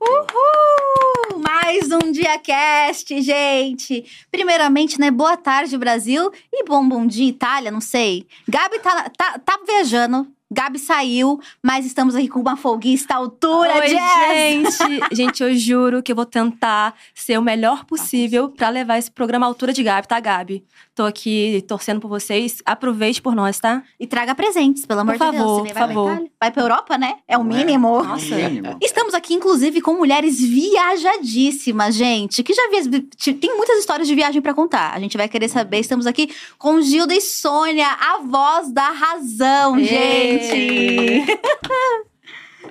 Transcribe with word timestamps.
Uhul! 0.00 1.40
Mais 1.40 1.90
um 1.90 2.10
dia 2.10 2.38
cast, 2.38 3.20
gente. 3.20 4.04
Primeiramente, 4.30 4.98
né? 4.98 5.10
Boa 5.10 5.36
tarde, 5.36 5.76
Brasil. 5.76 6.30
E 6.52 6.64
bom 6.64 6.88
bom 6.88 7.06
dia, 7.06 7.28
Itália, 7.28 7.70
não 7.70 7.80
sei. 7.80 8.26
Gabi 8.48 8.78
tá, 8.78 9.10
tá, 9.10 9.38
tá 9.38 9.60
viajando. 9.66 10.26
Gabi 10.54 10.78
saiu, 10.78 11.40
mas 11.62 11.84
estamos 11.84 12.14
aqui 12.14 12.28
com 12.28 12.40
uma 12.40 12.56
folguista 12.56 13.14
à 13.14 13.16
altura, 13.18 13.74
Oi, 13.80 13.88
Jazz. 13.88 14.78
gente. 14.78 15.00
gente, 15.12 15.42
eu 15.42 15.54
juro 15.54 16.02
que 16.02 16.12
eu 16.12 16.16
vou 16.16 16.24
tentar 16.24 16.94
ser 17.14 17.36
o 17.38 17.42
melhor 17.42 17.84
possível 17.84 18.48
pra 18.48 18.68
levar 18.68 18.96
esse 18.98 19.10
programa 19.10 19.44
à 19.44 19.48
altura 19.48 19.72
de 19.72 19.82
Gabi, 19.82 20.06
tá, 20.08 20.18
Gabi? 20.20 20.64
Tô 20.94 21.04
aqui 21.04 21.64
torcendo 21.66 22.00
por 22.00 22.06
vocês. 22.08 22.62
Aproveite 22.64 23.20
por 23.20 23.34
nós, 23.34 23.58
tá? 23.58 23.82
E 23.98 24.06
traga 24.06 24.32
presentes, 24.32 24.86
pelo 24.86 25.00
amor 25.00 25.16
Por 25.18 25.26
de 25.26 25.32
Deus. 25.32 25.42
favor, 25.42 25.60
Você 25.66 25.72
por 25.72 25.74
vai 25.74 25.88
favor. 25.88 26.04
Pra 26.04 26.12
Itália? 26.14 26.30
vai 26.40 26.50
pra 26.52 26.62
Europa, 26.62 26.98
né? 26.98 27.14
É 27.26 27.36
o 27.36 27.42
mínimo. 27.42 28.02
Nossa. 28.04 28.36
Estamos 28.80 29.12
aqui, 29.12 29.34
inclusive, 29.34 29.80
com 29.80 29.94
mulheres 29.94 30.40
viajadíssimas, 30.40 31.94
gente. 31.96 32.42
Que 32.44 32.54
já 32.54 32.62
vi... 32.70 33.00
tem 33.34 33.56
muitas 33.56 33.78
histórias 33.80 34.06
de 34.06 34.14
viagem 34.14 34.40
pra 34.40 34.54
contar. 34.54 34.92
A 34.94 35.00
gente 35.00 35.16
vai 35.16 35.28
querer 35.28 35.48
saber. 35.48 35.78
Estamos 35.80 36.06
aqui 36.06 36.32
com 36.58 36.80
Gilda 36.80 37.12
e 37.14 37.20
Sônia, 37.20 37.88
a 37.88 38.18
voz 38.18 38.70
da 38.72 38.90
razão, 38.90 39.76
Ê! 39.78 39.84
gente. 39.84 40.43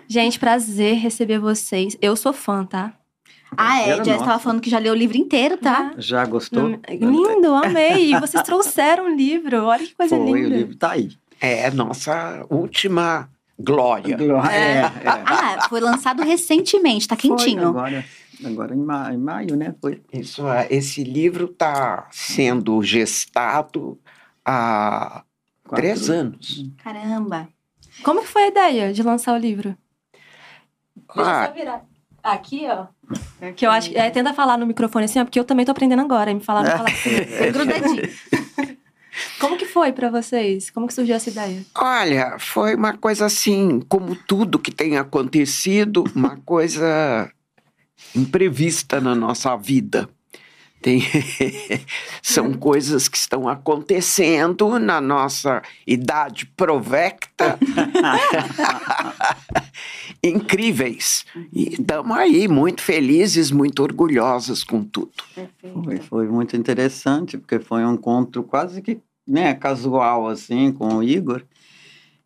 Gente, 0.08 0.40
prazer 0.40 0.96
receber 0.98 1.40
vocês. 1.40 1.98
Eu 2.02 2.16
sou 2.16 2.34
fã, 2.34 2.66
tá? 2.66 2.94
Ah, 3.56 3.82
é. 3.82 3.96
Jess 3.98 4.08
nossa. 4.08 4.26
tava 4.26 4.40
falando 4.40 4.62
que 4.62 4.70
já 4.70 4.80
leu 4.80 4.94
o 4.94 4.98
livro 4.98 5.16
inteiro, 5.18 5.58
tá? 5.58 5.94
Já 5.98 6.26
gostou? 6.26 6.70
Hum, 6.70 6.80
Lindo, 6.90 7.54
amei. 7.54 8.12
E 8.14 8.20
vocês 8.20 8.44
trouxeram 8.44 9.06
um 9.06 9.16
livro. 9.16 9.64
Olha 9.66 9.86
que 9.86 9.94
coisa 9.96 10.16
Foi, 10.18 10.32
o 10.32 10.36
linda. 10.36 10.56
livro 10.56 10.76
tá 10.76 10.92
aí. 10.92 11.12
É 11.40 11.70
nossa 11.72 12.46
última 12.50 13.30
glória. 13.60 14.18
É, 14.52 14.80
é. 14.80 14.92
Ah, 15.06 15.68
foi 15.70 15.80
lançado 15.80 16.24
recentemente, 16.24 17.08
tá 17.08 17.16
Foi 17.16 17.30
quentinho. 17.30 17.68
agora, 17.70 18.04
agora 18.44 18.74
em, 18.76 18.80
ma- 18.80 19.14
em 19.14 19.18
maio, 19.18 19.56
né? 19.56 19.76
Foi. 19.80 20.02
Isso, 20.12 20.48
é, 20.48 20.68
esse 20.72 21.04
livro 21.04 21.46
está 21.46 22.08
sendo 22.12 22.82
gestado 22.82 24.00
há 24.44 25.24
Quatro- 25.64 25.76
três 25.76 26.10
anos. 26.10 26.66
Caramba. 26.84 27.48
Como 28.04 28.22
que 28.22 28.28
foi 28.28 28.44
a 28.44 28.48
ideia 28.48 28.94
de 28.94 29.02
lançar 29.04 29.34
o 29.34 29.38
livro? 29.38 29.76
Deixa 31.16 31.22
eu 31.22 31.26
Ah. 31.26 31.46
só 31.48 31.54
virar. 31.54 31.86
Aqui, 32.24 32.66
ó. 32.70 32.88
Que 33.56 33.66
eu 33.66 33.72
acho 33.72 33.90
que. 33.90 33.98
É, 33.98 34.10
tenta 34.10 34.34
falar 34.34 34.58
no 34.58 34.66
microfone 34.66 35.06
assim, 35.06 35.20
ó, 35.20 35.26
porque 35.26 35.38
eu 35.40 35.44
também 35.44 35.66
tô 35.66 35.72
aprendendo 35.72 36.02
agora. 36.02 36.34
Me 36.34 36.40
falar, 36.40 36.64
me 36.64 36.70
falar 36.70 36.90
assim. 36.90 37.10
Foi 37.26 37.52
grudadinho. 37.52 38.10
Como 39.40 39.58
que 39.58 39.66
foi 39.66 39.92
pra 39.92 40.10
vocês? 40.10 40.70
Como 40.70 40.88
que 40.88 40.94
surgiu 40.94 41.16
essa 41.16 41.30
ideia? 41.30 41.62
Olha, 41.76 42.38
foi 42.40 42.76
uma 42.76 42.98
coisa 42.98 43.26
assim, 43.26 43.82
como 43.90 44.16
tudo 44.16 44.58
que 44.58 44.72
tem 44.72 44.98
acontecido, 44.98 46.06
uma 46.16 46.38
coisa 46.46 47.30
imprevista 48.16 49.02
na 49.02 49.14
nossa 49.14 49.56
vida. 49.58 50.10
Tem... 50.84 51.02
São 52.22 52.54
coisas 52.54 53.08
que 53.08 53.18
estão 53.18 53.48
acontecendo 53.48 54.78
na 54.78 55.00
nossa 55.00 55.62
idade 55.88 56.46
provecta. 56.46 57.58
Incríveis. 60.22 61.26
E 61.52 61.76
estamos 61.76 62.18
aí, 62.18 62.48
muito 62.50 62.82
felizes, 62.82 63.50
muito 63.50 63.82
orgulhosos 63.82 64.64
com 64.64 64.84
tudo. 64.84 65.12
Foi, 65.84 65.98
foi 65.98 66.28
muito 66.28 66.58
interessante, 66.58 67.38
porque 67.38 67.60
foi 67.60 67.86
um 67.86 67.94
encontro 67.94 68.44
quase 68.44 68.82
que 68.82 69.00
né, 69.26 69.54
casual, 69.54 70.28
assim, 70.28 70.74
com 70.74 70.98
o 70.98 71.04
Igor. 71.04 71.44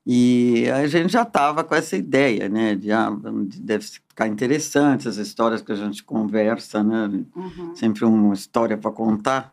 E 0.09 0.69
a 0.72 0.88
gente 0.88 1.12
já 1.12 1.23
estava 1.23 1.66
com 1.66 1.75
essa 1.75 1.97
ideia, 1.97 2.47
né? 2.47 2.75
De, 2.75 2.90
ah, 2.94 3.12
de- 3.45 3.59
deve 3.59 3.84
ficar 3.84 4.25
interessante 4.28 5.06
as 5.06 5.18
histórias 5.18 5.62
que 5.62 5.72
a 5.73 5.75
gente 5.75 6.01
conversa, 6.01 6.81
né? 6.81 7.23
Uhum. 7.35 7.75
sempre 7.75 8.06
uma 8.06 8.34
história 8.34 8.78
para 8.78 8.90
contar. 8.91 9.51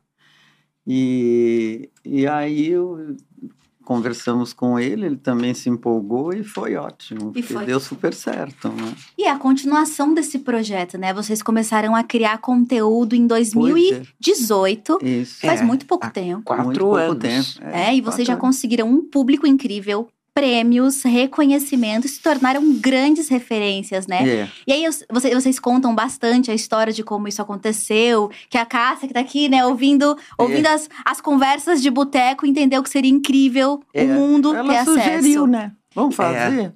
E, 0.87 1.89
e 2.05 2.25
aí 2.27 2.69
eu, 2.69 3.17
conversamos 3.85 4.53
com 4.53 4.79
ele, 4.79 5.07
ele 5.07 5.17
também 5.17 5.55
se 5.55 5.69
empolgou 5.69 6.33
e 6.33 6.45
foi 6.45 6.77
ótimo. 6.77 7.33
E 7.35 7.43
foi. 7.43 7.65
Deu 7.67 7.81
super 7.81 8.15
certo, 8.15 8.69
né? 8.69 8.95
E 9.19 9.27
a 9.27 9.37
continuação 9.39 10.15
desse 10.15 10.39
projeto, 10.39 10.97
né? 10.97 11.13
Vocês 11.13 11.43
começaram 11.43 11.97
a 11.97 12.05
criar 12.05 12.39
conteúdo 12.39 13.15
em 13.17 13.27
Pois 13.27 13.51
2018. 13.53 14.99
é. 15.03 15.09
Isso. 15.09 15.41
Faz 15.41 15.61
É, 15.61 15.65
muito 15.65 15.85
pouco 15.87 16.09
tempo. 16.11 16.43
Quatro 16.45 16.65
Muito 16.67 16.79
pouco 16.81 16.97
anos. 16.97 17.19
tempo. 17.19 17.67
É, 17.67 17.95
e 17.97 18.01
vocês 18.01 18.27
já 18.27 18.37
conseguiram 18.37 18.89
um 18.89 19.03
público 19.05 19.47
incrível, 19.47 20.09
prêmios, 20.35 21.03
reconhecimento, 21.05 22.07
e 22.07 22.11
se 22.11 22.21
tornaram 22.21 22.75
grandes 22.75 23.29
referências, 23.29 24.07
né? 24.09 24.19
anos. 24.19 24.29
É. 24.33 24.49
E 24.67 24.73
aí 24.73 24.85
eu- 24.85 24.93
você- 25.11 25.33
vocês 25.33 25.61
contam 25.61 25.95
bastante 25.95 26.51
a 26.51 26.55
história 26.55 26.93
de 26.93 27.05
como 27.05 27.29
isso 27.29 27.41
aconteceu, 27.41 28.31
que 28.51 28.59
a 28.59 28.67
Cássia 28.67 29.07
que 29.07 29.15
tá 29.15 29.21
aqui, 29.21 29.49
né, 29.49 29.65
ouvindo, 29.65 30.17
ouvindo 30.37 30.67
as, 30.67 30.89
as 31.05 31.21
conversas 31.21 31.81
de 31.81 31.89
boteco, 31.91 32.45
entendeu 32.45 32.83
que 32.83 32.91
seria 32.91 33.11
incrível 33.11 33.81
É, 33.95 34.03
o 34.05 34.09
mundo 34.09 34.51
ter 34.53 34.59
Ela 34.59 34.73
acesso. 34.81 34.93
sugeriu, 34.93 35.47
né? 35.47 35.71
Vamos 35.95 36.17
fazer? 36.17 36.73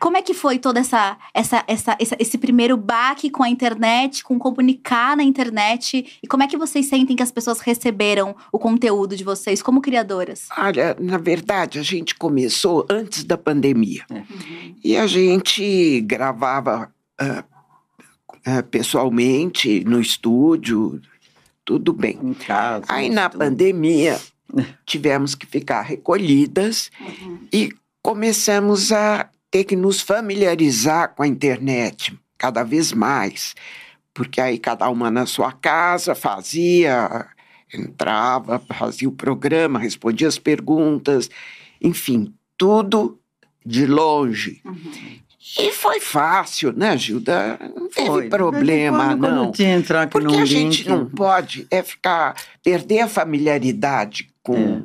Como 0.00 0.16
é 0.16 0.22
que 0.22 0.32
foi 0.32 0.58
toda 0.58 0.80
essa, 0.80 1.18
essa, 1.34 1.62
essa, 1.66 1.96
essa- 2.00 2.16
esse 2.18 2.38
primeiro 2.38 2.76
baque 2.76 3.28
com 3.28 3.42
a 3.42 3.48
internet, 3.50 4.24
com 4.24 4.38
comunicar 4.38 5.14
na 5.16 5.22
internet? 5.22 6.18
E 6.22 6.26
como 6.26 6.42
é 6.42 6.46
que 6.46 6.56
vocês 6.56 6.86
sentem 6.86 7.14
que 7.14 7.22
as 7.22 7.30
pessoas 7.30 7.60
receberam 7.60 8.34
o 8.50 8.58
conteúdo 8.58 9.14
de 9.14 9.22
vocês 9.22 9.62
como 9.62 9.82
criadoras? 9.82 10.48
Olha, 10.56 10.96
na 10.98 11.18
verdade, 11.18 11.78
a 11.78 11.82
gente 11.82 12.14
começou 12.14 12.86
antes 12.88 13.24
da 13.24 13.36
pandemia. 13.36 14.04
É. 14.10 14.22
E 14.82 14.96
a 14.96 15.06
gente 15.06 16.00
gravava 16.00 16.90
ah, 17.20 17.44
ah, 18.46 18.62
pessoalmente, 18.62 19.84
no 19.84 20.00
estúdio, 20.00 21.00
tudo 21.62 21.92
bem. 21.92 22.18
Em 22.22 22.32
casa. 22.34 22.86
Aí 22.88 23.10
na 23.10 23.26
estúdio. 23.26 23.38
pandemia, 23.38 24.18
tivemos 24.86 25.34
que 25.34 25.44
ficar 25.46 25.82
recolhidas 25.82 26.90
e 27.52 27.70
começamos 28.02 28.92
a 28.92 29.28
ter 29.50 29.64
que 29.64 29.74
nos 29.76 30.00
familiarizar 30.00 31.14
com 31.14 31.22
a 31.22 31.26
internet 31.28 32.18
cada 32.38 32.62
vez 32.62 32.92
mais. 32.92 33.54
Porque 34.14 34.40
aí 34.40 34.58
cada 34.58 34.88
uma 34.88 35.10
na 35.10 35.26
sua 35.26 35.52
casa 35.52 36.14
fazia, 36.14 37.26
entrava, 37.72 38.60
fazia 38.76 39.08
o 39.08 39.12
programa, 39.12 39.78
respondia 39.78 40.28
as 40.28 40.38
perguntas, 40.38 41.30
enfim, 41.80 42.34
tudo 42.58 43.18
de 43.64 43.86
longe. 43.86 44.62
E 45.58 45.72
foi 45.72 46.00
fácil, 46.00 46.72
né, 46.72 46.96
Gilda? 46.96 47.58
Não 47.74 47.88
teve 47.88 48.06
Foi. 48.06 48.28
Problema, 48.28 49.08
quando, 49.08 49.20
quando 49.20 49.34
não. 49.34 49.52
que 49.52 49.64
entrar 49.64 50.02
aqui 50.02 50.12
Porque 50.12 50.34
a 50.36 50.38
link. 50.40 50.46
gente 50.46 50.88
não 50.88 51.06
pode 51.06 51.66
é 51.70 51.82
ficar 51.82 52.36
perder 52.62 53.00
a 53.00 53.08
familiaridade 53.08 54.28
com 54.42 54.56
É. 54.56 54.82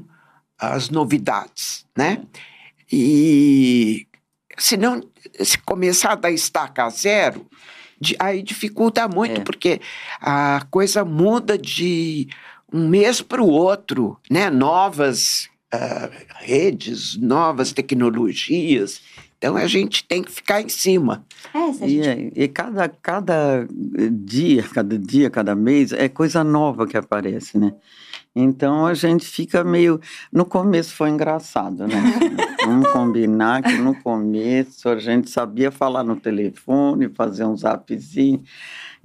as 0.57 0.90
novidades, 0.90 1.85
né? 1.95 2.22
E 2.91 4.07
se 4.57 4.78
não 4.78 5.02
se 5.41 5.57
começar 5.59 6.16
da 6.16 6.29
estaca 6.31 6.90
zero, 6.90 7.46
de- 7.99 8.16
aí 8.19 8.41
dificulta 8.43 9.07
muito, 9.07 9.41
É. 9.41 9.43
porque 9.43 9.81
a 10.22 10.66
coisa 10.69 11.03
muda 11.05 11.57
de 11.57 12.28
um 12.72 12.87
mês 12.87 13.22
para 13.22 13.41
o 13.41 13.47
outro, 13.49 14.17
né? 14.29 14.49
Novas 14.49 15.49
ah, 15.72 16.09
redes, 16.41 17.16
novas 17.17 17.72
tecnologias. 17.73 19.02
Então 19.37 19.57
a 19.57 19.67
gente 19.67 20.03
tem 20.05 20.23
que 20.23 20.31
ficar 20.31 20.61
em 20.61 20.69
cima. 20.69 21.25
É, 21.53 21.57
a 21.57 21.69
E, 21.85 21.90
gente... 21.90 22.07
é- 22.07 22.43
e 22.43 22.47
cada, 22.47 22.87
cada 22.90 23.67
dia, 24.11 24.63
cada 24.63 24.97
dia, 24.97 25.29
cada 25.29 25.53
mês, 25.55 25.91
é 25.91 26.07
coisa 26.09 26.43
nova 26.43 26.87
que 26.87 26.96
aparece, 26.97 27.57
né? 27.57 27.73
Então 28.35 28.85
a 28.85 28.93
gente 28.93 29.26
fica 29.26 29.64
meio. 29.64 29.99
No 30.32 30.43
começo 30.46 30.93
foi 30.93 31.09
engraçado, 31.09 31.87
né? 31.87 31.96
Vamos 32.66 32.90
combinar 32.91 33.64
que 33.64 33.78
no 33.78 33.96
começo 33.96 34.90
a 34.90 34.99
gente 34.99 35.29
sabia 35.29 35.72
falar 35.72 36.03
no 36.03 36.16
telefone, 36.17 37.08
fazer 37.09 37.46
um 37.46 37.55
zapzinho. 37.55 38.43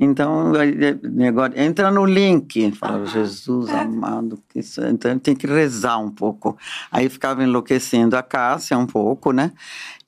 Então, 0.03 0.55
aí, 0.55 0.71
é, 0.83 0.97
negócio, 1.09 1.61
entra 1.61 1.91
no 1.91 2.07
link. 2.07 2.73
Fala, 2.73 3.05
Jesus 3.05 3.69
amado, 3.69 4.39
que 4.49 4.61
isso, 4.61 4.81
é-" 4.81 4.91
então 4.91 5.19
tem 5.19 5.37
que 5.37 5.47
rezar 5.47 5.99
um 5.99 6.11
pouco. 6.11 6.57
Aí 6.91 7.09
ficava 7.11 7.45
enlouquecendo 7.45 8.17
a 8.17 8.23
Cássia 8.23 8.79
um 8.79 8.87
pouco, 8.87 9.31
né? 9.31 9.53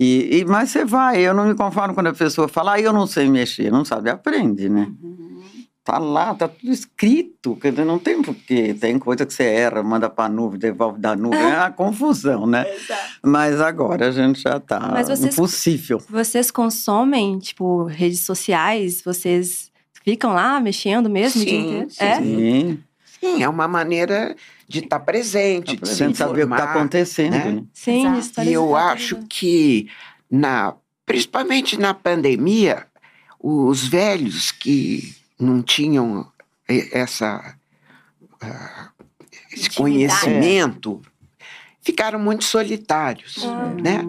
E, 0.00 0.38
e- 0.40 0.44
mas 0.46 0.70
você 0.70 0.84
vai, 0.84 1.20
eu 1.20 1.34
não 1.34 1.44
me 1.46 1.54
conformo 1.54 1.92
quando 1.94 2.06
a 2.06 2.14
pessoa 2.14 2.48
fala, 2.48 2.72
ah, 2.72 2.80
eu 2.80 2.92
não 2.92 3.06
sei 3.06 3.28
mexer, 3.28 3.70
não 3.70 3.84
sabe, 3.84 4.08
aprende, 4.08 4.66
né? 4.68 4.90
Tá 5.84 5.98
lá, 5.98 6.32
tá 6.32 6.46
tudo 6.46 6.70
escrito, 6.72 7.56
quer 7.56 7.72
dizer, 7.72 7.84
não 7.84 7.98
tem 7.98 8.22
porquê. 8.22 8.72
Tem 8.72 8.96
coisa 9.00 9.26
que 9.26 9.32
você 9.34 9.42
erra, 9.42 9.82
manda 9.82 10.08
pra 10.08 10.28
nuvem, 10.28 10.56
devolve 10.58 11.00
da 11.00 11.16
nuvem, 11.16 11.40
é 11.40 11.56
uma 11.58 11.70
confusão, 11.74 12.46
né? 12.46 12.64
Mas 13.20 13.60
agora 13.60 14.06
a 14.08 14.10
gente 14.12 14.40
já 14.42 14.60
tá 14.60 14.78
Mas 14.78 15.08
vocês- 15.08 15.34
impossível. 15.34 16.00
Vocês 16.08 16.52
consomem, 16.52 17.36
tipo, 17.40 17.82
redes 17.84 18.20
sociais? 18.20 19.02
Vocês 19.04 19.72
ficam 20.04 20.32
lá 20.32 20.60
mexendo 20.60 21.10
mesmo 21.10 21.42
Sim, 21.42 21.86
sim. 21.88 22.04
É? 22.04 22.16
Sim, 22.16 22.82
Sim, 23.20 23.42
é 23.42 23.48
uma 23.48 23.66
maneira 23.66 24.36
de 24.68 24.80
estar 24.80 25.00
presente, 25.00 25.76
pra 25.76 25.86
de 25.88 25.92
se 25.94 25.98
gente 26.04 26.16
saber 26.16 26.44
o 26.44 26.48
que 26.48 26.50
tá 26.50 26.62
informar, 26.62 26.70
acontecendo. 26.76 27.32
né? 27.32 27.44
né? 27.52 27.62
Sim, 27.72 28.16
Exato. 28.18 28.48
E 28.48 28.52
eu 28.52 28.76
acho 28.76 29.16
que, 29.28 29.88
na, 30.30 30.74
principalmente 31.04 31.76
na 31.78 31.92
pandemia, 31.92 32.86
os 33.40 33.86
velhos 33.86 34.52
que 34.52 35.14
não 35.38 35.62
tinham 35.62 36.26
e- 36.68 36.88
essa, 36.92 37.54
ah, 38.40 38.88
esse 39.52 39.70
conhecimento 39.70 41.00
ficaram 41.82 42.18
muito 42.18 42.44
solitários, 42.44 43.44
Ah. 43.44 43.74
né? 43.82 44.04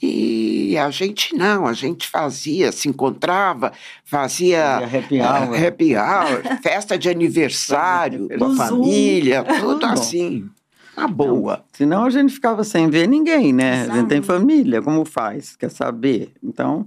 E 0.00 0.78
a 0.78 0.90
gente 0.90 1.34
não, 1.34 1.66
a 1.66 1.72
gente 1.72 2.06
fazia, 2.06 2.70
se 2.70 2.88
encontrava, 2.88 3.72
fazia 4.04 4.76
happy 4.76 5.20
hour. 5.20 5.54
eh, 5.56 5.66
happy 5.66 5.96
hour, 5.96 6.60
festa 6.62 6.96
de 6.96 7.08
aniversário, 7.08 8.28
No 8.30 8.38
com 8.38 8.44
a 8.62 8.66
Zoom. 8.68 8.84
família, 8.84 9.42
tudo 9.42 9.80
Tudo. 9.80 9.86
assim, 9.86 10.48
uma 10.96 11.08
boa. 11.08 11.64
Senão 11.72 12.04
a 12.04 12.10
gente 12.10 12.32
ficava 12.32 12.62
sem 12.62 12.88
ver 12.88 13.08
ninguém, 13.08 13.52
né? 13.52 13.88
A 13.90 13.96
gente 13.96 14.06
tem 14.08 14.22
família, 14.22 14.80
como 14.80 15.04
faz? 15.04 15.56
Quer 15.56 15.70
saber? 15.72 16.32
Então, 16.44 16.86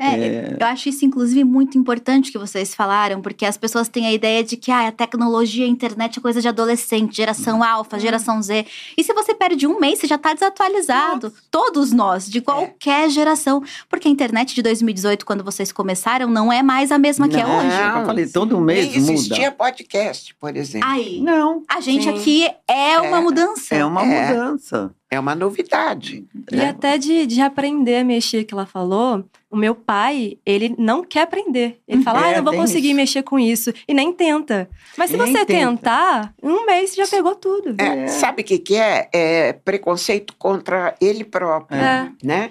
É, 0.00 0.56
eu 0.60 0.66
acho 0.66 0.88
isso, 0.88 1.04
inclusive, 1.04 1.42
muito 1.42 1.76
importante 1.76 2.30
que 2.30 2.38
vocês 2.38 2.72
falaram, 2.74 3.20
porque 3.20 3.44
as 3.44 3.56
pessoas 3.56 3.88
têm 3.88 4.06
a 4.06 4.12
ideia 4.12 4.44
de 4.44 4.56
que 4.56 4.70
ah, 4.70 4.86
a 4.88 4.92
tecnologia, 4.92 5.64
a 5.66 5.68
internet 5.68 6.18
é 6.18 6.22
coisa 6.22 6.40
de 6.40 6.46
adolescente, 6.46 7.16
geração 7.16 7.64
alfa, 7.64 7.98
geração 7.98 8.40
Z. 8.40 8.64
E 8.96 9.02
se 9.02 9.12
você 9.12 9.34
perde 9.34 9.66
um 9.66 9.80
mês, 9.80 9.98
você 9.98 10.06
já 10.06 10.14
está 10.14 10.32
desatualizado. 10.34 11.32
Todos 11.50 11.92
nós, 11.92 12.28
de 12.30 12.40
qualquer 12.40 13.10
geração. 13.10 13.62
Porque 13.88 14.06
a 14.06 14.10
internet 14.10 14.54
de 14.54 14.62
2018, 14.62 15.26
quando 15.26 15.42
vocês 15.42 15.72
começaram, 15.72 16.28
não 16.28 16.52
é 16.52 16.62
mais 16.62 16.92
a 16.92 16.98
mesma 16.98 17.28
que 17.28 17.36
é 17.36 17.42
Não, 17.42 17.58
hoje. 17.58 17.98
eu 18.00 18.06
falei, 18.06 18.26
todo 18.28 18.60
mês 18.60 18.86
Nem 18.86 18.96
existia 18.96 19.46
muda. 19.46 19.52
podcast, 19.52 20.34
por 20.36 20.56
exemplo. 20.56 20.88
Aí, 20.88 21.20
Não, 21.20 21.62
a 21.68 21.80
gente 21.80 22.04
Sim. 22.04 22.10
aqui 22.10 22.48
é 22.68 23.00
uma 23.00 23.18
É. 23.18 23.20
mudança. 23.20 23.74
é 23.74 23.84
uma 23.84 24.04
É. 24.04 24.28
mudança. 24.32 24.94
É 25.10 25.18
uma 25.18 25.34
novidade. 25.34 26.26
E 26.52 26.56
né? 26.56 26.68
até 26.68 26.98
de, 26.98 27.26
de 27.26 27.40
aprender 27.40 27.96
a 27.96 28.04
mexer, 28.04 28.44
que 28.44 28.52
ela 28.52 28.66
falou, 28.66 29.24
o 29.50 29.56
meu 29.56 29.74
pai, 29.74 30.36
ele 30.44 30.74
não 30.78 31.02
quer 31.02 31.22
aprender. 31.22 31.80
Ele 31.88 32.02
fala, 32.02 32.20
ah, 32.24 32.28
É, 32.28 32.32
eu 32.32 32.36
não 32.42 32.44
vou 32.44 32.60
conseguir 32.60 32.88
isso. 32.88 32.96
mexer 32.96 33.22
com 33.22 33.38
isso. 33.38 33.72
E 33.88 33.94
nem 33.94 34.12
tenta. 34.12 34.68
Mas 34.98 35.10
se 35.10 35.16
Nem 35.16 35.26
você 35.32 35.46
tenta. 35.46 35.70
tentar, 35.70 36.34
em 36.42 36.48
um 36.48 36.66
mês 36.66 36.90
você 36.90 36.96
já 36.96 37.06
pegou 37.08 37.34
tudo. 37.34 37.74
É, 37.80 38.06
Sabe 38.08 38.42
o 38.42 38.44
que, 38.44 38.58
que 38.58 38.76
é? 38.76 39.08
É 39.12 39.52
preconceito 39.54 40.34
contra 40.38 40.94
ele 41.00 41.24
próprio, 41.24 41.78
É. 41.80 42.12
né? 42.22 42.50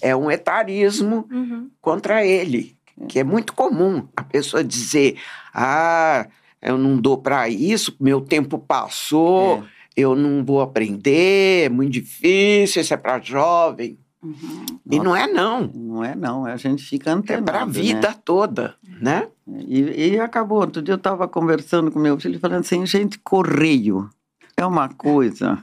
É 0.00 0.16
um 0.16 0.30
etarismo 0.30 1.26
Uhum. 1.30 1.68
contra 1.80 2.24
ele, 2.24 2.74
que 3.08 3.18
é 3.18 3.24
muito 3.24 3.52
comum 3.52 4.06
a 4.16 4.22
pessoa 4.22 4.64
dizer: 4.64 5.18
ah, 5.52 6.26
eu 6.62 6.78
não 6.78 6.96
dou 6.96 7.18
para 7.18 7.48
isso, 7.50 7.94
meu 8.00 8.20
tempo 8.20 8.58
passou, 8.58 9.58
É. 9.58 9.77
eu 9.98 10.14
não 10.14 10.44
vou 10.44 10.60
aprender, 10.60 11.64
é 11.64 11.68
muito 11.68 11.92
difícil, 11.92 12.82
isso 12.82 12.94
é 12.94 12.96
para 12.96 13.18
jovem. 13.18 13.98
Uhum. 14.22 14.64
E 14.90 14.98
não 14.98 15.14
é 15.14 15.26
não, 15.26 15.70
Não 15.72 16.04
é 16.04 16.14
não, 16.14 16.44
a 16.44 16.56
gente 16.56 16.84
fica 16.84 17.10
é 17.10 17.12
antenado, 17.12 17.44
para 17.44 17.62
a 17.62 17.66
né? 17.66 17.72
vida 17.72 18.14
toda, 18.24 18.74
né? 19.00 19.28
E, 19.66 20.10
e 20.10 20.20
acabou. 20.20 20.60
Outro 20.60 20.82
dia 20.82 20.94
eu 20.94 20.98
estava 20.98 21.26
conversando 21.26 21.90
com 21.90 21.98
meu 21.98 22.18
filho, 22.18 22.38
falando 22.38 22.60
assim, 22.60 22.84
gente, 22.86 23.18
correio 23.18 24.08
é 24.56 24.64
uma 24.64 24.88
coisa 24.88 25.62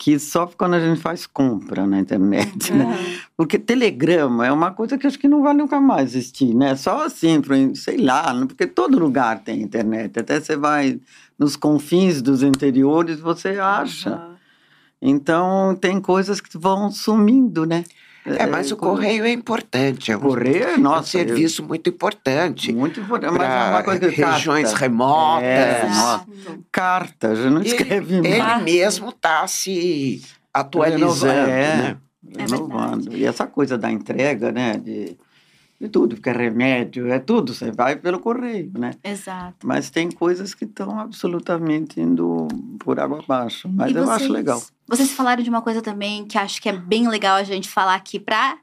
que 0.00 0.18
só 0.18 0.46
quando 0.46 0.74
a 0.74 0.80
gente 0.80 0.98
faz 0.98 1.26
compra 1.26 1.86
na 1.86 2.00
internet, 2.00 2.72
né? 2.72 2.86
Uhum. 2.86 3.18
Porque 3.36 3.58
telegrama 3.58 4.46
é 4.46 4.50
uma 4.50 4.70
coisa 4.70 4.96
que 4.96 5.06
acho 5.06 5.18
que 5.18 5.28
não 5.28 5.42
vai 5.42 5.52
nunca 5.52 5.78
mais 5.78 6.14
existir, 6.14 6.54
né? 6.54 6.74
Só 6.74 7.04
assim, 7.04 7.42
sei 7.74 7.98
lá, 7.98 8.32
né? 8.32 8.46
porque 8.46 8.66
todo 8.66 8.98
lugar 8.98 9.40
tem 9.40 9.60
internet. 9.60 10.18
Até 10.18 10.40
você 10.40 10.56
vai 10.56 10.98
nos 11.38 11.54
confins 11.54 12.22
dos 12.22 12.42
interiores, 12.42 13.20
você 13.20 13.50
acha. 13.60 14.16
Uhum. 14.16 14.34
Então, 15.02 15.76
tem 15.78 16.00
coisas 16.00 16.40
que 16.40 16.56
vão 16.56 16.90
sumindo, 16.90 17.66
né? 17.66 17.84
É, 18.26 18.44
mas 18.46 18.70
o 18.70 18.76
correio 18.76 19.24
é 19.24 19.32
importante, 19.32 20.12
é 20.12 20.16
um, 20.16 20.20
Correio, 20.20 20.62
é 20.64 20.74
um 20.76 20.80
nossa, 20.80 21.08
serviço 21.08 21.62
muito 21.64 21.88
importante. 21.88 22.70
Muito 22.72 23.00
importante. 23.00 23.32
Mas 23.32 23.42
é 23.42 23.46
Para 23.48 23.70
uma 23.70 23.82
coisa 23.82 24.00
que 24.10 24.22
regiões 24.22 24.64
carta. 24.68 24.78
remotas. 24.78 25.44
É, 25.44 25.86
Exato. 25.86 26.64
Carta, 26.70 27.34
já 27.34 27.50
não 27.50 27.60
Ele- 27.60 27.68
escreve 27.68 28.14
Ele 28.16 28.38
mais. 28.38 28.62
mesmo 28.62 29.08
está 29.08 29.46
se 29.46 30.22
atualizando, 30.52 31.32
É. 31.50 31.76
né? 31.76 31.96
É 32.36 32.42
renovando. 32.42 33.16
e 33.16 33.24
essa 33.24 33.46
coisa 33.46 33.78
da 33.78 33.90
entrega, 33.90 34.52
né? 34.52 34.76
De, 34.76 35.16
de 35.80 35.88
tudo, 35.88 36.14
porque 36.16 36.28
é 36.28 36.32
remédio, 36.32 37.10
é 37.10 37.18
tudo, 37.18 37.54
você 37.54 37.70
vai 37.72 37.96
pelo 37.96 38.20
correio, 38.20 38.70
né? 38.78 38.90
Exato. 39.02 39.66
Mas 39.66 39.88
tem 39.88 40.10
coisas 40.10 40.52
que 40.54 40.64
estão 40.66 40.98
absolutamente 41.00 41.98
indo 42.00 42.46
por 42.80 43.00
água 43.00 43.20
abaixo. 43.24 43.66
Mas 43.68 43.90
E 43.92 43.94
eu 43.94 44.02
acho 44.02 44.18
vocês- 44.24 44.30
legal. 44.30 44.62
Vocês 44.86 45.10
falaram 45.12 45.42
de 45.42 45.48
uma 45.48 45.62
coisa 45.62 45.80
também 45.80 46.26
que 46.26 46.36
acho 46.36 46.60
que 46.60 46.68
é 46.68 46.72
bem 46.72 47.08
legal 47.08 47.36
a 47.36 47.44
gente 47.44 47.68
falar 47.68 47.94
aqui 47.94 48.18
pra 48.20 48.58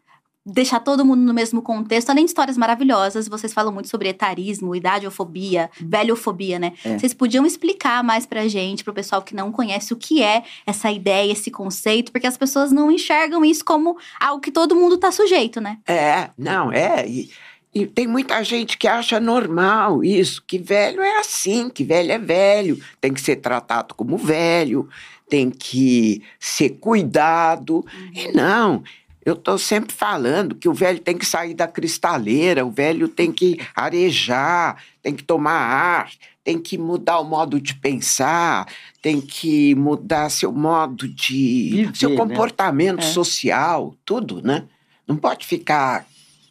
deixar 0.48 0.80
todo 0.80 1.04
mundo 1.04 1.22
no 1.22 1.34
mesmo 1.34 1.62
contexto. 1.62 2.10
Além 2.10 2.24
de 2.24 2.30
histórias 2.30 2.58
maravilhosas, 2.58 3.28
vocês 3.28 3.54
falam 3.54 3.74
muito 3.74 3.90
sobre 3.90 4.08
etarismo, 4.08 4.74
idadiofobia, 4.74 5.70
velhofobia, 5.80 6.58
né? 6.58 6.74
É. 6.86 6.98
Vocês 6.98 7.14
podiam 7.14 7.46
explicar 7.46 8.02
mais 8.02 8.26
pra 8.26 8.48
gente, 8.48 8.84
pro 8.84 8.94
pessoal 8.94 9.22
que 9.22 9.36
não 9.36 9.52
conhece, 9.52 9.94
o 9.94 9.98
que 9.98 10.24
é 10.24 10.44
essa 10.66 10.90
ideia, 10.90 11.32
esse 11.34 11.52
conceito, 11.52 12.14
porque 12.14 12.28
as 12.28 12.38
pessoas 12.38 12.72
não 12.72 12.90
enxergam 12.90 13.44
isso 13.44 13.66
como 13.66 13.98
algo 14.20 14.40
que 14.40 14.52
todo 14.52 14.76
mundo 14.76 14.98
tá 14.98 15.12
sujeito, 15.12 15.60
né? 15.60 15.80
É, 15.86 16.30
não, 16.38 16.72
é. 16.72 17.06
E, 17.06 17.30
e 17.76 17.86
tem 17.86 18.08
muita 18.08 18.42
gente 18.42 18.78
que 18.78 18.88
acha 18.88 19.20
normal 19.20 20.02
isso, 20.02 20.42
que 20.48 20.58
velho 20.58 21.02
é 21.02 21.18
assim, 21.18 21.70
que 21.70 21.84
velho 21.84 22.12
é 22.12 22.18
velho, 22.18 22.82
tem 23.02 23.14
que 23.14 23.20
ser 23.20 23.36
tratado 23.36 23.94
como 23.94 24.18
velho, 24.18 24.88
tem 25.30 25.50
que 25.50 26.24
ser 26.40 26.70
cuidado. 26.80 27.86
E 28.14 28.32
não. 28.32 28.82
Eu 29.28 29.34
estou 29.34 29.58
sempre 29.58 29.94
falando 29.94 30.56
que 30.56 30.70
o 30.70 30.74
velho 30.74 31.02
tem 31.02 31.18
que 31.18 31.26
sair 31.26 31.54
da 31.54 31.68
cristaleira, 31.68 32.66
o 32.66 32.72
velho 32.72 33.10
tem 33.10 33.30
que 33.30 33.60
arejar, 33.76 34.82
tem 35.04 35.14
que 35.14 35.22
tomar 35.22 35.52
ar, 35.52 36.10
tem 36.46 36.58
que 36.58 36.78
mudar 36.78 37.20
o 37.20 37.26
modo 37.26 37.60
de 37.60 37.76
pensar, 37.76 38.66
tem 39.02 39.20
que 39.20 39.76
mudar 39.76 40.30
seu 40.30 40.50
modo 40.54 41.10
de. 41.10 41.70
Viver, 41.72 41.98
seu 41.98 42.12
né? 42.12 42.16
comportamento 42.16 43.02
É. 43.02 43.12
social, 43.12 43.98
tudo, 44.06 44.42
né? 44.42 44.64
Não 45.06 45.18
pode 45.18 45.46
ficar 45.46 46.08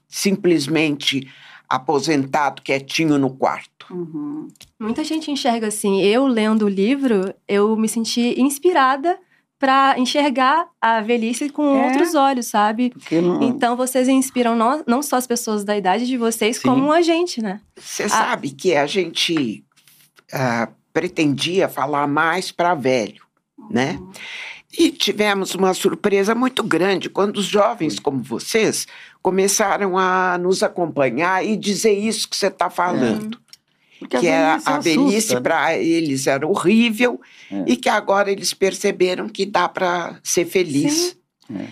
simplesmente 0.06 1.26
aposentado, 1.66 2.60
quietinho 2.60 3.16
no 3.16 3.30
quarto. 3.30 3.86
Uhum. 3.90 4.48
Muita 4.78 5.02
gente 5.02 5.30
enxerga 5.30 5.68
assim. 5.68 6.02
Eu, 6.02 6.26
lendo 6.26 6.66
o 6.66 6.68
livro, 6.68 7.32
eu 7.48 7.74
me 7.74 7.88
senti 7.88 8.38
inspirada 8.38 9.18
pra 9.58 9.98
enxergar 9.98 10.66
a 10.80 11.00
velhice 11.00 11.48
com 11.48 11.76
É. 11.76 11.86
outros 11.86 12.14
olhos, 12.14 12.46
sabe? 12.46 12.90
Porque 12.90 13.20
não, 13.20 13.42
Então 13.42 13.76
vocês 13.76 14.08
inspiram 14.08 14.54
não, 14.54 14.82
não 14.86 15.02
só 15.02 15.16
as 15.16 15.26
pessoas 15.26 15.64
da 15.64 15.76
idade 15.76 16.06
de 16.06 16.16
vocês, 16.18 16.56
Sim. 16.58 16.68
como 16.68 16.92
a 16.92 17.00
gente, 17.02 17.40
né? 17.42 17.60
Você 17.76 18.08
sabe 18.08 18.50
que 18.50 18.74
a 18.76 18.86
gente 18.86 19.64
ah, 20.32 20.68
pretendia 20.92 21.68
falar 21.68 22.06
mais 22.06 22.50
para 22.52 22.74
velho, 22.74 23.22
né? 23.70 23.98
E 24.78 24.90
tivemos 24.90 25.54
uma 25.54 25.72
surpresa 25.72 26.34
muito 26.34 26.62
grande 26.62 27.08
quando 27.08 27.38
os 27.38 27.46
jovens 27.46 27.98
como 27.98 28.22
vocês 28.22 28.86
começaram 29.22 29.96
a 29.96 30.36
nos 30.38 30.62
acompanhar 30.62 31.42
e 31.44 31.56
dizer 31.56 31.92
isso 31.92 32.28
que 32.28 32.36
você 32.36 32.48
está 32.48 32.68
falando. 32.68 33.38
Porque 33.98 34.18
que 34.18 34.26
era, 34.26 34.52
velhice 34.58 34.68
a 34.68 34.78
velhice 34.78 35.34
né? 35.34 35.40
para 35.40 35.76
eles 35.78 36.26
era 36.26 36.46
horrível 36.46 37.20
É. 37.50 37.64
e 37.66 37.76
que 37.76 37.88
agora 37.88 38.30
eles 38.30 38.52
perceberam 38.54 39.28
que 39.28 39.46
dá 39.46 39.68
para 39.68 40.18
ser 40.22 40.44
feliz. 40.46 41.16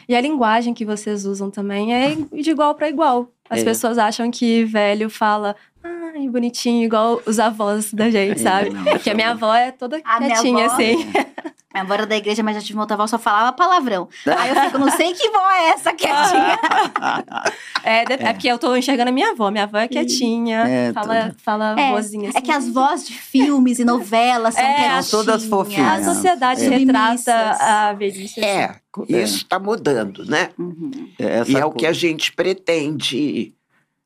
E 0.08 0.14
a 0.14 0.20
linguagem 0.20 0.72
que 0.72 0.84
vocês 0.84 1.24
usam 1.26 1.50
também 1.50 1.92
é 1.92 2.14
de 2.32 2.50
igual 2.50 2.74
para 2.76 2.88
igual. 2.88 3.30
As 3.50 3.60
É. 3.60 3.64
pessoas 3.64 3.98
acham 3.98 4.30
que 4.30 4.64
velho 4.64 5.10
fala, 5.10 5.56
ah, 5.82 6.12
ai, 6.14 6.28
bonitinho, 6.28 6.84
igual 6.84 7.20
os 7.26 7.38
avós 7.40 7.92
da 7.92 8.08
gente, 8.08 8.40
sabe? 8.40 8.70
não, 8.70 8.84
Porque 8.84 9.10
a 9.10 9.14
minha 9.14 9.30
avó 9.32 9.52
é 9.54 9.70
toda 9.72 10.00
A 10.04 10.18
quietinha, 10.18 10.66
avó- 10.66 10.74
assim. 10.74 10.96
Avó 11.82 11.94
era 11.94 12.06
da 12.06 12.16
igreja, 12.16 12.42
mas 12.42 12.54
já 12.56 12.62
tive 12.62 12.74
uma 12.74 12.82
outra 12.84 12.94
avó, 12.94 13.06
só 13.06 13.18
falava 13.18 13.52
palavrão. 13.52 14.08
Aí 14.26 14.48
eu 14.50 14.56
fico, 14.62 14.78
não 14.78 14.90
sei 14.90 15.12
que 15.12 15.28
vó 15.30 15.50
é 15.50 15.68
essa 15.70 15.92
quietinha. 15.92 16.58
É, 17.86 18.02
de- 18.06 18.12
é 18.14 18.32
porque 18.32 18.48
eu 18.48 18.58
tô 18.58 18.74
enxergando 18.74 19.10
a 19.10 19.12
minha 19.12 19.32
avó. 19.32 19.50
Minha 19.50 19.64
avó 19.64 19.76
é 19.76 19.86
quietinha, 19.88 20.60
É, 20.66 20.92
fala, 20.94 21.34
fala 21.44 21.78
É, 21.78 21.90
vozinha 21.90 22.30
assim. 22.30 22.38
É 22.38 22.40
que 22.40 22.50
as 22.50 22.66
vozes 22.68 23.08
de 23.08 23.12
filmes 23.12 23.78
e 23.78 23.84
novelas 23.84 24.54
são 24.54 24.64
É, 24.64 24.74
quietinhas. 24.74 25.10
todas 25.10 25.44
fofinhas. 25.44 26.08
A 26.08 26.14
sociedade 26.14 26.64
É. 26.64 26.68
retrata 26.68 27.34
a 27.60 27.92
velhice. 27.92 28.40
assim. 28.40 28.48
É, 28.48 28.76
isso 29.22 29.36
está 29.38 29.58
mudando, 29.58 30.24
né? 30.24 30.48
Uhum. 30.58 31.10
Essa 31.18 31.50
e 31.50 31.56
é 31.56 31.64
o 31.66 31.70
co- 31.70 31.76
que 31.78 31.86
a 31.86 31.92
gente 31.92 32.32
pretende 32.32 33.52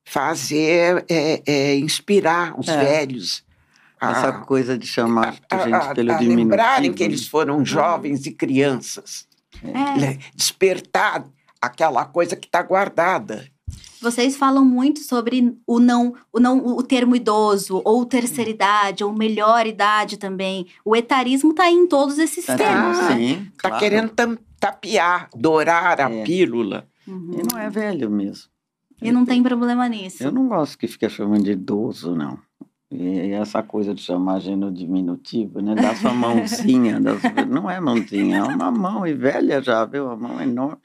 fazer, 0.04 1.04
é, 1.08 1.42
é 1.46 1.76
inspirar 1.76 2.58
os 2.58 2.66
É. 2.66 2.76
velhos. 2.76 3.44
A- 4.00 4.10
Essa 4.10 4.32
coisa 4.40 4.76
de 4.78 4.86
chamar 4.86 5.36
a, 5.50 5.56
a, 5.56 5.64
gente 5.64 5.74
a- 5.74 5.94
pelo 5.94 6.12
a 6.12 6.14
diminutivo. 6.16 6.36
lembrarem 6.50 6.92
que 6.92 7.02
eles 7.02 7.22
né? 7.22 7.28
foram 7.30 7.64
jovens 7.64 8.26
e 8.26 8.32
crianças. 8.32 9.26
É. 9.62 9.98
Le- 9.98 10.18
Despertar 10.34 11.24
aquela 11.60 12.04
coisa 12.04 12.36
que 12.36 12.46
está 12.46 12.62
guardada. 12.62 13.46
Vocês 14.00 14.36
falam 14.36 14.64
muito 14.64 15.00
sobre 15.00 15.56
o 15.66 15.80
não, 15.80 16.14
o 16.32 16.38
não, 16.38 16.58
o 16.64 16.82
termo 16.84 17.16
idoso, 17.16 17.82
ou 17.84 18.04
terceira 18.06 18.48
idade, 18.48 19.02
ou 19.02 19.12
melhor 19.12 19.66
idade 19.66 20.16
também. 20.16 20.66
O 20.84 20.94
etarismo 20.94 21.52
tá 21.52 21.64
aí 21.64 21.74
em 21.74 21.86
todos 21.88 22.16
esses 22.18 22.46
Tá, 22.46 22.56
termos, 22.56 22.96
né? 22.96 23.16
sim, 23.16 23.48
Está 23.56 23.68
claro. 23.70 23.82
querendo 23.82 24.38
tapear, 24.60 25.28
dourar 25.34 26.00
a 26.00 26.08
É. 26.10 26.22
pílula. 26.24 26.86
Uhum. 27.06 27.38
E 27.40 27.52
não 27.52 27.60
é 27.60 27.68
velho 27.68 28.08
mesmo. 28.08 28.48
E 29.02 29.10
não 29.10 29.24
tem 29.24 29.42
problema 29.42 29.88
nisso. 29.88 30.22
Eu 30.22 30.30
não 30.32 30.46
gosto 30.48 30.78
que 30.78 30.86
fica 30.86 31.08
chamando 31.08 31.42
de 31.44 31.52
idoso, 31.52 32.14
não. 32.14 32.38
E 32.90 33.32
essa 33.32 33.62
coisa 33.62 33.94
de 33.94 34.00
chamar 34.00 34.40
no 34.56 34.72
diminutivo, 34.72 35.60
né? 35.60 35.74
Dá 35.74 35.94
sua 35.94 36.14
mãozinha. 36.14 36.98
das- 36.98 37.20
Não 37.48 37.70
é 37.70 37.78
mãozinha, 37.78 38.38
é 38.38 38.42
uma 38.42 38.70
mão. 38.70 39.06
E 39.06 39.12
velha 39.12 39.60
já, 39.62 39.84
viu? 39.84 40.10
A 40.10 40.16
mão 40.16 40.40
é 40.40 40.44
enorme. 40.44 40.78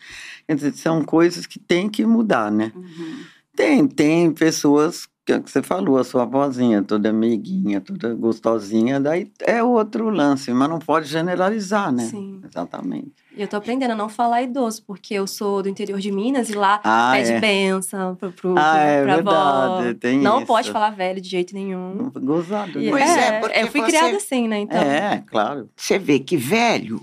Quer 0.45 0.55
dizer, 0.55 0.73
são 0.73 1.03
coisas 1.03 1.45
que 1.45 1.59
tem 1.59 1.89
que 1.89 2.05
mudar, 2.05 2.51
né? 2.51 2.73
Uhum. 2.75 3.23
Tem, 3.55 3.87
tem 3.87 4.31
pessoas 4.33 5.07
que, 5.25 5.31
é 5.31 5.37
o 5.37 5.41
que 5.43 5.49
você 5.49 5.63
falou, 5.63 5.97
a 5.97 6.03
sua 6.03 6.25
vozinha, 6.25 6.83
toda 6.83 7.13
meiguinha, 7.13 7.79
toda 7.79 8.13
gostosinha, 8.13 8.99
daí 8.99 9.31
é 9.41 9.63
outro 9.63 10.09
lance, 10.09 10.51
mas 10.53 10.67
não 10.69 10.79
pode 10.79 11.07
generalizar, 11.07 11.91
né? 11.91 12.03
Sim. 12.03 12.41
Exatamente. 12.43 13.13
E 13.35 13.41
eu 13.41 13.47
tô 13.47 13.55
aprendendo 13.55 13.91
a 13.91 13.95
não 13.95 14.09
falar 14.09 14.41
idoso, 14.43 14.83
porque 14.85 15.13
eu 15.13 15.25
sou 15.25 15.63
do 15.63 15.69
interior 15.69 15.99
de 15.99 16.11
Minas 16.11 16.49
e 16.49 16.53
lá 16.53 16.79
Ah, 16.83 17.11
pede 17.15 17.31
é. 17.31 17.39
benção 17.39 18.15
pro, 18.15 18.31
pro, 18.31 18.55
Ah, 18.57 18.77
é 18.77 19.03
pra 19.03 19.13
avó. 19.15 19.77
verdade, 19.77 19.93
tem 19.99 20.19
Não 20.19 20.37
isso. 20.39 20.45
pode 20.47 20.71
falar 20.71 20.89
velho 20.91 21.21
de 21.21 21.29
jeito 21.29 21.53
nenhum. 21.53 22.11
Gozado, 22.15 22.79
né? 22.79 22.89
Pois 22.91 23.09
é, 23.17 23.39
porque 23.39 23.59
eu 23.59 23.67
fui 23.67 23.81
você- 23.81 23.87
criada 23.87 24.17
assim, 24.17 24.47
né? 24.47 24.59
Então, 24.59 24.77
É, 24.81 25.23
claro. 25.25 25.69
Você 25.75 25.97
vê 25.97 26.19
que 26.19 26.35
velho 26.37 27.01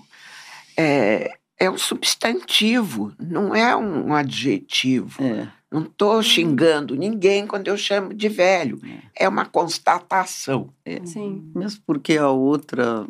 é, 0.76 1.32
é 1.58 1.70
um 1.70 1.78
substantivo, 1.78 3.12
não 3.18 3.54
é 3.54 3.74
um 3.76 4.14
adjetivo. 4.14 5.22
É. 5.24 5.48
Não 5.70 5.82
estou 5.82 6.20
xingando 6.22 6.96
ninguém 6.96 7.46
quando 7.46 7.68
eu 7.68 7.76
chamo 7.76 8.12
de 8.12 8.28
velho. 8.28 8.80
É 9.16 9.28
uma 9.28 9.44
constatação. 9.44 10.70
sim. 11.04 11.50
Mesmo 11.54 11.80
porque 11.86 12.16
a 12.16 12.28
outra 12.28 13.06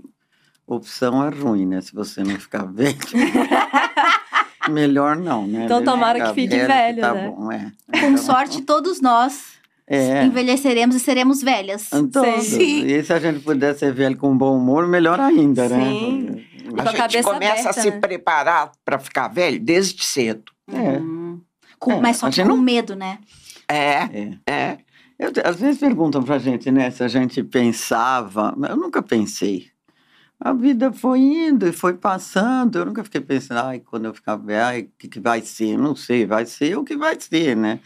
opção 0.66 1.24
é 1.26 1.30
ruim, 1.30 1.64
né? 1.66 1.80
Se 1.80 1.94
você 1.94 2.22
não 2.22 2.38
ficar 2.38 2.64
velho. 2.70 2.98
Melhor 4.68 5.16
não, 5.16 5.46
né? 5.46 5.64
Então, 5.64 5.78
Deve 5.78 5.90
tomara 5.90 6.28
que 6.28 6.34
fique 6.34 6.56
velho, 6.56 7.00
tá 7.00 7.14
né? 7.14 7.28
bom, 7.28 7.50
é. 7.50 7.72
Com 8.00 8.16
sorte, 8.18 8.60
todos 8.62 9.00
nós 9.00 9.54
É. 9.86 10.22
envelheceremos 10.24 10.94
e 10.94 11.00
seremos 11.00 11.42
velhas. 11.42 11.88
Sim. 12.42 12.84
E 12.84 13.02
se 13.02 13.12
a 13.12 13.18
gente 13.18 13.40
puder 13.40 13.74
ser 13.74 13.92
velho 13.92 14.16
com 14.16 14.36
bom 14.36 14.56
humor, 14.56 14.86
melhor 14.86 15.18
ainda, 15.18 15.68
né? 15.68 15.80
Sim. 15.90 16.44
Com 16.70 16.80
A 16.80 16.84
a 16.84 17.08
gente 17.08 17.24
começa 17.24 17.52
aberta, 17.52 17.70
a 17.70 17.72
se 17.72 17.90
né? 17.90 17.98
preparar 17.98 18.70
para 18.84 18.98
ficar 18.98 19.26
velho 19.28 19.58
desde 19.58 20.04
cedo. 20.04 20.52
É. 20.72 21.00
Uhum. 21.82 21.92
Com- 21.92 21.92
É, 21.92 22.00
mas 22.00 22.16
só 22.18 22.30
com 22.30 22.44
não- 22.44 22.56
medo, 22.58 22.94
né? 22.94 23.18
É, 23.68 24.02
É. 24.02 24.38
é. 24.46 24.78
Eu 25.18 25.30
às 25.44 25.60
vezes 25.60 25.78
perguntam 25.78 26.22
pra 26.22 26.38
gente, 26.38 26.70
né, 26.70 26.90
se 26.90 27.02
a 27.04 27.08
gente 27.08 27.42
pensava. 27.42 28.54
Eu 28.68 28.76
nunca 28.76 29.02
pensei. 29.02 29.68
A 30.42 30.54
vida 30.54 30.90
foi 30.90 31.18
indo 31.20 31.68
e 31.68 31.72
foi 31.72 31.92
passando. 31.92 32.78
Eu 32.78 32.86
nunca 32.86 33.04
fiquei 33.04 33.20
pensando, 33.20 33.58
ai, 33.58 33.78
quando 33.80 34.06
eu 34.06 34.14
ficar 34.14 34.36
velho, 34.36 34.86
o 34.86 34.90
que, 34.98 35.06
que 35.06 35.20
vai 35.20 35.42
ser? 35.42 35.76
Não 35.76 35.94
sei, 35.94 36.24
vai 36.24 36.46
ser 36.46 36.78
o 36.78 36.82
que 36.84 36.96
vai 36.96 37.14
ser, 37.20 37.54
né? 37.54 37.78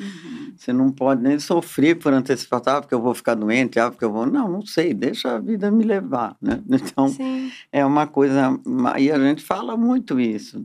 Você 0.57 0.73
não 0.73 0.93
pode 0.93 1.21
nem 1.21 1.37
sofrer 1.41 1.97
por 1.97 2.13
antecipado, 2.13 2.71
ah, 2.71 2.81
porque 2.81 2.95
eu 2.95 3.03
vou 3.03 3.13
ficar 3.13 3.35
doente, 3.35 3.81
ah, 3.81 3.91
porque 3.91 4.05
eu 4.05 4.13
vou. 4.13 4.25
Não, 4.25 4.49
não 4.49 4.65
sei, 4.65 4.95
deixa 4.95 5.35
a 5.35 5.41
vida 5.41 5.69
me 5.73 5.83
levar, 5.83 6.37
né? 6.41 6.63
Então, 6.95 7.09
Sim. 7.09 7.51
é 7.73 7.85
uma 7.85 8.07
coisa. 8.07 8.57
E 9.01 9.11
a 9.11 9.19
gente 9.19 9.43
fala 9.43 9.77
muito 9.77 10.21
isso, 10.21 10.63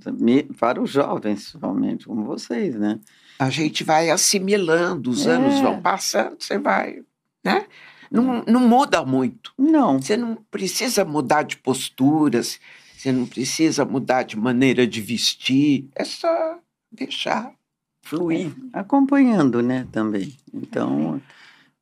para 0.60 0.80
os 0.80 0.92
jovens, 0.92 1.40
principalmente, 1.50 2.06
como 2.06 2.24
vocês, 2.24 2.76
né? 2.76 3.00
A 3.40 3.50
gente 3.50 3.84
vai 3.84 4.10
assimilando, 4.10 5.10
os 5.10 5.26
É. 5.26 5.32
anos 5.32 5.60
vão 5.62 5.82
passando, 5.82 6.36
você 6.38 6.58
vai, 6.60 7.02
né? 7.44 7.66
Não, 8.12 8.44
não 8.46 8.60
muda 8.60 9.06
muito. 9.06 9.54
Não. 9.58 10.02
Você 10.02 10.18
não 10.18 10.36
precisa 10.52 11.06
mudar 11.06 11.44
de 11.44 11.56
posturas, 11.58 12.60
você 12.98 13.12
não 13.14 13.26
precisa 13.26 13.86
mudar 13.86 14.24
de 14.24 14.36
maneira 14.38 14.86
de 14.86 15.00
vestir, 15.00 15.88
é 15.96 16.04
só 16.04 16.58
deixar 16.92 17.54
fluir. 18.02 18.52
acompanhando, 18.74 19.62
né, 19.62 19.88
também. 19.92 20.36
Então, 20.54 21.22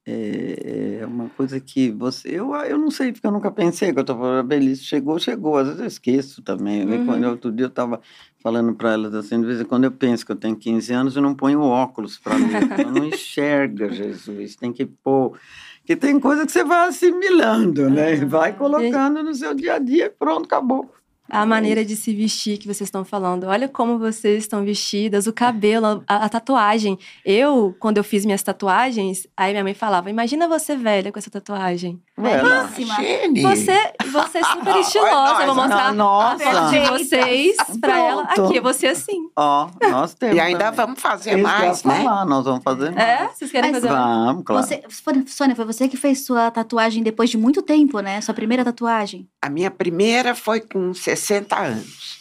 é, 0.05 0.99
é 1.01 1.05
uma 1.05 1.29
coisa 1.29 1.59
que 1.59 1.89
você... 1.91 2.29
Eu, 2.29 2.53
eu 2.55 2.77
não 2.77 2.91
sei, 2.91 3.11
porque 3.13 3.25
eu 3.25 3.31
nunca 3.31 3.49
pensei 3.49 3.93
que 3.93 3.99
eu 3.99 4.03
tô 4.03 4.15
falando, 4.15 4.39
a 4.39 4.47
velhice 4.47 4.83
chegou, 4.83 5.17
chegou. 5.19 5.57
Às 5.57 5.67
vezes 5.67 5.81
eu 5.81 5.87
esqueço 5.87 6.41
também. 6.41 6.85
né? 6.85 6.97
Uhum. 6.97 7.05
Quando 7.05 7.23
outro 7.25 7.51
dia 7.51 7.65
eu 7.65 7.69
estava 7.69 8.01
falando 8.47 8.73
para 8.73 8.93
elas 8.93 9.13
assim, 9.13 9.41
de 9.41 9.45
vez 9.45 9.59
em 9.59 9.65
quando 9.65 9.83
eu 9.83 9.91
penso 9.91 10.25
que 10.25 10.31
eu 10.31 10.35
tenho 10.37 10.55
15 10.55 10.93
anos, 10.93 11.15
eu 11.17 11.21
não 11.21 11.35
ponho 11.35 11.59
óculos 11.59 12.17
para 12.17 12.35
ler. 12.35 12.79
Eu 12.79 12.91
não 12.91 13.05
enxerga, 13.05 13.91
Jesus. 13.91 14.55
Tem 14.55 14.71
que 14.71 14.85
pôr... 14.85 15.37
Que 15.85 15.97
tem 15.97 16.17
coisa 16.17 16.45
que 16.45 16.51
você 16.51 16.63
vai 16.63 16.87
assimilando, 16.87 17.89
né? 17.89 18.13
E 18.13 18.23
vai 18.23 18.53
colocando 18.53 19.21
no 19.21 19.33
seu 19.33 19.53
dia 19.53 19.75
a 19.75 19.79
dia 19.79 20.05
e 20.05 20.09
pronto, 20.09 20.45
acabou. 20.45 20.89
A 21.29 21.45
maneira 21.45 21.83
de 21.83 21.95
se 21.97 22.13
vestir 22.13 22.57
que 22.57 22.65
vocês 22.65 22.87
estão 22.87 23.03
falando. 23.03 23.45
Olha 23.45 23.67
como 23.67 23.99
vocês 23.99 24.43
estão 24.43 24.63
vestidas, 24.63 25.27
o 25.27 25.33
cabelo, 25.33 26.03
a, 26.07 26.25
a 26.25 26.29
tatuagem. 26.29 26.97
Eu, 27.25 27.75
quando 27.79 27.97
eu 27.97 28.03
fiz 28.03 28.25
minhas 28.25 28.43
tatuagens, 28.43 29.27
aí 29.35 29.51
minha 29.51 29.63
mãe 29.63 29.73
falava: 29.73 30.09
Imagina 30.09 30.47
você 30.47 30.75
velha 30.75 31.11
com 31.11 31.19
essa 31.19 31.29
tatuagem. 31.29 32.01
Belíssima. 32.17 32.95
Imagine. 33.01 33.41
Você, 33.43 33.93
você 34.11 34.37
é 34.39 34.43
super 34.43 34.75
estilosa. 34.81 35.41
Eu 35.43 35.45
vou 35.47 35.55
mostrar 35.55 35.93
Nossa. 35.93 36.49
a 36.49 36.69
de 36.71 36.79
vocês 36.89 37.55
pra 37.79 37.97
ela. 37.99 38.23
Aqui, 38.23 38.59
você 38.59 38.87
assim. 38.87 39.29
Ó, 39.35 39.69
nós 39.89 40.13
temos 40.15 40.35
E 40.35 40.39
ainda 40.39 40.71
também. 40.71 40.75
vamos 40.75 41.01
fazer 41.01 41.37
ia 41.37 41.43
mais, 41.43 41.83
né? 41.83 42.03
falar, 42.03 42.25
nós 42.25 42.43
vamos 42.45 42.63
fazer 42.63 42.91
mais. 42.91 43.07
É? 43.07 43.27
Vocês 43.27 43.51
querem 43.51 43.71
Mas 43.71 43.81
fazer? 43.83 43.93
Vamos, 43.93 44.43
claro. 44.43 44.65
Você, 44.65 44.83
Sônia- 44.89 45.23
Sônia, 45.27 45.55
foi 45.55 45.65
você 45.65 45.87
que 45.87 45.95
fez 45.97 46.25
sua 46.25 46.49
tatuagem 46.49 47.03
depois 47.03 47.29
de 47.29 47.37
muito 47.37 47.61
tempo, 47.61 47.99
né? 47.99 48.19
Sua 48.21 48.33
primeira 48.33 48.65
tatuagem. 48.65 49.27
A 49.41 49.49
minha 49.49 49.69
primeira 49.69 50.33
foi 50.33 50.59
com 50.61 50.93
60 50.93 51.55
anos. 51.55 52.19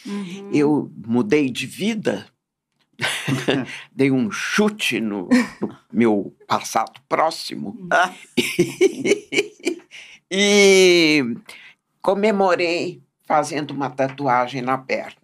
Eu 0.53 0.91
mudei 1.05 1.49
de 1.49 1.65
vida, 1.65 2.25
dei 3.93 4.09
um 4.11 4.31
chute 4.31 4.99
no, 4.99 5.29
no 5.61 5.77
meu 5.91 6.35
passado 6.47 6.99
próximo 7.07 7.77
Ah. 7.91 8.11
e 10.31 11.35
comemorei 12.01 13.01
fazendo 13.25 13.71
uma 13.71 13.89
tatuagem 13.89 14.61
na 14.61 14.77
perna. 14.77 15.15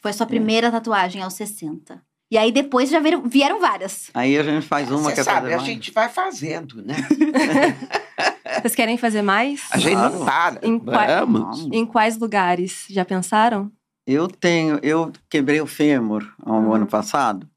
Foi 0.00 0.10
É. 0.10 0.14
sua 0.14 0.26
primeira 0.26 0.70
tatuagem 0.70 1.22
aos 1.22 1.34
60. 1.34 2.02
E 2.30 2.36
aí 2.38 2.50
depois 2.50 2.90
já 2.90 2.98
vieram, 3.00 3.22
vieram 3.28 3.60
várias. 3.60 4.10
Aí 4.14 4.36
a 4.36 4.42
gente 4.42 4.66
faz 4.66 4.90
uma 4.90 5.10
que 5.10 5.16
Você 5.16 5.20
é 5.20 5.24
sabe, 5.24 5.48
a 5.52 5.56
mais. 5.56 5.62
gente 5.68 5.92
vai 5.92 6.08
fazendo, 6.08 6.82
né? 6.84 6.94
Vocês 8.60 8.74
querem 8.74 8.96
fazer 8.96 9.22
mais? 9.22 9.62
A 9.70 9.78
gente 9.78 9.94
Claro. 9.94 10.14
não 10.18 10.24
para. 10.24 10.60
Em 10.66 10.78
qua- 10.78 11.20
Vamos. 11.20 11.68
Em 11.72 11.84
quais 11.86 12.18
lugares? 12.18 12.86
Já 12.88 13.04
pensaram? 13.04 13.70
Eu 14.06 14.28
tenho, 14.28 14.78
eu 14.82 15.12
quebrei 15.30 15.60
o 15.60 15.66
fêmur 15.66 16.24
um 16.46 16.52
Uhum. 16.52 16.74
ano 16.74 16.86
passado 16.86 17.48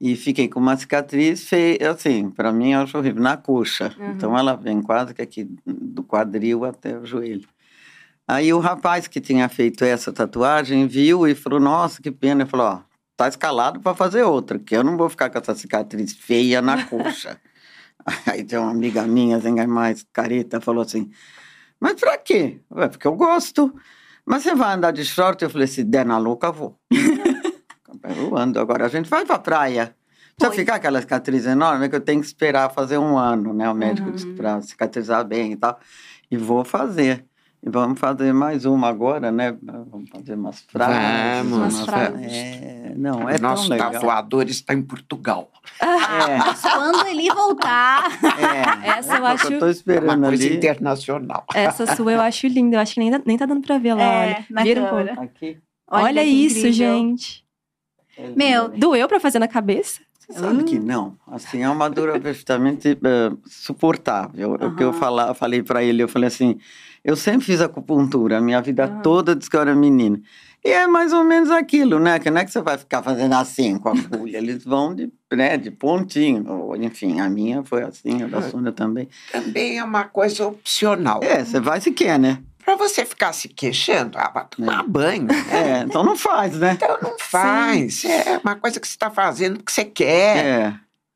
e 0.00 0.14
fiquei 0.16 0.48
com 0.48 0.60
uma 0.60 0.76
cicatriz 0.76 1.48
feia, 1.48 1.90
assim, 1.90 2.30
para 2.30 2.52
mim 2.52 2.72
eu 2.72 2.80
acho 2.80 2.96
horrível, 2.98 3.22
na 3.22 3.36
coxa. 3.36 3.94
Uhum. 3.98 4.12
Então 4.12 4.38
ela 4.38 4.54
vem 4.54 4.80
quase 4.80 5.12
que 5.14 5.22
aqui 5.22 5.48
do 5.66 6.02
quadril 6.04 6.64
até 6.64 6.96
o 6.98 7.04
joelho. 7.04 7.48
Aí 8.26 8.52
o 8.52 8.60
rapaz 8.60 9.08
que 9.08 9.20
tinha 9.20 9.48
feito 9.48 9.84
essa 9.84 10.12
tatuagem 10.12 10.86
viu 10.86 11.26
e 11.26 11.34
falou: 11.34 11.58
Nossa, 11.58 12.00
que 12.00 12.10
pena. 12.10 12.42
Ele 12.42 12.50
falou: 12.50 12.66
Ó, 12.66 12.80
tá 13.16 13.26
escalado 13.28 13.80
para 13.80 13.94
fazer 13.94 14.22
outra, 14.22 14.58
que 14.60 14.76
eu 14.76 14.84
não 14.84 14.96
vou 14.96 15.08
ficar 15.10 15.28
com 15.30 15.38
essa 15.38 15.54
cicatriz 15.54 16.12
feia 16.12 16.62
na 16.62 16.84
coxa. 16.86 17.40
Aí 18.26 18.44
tem 18.44 18.58
uma 18.58 18.70
amiga 18.70 19.02
minha, 19.02 19.38
Zenga 19.40 19.66
mais 19.66 20.06
careta, 20.12 20.60
falou 20.60 20.82
assim: 20.82 21.10
Mas 21.80 21.94
pra 22.00 22.16
quê? 22.16 22.60
Ué, 22.70 22.88
porque 22.88 23.06
eu 23.06 23.16
gosto. 23.16 23.74
Mas 24.26 24.42
você 24.42 24.54
vai 24.54 24.74
andar 24.74 24.92
de 24.92 25.04
short? 25.04 25.42
Eu 25.42 25.50
falei: 25.50 25.66
Se 25.66 25.82
der 25.84 26.06
na 26.06 26.18
louca, 26.18 26.48
eu 26.48 26.52
vou. 26.52 26.78
eu 28.16 28.36
ando. 28.36 28.58
Agora 28.60 28.86
a 28.86 28.88
gente 28.88 29.08
vai 29.08 29.24
pra 29.24 29.38
praia. 29.38 29.94
Precisa 30.36 30.54
Foi. 30.54 30.56
ficar 30.64 30.76
aquela 30.76 31.00
cicatriz 31.00 31.44
enorme, 31.46 31.88
que 31.88 31.96
eu 31.96 32.00
tenho 32.00 32.20
que 32.20 32.26
esperar 32.26 32.70
fazer 32.72 32.98
um 32.98 33.18
ano, 33.18 33.52
né? 33.52 33.68
O 33.68 33.74
médico 33.74 34.08
Uhum. 34.08 34.14
disse 34.14 34.26
para 34.28 34.60
cicatrizar 34.62 35.24
bem 35.26 35.52
e 35.52 35.56
tal. 35.56 35.78
E 36.30 36.36
vou 36.36 36.64
fazer. 36.64 37.24
E 37.64 37.70
vamos 37.70 38.00
fazer 38.00 38.32
mais 38.32 38.64
uma 38.64 38.88
agora, 38.88 39.30
né? 39.30 39.56
Vamos 39.62 40.10
fazer 40.10 40.34
umas 40.34 40.60
frases. 40.62 41.48
Vamos, 41.48 41.58
Umas 41.58 41.80
frases. 41.84 42.32
É, 42.32 42.92
não, 42.96 43.28
é 43.30 43.36
o 43.36 43.40
nosso 43.40 43.68
tão 43.68 43.76
legal. 43.76 43.92
tatuador 43.92 44.42
está 44.48 44.74
em 44.74 44.82
Portugal. 44.82 45.48
É, 45.80 45.86
Quando 46.60 47.06
ele 47.06 47.28
voltar. 47.32 48.10
é. 48.84 48.88
Essa 48.98 49.16
eu 49.18 49.26
acho- 49.26 49.52
Eu 49.52 49.58
tô 49.60 49.66
É 49.66 49.70
esperando 49.70 50.18
uma 50.18 50.28
coisa 50.28 50.44
ali. 50.44 50.56
internacional. 50.56 51.44
Essa 51.54 51.94
sua 51.94 52.12
eu 52.12 52.20
acho 52.20 52.48
linda. 52.48 52.76
Eu 52.76 52.80
acho 52.80 52.94
que 52.94 53.00
nem, 53.00 53.10
dá- 53.12 53.22
nem 53.24 53.38
tá 53.38 53.46
dando 53.46 53.62
pra 53.64 53.78
ver 53.78 53.94
lá. 53.94 54.02
É, 54.02 54.26
olha. 54.34 54.46
na 54.50 54.62
Vira 54.64 54.82
um 54.82 54.86
câmera. 54.88 55.14
pouco. 55.14 55.22
Aqui. 55.22 55.58
Olha, 55.88 56.22
que 56.24 56.28
isso, 56.28 56.58
incrível. 56.66 56.72
gente. 56.96 57.44
Meu, 58.36 58.68
Doeu 58.70 59.06
pra 59.06 59.20
fazer 59.20 59.38
na 59.38 59.46
cabeça? 59.48 60.00
Você 60.18 60.38
sabe 60.38 60.64
que 60.64 60.78
não. 60.80 61.16
Assim, 61.28 61.62
é 61.62 61.68
uma 61.68 61.88
dor 61.88 62.18
perfeitamente 62.20 62.88
eh, 63.02 63.32
suportável. 63.46 64.54
O 64.54 64.74
que 64.74 64.82
eu 64.82 64.92
fala, 64.92 65.34
falei 65.34 65.62
para 65.62 65.82
ele, 65.82 66.02
eu 66.02 66.08
falei 66.08 66.28
assim, 66.28 66.58
eu 67.04 67.16
sempre 67.16 67.44
fiz 67.46 67.60
acupuntura, 67.60 68.38
a 68.38 68.40
minha 68.40 68.60
vida 68.60 68.84
Ah. 68.84 68.88
toda 69.02 69.34
desde 69.34 69.50
que 69.50 69.56
eu 69.56 69.60
era 69.60 69.74
menina. 69.74 70.20
E 70.64 70.68
é 70.70 70.86
mais 70.86 71.12
ou 71.12 71.24
menos 71.24 71.50
aquilo, 71.50 71.98
né? 71.98 72.20
Que 72.20 72.30
não 72.30 72.40
é 72.40 72.44
que 72.44 72.52
você 72.52 72.60
vai 72.62 72.78
ficar 72.78 73.02
fazendo 73.02 73.34
assim 73.34 73.76
com 73.78 73.88
a 73.88 73.92
agulha, 73.92 74.38
eles 74.38 74.62
vão 74.64 74.94
de, 74.94 75.12
né, 75.32 75.56
de 75.56 75.72
pontinho. 75.72 76.44
Enfim, 76.80 77.18
a 77.20 77.28
minha 77.28 77.64
foi 77.64 77.82
assim, 77.82 78.22
a 78.22 78.28
da 78.28 78.38
Ah. 78.38 78.42
Sônia 78.42 78.70
também. 78.70 79.08
Também 79.32 79.78
é 79.78 79.84
uma 79.84 80.04
coisa 80.04 80.46
opcional. 80.46 81.18
É, 81.24 81.44
você 81.44 81.58
vai 81.58 81.80
se 81.80 81.90
quer, 81.90 82.16
né? 82.18 82.38
Pra 82.64 82.76
você 82.76 83.04
ficar 83.04 83.32
se 83.32 83.48
queixando, 83.48 84.16
ah, 84.16 84.30
vai 84.32 84.46
tomar 84.48 84.84
É. 84.84 84.86
banho. 84.86 85.26
É, 85.50 85.80
então 85.80 86.04
não 86.04 86.14
faz, 86.16 86.56
né? 86.56 86.74
Então 86.74 86.96
não 87.02 87.16
faz. 87.18 88.04
É 88.04 88.38
uma 88.44 88.54
coisa 88.54 88.78
que 88.78 88.86
você 88.86 88.92
está 88.94 89.10
fazendo 89.10 89.56
porque 89.56 89.72
você 89.72 89.84
quer. 89.84 90.36
É. 90.46 90.74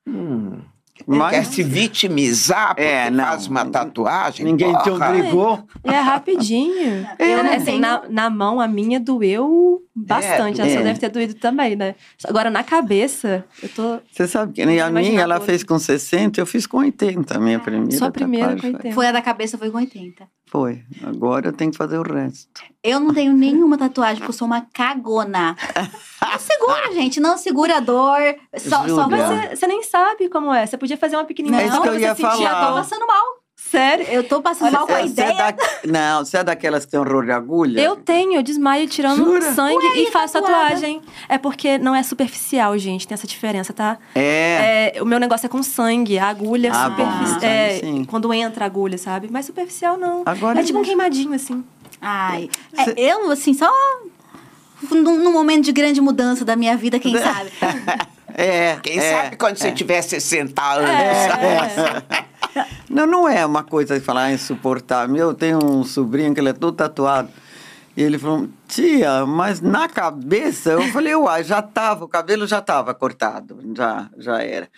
Hum. 0.09 0.59
Mas 1.06 1.30
Quer 1.30 1.44
se 1.46 1.62
vitimizar 1.62 2.68
porque 2.75 2.82
É, 2.82 3.10
não. 3.10 3.25
faz 3.25 3.46
uma 3.46 3.64
tatuagem? 3.64 4.44
ninguém 4.44 4.76
te 4.78 4.90
obrigou. 4.90 5.62
E 5.84 5.88
é 5.90 6.00
rapidinho. 6.00 7.06
Eu 7.18 7.26
Eu, 7.26 7.40
assim, 7.52 7.64
tenho- 7.64 7.78
na, 7.80 8.02
na 8.08 8.30
mão, 8.30 8.60
a 8.60 8.66
minha 8.66 8.98
doeu 8.98 9.82
bastante. 9.94 10.60
a 10.60 10.66
É. 10.66 10.72
sua 10.72 10.82
deve 10.82 10.98
ter 10.98 11.08
doído 11.08 11.34
também, 11.34 11.76
né? 11.76 11.94
Agora, 12.25 12.50
na 12.50 12.62
cabeça, 12.64 13.44
eu 13.62 13.68
tô... 13.68 13.98
Você 14.10 14.26
sabe 14.26 14.52
que 14.52 14.66
nem 14.66 14.80
a 14.80 14.90
minha, 14.90 15.20
ela 15.22 15.40
fez 15.40 15.62
com 15.62 15.78
60, 15.78 16.40
eu 16.40 16.46
fiz 16.46 16.66
com 16.66 16.78
80, 16.78 17.36
a 17.36 17.40
minha 17.40 17.58
primeira. 17.60 17.96
Sua 17.96 18.10
primeira 18.10 18.48
tatuagem 18.48 18.72
com 18.72 18.76
80. 18.78 18.94
foi 18.94 19.06
a 19.06 19.12
da 19.12 19.22
cabeça, 19.22 19.56
foi 19.56 19.70
com 19.70 19.78
80. 19.78 20.26
Foi. 20.48 20.82
Agora 21.04 21.48
eu 21.48 21.52
tenho 21.52 21.70
que 21.72 21.76
fazer 21.76 21.98
o 21.98 22.02
resto. 22.02 22.48
Eu 22.82 23.00
não 23.00 23.12
tenho 23.12 23.32
nenhuma 23.32 23.76
tatuagem, 23.76 24.16
porque 24.18 24.30
eu 24.30 24.34
sou 24.36 24.46
uma 24.46 24.60
cagona. 24.72 25.56
Não 26.22 26.38
segura, 26.38 26.92
gente. 26.92 27.20
Não 27.20 27.36
segura 27.38 27.76
a 27.76 27.80
dor. 27.80 28.18
Só, 28.56 28.86
só 28.88 29.08
você, 29.08 29.56
você 29.56 29.66
nem 29.66 29.82
sabe 29.82 30.28
como 30.28 30.52
é. 30.52 30.66
Você 30.66 30.76
podia 30.76 30.95
fazer 30.96 31.16
uma 31.16 31.24
pequenininha. 31.24 31.62
É 31.62 31.66
isso 31.66 31.80
que 31.80 31.88
eu 31.88 31.98
ia 31.98 32.14
falar. 32.14 32.62
a 32.62 32.66
Tô 32.68 32.74
passando 32.74 33.06
mal. 33.06 33.24
Sério? 33.58 34.06
Eu 34.08 34.22
tô 34.22 34.40
passando 34.42 34.70
mal 34.70 34.86
com 34.86 34.92
a 34.94 35.00
é 35.00 35.06
ideia. 35.06 35.34
da- 35.34 35.54
não, 35.86 36.24
você 36.24 36.36
é 36.36 36.44
daquelas 36.44 36.84
que 36.84 36.90
tem 36.92 37.00
horror 37.00 37.24
de 37.24 37.32
agulha? 37.32 37.80
Eu 37.80 37.96
tenho, 37.96 38.34
eu 38.34 38.42
desmaio 38.42 38.86
tirando 38.86 39.16
Jura? 39.16 39.52
sangue 39.54 39.84
Ué, 39.86 39.98
e 40.02 40.10
faço 40.12 40.34
tatuada? 40.34 40.54
tatuagem. 40.74 41.02
É 41.28 41.36
porque 41.36 41.76
não 41.78 41.92
é 41.94 42.02
superficial, 42.02 42.76
gente. 42.78 43.08
Tem 43.08 43.14
essa 43.14 43.26
diferença, 43.26 43.72
tá? 43.72 43.98
É. 44.14 44.92
É, 44.96 45.02
o 45.02 45.06
meu 45.06 45.18
negócio 45.18 45.46
é 45.46 45.48
com 45.48 45.62
sangue, 45.64 46.16
a 46.18 46.28
agulha 46.28 46.68
é 46.68 46.70
Ah, 46.70 46.84
superficial. 46.90 47.40
bom, 47.40 47.46
é, 47.46 47.70
sangue, 47.80 47.80
sim. 47.80 48.04
quando 48.04 48.32
entra 48.32 48.64
a 48.64 48.66
agulha, 48.66 48.98
sabe? 48.98 49.28
Mas 49.32 49.46
superficial 49.46 49.96
não. 49.96 50.22
Agora 50.26 50.60
é 50.60 50.62
tipo 50.62 50.78
um 50.78 50.82
queimadinho, 50.82 51.32
assim. 51.34 51.64
Ai, 52.00 52.48
Cê- 52.84 52.94
é, 52.96 53.12
eu, 53.14 53.30
assim, 53.32 53.52
só 53.54 53.72
num, 54.92 55.18
num 55.18 55.32
momento 55.32 55.64
de 55.64 55.72
grande 55.72 56.00
mudança 56.00 56.44
da 56.44 56.54
minha 56.54 56.76
vida, 56.76 56.98
quem 57.00 57.16
sabe? 57.18 57.50
É. 58.38 58.76
Quem 58.83 58.99
é, 58.99 59.12
sabe 59.12 59.37
quando 59.37 59.57
você 59.57 59.69
é. 59.69 59.73
tiver 59.73 60.02
60 60.02 60.62
anos? 60.62 60.90
É. 60.90 62.26
Não, 62.88 63.07
não 63.07 63.28
é 63.28 63.45
uma 63.45 63.62
coisa 63.62 63.99
de 63.99 64.05
falar 64.05 64.33
insuportável. 64.33 65.14
Eu 65.14 65.35
tenho 65.35 65.59
um 65.62 65.85
sobrinho 65.85 66.33
que 66.33 66.40
ele 66.40 66.49
é 66.49 66.52
todo 66.55 66.75
tatuado. 66.75 67.28
E 67.95 68.02
ele 68.02 68.19
falou, 68.19 68.49
tia, 68.66 69.26
mas 69.26 69.61
na 69.61 69.88
cabeça, 69.88 70.71
eu 70.73 70.83
falei, 70.93 71.14
uai, 71.14 71.45
já 71.45 71.61
tava, 71.61 72.07
o 72.07 72.09
cabelo 72.09 72.47
já 72.47 72.62
tava 72.62 72.95
cortado, 72.95 73.59
já, 73.75 74.09
já 74.16 74.43
era. 74.43 74.69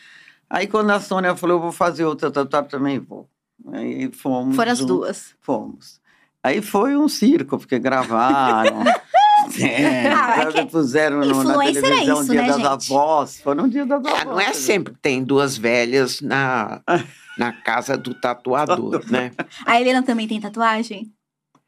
Aí 0.50 0.66
quando 0.66 0.90
a 0.90 0.98
Sônia 0.98 1.36
falou, 1.36 1.56
eu 1.56 1.60
vou 1.60 1.72
fazer 1.72 2.04
outra 2.04 2.30
tatuagem, 2.30 2.68
também 2.68 2.98
vou. 2.98 3.28
Aí 3.72 4.10
fomos. 4.12 4.56
Foram 4.56 4.72
as 4.72 4.78
juntos. 4.78 4.96
duas. 4.96 5.34
Fomos. 5.40 6.00
Aí 6.42 6.62
foi 6.62 6.96
um 6.96 7.08
circo, 7.08 7.58
porque 7.58 7.78
gravaram. 7.78 8.84
é, 10.56 10.60
é 10.60 10.64
que 10.64 10.70
puseram 10.70 11.20
no, 11.20 11.44
na 11.44 11.64
é 11.64 11.72
televisão 11.72 12.22
isso, 12.22 12.30
Dia 12.30 12.42
né, 12.42 12.48
das 12.48 12.56
gente? 12.56 12.66
Avós. 12.66 13.40
Foi 13.40 13.54
no 13.54 13.68
Dia 13.68 13.86
das 13.86 14.04
Avós. 14.04 14.24
não 14.24 14.40
é 14.40 14.52
sempre 14.52 14.94
que 14.94 15.00
tem 15.00 15.22
duas 15.22 15.56
velhas 15.56 16.20
na, 16.20 16.80
na 17.36 17.52
casa 17.52 17.96
do 17.96 18.14
tatuador, 18.14 19.04
né? 19.10 19.32
A 19.64 19.80
Helena 19.80 20.02
também 20.02 20.26
tem 20.26 20.40
tatuagem? 20.40 21.12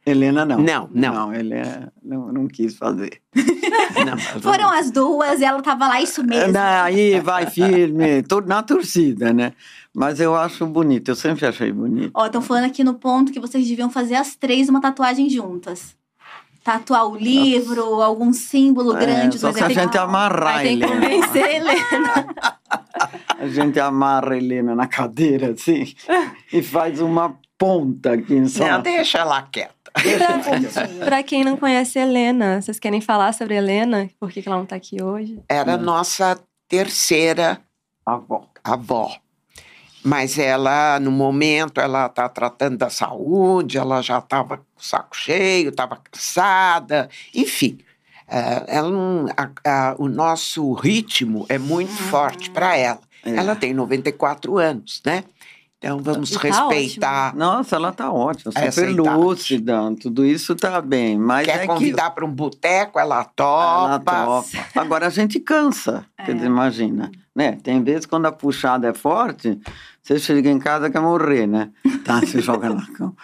Helena 0.04 0.44
não. 0.44 0.59
Não, 0.59 0.90
não. 0.92 1.14
Não, 1.14 1.35
Helena 1.35 1.92
não, 2.02 2.33
não 2.33 2.48
quis 2.48 2.76
fazer. 2.76 3.20
Não, 4.04 4.16
Foram 4.40 4.70
as 4.70 4.90
duas 4.90 5.40
e 5.40 5.44
ela 5.44 5.61
tava 5.61 5.87
lá, 5.87 6.00
isso 6.00 6.22
mesmo. 6.24 6.52
Não, 6.52 6.85
Aí 6.85 7.20
vai 7.20 7.46
firme, 7.46 8.22
tô 8.22 8.40
na 8.40 8.62
torcida, 8.62 9.33
né? 9.33 9.52
Mas 9.94 10.20
eu 10.20 10.35
acho 10.35 10.64
bonito, 10.66 11.11
eu 11.11 11.16
sempre 11.16 11.44
achei 11.44 11.72
bonito. 11.72 12.11
Ó, 12.14 12.26
estão 12.26 12.40
falando 12.40 12.64
aqui 12.64 12.85
no 12.85 12.94
ponto 12.94 13.33
que 13.33 13.40
vocês 13.40 13.66
deviam 13.66 13.90
fazer 13.90 14.14
as 14.14 14.37
três 14.37 14.68
uma 14.68 14.81
tatuagem 14.81 15.28
juntas. 15.28 15.96
Tatuar 16.70 17.04
o 17.09 17.16
livro, 17.16 18.00
algum 18.00 18.33
símbolo 18.33 18.96
É, 18.96 19.00
grande 19.00 19.38
só 19.40 19.50
do 19.50 19.59
se 19.59 19.64
a 19.64 19.68
gente 19.68 19.98
amarrar 19.98 20.54
a 20.54 20.56
Aí 20.59 20.68
tem 20.68 20.78
que 20.78 20.85
Helena. 20.85 21.00
convencer 21.09 21.42
a 21.44 21.52
Helena. 21.52 22.26
A 23.40 23.48
gente 23.48 23.80
amarra 23.80 24.35
a 24.35 24.37
Helena 24.37 24.74
na 24.76 24.87
cadeira, 24.87 25.50
assim, 25.52 25.92
e 26.52 26.62
faz 26.62 27.00
uma 27.00 27.37
ponta 27.59 28.12
aqui 28.12 28.35
em 28.35 28.42
Não, 28.42 28.48
cima. 28.48 28.78
deixa 28.78 29.18
ela 29.18 29.42
quieta. 29.42 29.74
Pra, 29.92 31.04
pra 31.06 31.22
quem 31.24 31.42
não 31.42 31.56
conhece 31.56 31.98
a 31.98 32.02
Helena, 32.02 32.62
vocês 32.62 32.78
querem 32.78 33.00
falar 33.00 33.33
sobre 33.35 33.54
a 33.54 33.59
Helena? 33.59 34.09
Por 34.20 34.30
que 34.30 34.40
ela 34.46 34.56
não 34.56 34.64
tá 34.66 34.76
aqui 34.76 35.02
hoje? 35.02 35.40
Era 35.48 35.74
Hum. 35.76 35.80
nossa 35.83 36.38
terceira 36.68 37.61
Avó. 38.06 38.46
avó. 38.62 39.11
Mas 40.02 40.38
ela, 40.38 40.98
no 40.98 41.10
momento, 41.10 41.78
ela 41.80 42.06
está 42.06 42.28
tratando 42.28 42.78
da 42.78 42.88
saúde, 42.88 43.76
ela 43.76 44.00
já 44.00 44.18
estava 44.18 44.56
com 44.58 44.62
o 44.78 44.82
saco 44.82 45.14
cheio, 45.16 45.68
estava 45.68 45.96
cansada, 45.96 47.08
enfim. 47.34 47.78
eh, 48.32 48.64
ela 48.68 48.88
não- 48.88 49.26
a- 49.36 49.50
a- 49.90 49.94
o 49.98 50.08
nosso 50.08 50.72
ritmo 50.74 51.44
é 51.48 51.58
muito 51.58 51.90
forte 51.92 52.48
para 52.50 52.76
ela. 52.76 53.00
É. 53.24 53.34
Ela 53.34 53.56
tem 53.56 53.74
94 53.74 54.56
anos, 54.56 55.02
né? 55.04 55.24
Então 55.82 55.98
vamos 55.98 56.30
E 56.30 56.34
tá 56.38 56.40
respeitar. 56.68 57.34
Nossa, 57.34 57.74
ela 57.76 57.90
tá 57.90 58.12
ótima, 58.12 58.52
Essa 58.54 58.70
super 58.82 58.90
idade. 58.90 59.16
lúcida, 59.16 59.94
tudo 59.98 60.26
isso 60.26 60.54
tá 60.54 60.78
bem. 60.82 61.16
Mas 61.18 61.46
Quer 61.46 61.64
é 61.64 61.66
convidar 61.66 62.10
para 62.10 62.22
um 62.26 62.30
boteco, 62.30 62.98
ela 62.98 63.24
que 63.24 63.30
topa. 63.34 63.88
ela 63.88 63.98
topa. 63.98 64.44
Agora 64.78 65.06
a 65.06 65.10
gente 65.10 65.40
cansa, 65.40 66.04
quer 66.18 66.32
É. 66.32 66.34
dizer, 66.34 66.46
imagina. 66.48 67.10
Né? 67.34 67.52
Tem 67.62 67.82
vezes 67.82 68.04
quando 68.04 68.26
a 68.26 68.32
puxada 68.32 68.88
é 68.88 68.92
forte, 68.92 69.58
você 70.02 70.18
chega 70.18 70.50
em 70.50 70.58
casa 70.58 70.88
e 70.88 70.90
quer 70.90 71.00
morrer, 71.00 71.46
né? 71.46 71.70
Tá, 72.04 72.20
se 72.26 72.40
joga 72.42 72.68
na 72.68 72.86
cama. 72.88 73.14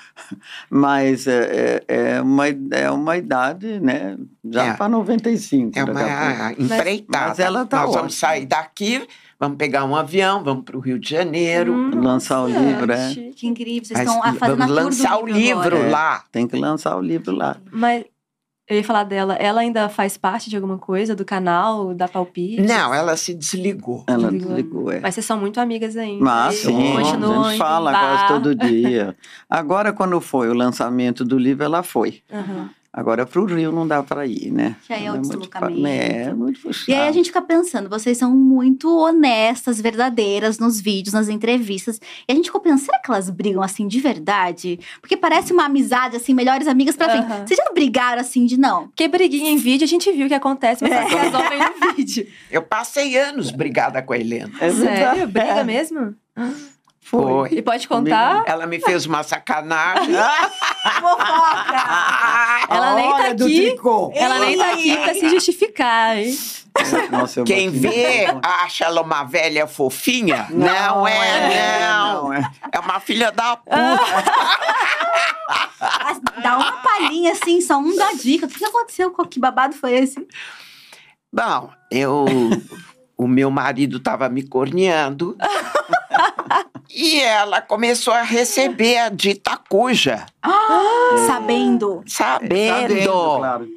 Mas 0.71 1.27
é, 1.27 1.83
é, 1.87 2.15
é 2.17 2.23
uma, 2.23 2.45
é 2.71 2.91
uma 2.91 3.17
idade, 3.19 3.79
né? 3.81 4.17
Já 4.49 4.65
É. 4.67 4.73
para 4.75 4.89
95. 4.89 5.79
É 5.79 5.85
uma 5.85 6.53
empreitada. 6.53 7.29
mas 7.29 7.39
ela 7.39 7.67
tá 7.67 7.79
Nós 7.83 7.87
vamos 7.95 8.15
ótima. 8.15 8.29
sair 8.29 8.47
daqui, 8.47 9.07
vamos 9.39 9.57
pegar 9.59 9.85
um 9.85 9.95
avião, 9.97 10.43
vamos 10.43 10.65
para 10.65 10.77
o 10.77 10.81
Rio 10.81 10.99
de 10.99 11.09
Janeiro. 11.11 11.73
Hum, 11.73 11.91
lançar 12.03 12.43
o 12.43 12.47
livro, 12.49 12.91
é. 12.93 13.15
Que 13.35 13.47
incrível, 13.47 13.85
vocês 13.85 13.99
Mas 13.99 14.09
estão 14.09 14.23
a- 14.23 14.33
fazendo 14.35 14.63
a 14.63 14.67
vamos 14.67 14.67
tour 14.67 14.67
do 14.67 14.85
lançar 14.85 15.19
o 15.23 15.27
livro 15.27 15.77
agora. 15.77 15.91
lá. 15.91 16.25
Tem 16.33 16.47
que 16.47 16.57
lançar 16.57 16.97
o 16.97 17.01
livro 17.01 17.33
lá. 17.35 17.57
Mas 17.71 18.05
eu 18.69 18.77
ia 18.77 18.83
falar 18.83 19.05
dela, 19.05 19.35
ela 19.35 19.61
ainda 19.61 19.89
faz 19.89 20.17
parte 20.17 20.51
de 20.51 20.57
alguma 20.57 20.77
coisa 20.77 21.15
do 21.15 21.25
canal, 21.25 21.95
da 21.95 22.09
Palpite? 22.09 22.63
Não, 22.63 22.93
ela 22.93 23.17
se 23.17 23.33
desligou. 23.33 24.03
Ela 24.09 24.25
Desligou. 24.31 24.49
desligou, 24.55 24.91
é. 24.93 24.99
Mas 25.01 25.15
vocês 25.15 25.25
são 25.27 25.39
muito 25.39 25.61
amigas 25.61 25.97
ainda. 25.97 26.25
Mas 26.25 26.55
e 26.55 26.67
sim, 26.67 26.93
continuam 26.97 27.45
a 27.45 27.49
gente 27.51 27.59
fala 27.59 27.93
bar. 27.93 28.01
quase 28.01 28.29
todo 28.29 28.55
dia. 28.59 29.17
Agora, 29.49 29.93
quando 29.93 30.21
foi 30.21 30.49
o 30.49 30.55
lançamento 30.55 31.25
do 31.25 31.39
livro, 31.39 31.63
ela 31.65 31.83
foi. 31.85 32.23
Aham. 32.33 32.71
Agora, 32.97 33.27
para 33.27 33.41
o 33.43 33.45
Rio 33.45 33.71
não 33.71 33.87
dá 33.87 34.03
para 34.03 34.27
ir, 34.27 34.51
né? 34.51 34.75
Que 34.87 34.93
aí 34.95 35.05
é 35.05 35.11
o 35.11 35.17
muito 35.17 35.29
deslocamento. 35.29 35.83
fa- 35.83 35.89
É, 35.89 36.33
muito 36.33 36.59
puxado. 36.61 36.91
E 36.91 36.95
aí 36.95 37.07
a 37.09 37.13
gente 37.13 37.27
fica 37.27 37.43
pensando, 37.43 37.91
vocês 37.91 38.17
são 38.17 38.35
muito 38.35 38.89
honestas, 38.99 39.79
verdadeiras 39.79 40.59
nos 40.59 40.81
vídeos, 40.81 41.13
nas 41.13 41.29
entrevistas. 41.29 42.01
E 42.27 42.33
a 42.33 42.35
gente 42.35 42.47
ficou 42.47 42.59
pensando, 42.61 42.87
será 42.87 42.99
que 42.99 43.11
elas 43.11 43.29
brigam 43.29 43.63
assim 43.63 43.87
de 43.87 44.01
verdade? 44.01 44.81
Porque 45.03 45.15
parece 45.15 45.53
uma 45.53 45.67
amizade, 45.67 46.17
assim, 46.17 46.33
melhores 46.33 46.67
amigas 46.67 46.97
pra 46.97 47.11
frente. 47.11 47.47
Vocês 47.47 47.61
já 47.63 47.71
brigaram 47.75 48.21
assim 48.23 48.47
de 48.47 48.59
não? 48.59 48.87
Porque 48.89 49.07
briguinha 49.09 49.51
em 49.51 49.59
vídeo, 49.59 49.85
a 49.85 49.89
gente 49.89 50.11
viu 50.11 50.25
o 50.25 50.29
que 50.29 50.35
acontece, 50.35 50.83
mas 50.83 50.93
É. 50.93 50.97
elas 50.97 51.13
resolvem 51.23 51.59
no 51.59 51.95
vídeo. 51.97 52.27
Eu 52.51 52.63
passei 52.63 53.15
anos 53.19 53.51
brigada 53.51 54.01
com 54.01 54.15
a 54.15 54.19
Helena. 54.19 54.51
É 54.59 54.71
verdade. 54.71 54.97
Sério? 55.19 55.29
Briga 55.29 55.65
mesmo? 55.65 56.15
Foi. 57.07 57.51
E 57.53 57.63
pode 57.63 57.87
contar? 57.87 58.43
Ela 58.47 58.67
me 58.67 58.81
fez 58.81 59.07
uma 59.07 59.23
sacanagem. 59.23 60.11
Fofoca! 61.01 61.87
Ela 62.69 62.95
nem 62.97 63.11
tá 63.11 63.27
aqui. 63.29 63.77
Ela 64.13 64.39
nem 64.41 64.59
tá 64.59 64.73
aqui 64.73 64.97
pra 64.97 65.15
se 65.15 65.29
justificar, 65.29 66.19
hein? 66.19 66.37
Nossa, 67.13 67.39
eu 67.39 67.45
Quem 67.45 67.71
vê 67.71 68.27
acha 68.43 68.87
ela 68.87 69.03
uma 69.03 69.23
velha 69.23 69.69
fofinha. 69.69 70.49
Não, 70.51 71.07
é, 71.07 71.89
não. 71.89 72.25
não 72.25 72.33
é. 72.33 72.51
É 72.73 72.81
uma 72.81 72.99
filha 72.99 73.31
da 73.31 73.57
puta. 73.57 73.77
Dá 76.43 76.59
uma 76.59 76.73
palhinha 76.73 77.31
assim, 77.31 77.61
só 77.61 77.79
um 77.79 77.95
da 77.95 78.15
dica. 78.15 78.47
O 78.47 78.49
que 78.49 78.65
aconteceu? 78.65 79.13
Que 79.27 79.39
babado 79.39 79.77
foi 79.77 79.93
esse? 79.93 80.27
Bom, 81.33 81.71
eu. 81.89 82.27
O 83.17 83.29
meu 83.29 83.49
marido 83.49 83.99
estava 83.99 84.29
me 84.29 84.43
corneando. 84.43 85.37
e 86.97 87.21
ela 87.21 87.61
começou 87.61 88.15
a 88.15 88.23
receber 88.23 88.97
a 88.99 89.09
dita 89.11 89.57
cuja. 89.69 90.25
Sabendo. 91.27 92.03
Sabendo. 92.07 92.89
Sabendo, 92.89 93.37
claro. 93.39 93.69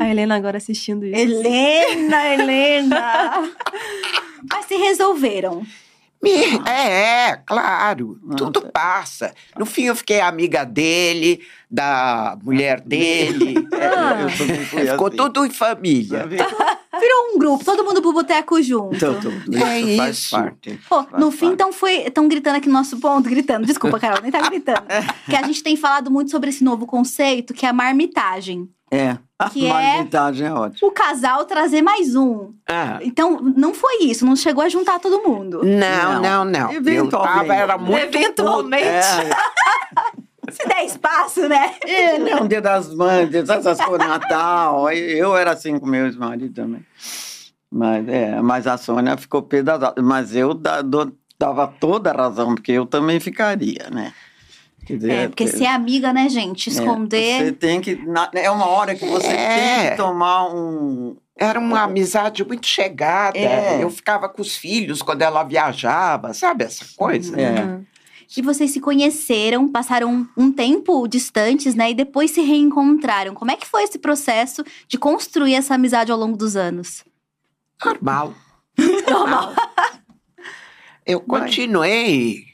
A 0.00 0.08
Helena 0.08 0.36
agora 0.36 0.56
assistindo 0.56 1.04
isso. 1.06 1.14
Helena, 1.16 2.26
Helena. 2.34 3.50
Mas 4.50 4.66
se 4.66 4.74
resolveram. 4.76 5.62
Me- 6.22 6.60
É, 6.66 7.30
é, 7.30 7.36
claro. 7.44 8.18
Nossa. 8.22 8.36
Tudo 8.36 8.62
passa. 8.72 9.34
No 9.58 9.66
fim, 9.66 9.84
eu 9.84 9.94
fiquei 9.96 10.20
amiga 10.20 10.64
dele, 10.64 11.40
da 11.70 12.36
mulher 12.42 12.80
dele. 12.80 13.54
É, 13.72 14.28
fui 14.64 14.86
Ficou 14.86 15.08
assim. 15.08 15.16
tudo 15.16 15.44
em 15.44 15.50
família. 15.50 16.24
Virou 17.02 17.34
um 17.34 17.38
grupo, 17.38 17.64
todo 17.64 17.84
mundo 17.84 18.00
pro 18.00 18.12
boteco 18.12 18.62
junto. 18.62 18.94
Então, 18.94 19.18
tudo 19.20 19.56
É 19.56 19.80
isso 19.80 19.96
faz 19.96 20.18
isso. 20.18 20.30
parte. 20.30 20.80
Pô, 20.88 21.02
Faz 21.02 21.20
no 21.20 21.30
fim, 21.30 21.38
parte. 21.40 21.54
então 21.54 21.72
foi. 21.72 21.94
Estão 22.02 22.28
gritando 22.28 22.56
aqui 22.56 22.68
no 22.68 22.74
nosso 22.74 22.96
ponto, 22.98 23.28
gritando. 23.28 23.66
Desculpa, 23.66 23.98
Carol, 23.98 24.20
nem 24.22 24.30
tá 24.30 24.40
gritando. 24.48 24.82
que 25.28 25.34
a 25.34 25.42
gente 25.42 25.62
tem 25.62 25.76
falado 25.76 26.10
muito 26.10 26.30
sobre 26.30 26.50
esse 26.50 26.62
novo 26.62 26.86
conceito, 26.86 27.52
que 27.52 27.66
é 27.66 27.68
a 27.68 27.72
marmitagem. 27.72 28.68
É, 28.90 29.16
a 29.38 29.48
Que 29.50 29.64
é- 29.66 29.68
marmitagem 29.72 30.46
é 30.46 30.52
ótima. 30.52 30.88
O 30.88 30.92
casal 30.92 31.44
trazer 31.46 31.82
mais 31.82 32.14
um. 32.14 32.52
Ah, 32.68 32.98
Então, 33.02 33.40
não 33.40 33.72
foi 33.74 34.02
isso, 34.04 34.24
não 34.24 34.36
chegou 34.36 34.62
a 34.62 34.68
juntar 34.68 34.98
todo 35.00 35.22
mundo. 35.26 35.60
não, 35.64 36.20
não, 36.22 36.44
não. 36.44 36.70
Eu 36.70 36.78
Eventualmente. 36.78 37.36
tava, 37.48 37.54
era 37.54 37.78
muito 37.78 37.98
Eventualmente. 38.16 38.84
É, 40.48 40.52
Se 40.52 40.66
der 40.68 40.84
espaço, 40.84 41.48
né? 41.48 41.74
é, 41.82 42.18
né, 42.18 42.36
um 42.36 42.46
dia 42.48 42.60
das 42.60 42.92
mães, 42.94 43.32
essas 43.34 43.80
coisas, 43.80 44.06
Natal. 44.08 44.90
Eu 44.90 45.36
era 45.36 45.52
assim 45.52 45.78
com 45.78 45.86
meu 45.86 46.06
ex-marido 46.06 46.52
também. 46.54 46.84
Mas, 47.70 48.06
é, 48.08 48.40
mas 48.42 48.66
a 48.66 48.76
Sônia 48.76 49.16
ficou 49.16 49.42
pedazada. 49.42 50.00
Mas 50.02 50.34
eu 50.34 50.52
da- 50.52 50.82
dou- 50.82 51.12
dava 51.38 51.66
toda 51.66 52.10
a 52.10 52.14
razão, 52.14 52.54
porque 52.54 52.72
eu 52.72 52.84
também 52.86 53.18
ficaria, 53.18 53.88
né? 53.90 54.12
Quer 54.84 54.96
dizer, 54.96 55.12
É, 55.12 55.28
porque 55.28 55.46
ser 55.46 55.66
amiga, 55.66 56.12
né, 56.12 56.28
gente? 56.28 56.68
é, 56.68 56.72
Esconder. 56.72 57.44
Você 57.46 57.52
tem 57.52 57.80
que. 57.80 57.94
na- 58.04 58.28
É 58.34 58.50
uma 58.50 58.66
hora 58.66 58.94
que 58.96 59.06
você 59.06 59.28
É. 59.28 59.78
tem 59.80 59.90
que 59.90 59.96
tomar 59.96 60.48
um. 60.52 61.16
Era 61.36 61.58
uma 61.58 61.82
amizade 61.84 62.44
muito 62.44 62.66
chegada. 62.66 63.38
É. 63.38 63.82
Eu 63.82 63.88
ficava 63.90 64.28
com 64.28 64.42
os 64.42 64.56
filhos 64.56 65.00
quando 65.00 65.22
ela 65.22 65.42
viajava, 65.44 66.34
sabe 66.34 66.64
essa 66.64 66.84
coisa? 66.96 67.40
É. 67.40 67.62
Uhum. 67.62 67.84
E 68.36 68.42
vocês 68.42 68.70
se 68.70 68.80
conheceram, 68.80 69.68
passaram 69.68 70.26
um 70.36 70.50
tempo 70.50 71.06
distantes, 71.06 71.74
né? 71.74 71.90
E 71.90 71.94
depois 71.94 72.30
se 72.30 72.40
reencontraram. 72.40 73.34
Como 73.34 73.50
é 73.50 73.56
que 73.56 73.66
foi 73.66 73.82
esse 73.82 73.98
processo 73.98 74.64
de 74.88 74.98
construir 74.98 75.54
essa 75.54 75.74
amizade 75.74 76.10
ao 76.10 76.18
longo 76.18 76.36
dos 76.36 76.56
anos? 76.56 77.04
Normal. 77.84 78.34
Eu 81.06 81.20
continuei. 81.20 82.44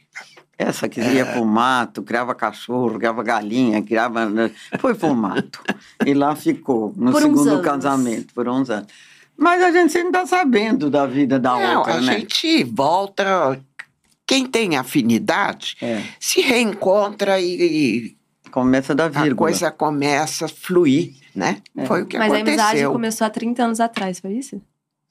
Essa 0.56 0.88
que 0.88 1.00
ia 1.00 1.24
pro 1.24 1.44
mato, 1.44 2.02
criava 2.02 2.34
cachorro, 2.34 2.98
criava 2.98 3.22
galinha, 3.22 3.80
criava. 3.80 4.26
né, 4.26 4.50
Foi 4.80 4.92
pro 4.92 5.14
mato. 5.14 5.62
e 6.04 6.12
lá 6.12 6.34
ficou, 6.34 6.92
no 6.96 7.12
Por 7.12 7.22
segundo 7.22 7.50
anos. 7.50 7.64
casamento, 7.64 8.34
por 8.34 8.48
uns 8.48 8.68
anos. 8.68 8.88
Mas 9.36 9.62
a 9.62 9.70
gente 9.70 9.92
sempre 9.92 10.10
tá 10.10 10.26
sabendo 10.26 10.90
da 10.90 11.06
vida 11.06 11.38
da 11.38 11.56
Não, 11.56 11.78
outra, 11.78 11.94
a 11.94 12.00
né? 12.00 12.18
gente 12.18 12.64
volta. 12.64 13.60
Quem 14.28 14.44
tem 14.46 14.76
afinidade 14.76 15.76
É, 15.80 16.02
se 16.20 16.40
reencontra 16.42 17.40
e, 17.40 18.14
começa 18.52 18.94
da 18.94 19.04
e 19.04 19.06
a 19.06 19.08
vírgula. 19.08 19.36
coisa 19.36 19.70
começa 19.70 20.44
a 20.44 20.48
fluir, 20.48 21.14
né? 21.34 21.62
É. 21.76 21.86
Foi 21.86 22.02
o 22.02 22.06
que 22.06 22.18
Mas 22.18 22.32
a 22.32 22.36
amizade 22.36 22.62
aconteceu. 22.62 22.92
começou 22.92 23.26
há 23.26 23.30
30 23.30 23.62
anos 23.64 23.80
atrás, 23.80 24.20
foi 24.20 24.32
isso? 24.34 24.60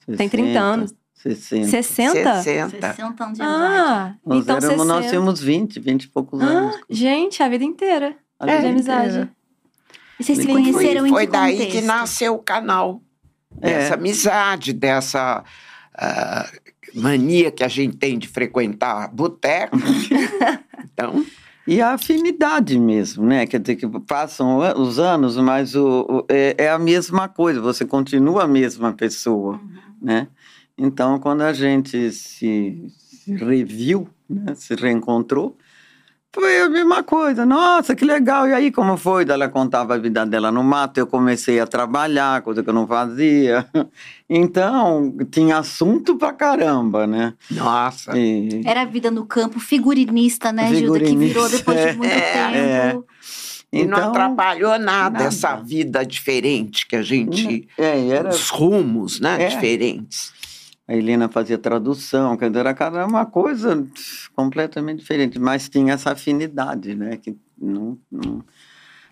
Tem 0.06 0.16
60, 0.28 0.30
30 0.30 0.60
anos. 0.60 0.94
60. 1.14 1.66
60? 1.68 2.42
60. 2.42 2.80
60 2.94 3.24
anos 3.24 3.36
de 3.36 3.42
amizade. 3.42 3.76
Ah, 3.80 4.14
Nós, 4.24 4.38
então 4.42 4.56
éramos, 4.56 4.76
60. 4.76 4.84
nós 4.84 5.06
tínhamos 5.08 5.40
20, 5.40 5.80
20 5.80 6.02
e 6.04 6.08
poucos 6.08 6.40
anos. 6.40 6.76
Ah, 6.76 6.80
gente, 6.88 7.42
a 7.42 7.48
vida 7.48 7.64
inteira 7.64 8.16
A 8.38 8.46
de 8.46 8.52
vida 8.56 8.68
amizade. 8.68 9.08
inteira. 9.08 9.30
E 10.20 10.24
vocês 10.24 10.38
se 10.38 10.46
conheceram 10.46 11.00
foi, 11.00 11.08
em 11.08 11.12
foi 11.12 11.26
que 11.26 11.32
daí 11.32 11.52
contexto? 11.56 11.72
que 11.72 11.80
nasceu 11.82 12.34
o 12.34 12.38
canal. 12.38 13.02
É. 13.60 13.66
Dessa 13.68 13.94
amizade, 13.94 14.72
dessa 14.72 15.42
ah, 15.96 16.48
mania 16.94 17.50
que 17.50 17.62
a 17.64 17.68
gente 17.68 17.96
tem 17.96 18.18
de 18.18 18.26
frequentar 18.28 19.12
boteco. 19.12 19.76
então, 20.92 21.24
E 21.66 21.80
a 21.80 21.92
afinidade 21.92 22.78
mesmo, 22.78 23.26
né? 23.26 23.46
Quer 23.46 23.60
dizer, 23.60 23.76
que 23.76 23.86
passam 24.00 24.58
os 24.80 24.98
anos, 24.98 25.36
mas 25.36 25.74
o, 25.74 26.06
o- 26.08 26.24
é, 26.28 26.54
é 26.58 26.70
a 26.70 26.78
mesma 26.78 27.28
coisa, 27.28 27.60
você 27.60 27.84
continua 27.84 28.44
a 28.44 28.48
mesma 28.48 28.92
pessoa, 28.92 29.60
né? 30.00 30.28
Então, 30.76 31.18
quando 31.18 31.42
a 31.42 31.52
gente 31.52 32.10
se, 32.12 32.90
se 32.96 33.34
reviu, 33.34 34.08
né? 34.30 34.54
se 34.54 34.74
reencontrou, 34.74 35.56
foi 36.34 36.60
a 36.60 36.68
mesma 36.68 37.02
coisa. 37.02 37.44
Nossa, 37.46 37.94
que 37.96 38.04
legal! 38.04 38.46
E 38.48 38.52
aí, 38.52 38.70
como 38.70 38.96
foi? 38.96 39.24
Ela 39.28 39.48
contava 39.48 39.94
a 39.94 39.98
vida 39.98 40.24
dela 40.26 40.52
no 40.52 40.62
mato, 40.62 40.98
eu 40.98 41.06
comecei 41.06 41.58
a 41.58 41.66
trabalhar, 41.66 42.42
coisa 42.42 42.62
que 42.62 42.68
eu 42.68 42.74
não 42.74 42.86
fazia. 42.86 43.66
Então, 44.30 45.16
tinha 45.30 45.56
assunto 45.56 46.16
pra 46.18 46.34
caramba, 46.34 47.06
né? 47.06 47.32
nossa. 47.50 48.12
E- 48.18 48.60
Era 48.66 48.82
a 48.82 48.84
vida 48.84 49.10
no 49.10 49.24
campo, 49.24 49.58
figurinista, 49.58 50.52
né, 50.52 50.68
Gilda? 50.68 51.00
Que 51.00 51.16
virou 51.16 51.48
Figurinista, 51.48 51.56
depois 51.56 51.80
de 51.80 51.92
muito 51.96 52.12
é, 52.12 52.90
tempo. 52.90 53.06
E 53.72 53.84
não 53.86 53.96
então- 53.96 54.10
atrapalhou 54.10 54.78
nada, 54.78 55.10
nada. 55.18 55.24
essa 55.24 55.56
vida 55.56 56.04
diferente 56.04 56.86
que 56.86 56.94
a 56.94 57.00
gente. 57.02 57.66
É, 57.78 57.98
e 57.98 58.10
era 58.12 58.28
Os 58.28 58.50
rumos, 58.50 59.18
né? 59.18 59.44
É. 59.44 59.48
Diferentes. 59.48 60.30
A 60.88 60.96
Helena 60.96 61.28
fazia 61.28 61.58
tradução, 61.58 62.34
quer 62.36 62.50
dizer, 62.50 62.64
era 62.66 63.06
uma 63.06 63.26
coisa 63.26 63.86
completamente 64.34 65.00
diferente, 65.00 65.38
mas 65.38 65.68
tinha 65.68 65.92
essa 65.92 66.12
afinidade, 66.12 66.94
né? 66.94 67.18
Que 67.18 67.36
não, 67.58 67.98
não- 68.10 68.42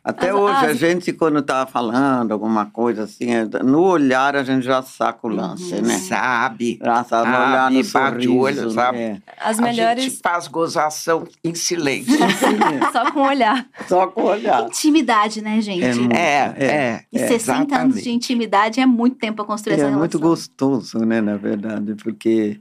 Até 0.09 0.29
As- 0.31 0.37
hoje, 0.37 0.65
a 0.67 0.73
gente, 0.73 1.13
quando 1.13 1.41
estava 1.41 1.69
falando 1.69 2.31
alguma 2.31 2.67
coisa 2.67 3.03
assim, 3.03 3.29
é, 3.29 3.45
no 3.65 3.81
olhar 3.83 4.37
a 4.37 4.45
gente 4.45 4.63
já 4.65 4.81
saca 4.81 5.27
o 5.27 5.29
lance, 5.29 5.75
Uhum. 5.75 5.83
né? 5.83 5.99
Sabe? 5.99 6.79
Já 6.81 7.03
sabe 7.03 7.29
Ah, 7.29 7.49
olhar 7.49 7.71
no 7.73 7.81
e 7.81 7.83
bate 7.83 8.29
o 8.29 8.37
olho, 8.39 8.55
sorriso, 8.57 8.75
sabe? 8.77 8.99
né? 8.99 9.23
As 9.37 9.59
A 9.59 9.63
melhores 9.63 10.05
gente 10.05 10.21
faz 10.23 10.47
gozação 10.47 11.27
em 11.43 11.57
silêncio. 11.57 12.15
só 12.93 13.11
com 13.11 13.19
o 13.23 13.27
olhar. 13.27 13.67
Só 13.89 14.07
com 14.07 14.21
o 14.23 14.27
olhar. 14.27 14.63
Intimidade, 14.69 15.43
né, 15.43 15.61
gente? 15.61 15.83
É 15.85 15.93
muito- 15.97 16.15
é, 16.15 16.55
é. 16.57 17.05
E 17.13 17.19
é, 17.19 17.27
60 17.27 17.53
anos 17.55 17.67
exatamente. 17.73 18.03
de 18.05 18.11
intimidade 18.13 18.81
é 18.81 18.87
muito 18.87 19.17
tempo 19.19 19.39
para 19.39 19.45
construir 19.45 19.73
E 19.75 19.81
essa 19.81 19.87
é 19.87 19.91
muito 19.91 20.21
gostoso, 20.21 21.01
né, 21.01 21.21
na 21.21 21.37
verdade, 21.37 21.97
porque 21.97 22.61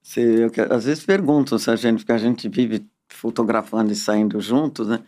você, 0.00 0.44
eu 0.44 0.50
que- 0.50 0.60
às 0.60 0.84
vezes 0.84 1.04
perguntam 1.04 1.58
se 1.58 1.68
a 1.68 1.74
gente, 1.74 1.98
porque 2.04 2.12
a 2.12 2.18
gente 2.18 2.48
vive 2.48 2.86
fotografando 3.08 3.90
e 3.90 3.96
saindo 3.96 4.40
juntos, 4.40 4.86
né? 4.86 5.00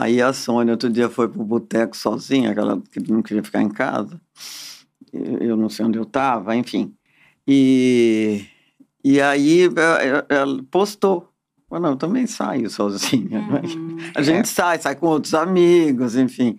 Aí 0.00 0.22
a 0.22 0.32
Sônia 0.32 0.74
outro 0.74 0.88
dia 0.88 1.08
foi 1.08 1.28
pro 1.28 1.42
boteco 1.42 1.96
sozinha, 1.96 2.52
aquela 2.52 2.80
que 2.80 3.00
não 3.10 3.20
queria 3.20 3.42
ficar 3.42 3.60
em 3.60 3.68
casa. 3.68 4.20
Eu 5.12 5.56
não 5.56 5.68
sei 5.68 5.86
onde 5.86 5.98
eu 5.98 6.04
estava, 6.04 6.54
enfim. 6.54 6.94
E, 7.44 8.44
e 9.02 9.20
aí 9.20 9.62
ela 10.28 10.62
postou. 10.70 11.28
Falou, 11.68 11.82
não, 11.82 11.90
eu 11.90 11.96
também 11.96 12.28
saio 12.28 12.70
sozinha. 12.70 13.40
né? 13.40 13.60
Uhum. 13.64 13.96
A 14.14 14.22
gente 14.22 14.46
sai, 14.46 14.78
sai 14.78 14.94
com 14.94 15.06
outros 15.06 15.34
amigos, 15.34 16.14
enfim. 16.14 16.56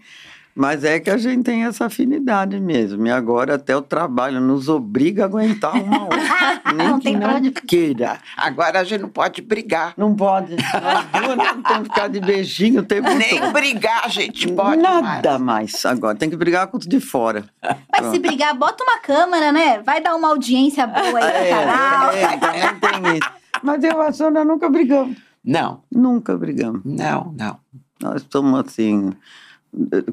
Mas 0.60 0.84
é 0.84 1.00
que 1.00 1.10
a 1.10 1.16
gente 1.16 1.44
tem 1.44 1.64
essa 1.64 1.86
afinidade 1.86 2.60
mesmo. 2.60 3.08
E 3.08 3.10
agora 3.10 3.56
até 3.56 3.78
o 3.78 3.82
trabalho 3.82 4.42
nos 4.42 4.68
obriga 4.68 5.24
a 5.24 5.26
aguentar 5.26 5.74
uma 5.82 6.04
outra. 6.04 6.20
Nem 6.76 6.88
Não 6.90 6.98
que 7.00 7.06
tem 7.06 7.16
não 7.18 7.36
onde- 7.38 7.52
queira. 7.52 8.18
Agora 8.36 8.82
a 8.82 8.84
gente 8.84 9.00
não 9.04 9.08
pode 9.10 9.42
brigar. 9.42 9.94
Não 9.96 10.14
pode. 10.14 10.58
Nós 10.58 11.06
duas 11.24 11.38
não 11.38 11.62
temos 11.64 11.88
que 11.88 11.94
ficar 11.94 12.10
de 12.10 12.20
beijinho 12.20 12.82
o 12.82 12.84
tempo 12.84 13.10
Nem 13.14 13.40
todo. 13.40 13.54
brigar 13.54 14.02
a 14.04 14.10
gente 14.10 14.52
pode 14.52 14.82
mais. 14.82 15.02
Nada 15.02 15.40
mais. 15.40 15.86
agora. 15.86 16.18
Tem 16.18 16.30
que 16.30 16.36
brigar 16.36 16.68
com 16.68 16.78
os 16.78 16.86
de 16.86 17.00
fora. 17.00 17.46
Mas 17.92 18.12
se 18.12 18.20
brigar, 18.20 18.54
bota 18.54 18.84
uma 18.84 19.00
câmera, 19.00 19.54
né? 19.54 19.82
Vai 19.82 20.02
dar 20.02 20.14
uma 20.16 20.28
audiência 20.28 20.86
boa 20.86 21.20
aí 21.24 21.48
pro 21.48 21.50
canal. 21.58 22.12
é, 22.12 22.38
também 22.38 22.80
tem 22.82 23.18
isso. 23.18 23.32
Mas 23.64 23.82
eu 23.82 23.92
e 24.04 24.08
a 24.08 24.12
Sônia 24.12 24.44
nunca 24.44 24.70
brigamos. 24.70 25.16
Não, 25.42 25.82
Nunca 25.90 26.36
brigamos. 26.38 26.82
não, 26.84 27.34
não. 27.38 27.58
Nós 28.02 28.26
somos 28.30 28.60
assim, 28.60 29.14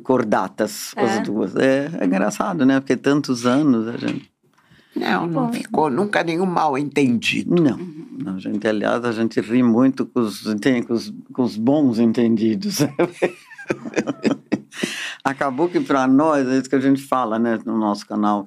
cordatas, 0.03 0.93
É. 0.97 1.03
as 1.03 1.23
duas. 1.23 1.57
É, 1.57 1.91
é 2.01 2.05
engraçado, 2.05 2.65
né? 2.67 2.81
Porque 2.81 2.97
tantos 2.97 3.47
anos 3.47 3.89
a 3.89 3.97
gente. 3.97 4.31
Não, 4.95 5.27
não 5.27 5.47
Bom. 5.47 5.53
ficou 5.53 5.91
nunca 5.91 6.25
nenhum 6.25 6.47
mal 6.47 6.79
entendido. 6.79 7.55
Não. 7.55 7.77
não 8.19 8.37
a 8.37 8.39
gente, 8.39 8.67
aliás, 8.67 9.05
a 9.05 9.13
gente 9.13 9.41
ri 9.41 9.63
muito 9.63 10.07
com 10.07 10.21
os, 10.21 10.43
tem, 10.61 10.83
com 10.83 10.95
os, 10.95 11.13
com 11.33 11.43
os 11.43 11.57
bons 11.57 11.99
entendidos. 11.99 12.79
Acabou 15.23 15.69
que 15.69 15.81
para 15.81 16.07
nós, 16.07 16.49
é 16.49 16.59
isso 16.59 16.71
que 16.71 16.77
a 16.77 16.81
gente 16.81 17.03
fala 17.03 17.39
né, 17.39 17.59
no 17.67 17.77
nosso 17.77 18.07
canal, 18.07 18.47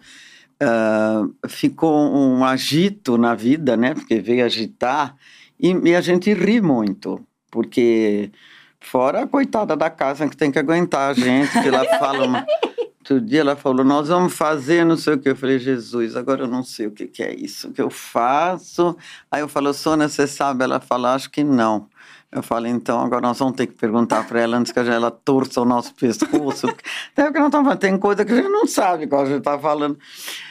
ah, 0.62 1.26
ficou 1.48 2.12
um 2.14 2.44
agito 2.44 3.18
na 3.18 3.34
vida, 3.34 3.78
né? 3.78 3.94
Porque 3.94 4.20
veio 4.20 4.44
agitar 4.44 5.16
e, 5.60 5.72
e 5.72 5.96
a 5.96 6.02
gente 6.02 6.34
ri 6.34 6.62
muito, 6.62 7.20
porque 7.50 8.32
fora 8.80 9.24
a 9.24 9.28
coitada 9.28 9.76
da 9.76 9.90
casa 9.90 10.28
que 10.28 10.38
tem 10.38 10.52
que 10.52 10.60
aguentar 10.60 11.12
a 11.12 11.14
gente, 11.14 11.52
que 11.52 11.68
ela 11.68 11.86
fala 12.00 12.26
uma... 12.26 12.46
Outro 13.00 13.26
dia 13.26 13.40
ela 13.40 13.56
falou, 13.56 13.84
nós 13.84 14.08
vamos 14.10 14.36
fazer 14.36 14.86
não 14.86 14.96
sei 14.96 15.16
o 15.16 15.18
que. 15.18 15.30
Eu 15.30 15.36
falei, 15.36 15.58
Jesus, 15.58 16.16
agora 16.16 16.44
eu 16.44 16.48
não 16.48 16.62
sei 16.62 16.86
o 16.86 16.92
que, 16.92 17.08
que 17.08 17.24
é 17.24 17.34
isso 17.34 17.72
que 17.72 17.82
eu 17.82 17.90
faço. 17.90 18.96
Aí 19.32 19.42
eu 19.42 19.48
falo, 19.48 19.74
Sônia, 19.74 20.08
você 20.08 20.28
sabe? 20.28 20.64
Ela 20.64 20.80
fala, 20.80 21.16
acho 21.16 21.32
que 21.32 21.44
não. 21.44 21.88
Eu 22.32 22.44
falei, 22.44 22.72
então 22.72 23.02
agora 23.02 23.22
nós 23.22 23.40
vamos 23.40 23.56
ter 23.56 23.66
que 23.66 23.74
perguntar 23.74 24.28
para 24.28 24.42
ela 24.42 24.58
antes 24.58 24.72
que 24.72 24.78
ela 24.78 25.10
torça 25.10 25.60
o 25.60 25.66
nosso 25.66 25.96
pescoço. 25.96 26.68
Até 26.68 27.32
porque 27.32 27.50
falando, 27.50 27.78
tem 27.78 27.98
coisa 27.98 28.24
que 28.24 28.32
a 28.32 28.36
gente 28.36 28.50
não 28.50 28.68
sabe 28.68 29.08
qual 29.08 29.24
a 29.24 29.26
gente 29.26 29.40
está 29.40 29.58
falando. 29.58 29.98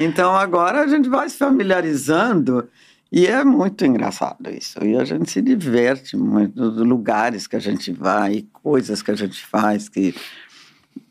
Então 0.00 0.34
agora 0.34 0.80
a 0.80 0.88
gente 0.88 1.08
vai 1.08 1.28
se 1.28 1.38
familiarizando 1.38 2.68
e 3.10 3.26
é 3.26 3.42
muito 3.44 3.84
engraçado 3.84 4.50
isso. 4.50 4.82
E 4.84 4.96
a 4.96 5.04
gente 5.04 5.30
se 5.30 5.40
diverte 5.42 6.16
muito 6.16 6.58
nos 6.60 6.76
lugares 6.86 7.46
que 7.46 7.56
a 7.56 7.60
gente 7.60 7.92
vai, 7.92 8.44
coisas 8.52 9.02
que 9.02 9.10
a 9.10 9.14
gente 9.16 9.44
faz 9.46 9.88
que 9.88 10.14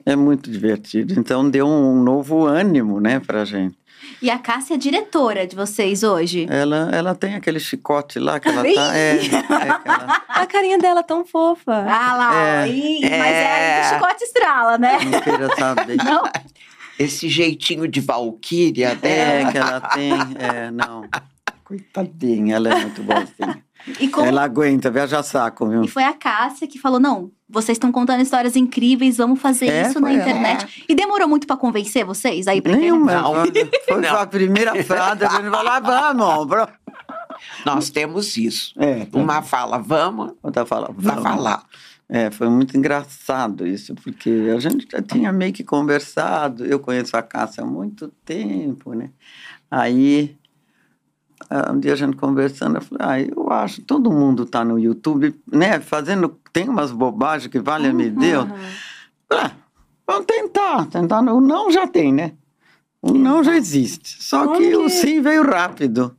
é 0.06 0.16
muito 0.16 0.50
divertido. 0.50 1.20
Então 1.20 1.50
deu 1.50 1.68
um 1.68 2.02
novo 2.02 2.46
ânimo, 2.46 3.00
né, 3.00 3.20
pra 3.20 3.44
gente. 3.46 3.76
E 4.22 4.30
a 4.30 4.38
Cássia 4.40 4.76
é 4.76 4.78
diretora 4.78 5.46
de 5.46 5.56
vocês 5.56 6.02
hoje. 6.02 6.48
Ela, 6.50 6.90
ela 6.94 7.14
tem 7.16 7.36
aquele 7.36 7.60
chicote 7.60 8.20
lá 8.20 8.40
que 8.40 8.48
ela 8.48 8.64
tá. 8.64 8.98
É, 8.98 9.18
é 9.18 9.26
ela 9.26 10.22
A 10.30 10.46
carinha 10.46 10.78
dela 10.78 11.02
é 11.02 11.04
tão 11.04 11.26
fofa. 11.26 11.74
Ah 11.74 12.16
lá, 12.16 12.64
É. 12.66 12.70
ih, 12.70 13.02
mas 13.02 13.12
é 13.12 13.48
aí 13.54 13.82
que 13.82 13.88
o 13.88 13.94
chicote 14.00 14.24
estrala, 14.24 14.78
né? 14.78 14.98
não 15.04 15.20
queira 15.22 15.56
saber. 15.56 15.98
Não, 15.98 16.24
Esse 16.98 17.28
jeitinho 17.28 17.88
de 17.88 18.00
valquíria 18.00 18.90
É, 18.90 18.96
dela. 18.96 19.52
que 19.52 19.58
ela 19.58 19.82
tem. 19.82 20.12
É, 20.40 20.72
não. 20.72 21.04
Coitadinha, 21.68 22.56
ela 22.56 22.70
é 22.70 22.82
muito 22.82 23.04
boazinha. 23.04 23.62
e, 24.00 24.08
como- 24.08 24.26
Ela 24.26 24.44
aguenta, 24.44 24.90
viaja 24.90 25.22
saco, 25.22 25.68
viu? 25.68 25.84
e 25.84 25.88
foi 25.90 26.04
a 26.04 26.14
Cássia 26.14 26.66
que 26.66 26.80
falou: 26.80 26.98
não, 27.00 27.30
vocês 27.50 27.76
estão 27.76 27.92
contando 27.92 28.22
histórias 28.22 28.56
incríveis, 28.56 29.18
vamos 29.18 29.42
fazer 29.42 29.68
É, 29.68 29.88
isso 29.90 30.00
na 30.00 30.14
internet. 30.14 30.86
E 30.88 30.96
demorou 30.96 31.28
muito 31.28 31.46
pra 31.46 31.58
convencer 31.58 32.06
vocês 32.06 32.48
aí 32.48 32.62
pra 32.62 32.74
Nenhuma. 32.76 33.12
internet? 33.14 33.82
Foi 33.86 34.00
Não. 34.02 34.16
a 34.18 34.26
primeira 34.26 34.82
frase, 34.84 35.26
a 35.26 35.30
gente 35.30 35.50
falou, 35.50 35.72
ah, 35.72 35.80
vamos. 35.82 36.48
Bro. 36.48 36.68
Nós 37.66 37.90
temos 37.90 38.38
isso. 38.38 38.74
É, 38.78 39.06
tá. 39.06 39.18
Uma 39.20 39.42
fala, 39.42 39.78
vamos, 39.78 40.34
Outra 40.42 40.66
fala, 40.66 40.90
vai 40.98 41.16
vamos. 41.16 41.24
falar. 41.30 41.64
É, 42.10 42.32
foi 42.32 42.48
muito 42.50 42.78
engraçado 42.78 43.68
isso, 43.68 43.94
porque 43.96 44.30
a 44.56 44.60
gente 44.60 44.88
já 44.90 45.02
tinha 45.02 45.32
meio 45.34 45.52
que 45.52 45.66
conversado. 45.66 46.66
Eu 46.66 46.80
conheço 46.80 47.18
a 47.18 47.22
Cássia 47.22 47.64
há 47.64 47.68
muito 47.68 48.08
tempo, 48.24 48.94
né? 48.94 49.10
Aí, 49.70 50.37
um 51.72 51.80
dia 51.80 51.94
a 51.94 51.96
gente 51.96 52.16
conversando, 52.18 52.76
eu 52.78 52.82
falei, 52.82 53.08
ah, 53.28 53.34
eu 53.36 53.52
acho, 53.52 53.82
todo 53.82 54.12
mundo 54.12 54.46
tá 54.46 54.66
no 54.66 54.78
YouTube, 54.78 55.34
né? 55.52 55.80
Fazendo, 55.80 56.38
tem 56.52 56.68
umas 56.68 56.92
bobagens 56.92 57.50
que 57.52 57.60
vale 57.60 57.92
me 57.94 58.10
Deus. 58.10 58.48
Ah, 59.32 59.52
vamos 60.06 60.26
tentar, 60.26 60.86
tentar. 60.88 61.20
O 61.22 61.40
não 61.42 61.72
já 61.72 61.88
tem, 61.88 62.12
né? 62.12 62.34
O 63.02 63.14
não 63.14 63.44
já 63.44 63.56
existe. 63.56 64.22
Só 64.24 64.46
Como 64.46 64.58
que 64.58 64.76
o 64.76 64.84
que- 64.86 64.90
sim 64.90 65.22
veio 65.22 65.44
rápido. 65.44 66.16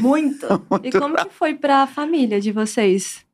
Muito. 0.00 0.46
E 0.84 0.92
como 0.92 1.16
que 1.16 1.30
foi 1.30 1.54
pra 1.54 1.86
família 1.86 2.40
de 2.40 2.52
vocês? 2.52 3.24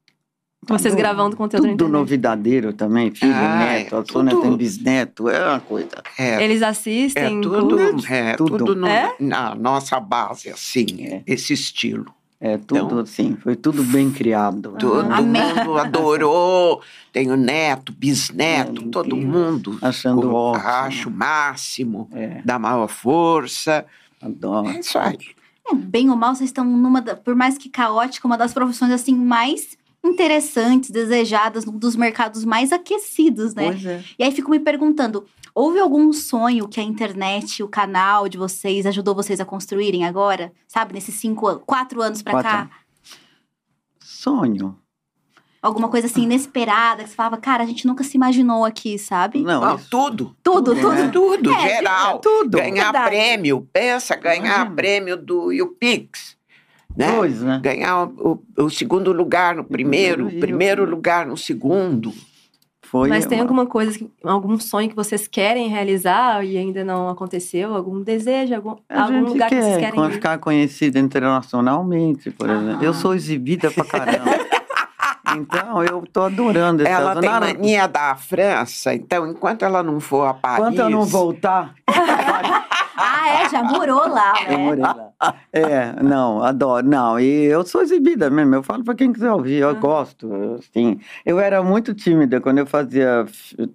Vocês 0.67 0.93
Tudo- 0.93 0.99
gravando 0.99 1.37
conteúdo 1.37 1.63
na 1.63 1.69
Tudo 1.71 1.85
internet. 1.85 1.93
novidadeiro 2.01 2.73
também, 2.73 3.11
filho, 3.15 3.33
Ah, 3.35 3.59
neto, 3.59 3.95
é 3.95 3.99
a 4.01 4.05
Sônia 4.05 4.31
tudo- 4.33 4.43
tem 4.43 4.57
bisneto, 4.57 5.29
é 5.29 5.49
uma 5.51 5.61
coisa. 5.61 6.03
É, 6.19 6.43
Eles 6.45 6.63
é 6.63 6.67
assistem? 6.67 7.41
tudo, 7.41 7.69
curtem? 7.79 8.17
é, 8.17 8.35
Tudo. 8.35 8.59
tudo 8.59 8.75
no- 8.77 8.87
É? 8.87 9.15
na 9.21 9.55
nossa 9.55 9.99
base, 10.01 10.51
assim, 10.51 10.87
É. 11.01 11.23
esse 11.27 11.53
estilo. 11.53 12.13
É 12.41 12.57
tudo 12.59 12.85
Então- 12.87 12.99
assim, 13.01 13.37
foi 13.43 13.57
tudo 13.57 13.83
bem 13.83 14.11
criado. 14.11 14.75
Todo 14.79 15.01
Amém. 15.13 15.43
mundo 15.43 15.77
adorou. 15.79 16.81
Tenho 17.13 17.37
neto, 17.37 17.93
bisneto, 17.93 18.83
É, 18.85 18.89
todo 18.91 19.17
mundo. 19.17 19.79
Achando 19.81 20.33
ótimo. 20.35 20.69
Acho 20.69 21.09
o 21.09 21.13
máximo, 21.13 22.09
É, 22.13 22.43
da 22.45 22.59
maior 22.59 22.89
força. 22.89 23.87
adoro. 24.21 24.69
É 24.69 24.81
isso 24.81 24.99
aí. 24.99 25.19
É, 25.69 25.75
bem 25.75 26.11
ou 26.11 26.17
mal, 26.17 26.35
vocês 26.35 26.51
estão 26.51 26.65
numa, 26.65 27.01
da- 27.01 27.17
por 27.17 27.35
mais 27.35 27.57
que 27.59 27.69
caótica, 27.69 28.27
uma 28.27 28.37
das 28.39 28.53
profissões 28.53 28.91
assim 28.93 29.15
mais 29.15 29.78
interessantes, 30.05 30.91
desejadas, 30.91 31.67
um 31.67 31.73
dos 31.79 31.97
mercados 31.97 32.45
mais 32.45 32.73
aquecidos, 32.73 33.55
né? 33.55 33.67
Pois 33.67 33.85
é. 33.87 34.05
E 34.19 34.23
aí 34.25 34.33
fico 34.33 34.51
me 34.51 34.59
perguntando, 34.61 35.27
houve 35.55 35.79
algum 35.81 36.13
sonho 36.13 36.69
que 36.69 36.81
a 36.81 36.83
internet, 36.83 37.63
o 37.63 37.69
canal 37.69 38.29
de 38.29 38.39
vocês 38.39 38.87
ajudou 38.87 39.15
vocês 39.15 39.41
a 39.41 39.45
construírem 39.45 40.05
agora? 40.05 40.53
Sabe, 40.67 40.95
nesses 40.95 41.15
cinco, 41.17 41.59
quatro 41.61 42.01
anos 42.01 42.23
pra 42.23 42.33
Quatro 42.33 42.51
cá? 42.51 42.71
Sonho. 44.01 44.77
Alguma 45.61 45.89
coisa 45.89 46.07
assim 46.07 46.23
inesperada 46.23 47.03
que 47.03 47.11
você 47.11 47.17
falava, 47.17 47.37
cara, 47.37 47.65
a 47.65 47.67
gente 47.67 47.85
nunca 47.85 48.05
se 48.05 48.17
imaginou 48.17 48.65
aqui, 48.65 48.97
sabe? 48.97 49.43
Não, 49.43 49.75
isso- 49.75 49.91
tudo. 49.91 50.37
Tudo, 50.41 50.73
tudo, 50.73 50.81
tudo. 50.81 50.93
né? 50.95 51.11
Tudo, 51.13 51.51
É, 51.53 51.69
geral. 51.69 52.19
tudo. 52.21 52.59
Ganhar 52.59 52.85
Verdade. 52.93 53.07
prêmio. 53.11 53.69
Pensa, 53.73 54.15
ganhar 54.15 54.73
prêmio 54.77 55.17
do 55.17 55.51
YouPix. 55.51 56.38
Né? 56.99 57.13
Pois, 57.17 57.41
né? 57.43 57.61
Ganhar 57.63 58.07
o, 58.07 58.43
o 58.59 58.69
segundo 58.69 59.13
lugar 59.13 59.55
no 59.55 59.63
primeiro, 59.65 60.25
Primeiro 60.25 60.41
primeiro 60.47 60.83
o- 60.83 60.91
lugar 60.91 61.25
no 61.27 61.37
segundo. 61.37 62.13
Foi 62.83 63.09
Mas 63.09 63.25
tem 63.27 63.39
uma- 63.39 63.45
alguma 63.45 63.67
coisa, 63.67 63.99
algum 64.25 64.59
sonho 64.59 64.89
que 64.89 64.97
vocês 64.97 65.29
querem 65.29 65.69
realizar 65.69 66.43
e 66.45 66.57
ainda 66.59 66.83
não 66.85 67.09
aconteceu? 67.09 67.75
Algum 67.75 68.03
desejo? 68.03 68.55
Algum, 68.55 68.77
algum 68.89 69.21
lugar 69.27 69.49
que 69.51 69.55
vocês 69.63 69.77
quer 69.77 69.93
querem 69.93 70.07
ir? 70.09 70.13
ficar 70.13 70.39
conhecida 70.39 70.99
internacionalmente, 70.99 72.31
por 72.33 72.51
Ah. 72.51 72.55
exemplo. 72.55 72.85
Eu 72.85 72.93
sou 72.95 73.15
exibida 73.15 73.71
pra 73.71 73.85
caramba. 73.85 74.25
então, 75.39 75.85
eu 75.85 76.03
tô 76.13 76.23
adorando 76.23 76.83
esse 76.83 76.91
Ela 76.91 77.21
tem 77.21 77.29
mania 77.31 77.87
da 77.87 78.17
França, 78.17 78.95
então 78.95 79.27
enquanto 79.31 79.65
ela 79.65 79.83
não 79.83 80.01
for 80.01 80.25
a 80.27 80.33
Paris... 80.35 80.59
Enquanto 80.61 80.79
eu 80.79 80.91
não 80.91 81.05
voltar, 81.05 81.75
Ah, 83.01 83.29
é, 83.29 83.49
já 83.49 83.63
morou 83.63 84.09
lá, 84.09 84.35
eu 84.47 84.59
né? 84.59 84.65
morei 84.65 84.83
lá. 84.83 85.13
É, 85.53 86.03
não, 86.03 86.43
adoro. 86.43 86.85
Não, 86.87 87.19
e 87.21 87.45
eu 87.45 87.65
sou 87.65 87.81
exibida 87.81 88.29
mesmo. 88.29 88.57
Eu 88.57 88.63
falo 88.63 88.83
pra 88.83 88.95
quem 88.95 89.13
quiser 89.13 89.31
ouvir, 89.31 89.59
eu 89.59 89.75
gosto. 89.77 90.29
Assim, 90.59 90.99
eu 91.25 91.39
era 91.39 91.63
muito 91.63 91.95
tímida 91.95 92.41
quando 92.41 92.59
eu 92.59 92.67
fazia 92.67 93.25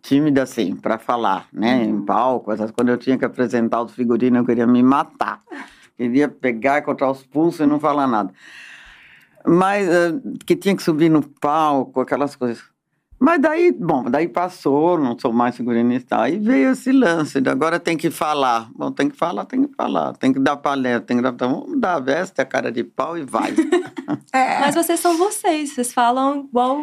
tímida 0.02 0.44
assim, 0.44 0.76
pra 0.76 0.98
falar, 0.98 1.48
né? 1.54 1.84
Em 1.84 2.06
palco, 2.06 2.52
essas, 2.52 2.70
quando 2.72 2.90
eu 2.90 2.98
tinha 2.98 3.18
que 3.18 3.24
apresentar 3.26 3.82
os 3.82 3.94
figurinos, 3.94 4.40
eu 4.40 4.46
queria 4.46 4.68
me 4.68 4.84
matar. 4.84 5.40
Queria 5.96 6.28
pegar, 6.28 6.80
encontrar 6.80 7.10
os 7.10 7.24
pulsos 7.24 7.62
e 7.62 7.66
não 7.66 7.80
falar 7.80 8.08
nada. 8.08 8.34
Mas 9.46 9.88
eh, 9.88 10.14
que 10.46 10.56
tinha 10.56 10.76
que 10.76 10.84
subir 10.84 11.10
no 11.10 11.22
palco, 11.22 12.02
aquelas 12.02 12.36
coisas. 12.36 12.73
Mas 13.26 13.40
daí, 13.42 13.72
bom, 13.72 14.04
daí 14.04 14.28
passou, 14.28 15.00
não 15.00 15.18
sou 15.18 15.32
mais 15.32 15.56
figurinista, 15.56 16.20
aí 16.22 16.38
veio 16.38 16.72
esse 16.72 16.92
lance, 16.92 17.40
de 17.40 17.50
agora 17.50 17.80
tem 17.80 17.96
que 17.96 18.12
falar. 18.12 18.68
Bom, 18.76 18.92
tem 18.92 19.10
que 19.10 19.16
falar, 19.16 19.46
tem 19.46 19.64
que 19.66 19.74
falar, 19.74 20.12
tem 20.18 20.34
que 20.34 20.40
dar 20.40 20.58
palestra, 20.58 21.00
tem 21.00 21.16
que 21.16 21.24
dar. 21.24 21.30
Então, 21.32 21.62
vamos 21.62 21.80
dar 21.80 21.94
a 21.96 22.00
veste, 22.02 22.42
a 22.42 22.46
cara 22.46 22.70
de 22.70 22.84
pau 22.84 23.18
e 23.18 23.24
vai. 23.24 23.54
É, 24.34 24.60
Mas 24.60 24.76
vocês 24.76 25.00
são 25.00 25.16
vocês, 25.18 25.74
vocês 25.74 25.94
falam 25.94 26.46
igual. 26.50 26.78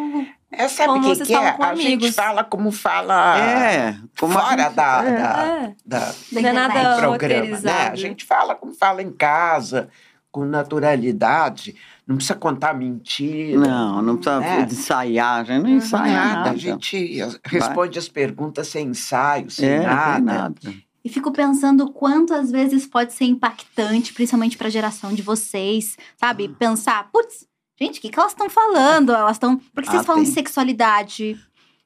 é, 0.52 0.68
sabe 0.68 0.88
como 0.88 0.98
o 1.00 1.02
que, 1.02 1.08
vocês 1.16 1.28
que 1.28 1.34
é? 1.34 1.36
falam 1.36 1.56
com 1.56 1.62
A 1.64 1.74
gente 1.74 1.86
amigos. 1.86 2.14
fala 2.14 2.44
como 2.44 2.70
fala 2.72 3.38
é, 3.38 3.96
como 4.18 4.32
fora 4.32 4.62
gente- 4.62 4.74
da, 4.76 5.04
é. 5.04 5.12
da, 5.12 5.44
É. 5.44 5.74
da- 5.84 6.14
Da 6.32 6.40
é 6.48 6.52
nada 6.52 6.70
internet. 6.80 7.00
programa, 7.00 7.58
né? 7.60 7.88
A 7.90 7.94
gente 7.96 8.24
fala 8.24 8.54
como 8.54 8.72
fala 8.72 9.02
em 9.02 9.10
casa, 9.12 9.88
com 10.30 10.44
naturalidade. 10.44 11.74
Não 12.10 12.16
precisa 12.16 12.34
contar 12.34 12.74
mentira. 12.74 13.56
Não, 13.60 14.02
não 14.02 14.16
precisa 14.16 14.44
É. 14.44 14.62
ensaiar, 14.64 15.40
a 15.40 15.44
gente 15.44 15.62
não 15.62 15.70
ensaia 15.70 16.12
nada. 16.12 16.34
nada. 16.38 16.50
A 16.50 16.56
gente 16.56 17.18
responde 17.44 17.98
as 18.00 18.08
perguntas 18.08 18.66
sem 18.66 18.88
ensaio, 18.88 19.48
sem 19.48 19.68
é, 19.68 19.82
nada. 19.86 20.20
nada. 20.20 20.74
E 21.04 21.08
fico 21.08 21.30
pensando 21.30 21.84
o 21.84 21.92
quanto 21.92 22.34
às 22.34 22.50
vezes 22.50 22.84
pode 22.84 23.12
ser 23.12 23.26
impactante, 23.26 24.12
principalmente 24.12 24.58
para 24.58 24.66
a 24.66 24.70
geração 24.70 25.14
de 25.14 25.22
vocês, 25.22 25.96
sabe? 26.16 26.50
Ah. 26.52 26.56
Pensar, 26.58 27.08
putz, 27.12 27.46
gente, 27.80 28.00
o 28.00 28.02
que, 28.02 28.08
que 28.10 28.18
elas 28.18 28.32
estão 28.32 28.50
falando? 28.50 29.12
Elas 29.12 29.36
estão. 29.36 29.56
Porque 29.72 29.88
vocês 29.88 30.02
Ah, 30.02 30.04
falam 30.04 30.22
de 30.24 30.26
tem. 30.28 30.34
sexualidade, 30.34 31.34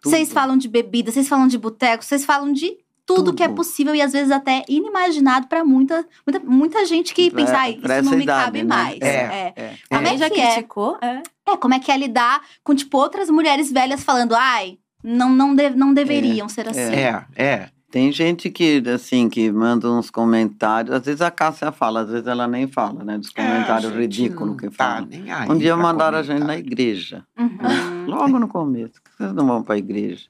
Tudo. 0.01 0.11
vocês 0.11 0.33
falam 0.33 0.57
de 0.57 0.69
bebida, 0.69 1.13
vocês 1.13 1.29
falam 1.29 1.47
de 1.47 1.59
boteco, 1.59 2.03
vocês 2.03 2.25
falam 2.25 2.51
de 2.51 2.79
tudo, 3.07 3.35
que 3.35 3.43
é 3.43 3.47
Tudo. 3.49 3.57
possível 3.57 3.95
e 3.95 4.01
às 4.01 4.12
vezes 4.12 4.31
até 4.31 4.64
inimaginado 4.69 5.47
para 5.47 5.64
muita, 5.64 6.07
muita, 6.27 6.40
muita 6.47 6.87
gente 6.87 7.12
que 7.14 7.31
Pra- 7.31 7.40
pensa, 7.40 7.57
ai, 7.59 7.75
pra 7.75 7.99
isso 8.01 8.11
não 8.11 8.17
me 8.17 8.23
idade, 8.25 8.45
cabe 8.45 8.59
né? 8.62 8.64
mais. 8.64 8.99
É. 9.01 9.07
É. 9.07 9.53
É. 9.57 9.75
Como 9.88 10.01
é 10.01 10.05
Alguém 10.05 10.19
já 10.19 10.31
que 10.31 10.40
é? 10.40 10.53
criticou? 10.53 10.99
É. 11.03 11.23
É, 11.47 11.57
como 11.57 11.75
é 11.75 11.79
que 11.79 11.93
é 11.93 11.97
lidar 11.99 12.40
com, 12.62 12.75
tipo, 12.75 12.97
outras 12.97 13.29
mulheres 13.29 13.71
velhas 13.71 14.03
falando, 14.03 14.35
ai, 14.35 14.79
não, 15.03 15.29
não, 15.31 15.55
de- 15.55 15.71
não 15.77 15.93
deveriam 15.93 16.49
ser 16.49 16.69
assim. 16.69 16.81
É, 16.81 17.25
é. 17.37 17.69
Tem 17.90 18.11
gente 18.11 18.51
que, 18.51 18.83
assim, 18.93 19.29
que 19.29 19.53
manda 19.53 19.88
uns 19.88 20.11
comentários, 20.11 20.93
às 20.97 21.05
vezes 21.05 21.21
a 21.21 21.31
Cássia 21.31 21.71
fala, 21.71 22.01
às 22.01 22.09
vezes 22.11 22.27
ela 22.27 22.49
nem 22.49 22.67
fala, 22.67 23.05
né? 23.05 23.17
Dos 23.19 23.31
comentários 23.31 23.93
É, 23.93 23.97
ridículos 23.97 24.57
que 24.57 24.69
tá 24.69 24.95
falam. 24.95 25.07
nem 25.09 25.31
aí 25.31 25.49
Um 25.49 25.57
dia 25.57 25.77
mandaram 25.77 26.19
a 26.19 26.23
gente 26.25 26.43
na 26.43 26.57
igreja, 26.57 27.23
Uhum. 27.38 28.07
logo 28.07 28.38
no 28.40 28.49
começo. 28.49 28.95
que 28.95 29.11
Vocês 29.17 29.33
não 29.33 29.47
vão 29.47 29.62
pra 29.62 29.79
igreja. 29.79 30.25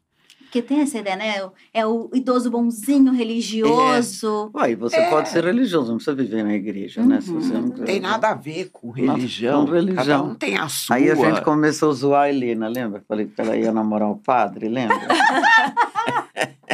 Porque 0.55 0.69
tem 0.69 0.83
essa 0.83 0.99
ideia, 0.99 1.17
né? 1.17 1.51
É 1.73 1.85
o 1.85 2.09
idoso 2.15 2.49
bonzinho, 2.49 3.13
religioso. 3.13 4.53
Ué, 4.55 4.77
você 4.77 4.95
É. 4.95 5.11
pode 5.11 5.29
ser 5.29 5.43
religioso, 5.45 5.89
não 5.89 5.97
precisa 5.97 6.15
viver 6.15 6.45
na 6.45 6.55
igreja, 6.55 7.03
né? 7.05 7.21
Se 7.21 7.29
Uhum. 7.33 7.41
você 7.41 7.55
não 7.55 7.71
quiser. 7.71 7.85
tem 7.87 7.99
nada 7.99 8.29
a 8.29 8.35
ver 8.35 8.71
com 8.73 8.91
religião. 8.93 9.67
com 9.67 9.73
religião. 9.73 9.97
Cada 10.05 10.23
um 10.23 10.35
tem 10.37 10.57
a 10.57 10.69
sua. 10.69 10.95
Aí 10.95 11.11
a 11.11 11.17
gente 11.17 11.41
começou 11.43 11.91
a 11.91 11.93
zoar 11.95 12.23
a 12.23 12.29
Helena, 12.31 12.69
lembra? 12.69 13.03
Falei 13.09 13.27
que 13.27 13.41
ela 13.41 13.57
ia 13.57 13.73
namorar 13.73 14.09
o 14.09 14.17
padre, 14.17 14.69
lembra? 14.69 14.97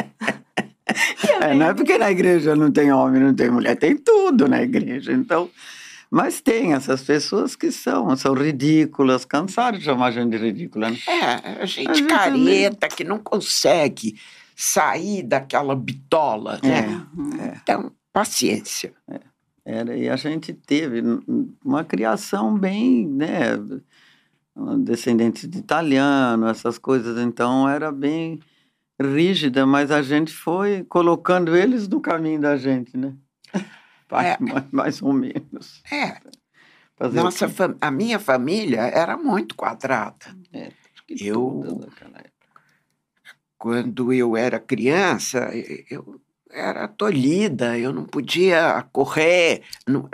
É, 1.41 1.55
não 1.55 1.65
é 1.67 1.73
porque 1.73 1.97
na 1.97 2.11
igreja 2.11 2.55
não 2.55 2.69
tem 2.71 2.91
homem, 2.91 3.19
não 3.19 3.33
tem 3.33 3.49
mulher, 3.49 3.75
tem 3.75 3.97
tudo 3.97 4.47
na 4.47 4.61
igreja. 4.61 5.11
Então, 5.11 5.49
mas 6.11 6.41
tem 6.41 6.73
essas 6.73 7.01
pessoas 7.01 7.55
que 7.55 7.71
são, 7.71 8.13
são 8.17 8.33
ridículas, 8.33 9.23
cansaram 9.23 9.77
de 9.77 9.85
chamar 9.85 10.07
a 10.07 10.11
gente 10.11 10.31
de 10.31 10.37
ridícula, 10.37 10.89
né? 10.89 10.97
É, 11.07 11.61
a 11.61 11.65
gente 11.65 11.89
A 11.89 11.93
gente 11.93 12.07
careta 12.09 12.89
que 12.89 13.05
não 13.05 13.17
consegue 13.17 14.19
sair 14.53 15.23
daquela 15.23 15.73
bitola, 15.73 16.59
né? 16.61 17.07
É. 17.39 17.57
Então, 17.63 17.93
paciência. 18.11 18.93
Era, 19.63 19.95
e 19.95 20.09
a 20.09 20.17
gente 20.17 20.53
teve 20.53 21.01
uma 21.63 21.85
criação 21.85 22.57
bem, 22.57 23.07
né, 23.07 23.57
descendentes 24.79 25.47
de 25.47 25.59
italiano, 25.59 26.45
essas 26.47 26.77
coisas, 26.77 27.17
então 27.19 27.69
era 27.69 27.89
bem 27.89 28.41
rígida, 29.01 29.65
mas 29.65 29.91
a 29.91 30.01
gente 30.01 30.33
foi 30.33 30.83
colocando 30.83 31.55
eles 31.55 31.87
no 31.87 32.01
caminho 32.01 32.41
da 32.41 32.57
gente, 32.57 32.97
né? 32.97 33.13
Vai, 34.11 34.31
É. 34.33 34.37
mais, 34.39 34.65
mais 34.71 35.01
ou 35.01 35.13
menos. 35.13 35.81
É, 35.91 36.17
Fazer 36.97 37.15
nossa, 37.23 37.49
fam- 37.49 37.75
a 37.81 37.89
minha 37.89 38.19
família 38.19 38.81
era 38.81 39.17
muito 39.17 39.55
quadrada. 39.55 40.27
Que 41.07 41.25
eu-. 41.25 41.81
Quando 43.57 44.11
eu 44.11 44.35
era 44.35 44.59
criança, 44.59 45.49
eu 45.89 46.19
era 46.51 46.87
tolhida, 46.87 47.77
eu 47.77 47.93
não 47.93 48.03
podia 48.05 48.85
correr, 48.91 49.61
não- 49.87 50.09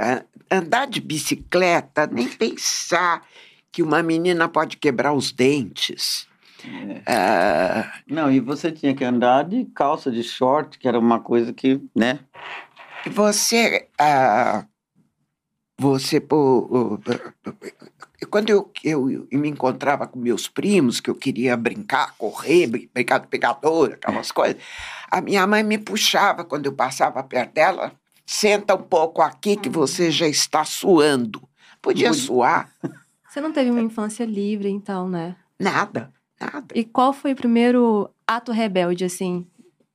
andar 0.52 0.86
de 0.88 1.02
bicicleta, 1.02 2.08
nem 2.08 2.28
pensar 2.28 3.24
que 3.72 3.82
uma 3.82 4.04
menina 4.04 4.48
pode 4.48 4.78
quebrar 4.78 5.14
os 5.14 5.32
dentes. 5.32 6.28
É. 6.64 7.02
Ah, 7.06 7.92
Não, 8.08 8.32
e 8.32 8.40
você 8.40 8.72
tinha 8.72 8.94
que 8.94 9.04
andar 9.04 9.44
de 9.44 9.66
calça, 9.74 10.12
de 10.12 10.24
short, 10.24 10.78
que 10.78 10.88
era 10.88 11.00
uma 11.00 11.20
coisa 11.20 11.54
que, 11.54 11.82
né? 11.96 12.20
Você. 13.06 13.88
ah, 14.00 14.66
você. 15.80 16.20
pô, 16.20 17.00
quando 18.30 18.50
eu, 18.50 18.72
eu 18.84 19.28
me 19.32 19.48
encontrava 19.50 20.08
com 20.08 20.20
meus 20.20 20.48
primos, 20.48 21.00
que 21.00 21.10
eu 21.10 21.16
queria 21.16 21.56
brincar, 21.56 22.16
correr, 22.18 22.68
brin- 22.68 22.90
brincar 22.94 23.20
de 23.20 23.28
pegador, 23.28 23.94
aquelas 23.94 24.32
coisas, 24.32 24.62
a 25.10 25.22
minha 25.22 25.46
mãe 25.46 25.64
me 25.64 25.78
puxava 25.78 26.44
quando 26.44 26.66
eu 26.66 26.74
passava 26.74 27.22
perto 27.24 27.54
dela. 27.54 27.94
Senta 28.26 28.76
um 28.76 28.82
pouco 28.84 29.22
aqui 29.22 29.56
que 29.56 29.70
você 29.70 30.12
já 30.12 30.28
está 30.28 30.66
suando. 30.66 31.42
Podia 31.82 32.10
Podia. 32.10 32.14
suar? 32.26 32.70
Você 33.30 33.40
não 33.40 33.54
teve 33.54 33.70
uma 33.72 33.82
infância 33.82 34.26
livre, 34.26 34.68
então, 34.70 35.08
né? 35.08 35.36
Nada, 35.60 36.12
nada. 36.40 36.66
E 36.76 36.84
qual 36.84 37.14
foi 37.14 37.32
o 37.34 37.36
primeiro 37.36 38.10
ato 38.26 38.52
rebelde, 38.52 39.06
assim, 39.06 39.48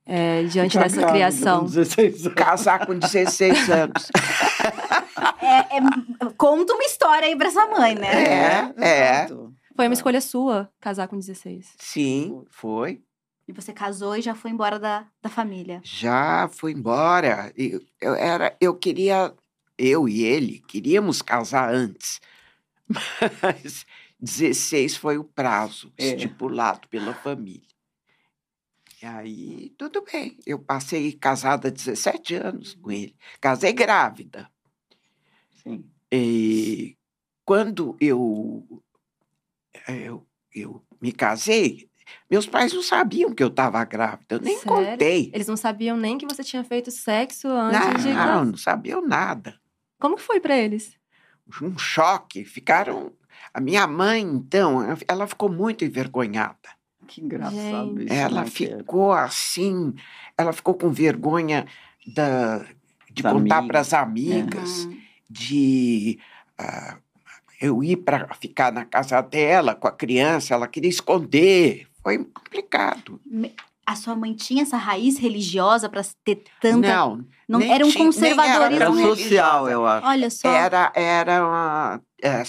é, 0.05 0.43
diante 0.43 0.77
dessa 0.77 1.01
com 1.01 1.11
criação? 1.11 1.63
16 1.65 2.25
anos. 2.25 2.35
Casar 2.35 2.85
com 2.85 2.97
16 2.97 3.69
anos. 3.69 4.11
É, 5.41 5.77
é- 5.77 5.81
conta 6.37 6.73
uma 6.73 6.83
história 6.85 7.27
aí 7.27 7.35
pra 7.35 7.47
essa 7.49 7.65
mãe, 7.67 7.95
né? 7.95 8.07
É, 8.07 8.73
é. 8.77 9.23
Exato. 9.25 9.53
Foi 9.75 9.87
uma 9.87 9.93
escolha 9.93 10.21
sua, 10.21 10.69
casar 10.79 11.07
com 11.07 11.17
16. 11.17 11.73
Sim, 11.77 12.43
foi. 12.49 13.01
E 13.47 13.51
você 13.51 13.73
casou 13.73 14.15
e 14.15 14.21
já 14.21 14.33
foi 14.33 14.51
embora 14.51 14.79
da, 14.79 15.05
da 15.21 15.29
família. 15.29 15.81
Já 15.83 16.49
fui 16.51 16.71
embora. 16.71 17.51
Eu, 17.57 17.81
eu 18.01 18.15
era, 18.15 18.55
eu 18.59 18.73
queria, 18.73 19.33
eu 19.77 20.07
e 20.07 20.23
ele 20.23 20.63
queríamos 20.67 21.21
casar 21.21 21.73
antes, 21.73 22.21
mas 23.43 23.85
16 24.19 24.95
foi 24.95 25.17
o 25.17 25.23
prazo 25.25 25.91
É. 25.97 26.07
estipulado 26.07 26.87
pela 26.87 27.13
família. 27.13 27.67
E 29.03 29.05
aí, 29.05 29.69
tudo 29.77 30.01
bem. 30.01 30.39
Eu 30.45 30.57
passei 30.57 31.11
casada 31.11 31.67
há 31.67 31.71
17 31.71 32.35
anos 32.35 32.75
com 32.75 32.89
ele. 32.89 33.13
Casei 33.41 33.73
grávida. 33.73 34.49
Sim. 35.61 35.83
E 36.09 36.95
quando 37.43 37.97
eu, 37.99 38.65
eu, 39.89 40.25
eu 40.55 40.81
me 41.01 41.11
casei, 41.11 41.89
meus 42.31 42.47
pais 42.47 42.71
não 42.71 42.81
sabiam 42.81 43.35
que 43.35 43.43
eu 43.43 43.49
estava 43.49 43.83
grávida. 43.83 44.35
Eu 44.35 44.39
nem 44.39 44.57
Sério? 44.57 44.91
contei. 44.91 45.31
Eles 45.33 45.49
não 45.49 45.57
sabiam 45.57 45.97
nem 45.97 46.17
que 46.17 46.25
você 46.25 46.41
tinha 46.41 46.63
feito 46.63 46.89
sexo 46.89 47.49
antes 47.49 48.05
de 48.05 48.13
Não, 48.13 48.45
não 48.45 48.57
sabiam 48.57 49.05
nada. 49.05 49.59
Como 49.99 50.17
foi 50.17 50.39
pra 50.39 50.57
eles? 50.57 50.97
Um 51.61 51.77
choque. 51.77 52.45
Ficaram. 52.45 53.11
A 53.53 53.59
minha 53.59 53.85
mãe, 53.85 54.21
então, 54.21 54.79
ela 55.09 55.27
ficou 55.27 55.51
muito 55.51 55.83
envergonhada. 55.83 56.69
Que 57.07 57.21
engraçado 57.21 57.89
Gente. 57.99 58.05
isso. 58.05 58.13
Ela 58.13 58.29
né, 58.31 58.39
era. 58.41 58.77
ficou 58.77 59.11
assim. 59.11 59.93
Ela 60.37 60.53
ficou 60.53 60.73
com 60.73 60.89
vergonha 60.91 61.65
da, 62.07 62.59
de 63.11 63.21
Das 63.23 63.31
contar 63.33 63.57
amigas. 63.57 63.67
para 63.67 63.79
as 63.79 63.93
amigas, 63.93 64.85
Hum. 64.85 64.97
de. 65.29 66.19
ah, 66.57 66.97
eu 67.61 67.81
ir 67.83 67.97
para 67.97 68.33
ficar 68.35 68.71
na 68.73 68.83
casa 68.83 69.21
dela 69.21 69.73
com 69.75 69.87
a 69.87 69.91
criança, 69.91 70.53
ela 70.53 70.67
queria 70.67 70.89
esconder. 70.89 71.87
Foi 72.01 72.17
complicado. 72.25 73.19
Me- 73.25 73.53
A 73.85 73.95
sua 73.95 74.15
mãe 74.15 74.33
tinha 74.33 74.63
essa 74.63 74.77
raiz 74.77 75.17
religiosa 75.17 75.89
pra 75.89 76.01
ter 76.23 76.43
tanta. 76.61 76.87
Não, 76.87 77.25
Não, 77.47 77.59
nem 77.59 77.71
era 77.73 77.85
um 77.85 77.89
tinha- 77.89 78.05
conservadorismo. 78.05 78.75
Era 78.81 78.91
social, 79.15 79.69
eu 79.69 79.85
acho. 79.85 80.07
Olha 80.07 80.29
só. 80.29 80.49
era, 80.49 80.91
era, 80.95 81.45
uma, 81.45 82.01
é, 82.21 82.43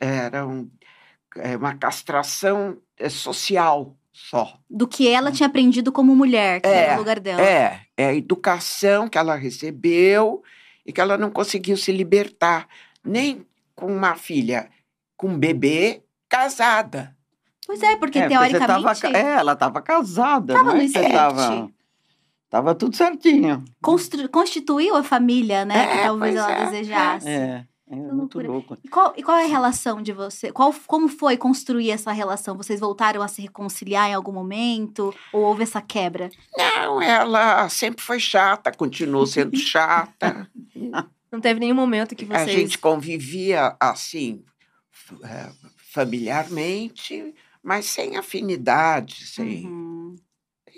era 0.00 0.46
um- 0.46 0.68
é, 1.38 1.56
uma 1.56 1.74
castração 1.74 2.76
é, 2.98 3.08
social 3.08 3.96
só. 4.12 4.58
Do 4.68 4.86
que 4.88 5.08
ela 5.08 5.30
tinha 5.30 5.46
aprendido 5.46 5.92
como 5.92 6.14
mulher, 6.16 6.60
que 6.60 6.68
É, 6.68 6.72
era 6.84 6.94
o 6.94 6.98
lugar 6.98 7.20
dela. 7.20 7.42
É, 7.42 7.80
é 7.96 8.06
a 8.06 8.14
educação 8.14 9.08
que 9.08 9.18
ela 9.18 9.34
recebeu 9.36 10.42
e 10.84 10.92
que 10.92 11.00
ela 11.00 11.18
não 11.18 11.30
conseguiu 11.30 11.76
se 11.76 11.92
libertar, 11.92 12.66
nem 13.04 13.46
com 13.74 13.86
uma 13.94 14.14
filha, 14.16 14.70
com 15.16 15.28
um 15.28 15.38
bebê, 15.38 16.02
casada. 16.28 17.14
Pois 17.66 17.82
é, 17.82 17.96
porque 17.96 18.18
É, 18.20 18.28
teoricamente. 18.28 18.66
tava 19.02 19.16
é, 19.18 19.32
ela 19.38 19.52
estava 19.52 19.82
casada. 19.82 20.54
Tava 20.54 20.64
não 20.70 20.72
é 20.72 20.74
no 20.74 20.80
que 20.80 20.86
script. 20.86 21.12
tava, 21.12 21.70
tava 22.48 22.74
tudo 22.74 22.96
certinho. 22.96 23.64
constru- 23.82 24.28
constituiu 24.28 24.94
a 24.96 25.02
família, 25.02 25.64
né? 25.64 25.86
que 25.86 25.98
É, 25.98 26.02
talvez 26.04 26.34
pois 26.36 26.44
ela 26.48 26.52
é, 26.52 26.64
desejasse. 26.64 27.28
É, 27.28 27.64
é 27.88 27.94
muito 27.96 28.14
loucura. 28.38 28.48
louco. 28.48 28.78
E 28.82 28.88
qual, 28.88 29.14
e 29.16 29.22
qual 29.22 29.36
é 29.38 29.44
a 29.44 29.48
relação 29.48 30.02
de 30.02 30.12
você? 30.12 30.50
Qual, 30.52 30.74
como 30.86 31.08
foi 31.08 31.36
construir 31.36 31.90
essa 31.90 32.10
relação? 32.12 32.56
Vocês 32.56 32.80
voltaram 32.80 33.22
a 33.22 33.28
se 33.28 33.40
reconciliar 33.42 34.10
em 34.10 34.14
algum 34.14 34.32
momento? 34.32 35.14
Ou 35.32 35.42
houve 35.42 35.62
essa 35.62 35.80
quebra? 35.80 36.28
Não, 36.56 37.00
ela 37.00 37.68
sempre 37.68 38.02
foi 38.02 38.18
chata, 38.18 38.72
continuou 38.72 39.26
sendo 39.26 39.56
chata. 39.58 40.50
Não 41.30 41.40
teve 41.40 41.60
nenhum 41.60 41.74
momento 41.76 42.14
que 42.16 42.24
A 42.24 42.38
vocês... 42.44 42.50
gente 42.56 42.78
convivia 42.78 43.76
assim, 43.80 44.42
eh, 45.22 45.50
familiarmente, 45.92 47.34
mas 47.62 47.86
sem 47.86 48.16
afinidade, 48.16 49.26
sem 49.26 49.66
Uhum. 49.66 50.16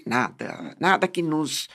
nada, 0.07 0.77
nada 0.81 1.07
que 1.09 1.23
nos. 1.23 1.69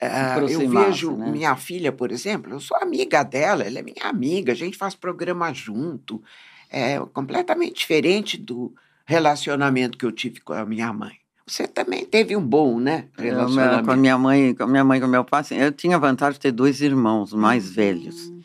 Ah, 0.00 0.38
eu 0.40 0.68
vejo 0.68 1.16
né? 1.16 1.30
minha 1.30 1.56
filha, 1.56 1.90
por 1.90 2.12
exemplo, 2.12 2.52
eu 2.52 2.60
sou 2.60 2.76
amiga 2.76 3.22
dela, 3.22 3.64
ela 3.64 3.78
é 3.78 3.82
minha 3.82 4.04
amiga, 4.04 4.52
a 4.52 4.56
gente 4.56 4.76
faz 4.76 4.94
programa 4.94 5.52
junto. 5.52 6.22
É 6.70 6.98
completamente 7.12 7.76
diferente 7.76 8.36
do 8.36 8.74
relacionamento 9.04 9.96
que 9.96 10.04
eu 10.04 10.12
tive 10.12 10.40
com 10.40 10.52
a 10.52 10.66
minha 10.66 10.92
mãe. 10.92 11.14
Você 11.46 11.66
também 11.66 12.04
teve 12.04 12.36
um 12.36 12.44
bom, 12.44 12.80
né? 12.80 13.06
Eu, 13.16 13.24
Relacionamento. 13.24 13.84
com 13.84 13.92
a 13.92 13.96
minha 13.96 14.18
mãe, 14.18 14.52
com 14.52 14.64
a 14.64 14.66
minha 14.66 14.84
mãe 14.84 15.00
com 15.00 15.06
o 15.06 15.08
meu 15.08 15.24
pai, 15.24 15.42
assim, 15.42 15.54
eu 15.54 15.70
tinha 15.70 15.94
a 15.94 15.98
vantagem 15.98 16.34
de 16.34 16.40
ter 16.40 16.52
dois 16.52 16.80
irmãos 16.80 17.32
mais 17.32 17.70
velhos. 17.70 18.28
Hum. 18.28 18.40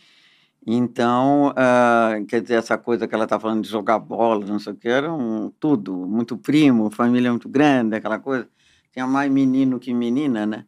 Então, 0.65 1.51
ah, 1.55 2.11
quer 2.27 2.41
dizer, 2.41 2.55
essa 2.55 2.77
coisa 2.77 3.07
que 3.07 3.15
ela 3.15 3.23
está 3.23 3.39
falando 3.39 3.63
de 3.63 3.69
jogar 3.69 3.97
bola, 3.97 4.45
não 4.45 4.59
sei 4.59 4.73
o 4.73 4.75
que, 4.75 4.87
era 4.87 5.11
um, 5.11 5.51
tudo, 5.59 5.95
muito 5.95 6.37
primo, 6.37 6.91
família 6.91 7.31
muito 7.31 7.49
grande, 7.49 7.95
aquela 7.95 8.19
coisa. 8.19 8.47
Tinha 8.93 9.07
mais 9.07 9.31
menino 9.31 9.79
que 9.79 9.91
menina, 9.93 10.45
né? 10.45 10.65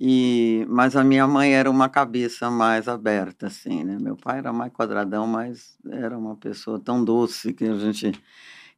E, 0.00 0.66
mas 0.68 0.96
a 0.96 1.04
minha 1.04 1.26
mãe 1.26 1.54
era 1.54 1.70
uma 1.70 1.88
cabeça 1.88 2.50
mais 2.50 2.88
aberta, 2.88 3.46
assim, 3.46 3.84
né? 3.84 3.98
Meu 4.00 4.16
pai 4.16 4.38
era 4.38 4.52
mais 4.52 4.72
quadradão, 4.72 5.26
mas 5.26 5.78
era 5.88 6.18
uma 6.18 6.36
pessoa 6.36 6.80
tão 6.80 7.04
doce 7.04 7.52
que 7.52 7.64
a 7.64 7.76
gente... 7.76 8.12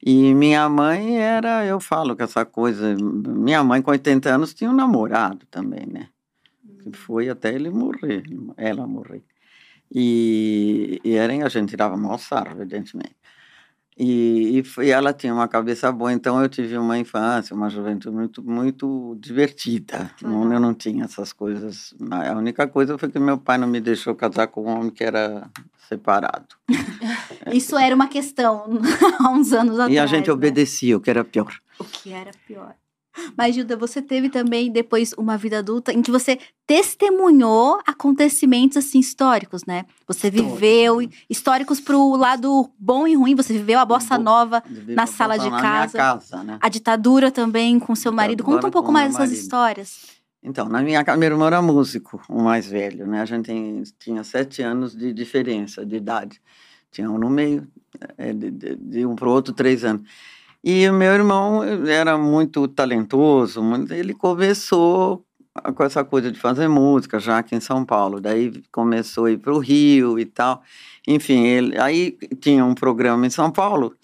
E 0.07 0.35
minha 0.35 0.69
mãe 0.69 1.19
era, 1.19 1.65
eu 1.65 1.81
falo 1.81 2.15
que 2.15 2.23
essa 2.23 2.45
coisa... 2.45 2.95
Minha 2.97 3.65
mãe, 3.65 3.81
com 3.81 3.91
80 3.91 4.29
anos, 4.35 4.53
tinha 4.53 4.71
um 4.71 4.75
namorado 4.75 5.47
também, 5.51 5.87
né? 5.87 6.09
Que 6.83 6.93
foi 6.93 7.31
até 7.31 7.55
ele 7.55 7.71
morrer, 7.71 8.23
ela 8.57 8.87
morrer. 8.87 9.25
E, 9.95 11.01
e 11.05 11.15
era, 11.15 11.33
a 11.47 11.49
gente 11.49 11.71
tirava 11.71 11.97
mal 11.97 12.19
sarro, 12.19 12.53
evidentemente. 12.61 13.17
E, 13.97 14.63
e 14.83 14.91
ela 14.91 15.13
tinha 15.13 15.33
uma 15.33 15.47
cabeça 15.47 15.91
boa, 15.93 16.13
então 16.13 16.43
eu 16.43 16.49
tive 16.49 16.77
uma 16.77 16.99
infância, 16.99 17.55
uma 17.55 17.71
juventude 17.71 18.15
muito, 18.15 18.43
muito 18.43 19.17
divertida. 19.21 20.11
Não, 20.21 20.53
eu 20.53 20.59
não 20.59 20.75
tinha 20.75 21.05
essas 21.05 21.33
coisas. 21.33 21.95
A 22.11 22.33
única 22.33 22.67
coisa 22.67 22.99
foi 22.99 23.09
que 23.09 23.19
meu 23.21 23.39
pai 23.39 23.57
não 23.57 23.69
me 23.69 23.81
deixou 23.81 24.15
casar 24.15 24.49
com 24.49 24.65
um 24.65 24.69
homem 24.69 24.91
que 24.91 25.05
era 25.05 25.49
separado. 25.89 26.57
Isso 27.53 27.79
era 27.79 27.95
uma 27.95 28.09
questão 28.09 28.81
há 29.21 29.31
uns 29.31 29.53
anos 29.53 29.75
atrás. 29.75 29.93
E 29.93 29.99
a 29.99 30.07
gente 30.07 30.27
né? 30.27 30.33
obedecia, 30.33 30.97
o 30.97 31.01
que 31.01 31.11
era 31.11 31.25
pior. 31.25 31.55
O 31.79 31.85
que 31.85 32.13
era 32.13 32.33
pior. 32.47 32.75
Mas, 33.37 33.55
Gilda, 33.55 33.77
você 33.77 34.03
teve 34.03 34.29
também 34.29 34.71
depois 34.71 35.13
uma 35.17 35.37
vida 35.37 35.59
adulta 35.59 35.93
em 35.93 36.03
que 36.03 36.11
você 36.11 36.39
testemunhou 36.67 37.81
acontecimentos 37.87 38.77
assim 38.77 38.99
históricos, 38.99 39.65
né? 39.67 39.85
Você 40.07 40.31
viveu 40.31 40.99
históricos 41.29 41.81
pro 41.81 42.17
lado 42.17 42.71
bom 42.79 43.07
e 43.07 43.15
ruim, 43.15 43.35
você 43.35 43.53
viveu 43.53 43.79
a 43.79 43.85
bossa 43.85 44.17
nova, 44.19 44.63
Na 44.89 45.07
sala 45.07 45.37
de 45.39 45.51
casa. 45.51 45.99
casa, 45.99 46.43
né? 46.45 46.59
a 46.61 46.69
ditadura 46.69 47.31
também 47.31 47.79
com 47.79 47.95
seu 47.95 48.13
marido. 48.13 48.45
Conta 48.45 48.67
um 48.67 48.71
pouco 48.71 48.93
mais 48.93 49.09
dessas 49.13 49.29
marido. 49.31 49.41
histórias. 49.43 50.15
Então, 50.43 50.69
na 50.69 50.83
minha 50.83 51.03
casa, 51.03 51.17
meu 51.19 51.31
irmão 51.31 51.47
era 51.47 51.63
músico, 51.63 52.21
o 52.29 52.43
mais 52.43 52.67
velho, 52.67 53.07
né? 53.07 53.21
A 53.21 53.25
gente 53.25 53.47
tem- 53.47 53.83
tinha 53.99 54.23
sete 54.23 54.61
anos 54.63 54.95
de 54.95 55.13
diferença 55.13 55.85
de 55.87 55.97
idade. 55.97 56.41
Tinha 56.91 57.11
um 57.11 57.19
no 57.19 57.31
meio, 57.31 57.67
é, 58.19 58.33
de, 58.33 58.51
de- 58.51 58.77
de 58.77 59.07
um 59.07 59.17
para 59.17 59.27
o 59.29 59.33
outro, 59.33 59.55
três 59.55 59.85
anos. 59.85 60.03
E 60.67 60.89
o 60.89 60.95
meu 60.95 61.13
irmão 61.13 61.63
era 61.63 62.17
muito 62.17 62.67
talentoso, 62.67 63.61
ele 63.91 64.15
começou 64.15 65.23
com 65.75 65.85
essa 65.85 66.03
coisa 66.03 66.33
de 66.33 66.39
fazer 66.39 66.69
música 66.69 67.21
já 67.21 67.39
aqui 67.39 67.55
em 67.55 67.61
São 67.61 67.85
Paulo. 67.85 68.19
Daí 68.19 68.51
começou 68.73 69.27
a 69.27 69.31
ir 69.31 69.37
para 69.37 69.53
o 69.53 69.59
Rio 69.59 70.19
e 70.19 70.25
tal. 70.25 70.63
Enfim, 71.07 71.45
ele, 71.45 71.79
aí 71.79 72.17
tinha 72.41 72.65
um 72.65 72.75
programa 72.75 73.27
em 73.27 73.31
São 73.31 73.51
Paulo, 73.51 73.95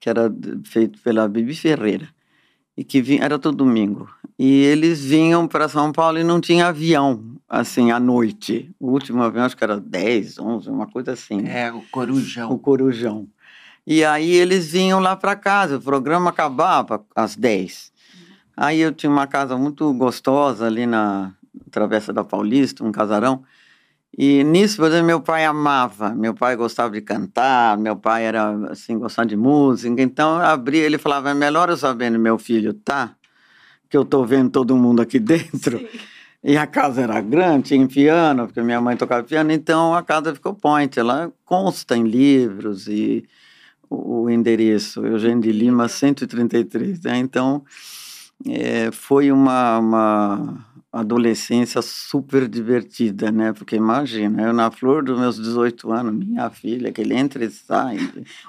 que 0.00 0.08
era 0.08 0.32
feito 0.64 0.98
pela 1.00 1.28
Bibi 1.28 1.54
Ferreira, 1.54 2.08
e 2.74 2.82
que 2.82 3.02
vinha, 3.02 3.22
era 3.22 3.38
todo 3.38 3.58
domingo. 3.58 4.08
E 4.38 4.62
eles 4.62 5.04
vinham 5.04 5.46
para 5.46 5.68
São 5.68 5.92
Paulo 5.92 6.18
e 6.18 6.24
não 6.24 6.40
tinha 6.40 6.68
avião, 6.68 7.22
assim, 7.46 7.90
à 7.90 8.00
noite. 8.00 8.74
O 8.80 8.92
último 8.92 9.22
avião, 9.22 9.44
acho 9.44 9.56
que 9.56 9.64
era 9.64 9.78
10, 9.78 10.38
11, 10.38 10.70
uma 10.70 10.86
coisa 10.86 11.12
assim. 11.12 11.46
É, 11.46 11.70
o 11.70 11.82
Corujão. 11.90 12.50
O 12.50 12.58
Corujão. 12.58 13.28
E 13.90 14.04
aí 14.04 14.32
eles 14.32 14.70
vinham 14.70 15.00
lá 15.00 15.16
para 15.16 15.34
casa, 15.34 15.78
o 15.78 15.80
programa 15.80 16.28
acabava 16.28 17.02
às 17.16 17.34
10. 17.34 17.90
Aí 18.54 18.80
eu 18.80 18.92
tinha 18.92 19.08
uma 19.08 19.26
casa 19.26 19.56
muito 19.56 19.90
gostosa 19.94 20.66
ali 20.66 20.84
na 20.84 21.32
Travessa 21.70 22.12
da 22.12 22.22
Paulista, 22.22 22.84
um 22.84 22.92
casarão. 22.92 23.42
E 24.16 24.44
nisso, 24.44 24.76
por 24.76 24.88
exemplo, 24.88 25.06
meu 25.06 25.22
pai 25.22 25.46
amava, 25.46 26.10
meu 26.10 26.34
pai 26.34 26.54
gostava 26.54 26.92
de 26.92 27.00
cantar, 27.00 27.78
meu 27.78 27.96
pai 27.96 28.26
era 28.26 28.50
assim, 28.70 28.98
gostava 28.98 29.26
de 29.26 29.36
música. 29.36 30.02
Então 30.02 30.38
eu 30.38 30.44
abria, 30.44 30.84
ele 30.84 30.98
falava: 30.98 31.30
é 31.30 31.34
melhor 31.34 31.70
eu 31.70 31.76
saber 31.78 32.10
onde 32.10 32.18
meu 32.18 32.36
filho 32.36 32.74
tá, 32.74 33.14
que 33.88 33.96
eu 33.96 34.04
tô 34.04 34.22
vendo 34.22 34.50
todo 34.50 34.76
mundo 34.76 35.00
aqui 35.00 35.16
dentro. 35.18 35.80
E 36.44 36.58
a 36.58 36.66
casa 36.66 37.00
era 37.00 37.22
grande, 37.22 37.68
tinha 37.68 37.88
piano, 37.88 38.48
porque 38.48 38.60
minha 38.60 38.82
mãe 38.82 38.98
tocava 38.98 39.22
piano, 39.24 39.50
então 39.50 39.94
a 39.94 40.02
casa 40.02 40.34
ficou 40.34 40.52
point. 40.52 41.00
Ela 41.00 41.32
consta 41.46 41.96
em 41.96 42.02
livros 42.02 42.86
e 42.86 43.24
o, 43.88 44.22
o 44.22 44.30
endereço, 44.30 45.04
Eugênio 45.04 45.40
de 45.40 45.52
Lima, 45.52 45.88
133. 45.88 47.00
Né? 47.02 47.18
Então, 47.18 47.64
é, 48.46 48.90
foi 48.92 49.32
uma, 49.32 49.78
uma 49.78 50.66
adolescência 50.92 51.82
super 51.82 52.48
divertida, 52.48 53.30
né? 53.30 53.52
Porque 53.52 53.76
imagina, 53.76 54.42
eu 54.42 54.52
na 54.52 54.70
flor 54.70 55.02
dos 55.02 55.18
meus 55.18 55.36
18 55.36 55.92
anos, 55.92 56.14
minha 56.14 56.48
filha, 56.50 56.92
que 56.92 57.00
ele 57.00 57.14
entra 57.14 57.44
e 57.44 57.50
sai. 57.50 57.98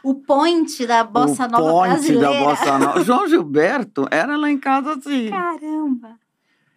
O 0.03 0.15
point 0.15 0.85
da 0.85 1.03
bossa 1.03 1.45
o 1.45 1.51
nova 1.51 1.71
ponte 1.71 1.89
brasileira. 1.89 2.29
da 2.29 2.39
Bossa 2.39 2.79
Nova. 2.79 3.03
João 3.03 3.27
Gilberto 3.27 4.07
era 4.09 4.37
lá 4.37 4.49
em 4.49 4.57
casa 4.57 4.93
assim. 4.93 5.29
Caramba. 5.29 6.17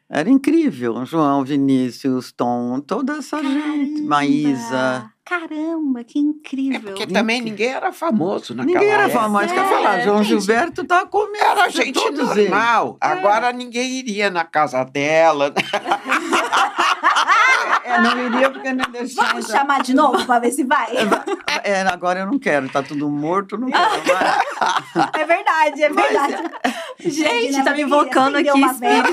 Era 0.08 0.28
incrível. 0.28 1.06
João, 1.06 1.44
Vinícius, 1.44 2.32
Tom, 2.32 2.80
toda 2.80 3.14
essa 3.14 3.42
gente. 3.42 3.92
Caramba. 3.92 4.08
Maísa. 4.08 5.11
Caramba, 5.24 6.02
que 6.04 6.18
É 6.18 6.22
incrível. 6.22 6.80
porque 6.94 7.06
também 7.06 7.40
ninguém 7.40 7.68
era 7.68 7.92
famoso 7.92 8.54
naquela 8.54 8.74
Ninguém 8.80 8.92
era 8.92 9.04
época. 9.04 9.20
famoso. 9.20 9.44
Isso 9.44 9.54
que 9.54 9.60
eu 9.60 9.64
ia 9.64 9.70
falar. 9.70 9.98
É, 9.98 10.04
João 10.04 10.22
gente. 10.24 10.40
Gilberto 10.40 10.84
tá 10.84 11.06
comendo. 11.06 11.44
Era 11.44 11.68
gente 11.68 12.10
normal. 12.10 12.96
Agora 13.00 13.52
ninguém 13.52 13.88
iria 13.92 14.30
na 14.30 14.44
casa 14.44 14.84
dela. 14.84 15.50
né? 15.50 15.54
É, 17.84 18.00
não 18.00 18.16
iria 18.26 18.48
porque 18.50 18.72
não 18.72 18.84
deixava. 18.90 19.28
Vamos 19.32 19.46
chamar 19.48 19.82
de 19.82 19.92
novo 19.94 20.24
pra 20.24 20.38
ver 20.38 20.50
se 20.52 20.64
vai? 20.64 20.92
É, 21.64 21.82
agora 21.82 22.20
eu 22.20 22.26
não 22.26 22.38
quero. 22.38 22.68
Tá 22.68 22.82
tudo 22.82 23.08
morto, 23.10 23.58
não 23.58 23.68
quero 23.70 23.84
mais. 24.14 25.14
É 25.18 25.24
verdade, 25.24 25.82
é 25.82 25.88
verdade. 25.90 26.36
Gente, 27.00 27.52
né, 27.58 27.64
tá 27.64 27.72
me 27.72 27.84
Maria? 27.84 27.84
invocando 27.84 28.36
Acendeu 28.36 28.52
aqui 28.54 28.62
uma 28.62 28.72
vela. 28.72 29.08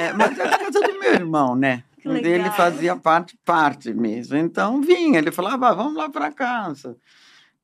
É, 0.00 0.12
mas 0.12 0.38
é 0.38 0.42
a 0.44 0.58
casa 0.58 0.80
do 0.80 0.98
meu 1.00 1.12
irmão, 1.14 1.56
né? 1.56 1.82
Que 2.00 2.08
Ele 2.08 2.20
legal. 2.20 2.52
fazia 2.52 2.96
parte, 2.96 3.38
parte 3.44 3.92
mesmo. 3.92 4.36
Então 4.36 4.80
vinha, 4.80 5.18
ele 5.18 5.30
falava, 5.30 5.68
"Ah, 5.68 5.74
vamos 5.74 5.94
lá 5.94 6.08
para 6.08 6.32
casa. 6.32 6.96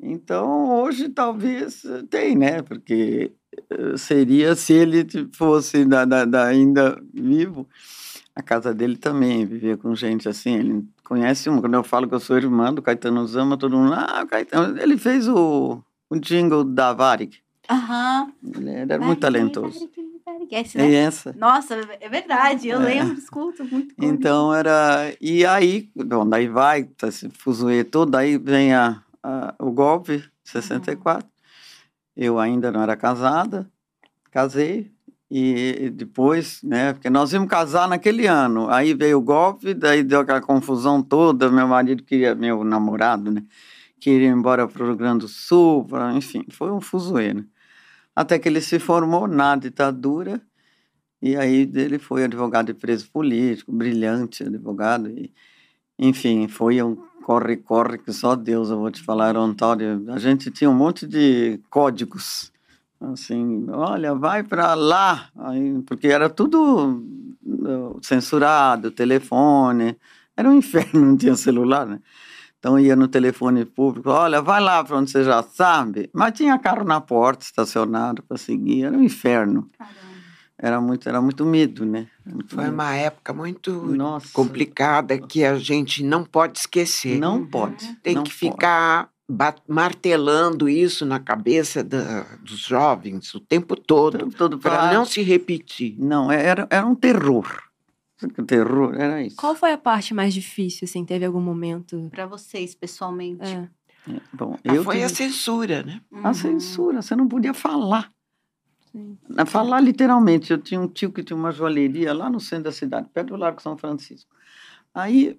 Então 0.01 0.71
hoje 0.83 1.09
talvez 1.09 1.83
tem, 2.11 2.37
né? 2.37 2.61
Porque 2.63 3.33
eh, 3.71 3.97
seria 3.97 4.55
se 4.55 4.73
ele 4.75 5.07
fosse 5.33 5.85
da, 5.85 6.05
da- 6.05 6.25
da- 6.25 6.45
ainda 6.47 7.01
vivo. 7.15 7.67
A 8.35 8.43
casa 8.43 8.75
dele 8.75 8.99
também 8.99 9.47
vivia 9.47 9.79
com 9.79 9.95
gente 9.95 10.29
assim. 10.29 10.57
Ele 10.59 10.85
conhece 11.03 11.49
um. 11.49 11.59
Quando 11.61 11.73
eu 11.73 11.83
falo 11.83 12.07
que 12.07 12.15
eu 12.15 12.21
sou 12.21 12.37
irmã 12.37 12.71
do 12.75 12.83
Caetano 12.83 13.27
Zama, 13.27 13.57
todo 13.57 13.75
mundo, 13.79 13.95
ah, 13.95 14.27
Caetano. 14.29 14.79
Ele 14.79 14.99
fez 14.99 15.27
o, 15.27 15.83
o 16.11 16.17
jingle 16.19 16.63
da 16.63 16.93
Varig. 16.93 17.39
Aham. 17.71 18.31
Ele 18.55 18.71
era 18.71 18.99
muito 18.99 19.21
talentoso. 19.21 19.69
Esse, 19.91 20.16
Né? 20.75 20.93
essa. 20.95 21.33
Nossa, 21.39 21.75
é 22.01 22.09
verdade, 22.09 22.69
eu 22.69 22.81
É. 22.83 22.85
lembro, 22.85 23.15
escuto, 23.17 23.65
muito. 23.65 23.95
Então 24.01 24.53
era. 24.53 25.15
E 25.21 25.47
aí, 25.47 25.89
bom, 25.95 26.29
daí 26.29 26.49
vai, 26.49 26.85
tá 26.85 27.09
esse 27.09 27.29
fuzuê 27.31 27.85
todo, 27.85 28.11
daí 28.11 28.37
vem 28.37 28.75
a, 28.75 29.03
a- 29.23 29.55
o 29.61 29.71
golpe, 29.71 30.25
64. 30.43 31.27
Eu 32.17 32.39
ainda 32.41 32.73
não 32.73 32.83
era 32.83 32.97
casada, 32.97 33.71
casei. 34.31 34.91
E 35.31 35.91
depois, 35.93 36.61
né, 36.63 36.93
porque 36.93 37.11
nós 37.11 37.33
íamos 37.33 37.49
casar 37.49 37.89
naquele 37.89 38.27
ano. 38.29 38.69
Aí 38.71 38.95
veio 38.95 39.19
o 39.19 39.23
golpe, 39.23 39.75
daí 39.75 40.05
deu 40.05 40.21
aquela 40.21 40.41
confusão 40.41 41.03
toda. 41.03 41.51
Meu 41.51 41.67
marido 41.67 42.03
queria, 42.05 42.33
meu 42.35 42.63
namorado, 42.63 43.33
né, 43.33 43.43
queria 44.01 44.29
ir 44.29 44.33
embora 44.33 44.69
para 44.69 44.83
o 44.85 44.87
Rio 44.87 44.97
Grande 44.97 45.21
do 45.21 45.29
Sul, 45.29 45.85
pra, 45.85 46.13
enfim, 46.15 46.45
foi 46.51 46.71
um 46.71 46.81
fuzuê, 46.81 47.35
né? 47.35 47.45
Até 48.17 48.39
que 48.39 48.49
ele 48.49 48.63
se 48.63 48.79
formou 48.79 49.29
na 49.29 49.55
ditadura. 49.55 50.41
E 51.21 51.37
aí 51.37 51.71
ele 51.75 51.99
foi 51.99 52.25
advogado 52.25 52.67
de 52.67 52.75
preso 52.75 53.11
político, 53.11 53.71
brilhante 53.71 54.43
advogado. 54.43 55.11
E, 55.11 55.31
enfim, 55.99 56.49
foi 56.49 56.83
um 56.83 56.97
corre-corre 57.27 57.99
que 57.99 58.13
só 58.13 58.37
Deus, 58.37 58.71
eu 58.71 58.79
vou 58.79 58.91
te 58.91 59.03
falar, 59.03 59.31
era 59.31 59.41
um 59.41 59.53
tal 59.53 59.75
de... 59.75 59.85
A 60.09 60.19
gente 60.19 60.49
tinha 60.49 60.71
um 60.71 60.75
monte 60.75 61.07
de 61.09 61.61
códigos, 61.69 62.53
assim, 63.01 63.67
olha, 63.69 64.15
vai 64.15 64.45
para 64.45 64.75
lá, 64.75 65.29
aí, 65.37 65.83
porque 65.83 66.07
era 66.07 66.31
tudo 66.31 67.03
uh, 67.45 67.99
censurado, 68.01 68.93
telefone, 68.93 69.97
era 70.37 70.49
um 70.49 70.55
inferno, 70.59 71.05
não 71.05 71.17
tinha 71.17 71.35
celular, 71.35 71.85
né? 71.85 71.99
Então 72.59 72.79
ia 72.79 72.97
no 72.97 73.07
telefone 73.07 73.65
público, 73.65 74.11
olha, 74.11 74.41
vai 74.43 74.61
lá 74.61 74.83
para 74.83 74.97
onde 74.97 75.11
você 75.11 75.23
já 75.23 75.43
sabe, 75.43 76.09
mas 76.13 76.33
tinha 76.35 76.59
carro 76.59 76.85
na 76.85 77.01
porta 77.01 77.45
estacionado 77.45 78.23
para 78.23 78.37
seguir, 78.37 78.85
era 78.85 78.97
um 78.97 79.03
inferno. 79.03 79.69
Caramba. 79.79 79.97
Era 80.59 80.81
muito, 80.81 81.07
era 81.07 81.21
muito 81.21 81.45
medo, 81.45 81.85
né? 81.85 82.07
Muito 82.25 82.55
Foi 82.55 82.65
medo. 82.65 82.73
uma 82.75 82.95
época 82.95 83.33
muito 83.35 83.73
Nossa. 83.73 84.29
complicada 84.33 85.19
que 85.19 85.45
a 85.45 85.59
gente 85.59 86.03
não 86.03 86.25
pode 86.25 86.59
esquecer. 86.61 87.19
Não 87.19 87.45
pode. 87.45 87.95
Tem 88.03 88.15
não 88.15 88.23
que 88.25 88.31
pode. 88.31 88.39
ficar 88.53 89.11
martelando 89.69 90.69
isso 90.69 91.05
na 91.05 91.21
cabeça 91.21 91.85
da- 91.85 92.25
dos 92.43 92.61
jovens 92.61 93.35
o 93.35 93.41
tempo 93.41 93.77
todo, 93.77 94.19
Todo- 94.19 94.35
todo 94.35 94.59
para 94.59 94.93
não 94.93 95.05
se 95.05 95.21
repetir. 95.23 95.95
Não, 95.99 96.33
era, 96.33 96.67
era 96.71 96.87
um 96.87 96.95
terror. 96.95 97.47
Terror, 98.47 98.95
era 98.99 99.23
isso. 99.23 99.37
Qual 99.37 99.55
foi 99.55 99.73
a 99.73 99.79
parte 99.79 100.15
mais 100.15 100.33
difícil, 100.33 100.85
assim? 100.87 101.05
Teve 101.05 101.25
algum 101.25 101.41
momento? 101.41 102.09
Pra 102.11 102.27
vocês, 102.27 102.75
pessoalmente. 102.75 103.45
É. 103.45 103.69
É, 104.09 104.21
Bom, 104.33 104.55
Ah, 104.65 104.75
eu 104.75 104.85
foi 104.85 105.03
a 105.03 105.09
censura, 105.09 105.83
né? 105.83 106.01
a 106.23 106.29
Uhum. 106.29 106.35
censura, 106.35 107.03
você 107.03 107.17
não 107.17 107.27
podia 107.27 107.53
falar. 107.53 108.11
Sim. 108.93 109.19
Falar 109.47 109.81
literalmente. 109.81 110.53
Eu 110.53 110.59
tinha 110.59 110.81
um 110.81 110.87
tio 110.89 111.13
que 111.13 111.23
tinha 111.25 111.37
uma 111.37 111.51
joalheria 111.51 112.15
lá 112.15 112.31
no 112.31 112.39
centro 112.41 112.65
da 112.65 112.73
cidade, 112.73 113.09
perto 113.13 113.29
do 113.29 113.37
Largo 113.37 113.61
São 113.61 113.77
Francisco. 113.77 114.31
Aí 114.95 115.39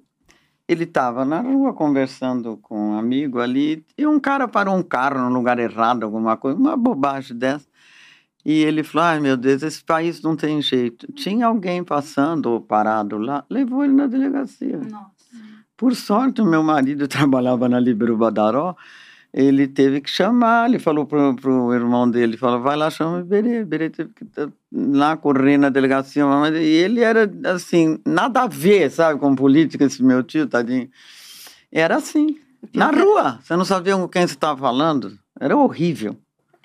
ele 0.67 0.84
estava 0.84 1.23
na 1.23 1.39
rua 1.39 1.73
conversando 1.73 2.57
com 2.57 2.91
um 2.91 2.99
amigo 2.99 3.39
ali, 3.39 3.86
e 3.97 4.05
um 4.05 4.19
cara 4.19 4.47
parou 4.49 4.75
um 4.75 4.84
carro 4.84 5.17
no 5.30 5.34
lugar 5.34 5.57
errado, 5.59 6.03
alguma 6.03 6.36
coisa, 6.36 6.59
uma 6.59 6.75
bobagem 6.75 7.38
dessa. 7.38 7.65
E 8.47 8.63
ele 8.63 8.81
falou: 8.81 9.07
ai 9.09 9.19
meu 9.19 9.35
Deus, 9.35 9.61
esse 9.61 9.83
país 9.83 10.21
não 10.21 10.33
tem 10.33 10.61
jeito. 10.61 11.11
Tinha 11.11 11.47
alguém 11.47 11.83
passando 11.83 12.45
ou 12.45 12.61
parado 12.61 13.17
lá, 13.17 13.43
levou 13.49 13.83
ele 13.83 13.91
na 13.91 14.07
delegacia. 14.07 14.77
Nossa. 14.77 15.11
Por 15.75 15.93
sorte, 15.93 16.41
o 16.41 16.45
meu 16.45 16.63
marido 16.63 17.09
trabalhava 17.09 17.67
na 17.67 17.77
Libero 17.77 18.15
Badaró. 18.15 18.73
ele 19.33 19.67
teve 19.67 19.99
que 19.99 20.09
chamar, 20.09 20.69
ele 20.69 20.79
falou 20.79 21.05
pro, 21.05 21.35
pro 21.35 21.73
irmão 21.73 22.09
dele, 22.09 22.37
falou, 22.37 22.61
vai 22.61 22.77
lá, 22.77 22.89
chama 22.89 23.17
o 23.17 23.19
Iberê. 23.19 23.59
Iberê 23.63 23.89
teve 23.89 24.13
que 24.13 24.25
lá 24.71 25.17
correr 25.17 25.57
na 25.57 25.67
delegacia, 25.67 26.25
mas, 26.25 26.55
e 26.55 26.63
ele 26.63 27.01
era, 27.01 27.29
assim, 27.53 27.99
nada 28.05 28.43
a 28.43 28.47
ver, 28.47 28.89
sabe, 28.89 29.19
com 29.19 29.35
política, 29.35 29.83
esse 29.83 30.01
meu 30.01 30.23
tio, 30.23 30.47
tadinho. 30.47 30.89
Era 31.69 31.97
assim, 31.97 32.39
na 32.73 32.91
rua, 32.91 33.39
você 33.43 33.57
não 33.57 33.65
sabia 33.65 33.97
com 33.97 34.07
quem 34.07 34.25
você 34.25 34.35
estava 34.35 34.57
falando, 34.57 35.19
era 35.37 35.57
horrível. 35.57 36.17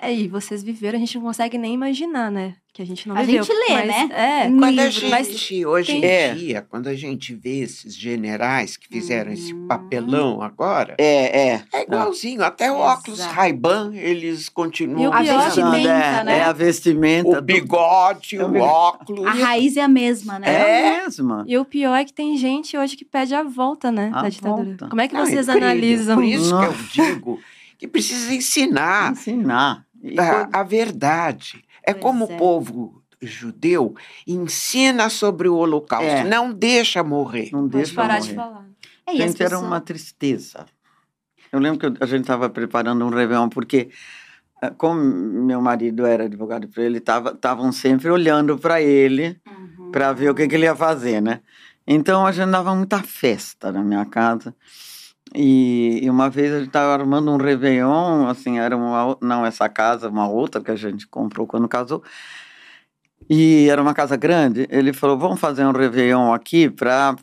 É, 0.04 0.12
e 0.12 0.26
vocês 0.26 0.64
viveram, 0.64 0.96
a 0.96 1.00
gente 1.00 1.14
não 1.14 1.22
consegue 1.22 1.56
nem 1.56 1.74
imaginar, 1.74 2.28
né? 2.28 2.56
Que 2.72 2.82
a 2.82 2.84
gente 2.84 3.06
não 3.08 3.16
A 3.16 3.22
viveu. 3.22 3.44
gente 3.44 3.54
lê, 3.56 3.74
mas, 3.74 3.86
né? 3.86 4.08
É, 4.10 4.46
Em 4.48 4.58
Quando 4.58 4.78
a 4.80 4.86
livro, 4.86 5.10
mas 5.10 5.28
gente, 5.28 5.64
hoje 5.66 5.92
tem- 5.92 6.00
em 6.02 6.04
É. 6.04 6.34
dia, 6.34 6.66
quando 6.68 6.88
a 6.88 6.94
gente 6.94 7.34
vê 7.34 7.60
esses 7.60 7.94
generais 7.94 8.76
que 8.76 8.88
fizeram 8.88 9.30
esse 9.32 9.52
Uhum. 9.52 9.68
papelão 9.68 10.42
agora, 10.42 10.96
É, 10.98 11.50
é. 11.50 11.62
é 11.72 11.82
igualzinho. 11.82 12.42
Até 12.42 12.72
o 12.72 12.76
óculos. 12.78 13.20
Ray-Ban, 13.20 13.92
eles 13.94 14.48
E 14.48 14.50
continuam 14.50 15.10
o 15.10 15.12
pior 15.12 15.14
A 15.14 15.24
é 15.24 15.36
nem- 15.36 15.44
vestimenta, 15.44 16.24
né? 16.24 16.34
é, 16.34 16.38
é 16.38 16.42
a 16.42 16.52
vestimenta. 16.52 17.28
O 17.28 17.34
do- 17.36 17.42
bigode, 17.42 18.36
É 18.38 18.44
o 18.44 18.56
óculos. 18.58 19.24
A 19.26 19.30
raiz 19.32 19.76
é 19.76 19.82
a 19.82 19.88
mesma, 19.88 20.38
né? 20.40 20.48
É 20.52 20.98
a 20.98 21.04
mesma. 21.04 21.44
E 21.46 21.56
o 21.58 21.64
pior 21.64 21.94
é 21.94 22.04
que 22.04 22.12
tem 22.12 22.36
gente 22.36 22.76
hoje 22.76 22.96
que 22.96 23.04
pede 23.04 23.34
a 23.36 23.44
volta, 23.44 23.92
né? 23.92 24.10
A 24.12 24.22
da 24.22 24.28
ditadura. 24.28 24.64
volta. 24.64 24.88
Como 24.88 25.00
é 25.00 25.06
que 25.06 25.14
Não, 25.14 25.24
vocês 25.24 25.46
incrível. 25.46 25.68
analisam? 25.68 26.16
Por 26.16 26.24
isso 26.24 26.58
que 26.58 27.00
eu 27.00 27.04
digo 27.06 27.40
que 27.78 27.86
precisa 27.86 28.32
ensinar 28.34 29.12
Ensinar. 29.12 29.84
A, 30.18 30.60
a 30.60 30.62
verdade. 30.62 31.64
É 31.82 31.92
Pois 31.92 32.02
como 32.02 32.24
é. 32.24 32.34
o 32.34 32.38
povo 32.38 33.02
judeu 33.20 33.94
ensina 34.26 35.08
sobre 35.08 35.48
o 35.48 35.54
holocausto. 35.56 36.06
É. 36.06 36.24
Não 36.24 36.52
deixa 36.52 37.02
morrer. 37.04 37.50
não 37.52 37.60
Pode 37.62 37.72
deixa 37.76 37.94
parar 37.94 38.14
morrer. 38.18 38.28
de 38.28 38.34
falar. 38.34 38.66
É, 39.06 39.14
e 39.14 39.16
Gente, 39.16 39.42
era 39.42 39.58
uma 39.58 39.80
tristeza. 39.80 40.66
Eu 41.52 41.60
lembro 41.60 41.78
que 41.78 41.86
eu- 41.86 41.94
a 42.00 42.06
gente 42.06 42.22
estava 42.22 42.48
preparando 42.48 43.04
um 43.04 43.10
Réveillon, 43.10 43.48
porque, 43.48 43.90
eh, 44.62 44.70
como 44.76 45.00
meu 45.02 45.60
marido 45.60 46.06
era 46.06 46.24
advogado 46.24 46.66
para 46.68 46.82
ele, 46.82 46.98
estavam 46.98 47.70
sempre 47.72 48.08
olhando 48.10 48.58
para 48.58 48.80
ele 48.80 49.38
Uhum. 49.46 49.90
para 49.92 50.12
ver 50.12 50.30
o 50.30 50.34
que, 50.34 50.48
que 50.48 50.54
ele 50.54 50.64
ia 50.64 50.74
fazer, 50.74 51.20
né? 51.20 51.40
Então, 51.86 52.24
a 52.26 52.32
gente 52.32 52.50
dava 52.50 52.74
muita 52.74 53.02
festa 53.02 53.70
na 53.72 53.82
minha 53.82 54.04
casa. 54.06 54.54
E, 55.34 56.00
e 56.02 56.10
uma 56.10 56.28
vez 56.28 56.52
a 56.52 56.58
gente 56.58 56.68
estava 56.68 56.92
armando 56.92 57.30
um 57.30 57.36
Réveillon, 57.36 58.26
assim, 58.28 58.58
era 58.58 58.76
uma, 58.76 59.16
não 59.20 59.46
essa 59.46 59.68
casa, 59.68 60.08
uma 60.08 60.28
outra 60.28 60.60
que 60.62 60.70
a 60.70 60.76
gente 60.76 61.06
comprou 61.06 61.46
quando 61.46 61.68
casou. 61.68 62.02
E 63.30 63.68
era 63.68 63.80
uma 63.80 63.94
casa 63.94 64.16
grande. 64.16 64.66
Ele 64.70 64.92
falou: 64.92 65.18
vamos 65.18 65.40
fazer 65.40 65.64
um 65.64 65.72
Réveillon 65.72 66.32
aqui 66.32 66.68
para 66.68 67.14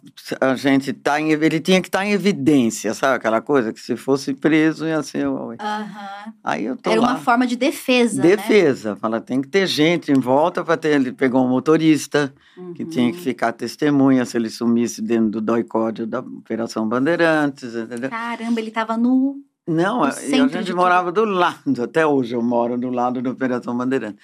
a 0.42 0.56
gente 0.56 0.92
estar 0.92 1.20
em. 1.20 1.32
Ele 1.32 1.60
tinha 1.60 1.82
que 1.82 1.88
estar 1.88 2.06
em 2.06 2.12
evidência, 2.12 2.94
sabe 2.94 3.16
aquela 3.16 3.42
coisa? 3.42 3.72
Que 3.74 3.80
se 3.80 3.96
fosse 3.96 4.34
preso 4.34 4.86
ia 4.88 5.02
ser. 5.04 5.26
Aham. 5.28 6.34
Aí 6.44 6.66
eu 6.66 6.76
tô 6.78 6.90
Era 6.90 7.02
lá. 7.02 7.08
uma 7.10 7.18
forma 7.18 7.46
de 7.46 7.56
defesa, 7.56 8.22
né? 8.22 8.36
Defesa. 8.36 8.96
Fala, 8.96 9.20
tem 9.22 9.42
que 9.42 9.48
ter 9.48 9.68
gente 9.68 10.12
em 10.12 10.20
volta 10.20 10.64
para 10.64 10.78
ter. 10.78 10.90
Ele 10.90 11.12
pegou 11.12 11.44
um 11.46 11.50
motorista 11.50 12.34
que 12.76 12.84
Uhum. 12.84 12.90
tinha 12.90 13.12
que 13.12 13.18
ficar 13.20 13.54
testemunha 13.54 14.26
se 14.26 14.36
ele 14.36 14.50
sumisse 14.50 15.02
dentro 15.02 15.30
do 15.30 15.42
doicódio 15.42 16.06
da 16.06 16.20
Operação 16.20 16.88
Bandeirantes, 16.88 17.74
entendeu? 17.74 18.10
Caramba, 18.10 18.60
ele 18.60 18.72
tava 18.72 18.98
nu. 18.98 19.38
Não, 19.68 20.00
No 20.00 20.04
a 20.06 20.12
gente 20.48 20.74
morava 20.74 21.12
do 21.12 21.24
lado, 21.26 21.84
até 21.84 22.06
hoje 22.06 22.34
eu 22.36 22.42
moro 22.42 22.76
do 22.76 22.90
lado 22.90 23.22
da 23.22 23.30
Operação 23.30 23.78
Bandeirantes. 23.78 24.20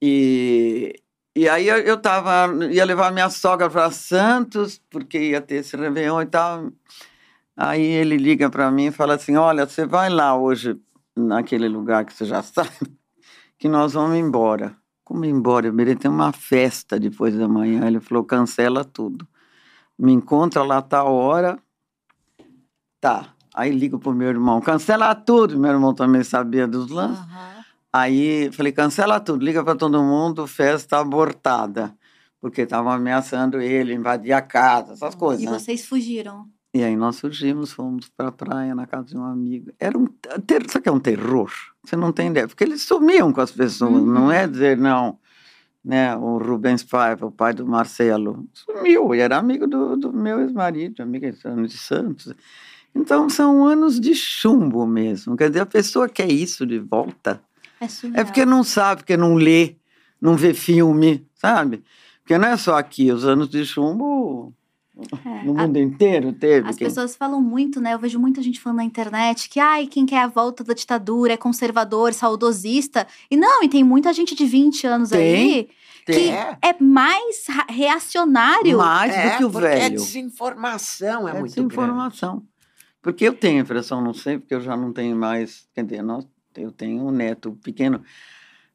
E, 0.00 0.94
e 1.34 1.48
aí 1.48 1.68
eu, 1.68 1.96
tava, 1.96 2.52
ia 2.66 2.84
levar 2.84 3.12
minha 3.12 3.30
sogra 3.30 3.68
para 3.70 3.90
Santos, 3.90 4.80
porque 4.90 5.18
ia 5.18 5.40
ter 5.40 5.56
esse 5.56 5.76
Réveillon 5.76 6.22
e 6.22 6.26
tal. 6.26 6.72
Aí 7.56 7.82
ele 7.82 8.16
liga 8.16 8.50
para 8.50 8.70
mim 8.70 8.86
e 8.86 8.90
fala 8.90 9.14
assim: 9.14 9.36
Olha, 9.36 9.66
você 9.66 9.86
vai 9.86 10.10
lá 10.10 10.36
hoje 10.36 10.78
naquele 11.16 11.68
lugar 11.68 12.04
que 12.04 12.12
você 12.12 12.26
já 12.26 12.42
sabe, 12.44 12.70
que 13.58 13.68
nós 13.68 13.94
vamos 13.94 14.16
embora. 14.16 14.76
Como 15.02 15.24
embora? 15.24 15.68
Eu 15.68 15.72
merei 15.72 15.94
ter 15.94 16.08
uma 16.08 16.32
festa 16.32 16.98
depois 16.98 17.34
da 17.36 17.48
manhã. 17.48 17.86
Ele 17.86 18.00
falou: 18.00 18.24
cancela 18.24 18.84
tudo. 18.84 19.26
Me 19.98 20.12
encontra 20.12 20.62
lá 20.62 20.82
tal 20.82 21.14
hora. 21.14 21.58
Tá. 23.00 23.32
Aí 23.54 23.70
ligo 23.70 23.98
pro 23.98 24.12
meu 24.12 24.28
irmão, 24.28 24.60
cancela 24.60 25.14
tudo. 25.14 25.58
Meu 25.58 25.70
irmão 25.70 25.94
também 25.94 26.22
sabia 26.22 26.66
dos 26.66 26.90
lances. 26.90 27.24
Aham. 27.24 27.55
Aí 27.96 28.52
falei, 28.52 28.72
cancela 28.72 29.18
tudo, 29.18 29.42
liga 29.42 29.64
para 29.64 29.74
todo 29.74 30.02
mundo, 30.02 30.46
festa 30.46 30.98
abortada. 30.98 31.96
Porque 32.38 32.60
estavam 32.60 32.92
ameaçando 32.92 33.58
ele, 33.58 33.94
invadir 33.94 34.32
a 34.32 34.42
casa, 34.42 34.92
essas 34.92 35.14
coisas. 35.14 35.42
E 35.42 35.46
né? 35.46 35.58
vocês 35.58 35.86
fugiram. 35.86 36.46
E 36.74 36.84
aí 36.84 36.94
nós 36.94 37.16
surgimos, 37.16 37.72
fomos 37.72 38.10
para 38.14 38.28
a 38.28 38.32
praia 38.32 38.74
na 38.74 38.86
casa 38.86 39.06
de 39.06 39.16
um 39.16 39.24
amigo. 39.24 39.72
Era 39.80 39.96
um 39.96 40.04
ter, 40.46 40.68
sabe 40.68 40.82
que 40.82 40.88
é 40.90 40.92
um 40.92 41.00
terror? 41.00 41.50
Você 41.82 41.96
não 41.96 42.12
tem 42.12 42.28
ideia, 42.28 42.46
porque 42.46 42.64
eles 42.64 42.82
sumiam 42.82 43.32
com 43.32 43.40
as 43.40 43.50
pessoas, 43.50 43.94
Uhum. 43.94 44.04
não 44.04 44.30
é 44.30 44.46
dizer 44.46 44.76
não. 44.76 45.18
Né? 45.82 46.14
O 46.16 46.36
Rubens 46.36 46.82
Paiva, 46.82 47.24
o 47.24 47.32
pai 47.32 47.54
do 47.54 47.66
Marcelo, 47.66 48.46
sumiu 48.52 49.14
e 49.14 49.20
era 49.20 49.38
amigo 49.38 49.66
do, 49.66 49.96
do 49.96 50.12
meu 50.12 50.42
ex-marido, 50.42 51.02
amigo 51.02 51.24
de 51.66 51.78
Santos. 51.78 52.34
Então 52.94 53.30
são 53.30 53.64
anos 53.64 53.98
de 53.98 54.14
chumbo 54.14 54.86
mesmo. 54.86 55.34
Quer 55.34 55.48
dizer, 55.48 55.60
a 55.60 55.66
pessoa 55.66 56.10
quer 56.10 56.30
isso 56.30 56.66
de 56.66 56.78
volta. 56.78 57.40
É 57.80 57.88
surreal. 57.88 58.20
É 58.20 58.24
porque 58.24 58.44
não 58.46 58.62
sabe, 58.64 59.02
porque 59.02 59.16
não 59.16 59.34
lê, 59.34 59.76
não 60.20 60.36
vê 60.36 60.54
filme, 60.54 61.26
sabe? 61.34 61.82
Porque 62.22 62.36
não 62.38 62.48
é 62.48 62.56
só 62.56 62.76
aqui, 62.76 63.12
os 63.12 63.24
anos 63.24 63.48
de 63.48 63.64
chumbo 63.64 64.52
É, 65.24 65.44
no 65.44 65.58
a- 65.58 65.62
mundo 65.66 65.78
inteiro 65.78 66.32
teve. 66.32 66.68
As 66.68 66.76
quem- 66.76 66.86
pessoas 66.86 67.14
falam 67.14 67.40
muito, 67.40 67.80
né? 67.80 67.92
Eu 67.94 67.98
vejo 67.98 68.18
muita 68.18 68.40
gente 68.42 68.58
falando 68.58 68.78
na 68.78 68.84
internet 68.84 69.48
que, 69.50 69.60
ai, 69.60 69.86
quem 69.86 70.06
quer 70.06 70.20
a 70.22 70.26
volta 70.26 70.64
da 70.64 70.72
ditadura 70.74 71.34
é 71.34 71.36
conservador, 71.36 72.14
saudosista. 72.14 73.06
E 73.30 73.36
não, 73.36 73.62
e 73.62 73.68
tem 73.68 73.84
muita 73.84 74.12
gente 74.12 74.34
de 74.34 74.46
20 74.46 74.86
anos 74.86 75.10
Tem, 75.10 75.20
aí 75.20 75.64
que 76.06 76.12
tem. 76.12 76.32
É. 76.34 76.58
é 76.62 76.82
mais 76.82 77.46
reacionário. 77.68 78.78
Mais 78.78 79.12
do 79.12 79.18
É, 79.18 79.36
que 79.36 79.44
o 79.44 79.48
é 79.48 79.60
velho. 79.60 79.96
desinformação, 79.96 81.28
é, 81.28 81.32
É 81.32 81.38
muito 81.40 81.54
grande. 81.54 81.68
desinformação. 81.68 82.42
Porque 83.02 83.24
eu 83.28 83.34
tenho 83.34 83.58
a 83.58 83.62
impressão, 83.62 84.00
não 84.02 84.12
sei, 84.14 84.38
porque 84.38 84.54
eu 84.54 84.60
já 84.60 84.76
não 84.76 84.92
tenho 84.92 85.14
mais. 85.16 85.68
Quer 85.74 85.84
dizer, 85.84 86.02
nós, 86.02 86.26
eu 86.60 86.70
tenho 86.72 87.06
um 87.06 87.10
neto 87.10 87.52
pequeno, 87.62 88.02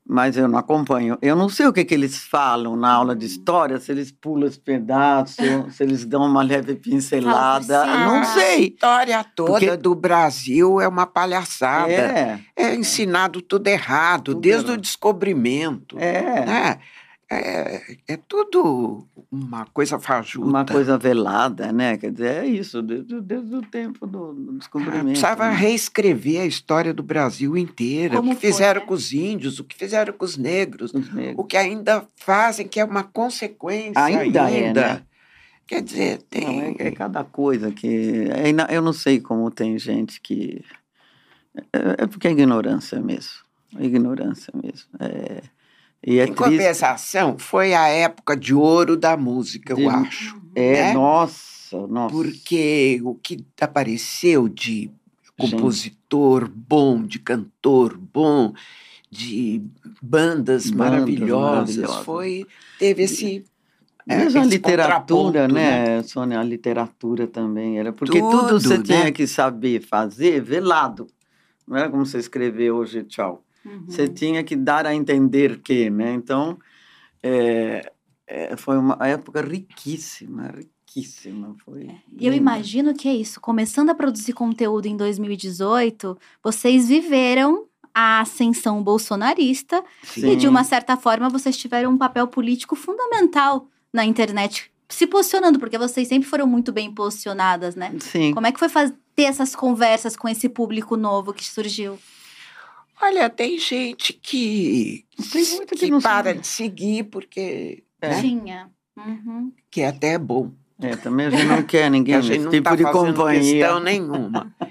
mas 0.05 0.35
eu 0.35 0.47
não 0.47 0.57
acompanho. 0.57 1.17
Eu 1.21 1.35
não 1.35 1.47
sei 1.47 1.67
o 1.67 1.73
que, 1.73 1.85
que 1.85 1.93
eles 1.93 2.17
falam 2.17 2.75
na 2.75 2.91
aula 2.91 3.15
de 3.15 3.25
história, 3.25 3.79
se 3.79 3.91
eles 3.91 4.11
pulam 4.11 4.47
os 4.49 4.57
pedaços, 4.57 5.35
se 5.75 5.83
eles 5.83 6.05
dão 6.05 6.23
uma 6.25 6.41
leve 6.41 6.75
pincelada. 6.75 7.83
cima. 7.83 7.97
Não 8.05 8.21
A 8.21 8.25
sei. 8.25 8.67
história 8.69 9.23
toda 9.23 9.51
Porque- 9.51 9.77
do 9.77 9.93
Brasil 9.95 10.81
é 10.81 10.87
uma 10.87 11.05
palhaçada. 11.05 11.91
É, 11.91 12.39
É, 12.55 12.75
ensinado 12.75 13.41
tudo 13.41 13.67
errado, 13.67 14.33
Tudo 14.33 14.41
desde 14.41 14.65
errado. 14.65 14.77
o 14.77 14.81
descobrimento. 14.81 15.97
é. 15.99 16.45
né? 16.45 16.79
É, 17.33 17.95
é 18.09 18.17
tudo 18.17 19.07
uma 19.31 19.65
coisa 19.67 19.97
fajuta. 19.97 20.45
Uma 20.45 20.65
coisa 20.65 20.97
velada, 20.97 21.71
né? 21.71 21.97
Quer 21.97 22.11
dizer, 22.11 22.43
é 22.43 22.45
isso, 22.45 22.81
desde, 22.81 23.21
desde 23.21 23.55
o 23.55 23.61
tempo 23.61 24.05
do, 24.05 24.33
do 24.33 24.51
Ah, 24.51 24.57
descobrimento. 24.57 25.05
Precisava 25.05 25.49
né? 25.49 25.55
reescrever 25.55 26.41
a 26.41 26.45
história 26.45 26.93
do 26.93 27.01
Brasil 27.01 27.55
inteira. 27.55 28.17
Como 28.17 28.33
o 28.33 28.35
que 28.35 28.41
foi, 28.41 28.51
fizeram 28.51 28.81
né? 28.81 28.87
com 28.87 28.93
os 28.93 29.13
índios, 29.13 29.59
o 29.59 29.63
que 29.63 29.77
fizeram 29.77 30.11
com 30.11 30.25
os 30.25 30.35
negros, 30.35 30.93
Os 30.93 31.13
negros. 31.13 31.35
o 31.37 31.45
que 31.45 31.55
ainda 31.55 32.05
fazem, 32.17 32.67
que 32.67 32.81
é 32.81 32.83
uma 32.83 33.03
consequência 33.03 34.03
Ainda 34.03 34.43
ainda. 34.43 34.81
é, 34.81 34.93
né? 34.95 35.01
Quer 35.65 35.81
dizer, 35.83 36.21
tem. 36.23 36.45
Não, 36.45 36.75
é, 36.85 36.87
é 36.87 36.91
cada 36.91 37.23
coisa 37.23 37.71
que. 37.71 38.27
é 38.29 38.75
eu 38.75 38.81
não 38.81 38.91
sei 38.91 39.21
como 39.21 39.49
tem 39.49 39.79
gente 39.79 40.19
que. 40.19 40.61
É, 41.71 42.03
é 42.03 42.07
porque 42.07 42.27
é 42.27 42.31
ignorância 42.31 42.99
mesmo. 42.99 43.39
É 43.77 43.85
ignorância 43.85 44.51
mesmo. 44.53 44.89
É, 44.99 45.43
é 46.03 46.23
em 46.23 46.33
triste. 46.33 46.35
compensação, 46.35 47.37
foi 47.37 47.73
a 47.73 47.87
época 47.87 48.35
de 48.35 48.53
ouro 48.53 48.97
da 48.97 49.15
música, 49.15 49.75
De- 49.75 49.83
eu 49.83 49.89
acho. 49.89 50.41
É, 50.55 50.83
né? 50.87 50.93
nossa, 50.93 51.87
nossa. 51.87 52.13
Porque 52.13 52.99
o 53.03 53.15
que 53.15 53.45
apareceu 53.59 54.49
de 54.49 54.91
compositor 55.37 56.49
bom, 56.49 57.03
de 57.03 57.19
cantor 57.19 57.97
bom, 57.97 58.53
de 59.09 59.61
bandas, 60.01 60.69
Bandas 60.69 60.71
maravilhosas, 60.71 61.77
maravilhosas. 61.77 62.05
foi 62.05 62.47
teve 62.77 63.03
esse 63.03 63.43
é, 64.07 64.17
Mesmo 64.17 64.41
a 64.41 64.45
literatura, 64.45 65.41
contraponto, 65.41 65.53
né, 65.53 66.03
Sônia? 66.03 66.39
A 66.39 66.43
literatura 66.43 67.27
também 67.27 67.77
era. 67.79 67.93
Porque 67.93 68.19
tudo, 68.19 68.47
Tudo, 68.47 68.59
você 68.59 68.77
né? 68.77 68.83
tinha 68.83 69.11
que 69.11 69.27
saber 69.27 69.81
fazer 69.81 70.41
velado. 70.41 71.07
Não 71.67 71.77
era 71.77 71.89
como 71.89 72.05
você 72.05 72.17
escrever 72.17 72.71
hoje, 72.71 73.03
tchau. 73.03 73.43
Uhum. 73.65 73.85
Você 73.87 74.07
tinha 74.07 74.43
que 74.43 74.55
dar 74.55 74.85
a 74.85 74.93
entender 74.93 75.59
que, 75.59 75.89
né? 75.89 76.13
Então, 76.13 76.57
é, 77.21 77.91
é, 78.27 78.57
foi 78.57 78.77
uma 78.77 78.97
época 79.01 79.41
riquíssima, 79.41 80.53
riquíssima. 80.55 81.55
Foi 81.63 81.89
E 82.17 82.25
eu 82.25 82.33
imagino 82.33 82.93
que 82.93 83.07
é 83.07 83.13
isso. 83.13 83.39
Começando 83.39 83.89
a 83.89 83.95
produzir 83.95 84.33
conteúdo 84.33 84.87
em 84.87 84.97
2018, 84.97 86.17
vocês 86.43 86.87
viveram 86.87 87.65
a 87.93 88.21
ascensão 88.21 88.81
bolsonarista 88.81 89.83
e, 90.15 90.35
de 90.35 90.41
Sim. 90.41 90.47
uma 90.47 90.63
certa 90.63 90.95
forma, 90.95 91.29
vocês 91.29 91.57
tiveram 91.57 91.91
um 91.91 91.97
papel 91.97 92.27
político 92.27 92.75
fundamental 92.75 93.67
na 93.93 94.05
internet 94.05 94.71
se 94.87 95.07
posicionando, 95.07 95.57
porque 95.57 95.77
vocês 95.77 96.07
sempre 96.07 96.27
foram 96.27 96.45
muito 96.45 96.71
bem 96.71 96.91
posicionadas, 96.93 97.75
né? 97.75 97.93
Sim. 97.99 98.33
Como 98.33 98.45
é 98.45 98.51
que 98.51 98.59
foi 98.59 98.69
ter 99.15 99.23
essas 99.23 99.55
conversas 99.55 100.15
com 100.15 100.27
esse 100.27 100.49
público 100.49 100.97
novo 100.97 101.33
que 101.33 101.45
surgiu? 101.45 101.97
Olha, 103.01 103.29
tem 103.29 103.57
gente 103.59 104.13
que, 104.13 105.05
Tem 105.31 105.43
muito 105.55 105.75
que 105.75 105.85
que 105.85 105.91
não 105.91 105.99
para 106.01 106.29
sabe. 106.31 106.39
de 106.39 106.47
seguir 106.47 107.03
porque 107.05 107.83
É. 108.01 108.19
Tinha. 108.21 108.69
Uhum. 108.97 109.51
que 109.69 109.81
é 109.81 109.87
até 109.87 110.17
bom. 110.17 110.51
É, 110.79 110.95
também 110.95 111.27
a 111.27 111.29
gente 111.29 111.45
não 111.45 111.63
quer 111.63 111.89
ninguém 111.89 112.13
Que 112.13 112.17
a 112.19 112.21
gente 112.21 112.31
nesse 112.31 112.43
não 112.45 112.51
tipo 112.51 112.63
tá 112.69 112.75
de 112.75 112.83
companhia. 112.83 113.41
questão 113.65 113.79
nenhuma. 113.79 114.53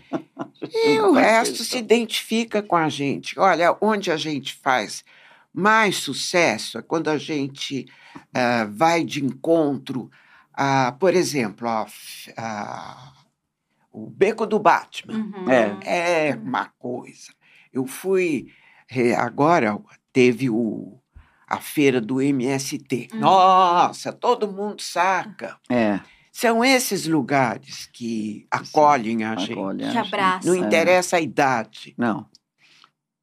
E 0.72 0.98
Não 0.98 1.12
o 1.12 1.14
faz 1.14 1.26
resto 1.26 1.50
questão. 1.56 1.66
se 1.66 1.78
identifica 1.78 2.62
com 2.62 2.76
a 2.76 2.88
gente. 2.88 3.38
Olha, 3.38 3.76
onde 3.80 4.10
a 4.10 4.16
gente 4.16 4.54
faz 4.54 5.02
mais 5.52 5.96
sucesso 5.96 6.78
é 6.78 6.82
quando 6.82 7.08
a 7.08 7.16
gente 7.18 7.86
ah, 8.34 8.68
vai 8.70 9.02
de 9.02 9.24
encontro 9.24 10.10
a, 10.52 10.92
por 10.92 11.14
exemplo, 11.14 11.66
a- 11.66 11.86
o 13.90 14.06
Beco 14.10 14.46
do 14.46 14.58
Batman. 14.58 15.14
Uhum. 15.14 15.50
É. 15.50 16.28
É 16.30 16.36
uma 16.36 16.66
coisa. 16.78 17.32
Eu 17.72 17.86
fui 17.86 18.46
eh, 18.90 19.14
agora 19.14 19.78
teve 20.12 20.48
o 20.50 20.98
a 21.48 21.58
feira 21.58 22.00
do 22.00 22.20
MST. 22.22 23.08
Uhum. 23.12 23.18
Nossa, 23.20 24.12
todo 24.12 24.50
mundo 24.52 24.80
saca. 24.80 25.56
É, 25.68 25.98
São 26.32 26.64
esses 26.64 27.06
lugares 27.06 27.88
que 27.92 28.46
acolhem 28.50 29.24
a 29.24 29.34
gente. 29.36 29.52
acolhe 29.52 29.82
a 29.84 29.88
Que 29.88 29.92
gente. 29.94 30.06
abraça. 30.14 30.48
Não 30.48 30.54
É. 30.54 30.58
interessa 30.66 31.16
a 31.16 31.20
idade. 31.20 31.92
Não. 31.98 32.24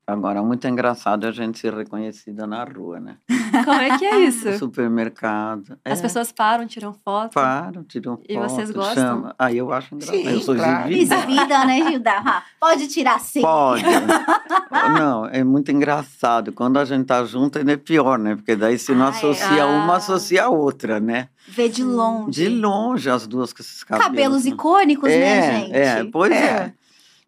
Agora, 0.10 0.42
muito 0.42 0.66
engraçado 0.66 1.26
a 1.28 1.32
gente 1.32 1.60
ser 1.60 1.74
reconhecida 1.74 2.48
na 2.48 2.64
rua, 2.64 2.98
né? 2.98 3.18
Como 3.66 3.82
é 3.82 3.98
que 3.98 4.06
é 4.06 4.20
isso? 4.22 4.50
No 4.50 4.58
supermercado. 4.58 5.78
As 5.84 6.00
É, 6.00 6.02
pessoas 6.02 6.32
param, 6.32 6.66
tiram 6.66 6.94
foto. 6.94 7.34
param, 7.34 7.84
tiram 7.84 8.16
foto, 8.16 8.26
E 8.30 8.38
vocês 8.38 8.72
gostam? 8.72 8.96
chama. 9.04 9.36
Aí 9.38 9.58
eu 9.58 9.70
acho 9.74 9.94
engraçado. 9.94 10.16
Sim, 10.18 10.30
eu 10.30 10.40
sou 10.40 10.56
claro. 10.56 10.90
exibida. 10.90 11.16
Exibida, 11.16 11.66
né, 11.66 11.92
Gilda? 11.92 12.12
Ah, 12.26 12.44
pode 12.58 12.88
tirar 12.88 13.20
sim. 13.20 13.42
Pode. 13.42 13.84
não, 14.98 15.26
é 15.26 15.44
muito 15.44 15.72
engraçado. 15.74 16.54
Quando 16.54 16.78
a 16.78 16.86
gente 16.86 17.06
tá 17.06 17.26
junto, 17.26 17.60
ainda 17.60 17.74
é 17.74 17.78
pior, 17.78 18.18
né? 18.18 18.36
Porque 18.38 18.56
daí 18.56 18.80
se 18.80 18.94
não 18.96 19.08
Ah, 19.08 19.10
é. 19.10 19.12
associa 19.12 19.64
Ah. 19.64 19.68
uma, 19.68 19.98
associa 19.98 20.44
a 20.46 20.50
outra, 20.50 21.02
né? 21.02 21.28
Vê 21.50 21.68
de 21.68 21.84
longe. 21.84 22.32
De 22.32 22.48
longe 22.50 23.10
as 23.10 23.28
duas 23.28 23.52
com 23.52 23.62
esses 23.62 23.84
cabelos. 23.84 24.08
Cabelos 24.08 24.46
né? 24.46 24.52
icônicos, 24.52 25.10
é, 25.10 25.20
né, 25.20 25.60
gente? 25.60 25.76
É, 25.76 26.04
pois 26.06 26.32
é. 26.32 26.36
É. 26.36 26.74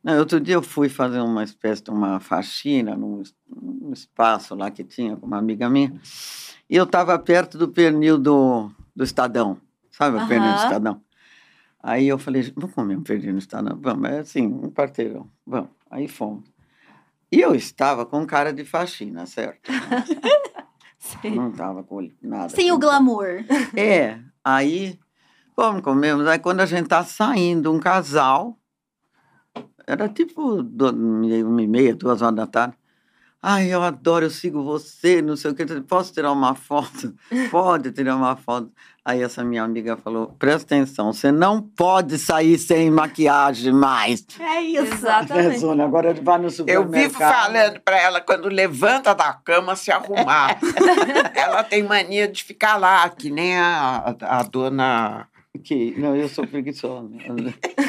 Não, 0.03 0.17
outro 0.17 0.39
dia 0.39 0.55
eu 0.55 0.61
fui 0.61 0.87
fazer 0.87 1.19
uma 1.19 1.43
espécie 1.43 1.83
de 1.83 1.89
uma 1.89 2.19
faxina 2.19 2.95
num, 2.95 3.21
num 3.47 3.91
espaço 3.91 4.55
lá 4.55 4.71
que 4.71 4.83
tinha 4.83 5.15
com 5.17 5.25
uma 5.25 5.37
amiga 5.37 5.69
minha. 5.69 5.93
E 6.69 6.75
eu 6.75 6.85
estava 6.85 7.17
perto 7.19 7.57
do 7.57 7.67
pernil 7.67 8.17
do, 8.17 8.71
do 8.95 9.03
Estadão. 9.03 9.57
Sabe 9.91 10.17
o 10.17 10.27
pernil 10.27 10.51
do. 10.51 10.57
Estadão? 10.57 11.01
Aí 11.81 12.07
eu 12.07 12.17
falei, 12.17 12.53
vamos 12.55 12.73
comer 12.73 12.97
um 12.97 13.03
pernil 13.03 13.33
no 13.33 13.39
Estadão? 13.39 13.77
Vamos, 13.81 14.09
é 14.09 14.19
assim, 14.19 14.45
um 14.45 14.71
quarteirão. 14.71 15.29
Vamos. 15.45 15.69
Aí 15.89 16.07
fomos. 16.07 16.43
E 17.31 17.39
eu 17.39 17.53
estava 17.53 18.05
com 18.05 18.25
cara 18.25 18.51
de 18.51 18.65
faxina, 18.65 19.25
certo? 19.25 19.71
Sim. 20.97 21.35
Não 21.35 21.49
estava 21.49 21.83
com 21.83 22.09
nada. 22.21 22.49
Sem 22.49 22.71
o 22.71 22.77
glamour. 22.77 23.45
É, 23.75 24.19
aí 24.43 24.99
vamos 25.55 25.81
comemos. 25.81 26.27
Aí 26.27 26.39
quando 26.39 26.59
a 26.59 26.65
gente 26.65 26.87
tá 26.87 27.03
saindo, 27.03 27.71
um 27.71 27.79
casal, 27.79 28.58
era 29.91 30.07
tipo 30.09 30.61
do- 30.63 30.89
uma 30.91 31.61
e 31.61 31.67
meia, 31.67 31.95
duas 31.95 32.21
horas 32.21 32.35
da 32.35 32.47
tarde. 32.47 32.75
Ai, 33.41 33.73
eu 33.73 33.81
adoro, 33.81 34.25
eu 34.25 34.29
sigo 34.29 34.61
você, 34.61 35.21
não 35.21 35.37
sei 35.37 35.51
o 35.51 35.55
que. 35.55 35.65
Posso 35.81 36.11
tirar 36.13 36.29
uma 36.33 36.55
foto? 36.55 37.15
Pode 37.49 37.89
tirar 37.93 38.17
uma 38.17 38.35
foto. 38.35 38.69
Aí 39.05 39.23
essa 39.23 39.45
minha 39.45 39.63
amiga 39.63 39.95
falou: 39.95 40.35
presta 40.37 40.75
atenção, 40.75 41.13
você 41.13 41.31
não 41.31 41.61
pode 41.61 42.17
sair 42.19 42.57
sem 42.57 42.91
maquiagem 42.91 43.71
mais. 43.71 44.25
É 44.39 44.61
isso. 44.61 44.93
Exatamente. 44.93 45.57
Zona, 45.59 45.85
agora 45.85 46.13
vai 46.21 46.37
no 46.37 46.47
Eu 46.47 46.51
supermercado. 46.51 46.91
vivo 47.01 47.17
falando 47.17 47.79
para 47.79 47.97
ela 47.97 48.19
quando 48.19 48.49
levanta 48.49 49.15
da 49.15 49.31
cama 49.31 49.73
se 49.77 49.89
arrumar. 49.89 50.59
ela 51.33 51.63
tem 51.63 51.81
mania 51.81 52.27
de 52.27 52.43
ficar 52.43 52.75
lá, 52.75 53.07
que 53.09 53.29
nem 53.31 53.57
a, 53.57 54.15
a 54.21 54.43
dona. 54.43 55.27
Que, 55.63 55.95
não, 55.97 56.15
eu 56.15 56.27
sou 56.29 56.45
preguiçosa. 56.45 57.09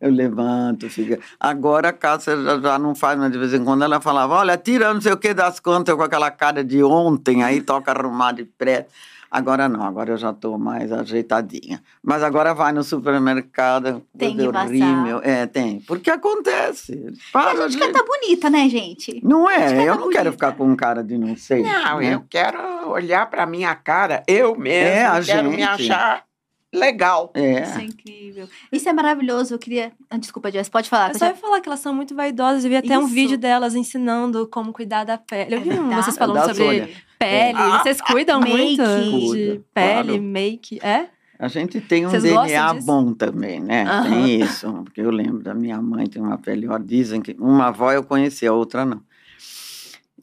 Eu 0.00 0.10
levanto, 0.10 0.88
fica. 0.88 1.18
Agora 1.38 1.90
a 1.90 1.92
Cássia 1.92 2.36
já, 2.42 2.58
já 2.58 2.78
não 2.78 2.94
faz, 2.94 3.18
mas 3.18 3.30
de 3.30 3.38
vez 3.38 3.52
em 3.52 3.62
quando 3.64 3.84
ela 3.84 4.00
falava: 4.00 4.34
olha, 4.36 4.56
tira 4.56 4.94
não 4.94 5.00
sei 5.00 5.12
o 5.12 5.16
que 5.18 5.34
das 5.34 5.60
contas, 5.60 5.92
eu 5.92 5.96
com 5.98 6.02
aquela 6.04 6.30
cara 6.30 6.64
de 6.64 6.82
ontem, 6.82 7.42
aí 7.44 7.60
toca 7.60 7.92
arrumar 7.92 8.32
de 8.32 8.44
preto. 8.44 8.90
Agora 9.32 9.68
não, 9.68 9.84
agora 9.84 10.10
eu 10.10 10.16
já 10.16 10.30
estou 10.30 10.58
mais 10.58 10.90
ajeitadinha. 10.90 11.80
Mas 12.02 12.20
agora 12.20 12.52
vai 12.52 12.72
no 12.72 12.82
supermercado, 12.82 14.02
Tem 14.18 14.36
que 14.36 14.48
o 14.48 14.52
passar. 14.52 14.66
rímel. 14.72 15.20
É, 15.22 15.46
tem. 15.46 15.80
Porque 15.82 16.10
acontece. 16.10 16.92
E 16.94 17.12
Para, 17.32 17.50
a 17.52 17.54
gente 17.68 17.74
gente. 17.74 17.82
quer 17.86 17.92
tá 17.92 18.04
bonita, 18.04 18.50
né, 18.50 18.68
gente? 18.68 19.20
Não 19.22 19.48
é, 19.48 19.86
eu 19.86 19.94
tá 19.94 20.00
não 20.00 20.10
quero 20.10 20.24
bonita. 20.24 20.32
ficar 20.32 20.52
com 20.52 20.74
cara 20.74 21.04
de 21.04 21.16
não 21.16 21.36
sei. 21.36 21.62
Não, 21.62 22.00
né? 22.00 22.14
eu 22.14 22.24
quero 22.28 22.58
olhar 22.90 23.24
para 23.30 23.46
minha 23.46 23.72
cara, 23.76 24.22
eu 24.26 24.56
mesmo, 24.56 24.88
É, 24.88 25.04
a 25.06 25.22
quero 25.22 25.48
me 25.50 25.58
gente. 25.58 25.62
achar 25.62 26.24
legal. 26.72 27.30
É. 27.34 27.62
Isso 27.62 27.78
é 27.78 27.84
incrível. 27.84 28.48
Isso 28.70 28.88
é 28.88 28.92
maravilhoso. 28.92 29.54
Eu 29.54 29.58
queria. 29.58 29.92
Ah, 30.08 30.16
Desculpa, 30.16 30.50
Jess, 30.50 30.68
pode 30.68 30.88
falar. 30.88 31.08
Eu 31.08 31.12
que 31.12 31.18
só 31.18 31.26
eu 31.26 31.30
ia 31.30 31.36
falar 31.36 31.60
que 31.60 31.68
elas 31.68 31.80
são 31.80 31.94
muito 31.94 32.14
vaidosas. 32.14 32.64
Eu 32.64 32.70
vi 32.70 32.76
até 32.76 32.98
um 32.98 33.04
Isso. 33.04 33.14
vídeo 33.14 33.38
delas 33.38 33.74
ensinando 33.74 34.46
como 34.46 34.72
cuidar 34.72 35.04
da 35.04 35.18
pele. 35.18 35.54
Eu 35.54 35.58
É 35.58 35.62
vi 35.62 35.70
um- 35.78 35.90
vocês 35.94 36.16
falando 36.16 36.40
sobre 36.46 36.64
Sônia. 36.64 36.88
pele. 37.18 37.58
Ah, 37.58 37.82
Vocês 37.82 38.00
cuidam 38.00 38.40
make. 38.40 38.56
muito 38.56 38.82
de 38.82 39.10
Cuida, 39.10 39.62
pele, 39.74 40.08
claro. 40.08 40.22
make. 40.22 40.78
É? 40.82 41.06
A 41.38 41.48
gente 41.48 41.80
tem 41.80 42.06
um 42.06 42.10
Vocês 42.10 42.22
DNA 42.22 42.74
bom 42.74 43.14
também, 43.14 43.60
né? 43.60 43.82
Aham. 43.84 44.10
Tem 44.10 44.40
isso. 44.42 44.70
Porque 44.84 45.00
eu 45.00 45.10
lembro 45.10 45.42
da 45.42 45.54
minha 45.54 45.80
mãe, 45.80 46.06
tem 46.06 46.20
uma 46.20 46.36
pele 46.36 46.68
ó, 46.68 46.76
Dizem 46.78 47.20
que 47.22 47.34
uma 47.38 47.68
avó 47.68 47.90
eu 47.92 48.04
conheci, 48.04 48.46
a 48.46 48.52
outra 48.52 48.84
não. 48.84 49.00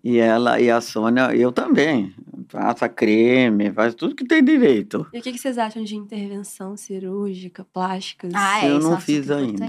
E 0.04 0.20
ela 0.20 0.60
e 0.62 0.70
a 0.70 0.80
Sônia, 0.80 1.36
eu 1.36 1.52
também. 1.52 2.14
Passa 2.52 2.88
creme, 2.88 3.72
faz 3.72 3.94
tudo 3.94 4.16
que 4.16 4.26
tem 4.26 4.44
direito. 4.44 5.06
E 5.14 5.20
o 5.20 5.22
que 5.22 5.32
que 5.34 5.38
vocês 5.38 5.58
acham 5.58 5.84
de 5.84 5.96
intervenção 5.96 6.78
cirúrgica, 6.78 7.66
plásticas? 7.74 8.32
Ah, 8.36 8.66
é, 8.66 8.72
Eu 8.72 8.80
não 8.80 8.94
é 8.94 8.96
um 8.96 9.00
fiz 9.00 9.30
ainda. 9.30 9.66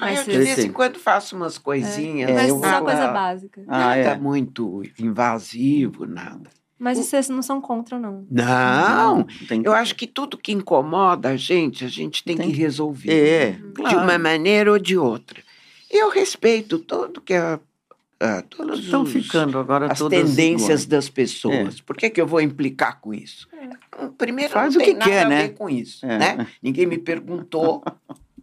Aí 0.00 0.14
eu 0.14 0.16
Mas 0.16 0.24
de 0.24 0.38
vez 0.38 0.58
em 0.60 0.72
quando 0.72 0.98
faço 0.98 1.34
umas 1.36 1.58
coisinhas. 1.58 2.30
É, 2.30 2.34
Mas 2.34 2.48
eu 2.48 2.60
só 2.60 2.70
vou- 2.76 2.84
coisa 2.84 3.08
básica. 3.08 3.62
Ah, 3.66 3.78
nada 3.78 3.98
é. 3.98 4.18
muito 4.18 4.82
invasivo, 4.98 6.06
nada. 6.06 6.48
Mas 6.78 6.96
vocês 6.96 7.28
não 7.28 7.42
são 7.42 7.60
contra, 7.60 7.98
não. 7.98 8.24
Não, 8.30 9.24
que... 9.24 9.60
eu 9.64 9.72
acho 9.74 9.94
que 9.94 10.06
tudo 10.06 10.38
que 10.38 10.50
incomoda 10.52 11.28
a 11.28 11.36
gente, 11.36 11.84
a 11.84 11.88
gente 11.88 12.24
tem, 12.24 12.36
Tem 12.38 12.46
que 12.46 12.52
que- 12.54 12.58
resolver. 12.58 13.10
É, 13.12 13.50
De 13.50 13.72
claro. 13.74 13.98
uma 13.98 14.18
maneira 14.18 14.72
ou 14.72 14.78
de 14.78 14.96
outra. 14.96 15.42
Eu 15.90 16.08
respeito 16.08 16.78
tudo 16.78 17.20
que 17.20 17.34
a, 17.34 17.60
Estão 18.74 19.02
os- 19.02 19.12
ficando 19.12 19.58
agora 19.58 19.90
as 19.90 19.98
todas 19.98 20.18
tendências 20.18 20.62
iguais. 20.82 20.86
das 20.86 21.08
pessoas. 21.08 21.80
Por 21.80 21.96
que, 21.96 22.10
que 22.10 22.20
eu 22.20 22.26
vou 22.26 22.40
implicar 22.40 23.00
com 23.00 23.14
isso? 23.14 23.48
Primeiro, 24.18 24.52
Faz 24.52 24.74
não 24.74 24.82
o 24.82 24.84
tem 24.84 24.94
que 24.94 24.98
nada 25.00 25.10
quer, 25.10 25.26
a 25.26 25.28
né? 25.28 25.42
ver 25.42 25.48
com 25.54 25.70
isso, 25.70 26.04
É. 26.04 26.18
né? 26.18 26.46
Ninguém 26.62 26.86
me 26.86 26.98
perguntou. 26.98 27.82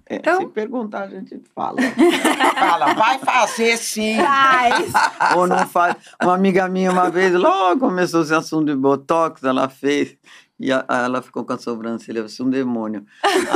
É, 0.10 0.16
Então- 0.16 0.40
Se 0.40 0.48
perguntar, 0.48 1.02
a 1.04 1.08
gente 1.10 1.38
fala. 1.54 1.76
Fala, 2.58 2.94
vai 2.94 3.20
fazer 3.20 3.76
sim. 3.76 4.16
Faz. 4.16 4.94
Ou 5.36 5.46
não 5.46 5.68
faz. 5.68 5.98
Uma 6.24 6.34
amiga 6.34 6.70
minha, 6.70 6.90
uma 6.94 7.10
vez, 7.10 7.34
logo 7.34 7.82
começou 7.82 8.22
esse 8.22 8.34
assunto 8.34 8.68
de 8.68 8.76
botox, 8.78 9.44
ela 9.44 9.68
fez. 9.68 10.16
E 10.58 10.72
a- 10.72 10.86
a- 10.88 11.04
ela 11.04 11.22
ficou 11.22 11.44
com 11.44 11.52
a 11.52 11.58
sobrancelha, 11.58 12.22
parecia 12.22 12.46
um 12.46 12.50
demônio. 12.50 13.06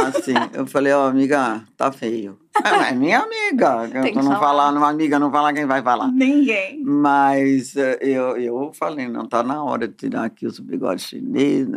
Assim, 0.10 0.34
eu 0.54 0.68
falei, 0.68 0.92
ó, 0.92 1.08
amiga, 1.08 1.64
tá 1.78 1.90
feio. 1.90 2.38
É, 2.54 2.70
mas 2.70 2.92
é 2.92 2.96
minha 2.96 3.20
amiga. 3.20 3.90
Eu 3.94 4.14
não 4.16 4.24
falar. 4.24 4.40
falar, 4.40 4.72
numa 4.74 4.90
amiga 4.90 5.18
não 5.18 5.32
falar, 5.32 5.54
quem 5.54 5.66
vai 5.66 5.82
falar? 5.82 6.12
Ninguém. 6.12 6.84
Mas 6.84 7.76
eh, 7.78 7.98
eu, 8.02 8.36
eu 8.38 8.72
falei, 8.74 9.08
não, 9.08 9.26
tá 9.26 9.42
na 9.42 9.64
hora 9.64 9.88
de 9.88 9.94
tirar 9.94 10.26
aqui 10.26 10.46
os 10.46 10.60
bigodes 10.60 11.06
chineses, 11.06 11.68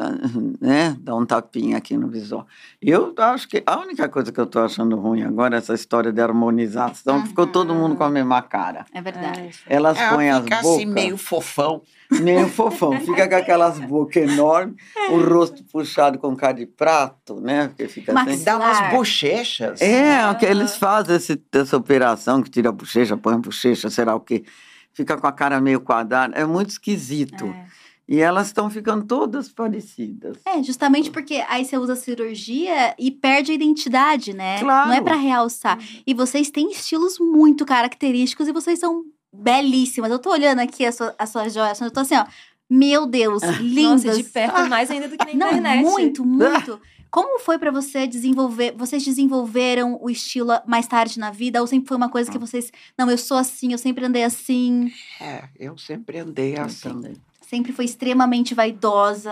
né? 0.61 0.97
Dar 1.01 1.15
um 1.15 1.25
tapinha 1.25 1.77
aqui 1.79 1.97
no 1.97 2.09
visual. 2.09 2.47
Eu 2.83 3.15
acho 3.19 3.49
que 3.49 3.63
a 3.67 3.79
única 3.79 4.09
coisa 4.09 4.33
que 4.33 4.41
eu 4.41 4.47
tô 4.47 4.59
achando 4.61 4.97
ruim 4.97 5.23
agora 5.23 5.55
é 5.55 5.59
essa 5.59 5.75
história 5.75 6.13
de 6.13 6.21
harmonização, 6.21 7.23
que 7.23 7.29
ficou 7.29 7.47
todo 7.47 7.75
mundo 7.75 7.95
com 7.97 8.05
a 8.05 8.11
mesma 8.11 8.43
cara. 8.43 8.85
É 8.93 9.01
verdade. 9.01 9.51
É. 9.67 9.77
Elas 9.77 9.99
É, 9.99 10.09
põem 10.11 10.31
as 10.31 10.43
fica 10.43 10.57
bocas 10.57 10.75
assim 10.75 10.87
meio 10.87 11.17
fofão. 11.17 11.83
meio 12.11 12.49
fofão, 12.49 12.93
fica 13.01 13.29
com 13.29 13.35
aquelas 13.37 13.79
bocas 13.79 14.31
enormes, 14.31 14.75
o 15.11 15.19
rosto 15.19 15.63
puxado 15.65 16.19
com 16.19 16.35
cara 16.37 16.53
de 16.55 16.67
prato, 16.67 17.41
né? 17.41 17.69
Porque 17.69 17.89
fica 17.89 18.13
Mas 18.13 18.29
assim. 18.35 18.45
Dá 18.45 18.57
umas 18.57 18.91
bochechas. 18.91 19.81
É, 19.81 20.35
que 20.35 20.45
eles 20.65 20.77
fazem 20.77 21.17
esse- 21.17 21.41
essa 21.53 21.77
operação 21.77 22.43
que 22.43 22.51
tira 22.51 22.69
a 22.69 22.73
bochecha, 22.73 23.17
põe 23.17 23.35
a 23.35 23.39
bochecha, 23.39 23.89
será 23.91 24.15
o 24.15 24.21
quê? 24.21 24.45
Fica 24.93 25.17
com 25.17 25.27
a 25.27 25.33
cara 25.33 25.61
meio 25.61 25.81
quadrada, 25.81 26.35
é 26.37 26.45
muito 26.45 26.71
esquisito. 26.71 27.45
É. 27.47 27.67
E 28.07 28.21
elas 28.21 28.49
estão 28.49 28.69
ficando 28.69 29.05
todas 29.07 29.49
parecidas. 29.49 30.37
É, 30.45 30.63
justamente 30.63 31.11
porque 31.11 31.43
aí 31.49 31.65
você 31.65 31.79
usa 31.79 31.95
a 31.95 31.97
cirurgia 31.97 32.95
e 32.99 33.11
perde 33.11 33.51
a 33.53 33.55
identidade, 33.55 34.35
né? 34.35 34.61
Claro. 34.61 34.89
Não 34.91 34.95
é 34.95 35.01
pra 35.01 35.17
realçar. 35.17 35.79
E 36.07 36.13
vocês 36.13 36.51
têm 36.51 36.71
estilos 36.71 37.19
muito 37.19 37.65
característicos 37.65 38.47
e 38.47 38.53
vocês 38.53 38.79
são 38.79 39.05
belíssimas. 39.33 40.11
Eu 40.11 40.19
tô 40.19 40.31
olhando 40.31 40.59
aqui 40.61 40.85
a 40.85 40.93
sua, 40.93 41.15
a 41.19 41.27
sua 41.27 41.49
joia, 41.49 41.73
eu 41.81 41.91
tô 41.91 42.01
assim, 42.01 42.15
ó. 42.17 42.27
Meu 42.69 43.07
Deus, 43.07 43.43
lindas. 43.61 44.05
Nossa, 44.05 44.17
de 44.17 44.25
perto 44.25 44.69
mais 44.69 44.91
ainda 44.91 45.09
do 45.09 45.17
que 45.17 45.37
na 45.37 45.47
Não, 45.47 45.59
internet. 45.59 45.83
muito, 45.83 46.25
muito. 46.25 46.81
Como 47.15 47.39
foi 47.39 47.61
pra 47.61 47.71
você 47.71 48.09
desenvolver? 48.09 48.75
Vocês 48.77 49.05
desenvolveram 49.05 49.97
o 50.03 50.11
estilo 50.11 50.51
mais 50.67 50.85
tarde 50.89 51.17
na 51.17 51.31
vida? 51.31 51.61
Ou 51.61 51.67
sempre 51.69 51.87
foi 51.87 51.97
uma 51.97 52.09
coisa 52.09 52.29
que 52.29 52.37
vocês. 52.37 52.73
Não, 52.99 53.09
eu 53.09 53.17
sou 53.17 53.37
assim, 53.37 53.71
eu 53.71 53.79
sempre 53.79 54.05
andei 54.05 54.25
assim. 54.25 54.93
É, 55.21 55.45
eu 55.57 55.79
sempre 55.79 56.19
andei 56.19 56.59
Eu 56.59 56.65
assim. 56.65 57.15
Sempre 57.41 57.71
foi 57.71 57.85
extremamente 57.85 58.53
vaidosa. 58.53 59.31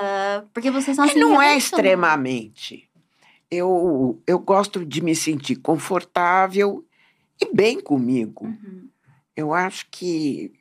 Porque 0.55 0.70
vocês 0.70 0.95
são 0.95 1.05
assim. 1.05 1.18
Mas 1.18 1.28
não 1.28 1.43
é 1.43 1.57
extremamente. 1.57 2.89
Eu, 3.51 4.22
eu 4.28 4.39
gosto 4.39 4.87
de 4.87 5.01
me 5.01 5.16
sentir 5.16 5.57
confortável 5.57 6.85
e 7.41 7.53
bem 7.53 7.80
comigo. 7.80 8.45
Uhum. 8.45 8.89
Eu 9.37 9.53
acho 9.53 9.89
que 9.91 10.53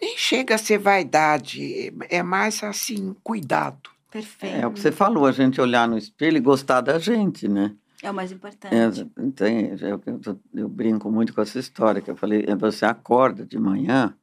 nem 0.00 0.16
chega 0.16 0.54
a 0.54 0.58
ser 0.58 0.78
vaidade, 0.78 1.92
é 2.08 2.22
mais 2.22 2.64
assim, 2.64 3.14
cuidado. 3.22 3.90
Perfeito. 4.16 4.56
É 4.56 4.66
o 4.66 4.70
que 4.70 4.80
você 4.80 4.90
falou, 4.90 5.26
a 5.26 5.32
gente 5.32 5.60
olhar 5.60 5.86
no 5.86 5.98
espelho 5.98 6.36
e 6.38 6.40
gostar 6.40 6.80
da 6.80 6.98
gente, 6.98 7.46
né? 7.48 7.72
É 8.02 8.10
o 8.10 8.14
mais 8.14 8.32
importante. 8.32 8.74
É, 8.74 8.90
tem, 9.34 9.70
eu, 9.80 10.00
eu- 10.06 10.40
eu 10.54 10.68
brinco 10.68 11.10
muito 11.10 11.34
com 11.34 11.40
essa 11.42 11.58
história, 11.58 12.00
que 12.00 12.10
eu 12.10 12.16
falei, 12.16 12.44
é, 12.46 12.54
você 12.54 12.84
acorda 12.86 13.44
de 13.44 13.58
manhã, 13.58 14.14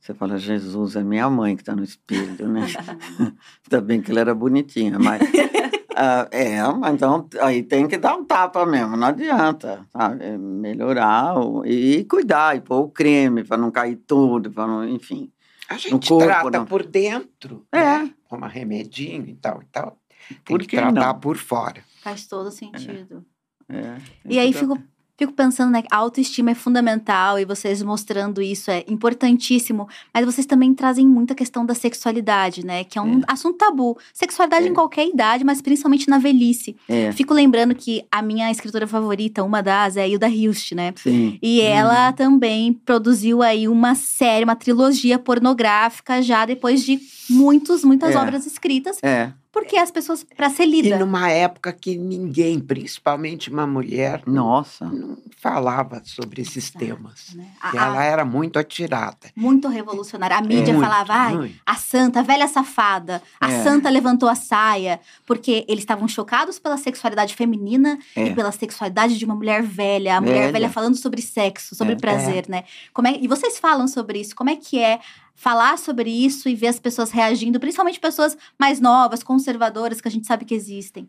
você 0.00 0.14
fala, 0.14 0.38
Jesus, 0.38 0.94
é 0.96 1.02
minha 1.02 1.28
mãe 1.30 1.56
que 1.56 1.62
está 1.62 1.74
no 1.74 1.82
espelho, 1.82 2.46
né? 2.48 2.60
Ainda 3.66 3.80
bem 3.80 4.00
que 4.00 4.10
ele 4.12 4.20
era 4.20 4.34
bonitinha, 4.34 4.98
mas... 4.98 5.20
ah, 5.96 6.28
é, 6.30 6.62
mas 6.72 6.94
então 6.94 7.28
aí 7.40 7.62
tem 7.62 7.88
que 7.88 7.96
dar 7.96 8.14
um 8.16 8.24
tapa 8.24 8.64
mesmo, 8.66 8.96
não 8.96 9.06
adianta, 9.08 9.84
sabe? 9.92 10.24
É 10.24 10.36
Melhorar 10.38 11.38
o- 11.38 11.64
e 11.64 12.04
cuidar, 12.04 12.56
e 12.56 12.60
pôr 12.60 12.80
o 12.82 12.88
creme 12.88 13.42
para 13.44 13.56
não 13.56 13.70
cair 13.70 13.96
tudo, 13.96 14.50
para 14.50 14.66
não, 14.66 14.88
enfim. 14.88 15.30
A 15.68 15.76
gente 15.78 16.08
corpo, 16.08 16.24
trata 16.24 16.58
não. 16.58 16.66
por 16.66 16.84
dentro, 16.86 17.66
É. 17.72 17.78
né? 17.80 18.14
Toma 18.28 18.48
remedinho 18.48 19.26
e 19.26 19.34
tal 19.34 19.62
e 19.62 19.66
tal. 19.66 19.98
Tem 20.28 20.38
Por 20.44 20.60
que 20.60 20.66
que 20.68 20.76
tratar 20.76 21.12
não? 21.12 21.20
por 21.20 21.36
fora. 21.36 21.82
Faz 22.02 22.26
todo 22.26 22.50
sentido. 22.50 23.24
É, 23.68 23.96
E 24.28 24.38
aí 24.38 24.52
fico, 24.52 24.78
fico 25.16 25.32
pensando, 25.32 25.70
né? 25.70 25.82
A 25.90 25.96
autoestima 25.98 26.50
é 26.50 26.54
fundamental 26.54 27.38
e 27.38 27.44
vocês 27.44 27.82
mostrando 27.82 28.42
isso 28.42 28.70
é 28.70 28.84
importantíssimo. 28.88 29.88
Mas 30.12 30.24
vocês 30.24 30.46
também 30.46 30.74
trazem 30.74 31.06
muita 31.06 31.34
questão 31.34 31.64
da 31.64 31.74
sexualidade, 31.74 32.64
né? 32.66 32.84
Que 32.84 32.98
é 32.98 33.02
um 33.02 33.20
assunto 33.26 33.56
tabu. 33.58 33.96
Sexualidade 34.12 34.66
É. 34.66 34.68
em 34.70 34.74
qualquer 34.74 35.06
idade, 35.06 35.44
mas 35.44 35.60
principalmente 35.62 36.08
na 36.08 36.18
velhice. 36.18 36.76
É, 36.88 37.12
Fico 37.12 37.32
lembrando 37.32 37.74
que 37.74 38.04
a 38.10 38.20
minha 38.22 38.50
escritora 38.50 38.86
favorita, 38.86 39.42
uma 39.44 39.62
das, 39.62 39.96
é 39.96 40.02
a 40.02 40.08
Hilda 40.08 40.28
Hilst, 40.28 40.72
né? 40.72 40.92
sim. 40.96 41.38
E 41.42 41.60
ela 41.60 42.12
também 42.12 42.72
produziu 42.72 43.42
aí 43.42 43.68
uma 43.68 43.94
série, 43.94 44.44
uma 44.44 44.56
trilogia 44.56 45.18
pornográfica 45.18 46.20
já 46.22 46.44
depois 46.44 46.84
de 46.84 47.00
muitos, 47.30 47.84
muitas 47.84 48.14
É. 48.14 48.18
obras 48.18 48.46
escritas, 48.46 48.98
É, 49.02 49.32
porque 49.54 49.76
as 49.76 49.90
pessoas, 49.90 50.24
pra 50.36 50.50
ser 50.50 50.64
E 50.64 50.82
lida. 50.82 50.98
numa 50.98 51.30
época 51.30 51.72
que 51.72 51.96
ninguém, 51.96 52.58
principalmente 52.58 53.48
uma 53.50 53.66
mulher, 53.66 54.20
nossa. 54.26 54.84
não 54.86 55.16
falava 55.38 56.02
sobre 56.04 56.42
esses 56.42 56.70
temas. 56.70 57.34
né? 57.34 57.46
Que 57.70 57.78
A- 57.78 57.82
a- 57.82 57.86
ela 57.86 58.04
era 58.04 58.24
muito 58.24 58.58
atirada. 58.58 59.16
muito 59.36 59.68
revolucionária. 59.68 60.36
A 60.36 60.40
mídia 60.42 60.72
Muito, 60.74 60.80
falava, 60.80 61.12
ai, 61.12 61.36
muito. 61.36 61.54
a 61.64 61.74
santa, 61.76 62.20
a 62.20 62.22
velha 62.22 62.48
safada, 62.48 63.22
a 63.40 63.50
É. 63.52 63.62
santa 63.62 63.88
levantou 63.90 64.28
a 64.28 64.34
saia, 64.34 64.98
porque 65.26 65.64
eles 65.68 65.82
estavam 65.84 66.08
chocados 66.08 66.58
pela 66.58 66.76
sexualidade 66.76 67.34
feminina 67.34 67.98
É. 68.16 68.26
e 68.28 68.34
pela 68.34 68.50
sexualidade 68.50 69.16
de 69.16 69.24
uma 69.24 69.34
mulher 69.36 69.62
velha, 69.62 70.16
a 70.16 70.20
mulher 70.20 70.40
Velha. 70.46 70.52
velha 70.52 70.70
falando 70.70 70.96
sobre 70.96 71.22
sexo, 71.22 71.74
sobre 71.76 71.92
É. 71.92 71.96
prazer, 71.96 72.46
né? 72.48 72.64
Como 72.92 73.06
é, 73.06 73.16
e 73.20 73.28
vocês 73.28 73.58
falam 73.58 73.86
sobre 73.86 74.18
isso, 74.20 74.34
como 74.34 74.50
é 74.50 74.56
que 74.56 74.78
é 74.80 74.98
falar 75.34 75.76
sobre 75.78 76.10
isso 76.10 76.48
e 76.48 76.54
ver 76.54 76.68
as 76.68 76.78
pessoas 76.80 77.10
reagindo, 77.10 77.58
principalmente 77.60 77.98
pessoas 78.00 78.36
mais 78.58 78.80
novas, 78.80 79.22
conservadoras, 79.22 80.00
que 80.00 80.08
a 80.08 80.10
gente 80.10 80.26
sabe 80.26 80.44
que 80.44 80.54
existem. 80.54 81.08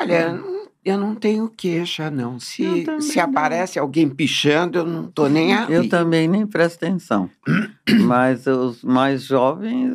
Olha, 0.00 0.32
não- 0.32 0.66
eu 0.84 0.98
não 0.98 1.14
tenho 1.14 1.48
queixa, 1.48 2.10
não. 2.10 2.38
Se, 2.38 2.84
se 3.00 3.16
não. 3.16 3.24
aparece 3.24 3.78
alguém 3.78 4.08
pichando, 4.08 4.78
eu 4.78 4.86
não 4.86 5.10
tô 5.10 5.28
nem 5.28 5.54
aí. 5.54 5.72
Eu 5.72 5.88
também 5.88 6.28
nem 6.28 6.46
presto 6.46 6.76
atenção. 6.84 7.30
Mas 8.06 8.46
os 8.46 8.82
mais 8.82 9.22
jovens 9.22 9.92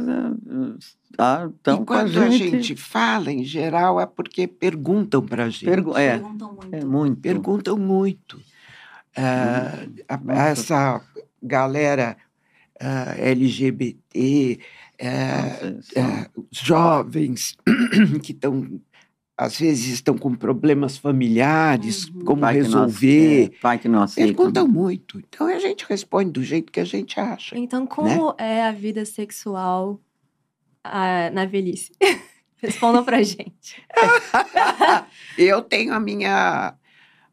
estão 1.11 1.81
e 1.81 1.85
com 1.85 1.93
a 1.93 2.03
quando 2.03 2.17
a 2.19 2.29
gente. 2.29 2.49
gente 2.49 2.75
fala, 2.75 3.31
em 3.31 3.43
geral, 3.43 3.99
é 3.99 4.05
porque 4.05 4.47
perguntam 4.47 5.21
pra 5.25 5.49
gente. 5.49 5.65
Pergu- 5.65 5.97
é, 5.97 6.17
Perguntam 6.17 6.53
muito. 6.53 6.75
é 6.75 6.85
muito. 6.85 7.21
Perguntam 7.21 7.77
muito. 7.77 8.39
Ah, 9.15 9.85
a- 10.07 10.17
Nossa. 10.17 10.41
essa 10.41 11.01
galera 11.43 12.15
ah, 12.81 13.15
LGBT, 13.17 14.59
ah, 15.01 16.29
os 16.51 16.57
jovens 16.59 17.55
que 18.23 18.31
estão, 18.31 18.79
às 19.37 19.59
vezes, 19.59 19.87
estão 19.93 20.17
com 20.17 20.33
problemas 20.35 20.97
familiares, 20.97 22.05
Uhum. 22.09 22.25
como 22.25 22.41
pai 22.41 22.53
que 22.55 22.59
não 22.61 22.83
ace- 22.85 22.95
resolver. 22.97 23.43
é, 23.43 23.49
pai 23.61 23.79
que 23.79 23.87
não 23.87 24.01
aceita. 24.03 24.33
Perguntam 24.33 24.67
muito. 24.67 25.19
Então 25.19 25.47
a 25.47 25.59
gente 25.59 25.85
responde 25.87 26.31
do 26.31 26.43
jeito 26.43 26.71
que 26.71 26.79
a 26.79 26.85
gente 26.85 27.19
acha. 27.19 27.57
Então, 27.57 27.85
como 27.87 28.35
é 28.37 28.63
a 28.63 28.71
vida 28.71 29.05
sexual 29.05 29.99
ah, 30.83 31.29
na 31.31 31.45
velhice? 31.45 31.91
Respondam 32.61 33.03
pra 33.03 33.23
gente. 33.23 33.81
Eu 35.37 35.61
tenho 35.63 35.93
a 35.93 35.99
minha. 35.99 36.75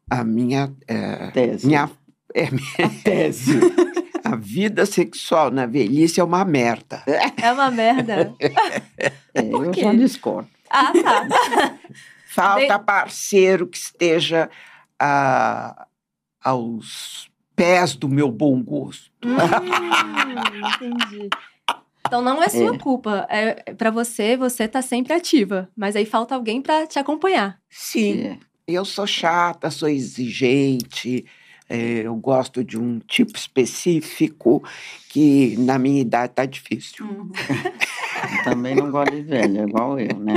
A 0.09 0.23
minha. 0.23 0.73
eh, 0.87 1.29
Tese. 1.31 1.67
minha, 1.67 1.91
é, 2.33 2.49
minha 2.51 2.89
tese. 3.03 3.59
A 4.31 4.35
vida 4.35 4.85
sexual 4.85 5.49
na 5.49 5.65
velhice 5.65 6.19
é 6.19 6.23
uma 6.23 6.45
merda. 6.45 7.03
É 7.41 7.51
uma 7.51 7.71
merda. 7.71 8.33
É, 9.33 9.41
eu 9.43 9.71
já 9.73 9.93
discordo. 9.93 10.49
Ah, 10.69 10.91
tá. 10.91 11.27
Falta 12.33 12.79
parceiro 12.79 13.67
que 13.67 13.77
esteja 13.77 14.49
ah, 14.99 15.85
aos 16.43 17.29
pés 17.55 17.95
do 17.95 18.09
meu 18.09 18.31
bom 18.31 18.61
gosto. 18.61 19.11
Hum, 19.23 19.35
entendi. 20.67 21.29
Então 22.07 22.21
não 22.21 22.41
é 22.41 22.49
sua 22.49 22.75
É. 22.75 22.77
culpa. 22.79 23.27
É, 23.29 23.73
para 23.73 23.91
você, 23.91 24.35
você 24.35 24.67
tá 24.67 24.81
sempre 24.81 25.13
ativa. 25.13 25.69
Mas 25.77 25.95
aí 25.95 26.05
falta 26.05 26.33
alguém 26.33 26.59
pra 26.61 26.87
te 26.87 26.97
acompanhar. 26.97 27.59
Sim, 27.69 28.21
É. 28.25 28.37
eu 28.67 28.83
sou 28.83 29.05
chata, 29.05 29.69
sou 29.69 29.87
exigente, 29.87 31.23
eu 31.69 32.15
gosto 32.15 32.63
de 32.63 32.77
um 32.79 32.99
tipo 32.99 33.37
específico 33.37 34.63
que 35.09 35.55
na 35.57 35.77
minha 35.77 36.01
idade 36.01 36.33
tá 36.33 36.45
difícil. 36.45 37.05
Uhum. 37.05 37.31
Também 38.43 38.75
não 38.75 38.89
gosto 38.91 39.11
de 39.15 39.21
velho, 39.21 39.59
é 39.61 39.63
igual 39.63 39.99
eu, 39.99 40.17
né? 40.19 40.33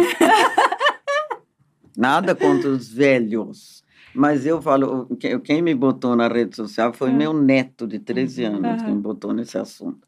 Nada 1.97 2.35
contra 2.35 2.69
os 2.71 2.89
velhos. 2.89 3.83
Mas 4.15 4.45
eu 4.45 4.61
falo, 4.61 5.07
que- 5.17 5.39
quem 5.41 5.63
me 5.63 5.75
botou 5.75 6.15
na 6.15 6.29
rede 6.29 6.55
social 6.55 6.93
foi 6.93 7.11
Ah. 7.11 7.15
meu 7.15 7.33
neto 7.33 7.87
de 7.87 7.99
13 7.99 8.45
anos 8.45 8.61
que 8.83 8.87
Aham. 8.89 8.95
me 8.95 9.01
botou 9.01 9.33
nesse 9.33 9.57
assunto. 9.57 10.07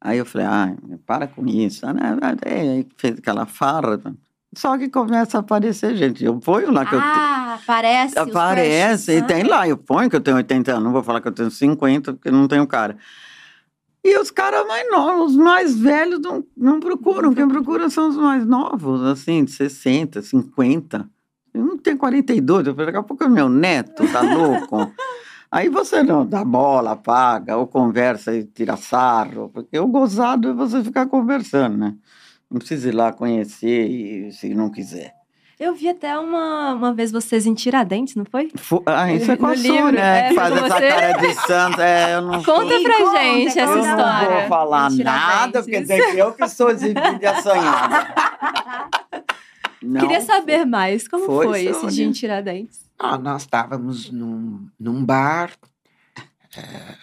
Aí 0.00 0.18
eu 0.18 0.26
falei, 0.26 0.46
ah, 0.46 0.76
para 1.06 1.26
com 1.26 1.46
isso. 1.46 1.86
Ah, 1.86 1.94
é, 2.44 2.60
aí 2.60 2.86
fez 2.96 3.18
aquela 3.18 3.46
farra. 3.46 4.00
Só 4.54 4.76
que 4.76 4.88
começa 4.88 5.38
a 5.38 5.40
aparecer 5.40 5.96
gente. 5.96 6.24
Eu 6.24 6.38
ponho 6.38 6.70
lá 6.70 6.84
que 6.84 6.94
eu 6.94 7.00
tenho. 7.00 7.12
Ah, 7.12 7.58
aparece. 7.62 8.18
Aparece, 8.18 9.12
e 9.12 9.22
tem 9.22 9.44
lá, 9.44 9.66
eu 9.66 9.78
ponho 9.78 10.10
que 10.10 10.16
eu 10.16 10.20
tenho 10.20 10.36
80 10.36 10.72
anos, 10.72 10.84
não 10.84 10.92
vou 10.92 11.02
falar 11.02 11.20
que 11.20 11.28
eu 11.28 11.32
tenho 11.32 11.50
50, 11.50 12.12
porque 12.14 12.30
não 12.30 12.46
tenho 12.46 12.66
cara. 12.66 12.96
E 14.04 14.18
os 14.18 14.30
caras 14.30 14.66
mais 14.66 14.90
novos, 14.90 15.32
os 15.32 15.36
mais 15.36 15.78
velhos, 15.78 16.20
não, 16.20 16.44
não 16.56 16.80
procuram. 16.80 17.32
Quem 17.32 17.48
procura 17.48 17.88
são 17.88 18.08
os 18.08 18.16
mais 18.16 18.44
novos, 18.44 19.02
assim, 19.04 19.44
de 19.44 19.52
60, 19.52 20.20
50. 20.20 21.08
Eu 21.54 21.64
não 21.64 21.78
tenho 21.78 21.96
42, 21.96 22.66
eu 22.66 22.74
falei, 22.74 22.86
daqui 22.86 22.98
a 22.98 23.02
pouco 23.02 23.22
é 23.24 23.28
meu 23.28 23.48
neto, 23.48 24.06
tá 24.10 24.20
louco? 24.22 24.92
Aí 25.50 25.68
você 25.68 26.02
não 26.02 26.26
dá 26.26 26.42
bola, 26.44 26.96
paga, 26.96 27.58
ou 27.58 27.66
conversa 27.66 28.34
e 28.34 28.42
tira 28.42 28.76
sarro, 28.76 29.50
porque 29.50 29.78
o 29.78 29.86
gozado 29.86 30.48
é 30.48 30.52
você 30.52 30.82
ficar 30.82 31.06
conversando, 31.06 31.76
né? 31.76 31.94
Não 32.52 32.58
precisa 32.58 32.88
ir 32.90 32.92
lá 32.92 33.12
conhecer 33.12 33.86
e, 33.88 34.30
se 34.32 34.52
não 34.52 34.70
quiser. 34.70 35.14
Eu 35.58 35.74
vi 35.74 35.88
até 35.88 36.18
uma, 36.18 36.74
uma 36.74 36.92
vez 36.92 37.10
vocês 37.10 37.46
em 37.46 37.54
Tiradentes, 37.54 38.14
não 38.14 38.24
foi? 38.24 38.50
Ah, 38.84 39.12
isso 39.12 39.30
é 39.30 39.36
com 39.36 39.46
a 39.46 39.56
Su, 39.56 39.62
livro, 39.62 39.92
né? 39.92 40.26
é, 40.26 40.28
que 40.28 40.34
faz 40.34 40.54
essa 40.56 40.68
você. 40.68 40.88
cara 40.88 41.12
de 41.12 41.34
santo. 41.34 41.80
É, 41.80 42.14
eu 42.16 42.20
não 42.22 42.42
Conta 42.42 42.76
Sim, 42.76 42.82
pra 42.82 42.98
conta, 42.98 43.20
gente 43.22 43.58
essa 43.58 43.66
conta. 43.66 43.78
eu 43.78 43.84
não 43.84 43.90
história. 43.90 44.40
vou 44.40 44.48
falar 44.48 44.90
nada, 44.90 45.62
porque 45.62 45.80
dizer 45.80 46.12
que 46.12 46.18
eu 46.18 46.32
que 46.34 46.48
sou 46.48 46.68
exibida 46.70 47.18
e 47.22 47.26
assanhada. 47.26 48.14
Não. 49.82 50.00
Queria 50.00 50.20
saber 50.20 50.64
mais. 50.66 51.08
Como 51.08 51.24
Foi, 51.26 51.46
foi, 51.46 51.64
esse 51.64 51.86
dia 51.88 52.04
em 52.06 52.12
Tiradentes? 52.12 52.80
Ah, 52.98 53.16
nós 53.16 53.42
estávamos 53.42 54.10
num, 54.10 54.68
num 54.78 55.04
bar, 55.04 55.50
eh, 56.56 56.96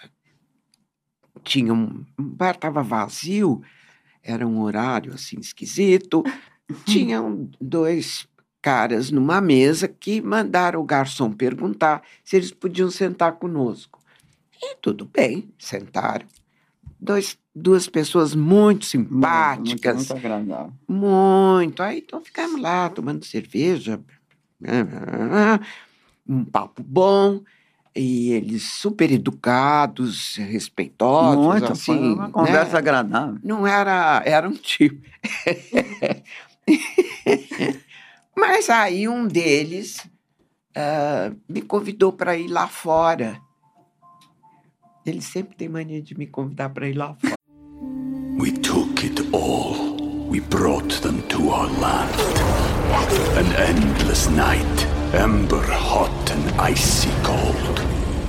tinha 1.42 1.72
um, 1.74 2.04
um 2.18 2.24
bar 2.24 2.54
estava 2.54 2.82
vazio, 2.82 3.60
era 4.22 4.46
um 4.46 4.60
horário 4.60 5.12
assim 5.14 5.38
esquisito, 5.40 6.22
tinham 6.84 7.48
dois 7.60 8.28
caras 8.62 9.10
numa 9.10 9.40
mesa 9.40 9.88
que 9.88 10.20
mandaram 10.20 10.80
o 10.80 10.84
garçom 10.84 11.32
perguntar 11.32 12.02
se 12.22 12.36
eles 12.36 12.50
podiam 12.52 12.90
sentar 12.90 13.32
conosco. 13.32 13.98
E 14.62 14.76
tudo 14.76 15.06
bem, 15.06 15.48
sentaram. 15.58 16.26
Dois, 17.00 17.38
duas 17.54 17.88
pessoas 17.88 18.34
muito 18.34 18.82
Muito, 18.82 18.84
simpáticas. 18.86 19.96
muito 19.96 20.12
agradável. 20.12 20.72
Muito. 20.86 21.82
Aí 21.82 21.98
então 22.06 22.22
ficamos 22.22 22.60
lá 22.60 22.90
tomando 22.90 23.24
cerveja, 23.24 23.98
um 26.28 26.44
papo 26.44 26.82
bom, 26.82 27.42
e 28.00 28.32
eles 28.32 28.62
super 28.62 29.12
educados, 29.12 30.36
respeitosos, 30.36 31.44
Muito, 31.44 31.72
assim. 31.72 31.84
foi 31.84 31.98
uma 32.14 32.30
conversa 32.30 32.72
né? 32.72 32.78
agradável. 32.78 33.38
Não 33.42 33.66
era, 33.66 34.22
era 34.24 34.48
um 34.48 34.54
tipo. 34.54 35.00
Mas 38.34 38.70
aí 38.70 39.06
um 39.06 39.26
deles 39.26 40.06
ah, 40.74 41.30
me 41.48 41.60
convidou 41.60 42.12
para 42.12 42.36
ir 42.36 42.48
lá 42.48 42.66
fora. 42.66 43.38
Ele 45.04 45.20
sempre 45.20 45.56
tem 45.56 45.68
mania 45.68 46.00
de 46.00 46.16
me 46.16 46.26
convidar 46.26 46.70
para 46.70 46.88
ir 46.88 46.94
lá 46.94 47.14
fora. 47.14 47.34
We 48.38 48.52
took 48.52 49.04
it 49.04 49.20
all. 49.32 49.98
We 50.30 50.40
brought 50.40 51.02
them 51.02 51.20
to 51.28 51.50
our 51.50 51.68
land. 51.80 52.14
An 53.36 53.52
endless 53.56 54.28
night, 54.30 54.86
ember 55.12 55.60
hot 55.60 56.30
and 56.30 56.60
icy 56.60 57.10
cold. 57.22 57.59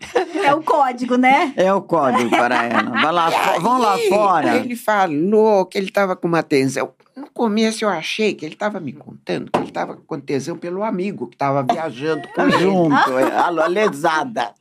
É 0.44 0.54
o 0.54 0.62
código, 0.62 1.16
né? 1.16 1.52
É 1.56 1.72
o 1.72 1.82
código 1.82 2.30
para 2.30 2.64
ela. 2.64 2.90
Vai 2.90 3.12
lá, 3.12 3.30
vão 3.60 3.78
lá 3.78 3.98
fora. 4.08 4.56
Ele 4.56 4.76
falou 4.76 5.66
que 5.66 5.76
ele 5.76 5.88
estava 5.88 6.16
com 6.16 6.26
uma 6.26 6.42
tesão. 6.42 6.92
No 7.14 7.28
começo 7.30 7.84
eu 7.84 7.88
achei 7.88 8.34
que 8.34 8.46
ele 8.46 8.54
estava 8.54 8.80
me 8.80 8.92
contando 8.92 9.50
que 9.50 9.58
ele 9.58 9.68
estava 9.68 9.96
com 9.96 10.20
tesão 10.20 10.56
pelo 10.56 10.82
amigo 10.82 11.26
que 11.26 11.34
estava 11.34 11.62
viajando 11.62 12.26
com. 12.28 12.50
Junto, 12.50 13.18
é, 13.18 13.36
a 13.36 13.50
lesada. 13.66 14.54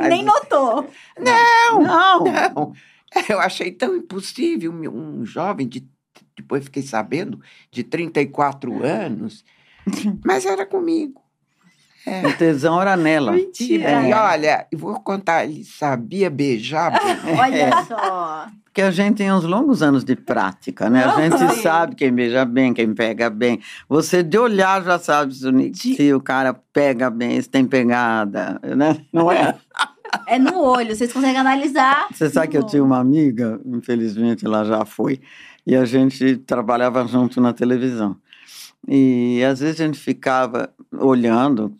Nem 0.00 0.24
notou. 0.24 0.88
Não! 1.18 1.82
Não, 1.82 2.72
eu 3.28 3.38
achei 3.38 3.70
tão 3.70 3.94
impossível 3.94 4.72
um 4.72 5.20
um 5.20 5.26
jovem 5.26 5.68
de 5.68 5.86
depois 6.36 6.64
fiquei 6.64 6.82
sabendo 6.82 7.40
de 7.70 7.84
34 7.84 8.84
anos, 8.84 9.44
mas 10.24 10.46
era 10.46 10.66
comigo. 10.66 11.21
O 12.06 12.32
tesão 12.36 12.80
era 12.80 12.96
nela. 12.96 13.32
Mentira. 13.32 14.02
E 14.08 14.12
olha, 14.12 14.66
eu 14.72 14.78
vou 14.78 14.98
contar, 15.00 15.44
ele 15.44 15.62
sabia 15.64 16.28
beijar 16.28 16.90
bem. 17.24 17.38
Olha 17.38 17.84
só. 17.84 18.46
Porque 18.64 18.80
a 18.82 18.90
gente 18.90 19.16
tem 19.18 19.30
uns 19.30 19.44
longos 19.44 19.82
anos 19.82 20.02
de 20.02 20.16
prática, 20.16 20.88
né? 20.88 21.04
A 21.04 21.20
gente 21.28 21.56
sabe 21.60 21.94
quem 21.94 22.10
beija 22.10 22.44
bem, 22.46 22.72
quem 22.72 22.94
pega 22.94 23.28
bem. 23.28 23.60
Você 23.88 24.22
de 24.22 24.38
olhar 24.38 24.82
já 24.82 24.98
sabe 24.98 25.34
se, 25.34 25.46
o- 25.46 25.74
se 25.74 26.14
o 26.14 26.20
cara 26.20 26.54
pega 26.72 27.10
bem, 27.10 27.40
se 27.40 27.48
tem 27.50 27.66
pegada, 27.66 28.58
né? 28.76 28.96
Não 29.12 29.30
é? 29.30 29.54
É 30.26 30.38
no 30.38 30.58
olho, 30.58 30.94
vocês 30.96 31.12
conseguem 31.12 31.36
analisar. 31.38 32.06
Você 32.10 32.30
sabe 32.30 32.48
que 32.48 32.56
eu 32.56 32.64
tinha 32.64 32.82
uma 32.82 32.98
amiga, 32.98 33.60
infelizmente 33.64 34.44
ela 34.46 34.64
já 34.64 34.84
foi, 34.86 35.20
e 35.66 35.76
a 35.76 35.84
gente 35.84 36.38
trabalhava 36.38 37.06
junto 37.06 37.40
na 37.42 37.52
televisão. 37.52 38.16
E 38.88 39.42
às 39.44 39.60
vezes 39.60 39.80
a 39.80 39.84
gente 39.84 39.98
ficava 39.98 40.70
olhando, 40.98 41.72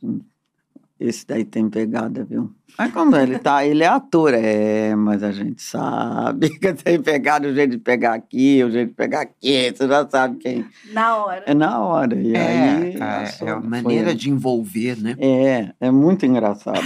esse 1.08 1.26
daí 1.26 1.44
tem 1.44 1.68
pegada, 1.68 2.24
viu? 2.24 2.50
Mas 2.78 2.90
quando 2.90 3.18
ele 3.18 3.38
tá, 3.38 3.66
ele 3.66 3.84
é 3.84 3.86
ator, 3.86 4.32
é, 4.32 4.94
mas 4.96 5.22
a 5.22 5.30
gente 5.30 5.60
sabe 5.62 6.48
que 6.58 6.72
tem 6.72 6.98
pegada, 7.02 7.46
o 7.46 7.54
jeito 7.54 7.72
de 7.72 7.76
pegar 7.78 8.14
aqui, 8.14 8.64
o 8.64 8.70
jeito 8.70 8.88
de 8.88 8.94
pegar 8.94 9.20
aqui, 9.20 9.70
você 9.76 9.86
já 9.86 10.08
sabe 10.08 10.38
quem. 10.38 10.64
Na 10.90 11.16
hora. 11.16 11.42
É 11.46 11.52
na 11.52 11.78
hora. 11.80 12.14
E 12.14 12.34
aí, 12.34 12.92
É, 12.92 12.94
é, 12.94 12.98
passou, 12.98 13.46
é 13.48 13.50
a 13.50 13.60
foi- 13.60 13.68
maneira 13.68 14.14
de 14.14 14.30
envolver, 14.30 14.96
né? 15.02 15.14
É, 15.18 15.68
é 15.78 15.90
muito 15.90 16.24
engraçado. 16.24 16.80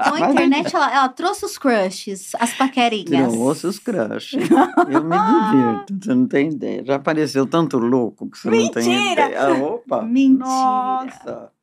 Então 0.00 0.14
a 0.16 0.30
internet, 0.30 0.74
ela, 0.74 0.94
ela 0.94 1.08
trouxe 1.10 1.44
os 1.44 1.58
crushes, 1.58 2.32
as 2.40 2.54
paquerinhas. 2.54 3.34
Trouxe 3.34 3.66
os 3.66 3.78
crush. 3.78 4.32
Eu 4.88 5.04
me 5.04 5.16
divirto, 5.18 5.94
você 6.06 6.14
não 6.14 6.26
tem 6.26 6.48
ideia. 6.48 6.82
Já 6.86 6.94
apareceu 6.94 7.46
tanto 7.46 7.76
louco 7.76 8.30
que 8.30 8.38
você 8.38 8.48
não 8.50 8.68
tem 8.70 8.88
Mentira! 8.88 9.26
ideia. 9.26 9.42
Ah, 9.46 9.52
Opa! 9.52 10.00
Mentira. 10.02 10.38
Nossa! 10.46 11.53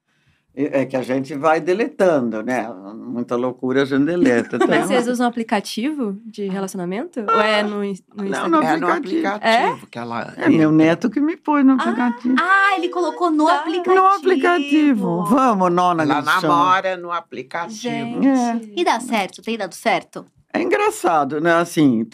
É 0.53 0.81
é 0.81 0.85
que 0.85 0.97
a 0.97 1.01
gente 1.01 1.33
vai 1.35 1.61
deletando, 1.61 2.43
né? 2.43 2.67
Muita 2.93 3.35
loucura 3.35 3.83
a 3.83 3.85
gente 3.85 4.03
deleta. 4.05 4.59
Tem 4.59 4.67
Mas 4.67 4.87
vocês 4.87 5.07
usam 5.07 5.27
aplicativo 5.27 6.17
de 6.25 6.47
relacionamento? 6.47 7.21
Ou 7.21 7.39
é 7.41 7.63
no, 7.63 7.69
no 7.69 7.79
Não, 7.79 7.85
Instagram? 7.85 8.49
no 8.49 8.61
É 8.63 8.77
no 8.77 8.87
aplicativo. 8.87 9.27
aplicativo 9.27 9.87
que 9.87 9.97
ela. 9.97 10.33
É 10.37 10.49
meu 10.49 10.71
neto 10.71 11.09
que 11.09 11.19
me 11.21 11.37
pôs 11.37 11.65
no 11.65 11.73
aplicativo. 11.73 12.35
Ah, 12.39 12.75
ele 12.77 12.89
colocou 12.89 13.31
no 13.31 13.47
aplicativo. 13.47 13.95
no 13.95 14.05
aplicativo. 14.07 15.23
Vamos, 15.25 15.71
nona. 15.71 16.03
Ela 16.03 16.21
que 16.21 16.29
chama. 16.29 16.47
namora 16.47 16.97
no 16.97 17.11
aplicativo. 17.11 17.79
Gente. 17.81 18.27
É. 18.27 18.59
E 18.75 18.83
dá 18.83 18.99
certo? 18.99 19.41
Tem 19.41 19.57
dado 19.57 19.73
certo? 19.73 20.25
É 20.53 20.61
engraçado, 20.61 21.39
né? 21.39 21.53
Assim, 21.53 22.05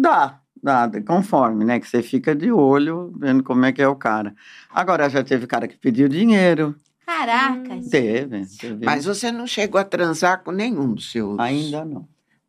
dá, 0.00 0.38
dá, 0.62 0.90
conforme, 1.06 1.64
né? 1.64 1.78
Que 1.78 1.86
você 1.86 2.02
fica 2.02 2.34
de 2.34 2.50
olho 2.50 3.12
vendo 3.18 3.42
como 3.42 3.66
é 3.66 3.72
que 3.72 3.82
é 3.82 3.88
o 3.88 3.94
cara. 3.96 4.34
Agora, 4.70 5.10
já 5.10 5.22
teve 5.22 5.46
cara 5.46 5.68
que 5.68 5.76
pediu 5.76 6.08
dinheiro. 6.08 6.74
Caracas. 7.12 7.88
Teve, 7.88 8.46
teve. 8.58 8.84
Mas 8.84 9.04
você 9.04 9.30
não 9.30 9.46
chegou 9.46 9.80
a 9.80 9.84
transar 9.84 10.42
com 10.42 10.50
nenhum 10.50 10.94
dos 10.94 11.10
seus. 11.10 11.38
Ainda 11.38 11.84
não. 11.84 12.08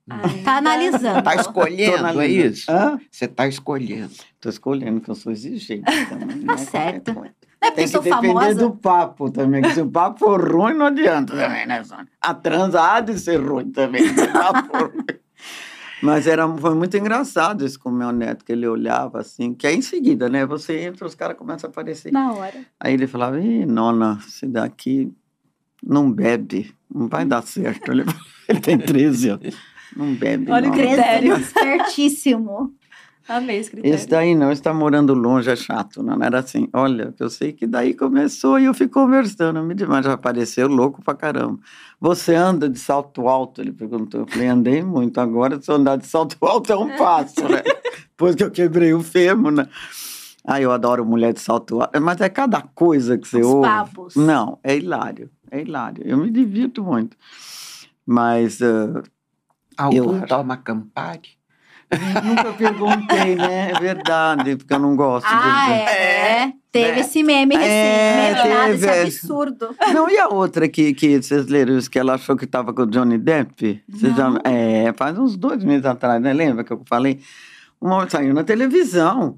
Ai. 0.10 0.42
Tá 0.44 0.58
analisando. 0.58 1.22
Tá 1.24 1.36
escolhendo, 1.36 2.22
é 2.22 2.28
isso? 2.28 2.70
Hã? 2.72 3.00
Você 3.10 3.28
tá 3.28 3.48
escolhendo. 3.48 4.12
Tô 4.40 4.50
escolhendo, 4.50 5.00
que 5.00 5.10
eu 5.10 5.16
sou 5.16 5.32
exigente 5.32 5.84
também. 6.10 6.42
Tá 6.42 6.54
é 6.54 6.58
certo. 6.58 7.14
Não 7.14 7.26
é 7.26 7.72
porque 7.72 7.76
Tem 7.76 7.84
eu 7.84 7.88
que 7.88 7.88
sou 7.88 8.02
depender 8.02 8.34
famosa. 8.34 8.56
do 8.56 8.72
papo 8.76 9.32
também, 9.32 9.62
que 9.62 9.70
se 9.74 9.82
o 9.82 9.90
papo 9.90 10.20
for 10.20 10.52
ruim, 10.52 10.74
não 10.74 10.88
adianta 10.88 11.34
também, 11.34 11.66
né, 11.66 11.82
Sônia? 11.84 12.08
A 12.20 12.34
transa 12.34 12.82
há 12.82 13.00
de 13.00 13.18
ser 13.18 13.38
ruim 13.38 13.72
também. 13.72 14.06
se 14.06 14.22
o 14.22 14.34
papo 14.34 14.68
for 14.68 14.92
ruim. 14.92 15.06
Mas 16.04 16.28
era, 16.28 16.48
foi 16.58 16.76
muito 16.76 16.98
engraçado 16.98 17.66
isso 17.66 17.80
com 17.80 17.90
o 17.90 17.94
meu 17.94 18.12
neto, 18.12 18.44
que 18.44 18.52
ele 18.52 18.68
olhava 18.68 19.20
assim, 19.20 19.54
que 19.54 19.66
aí 19.66 19.76
em 19.76 19.82
seguida, 19.82 20.28
né? 20.28 20.46
Você 20.46 20.80
entra, 20.80 21.08
os 21.08 21.16
caras 21.16 21.38
começam 21.38 21.70
a 21.70 21.72
aparecer. 21.72 22.12
Na 22.12 22.34
hora. 22.34 22.66
Aí 22.80 22.94
ele 22.94 23.08
falava, 23.08 23.40
Ih, 23.40 23.66
nona, 23.66 24.20
esse 24.28 24.46
daqui 24.46 25.12
não 25.82 26.12
bebe, 26.12 26.74
não 26.94 27.08
vai 27.08 27.26
dar 27.26 27.42
certo. 27.44 27.92
Ele, 27.92 28.04
ele 28.48 28.60
tem 28.60 28.78
13 28.78 29.30
anos. 29.30 29.56
Não 29.96 30.14
bebe. 30.14 30.52
Olha 30.52 30.70
o 30.70 30.74
critério. 30.74 31.38
Espertíssimo. 31.38 32.74
Amei 33.28 33.58
esse 33.58 33.72
critério. 33.72 33.96
Esse 33.96 34.08
daí 34.08 34.36
não, 34.36 34.52
está 34.52 34.74
morando 34.74 35.14
longe, 35.14 35.50
é 35.50 35.56
chato, 35.56 36.04
não 36.04 36.22
era 36.22 36.40
assim. 36.40 36.68
Olha, 36.74 37.14
eu 37.18 37.30
sei 37.30 37.54
que 37.54 37.66
daí 37.66 37.94
começou 37.94 38.60
e 38.60 38.66
eu 38.66 38.74
fui 38.74 38.88
conversando, 38.88 39.64
me 39.64 39.74
demais, 39.74 40.06
já 40.06 40.14
apareceu 40.14 40.68
louco 40.68 41.02
pra 41.02 41.16
caramba. 41.16 41.58
Você 42.00 42.36
anda 42.36 42.70
de 42.70 42.78
salto 42.78 43.28
alto? 43.30 43.62
Ele 43.62 43.72
perguntou. 43.72 44.22
Eu 44.22 44.28
falei, 44.28 44.48
andei 44.48 44.82
muito, 44.84 45.20
agora 45.20 45.62
se 45.62 45.72
eu 45.72 45.76
andar 45.76 45.96
de 45.98 46.06
salto 46.06 46.38
alto 46.42 46.72
é 46.72 46.76
um 46.76 46.98
passo, 46.98 47.48
né? 47.48 47.62
Depois 48.12 48.36
que 48.36 48.44
eu 48.44 48.52
quebrei 48.52 48.94
o 48.94 49.02
fêmur, 49.02 49.52
né? 49.52 49.68
Ah, 50.46 50.60
eu 50.60 50.72
adoro 50.72 51.06
mulher 51.06 51.32
de 51.34 51.40
salto 51.40 51.82
alto, 51.82 52.02
mas 52.02 52.20
é 52.20 52.28
cada 52.28 52.62
coisa 52.62 53.18
que 53.18 53.26
você 53.28 53.40
Os 53.40 53.46
ouve. 53.46 53.68
papos. 53.68 54.16
Não, 54.16 54.60
é 54.62 54.76
hilário, 54.76 55.30
é 55.50 55.62
hilário. 55.62 56.04
Eu 56.06 56.18
me 56.18 56.30
divirto 56.30 56.84
muito. 56.84 57.16
Mas 58.06 58.62
ah, 58.62 59.02
Algum 59.78 60.18
acho. 60.18 60.28
toma 60.28 60.58
Campari? 60.58 61.30
nunca 62.24 62.54
perguntei, 62.54 63.36
né? 63.36 63.72
É 63.76 63.80
verdade, 63.80 64.56
porque 64.56 64.74
eu 64.74 64.80
não 64.80 64.96
gosto 64.96 65.26
Ah, 65.28 65.66
de... 65.68 65.74
é. 65.74 66.54
Teve 66.72 66.98
É. 66.98 67.00
esse 67.02 67.22
meme 67.22 67.56
recente. 67.56 67.70
É, 67.72 68.34
meme 68.44 68.54
nada, 68.56 68.70
esse 68.74 68.86
teve. 68.88 69.02
absurdo. 69.02 69.76
Não, 69.94 70.10
e 70.10 70.18
a 70.18 70.28
outra 70.28 70.68
que, 70.68 70.94
que 70.94 71.22
vocês 71.22 71.48
leram, 71.48 71.78
isso 71.78 71.90
que 71.90 72.00
ela 72.00 72.16
achou 72.16 72.36
que 72.36 72.46
estava 72.46 72.74
com 72.74 72.82
o 72.82 72.88
Johnny 72.88 73.18
Depp? 73.20 73.84
Vocês 73.88 74.16
já- 74.16 74.40
é, 74.44 74.92
faz 74.98 75.18
uns 75.18 75.38
dois 75.38 75.64
meses 75.64 75.86
atrás, 75.86 76.20
né? 76.22 76.34
Lembra 76.34 76.64
que 76.64 76.74
eu 76.74 76.82
falei? 76.90 77.20
Uma 77.80 78.10
saiu 78.10 78.34
na 78.34 78.44
televisão. 78.44 79.38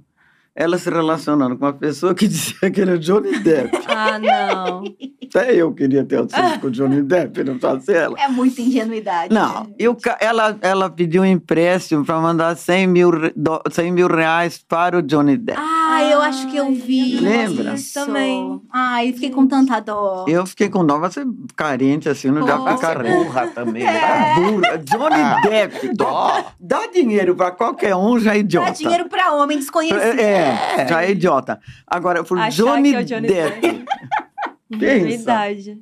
Ela 0.56 0.78
se 0.78 0.90
relacionando 0.90 1.58
com 1.58 1.66
uma 1.66 1.74
pessoa 1.74 2.16
que 2.16 2.28
dizia 2.30 2.72
que 2.72 2.80
era 2.82 2.94
o 2.94 2.98
Johnny 3.00 3.40
Depp. 3.40 3.72
Ah, 3.88 4.18
não. 4.18 4.84
Até 5.28 5.54
eu 5.54 5.74
queria 5.74 6.06
ter 6.06 6.16
assunto 6.18 6.60
com 6.62 6.68
o 6.68 6.72
Johnny 6.72 7.02
Depp, 7.02 7.44
não 7.44 7.60
fosse 7.60 7.92
ela. 7.94 8.16
É 8.18 8.28
muita 8.30 8.62
ingenuidade. 8.62 9.34
Não, 9.34 9.66
né? 9.66 9.70
e 9.78 9.88
o 9.88 9.96
ca- 9.96 10.18
ela, 10.22 10.58
ela 10.62 10.90
pediu 10.90 11.24
um 11.24 11.26
empréstimo 11.26 12.06
para 12.06 12.20
mandar 12.22 12.56
100 12.56 12.88
mil, 12.88 13.10
re- 13.10 13.34
do- 13.36 13.62
100 13.70 13.92
mil 13.92 14.08
reais 14.08 14.58
para 14.66 14.98
o 15.00 15.02
Johnny 15.02 15.36
Depp. 15.36 15.60
Ah, 15.60 15.75
eu 16.04 16.22
acho 16.22 16.48
que 16.48 16.58
eu 16.58 16.72
vi. 16.72 17.20
Lembra? 17.20 17.74
isso. 17.74 17.94
Também. 17.94 18.62
Ai, 18.72 19.14
fiquei 19.14 19.30
com 19.30 19.48
tanta 19.48 19.80
dó. 19.80 20.26
Eu 20.28 20.46
fiquei 20.46 20.70
com 20.70 20.86
dó, 20.86 21.00
você 21.00 21.24
carente 21.56 22.10
assim, 22.10 22.30
não 22.30 22.46
dá 22.46 22.58
pra 22.58 22.76
Poxa. 22.76 22.94
carreira. 22.94 23.18
Burra 23.24 23.48
também. 23.48 23.84
É. 23.84 23.92
né? 23.92 24.36
Burra. 24.36 24.78
Johnny 24.78 25.50
Depp. 25.50 25.96
Dó. 25.96 26.46
Dá 26.60 26.88
dinheiro 26.88 27.36
pra 27.36 27.52
qualquer 27.52 27.96
um, 27.96 28.20
já 28.20 28.36
é 28.36 28.40
idiota. 28.40 28.68
Dá 28.72 28.74
dinheiro 28.74 29.10
pra 29.10 29.34
homem 29.34 29.58
desconhecido. 29.58 30.00
É, 30.00 30.88
já 30.88 31.04
é 31.04 31.12
idiota. 31.12 31.60
Agora, 31.88 32.24
por 32.24 32.38
Achar 32.38 32.50
Johnny, 32.52 32.94
é 32.96 33.04
Johnny 33.04 33.28
Depp. 33.28 33.62
Depp. 33.62 33.86
Pensa. 34.80 35.08
Verdade. 35.08 35.80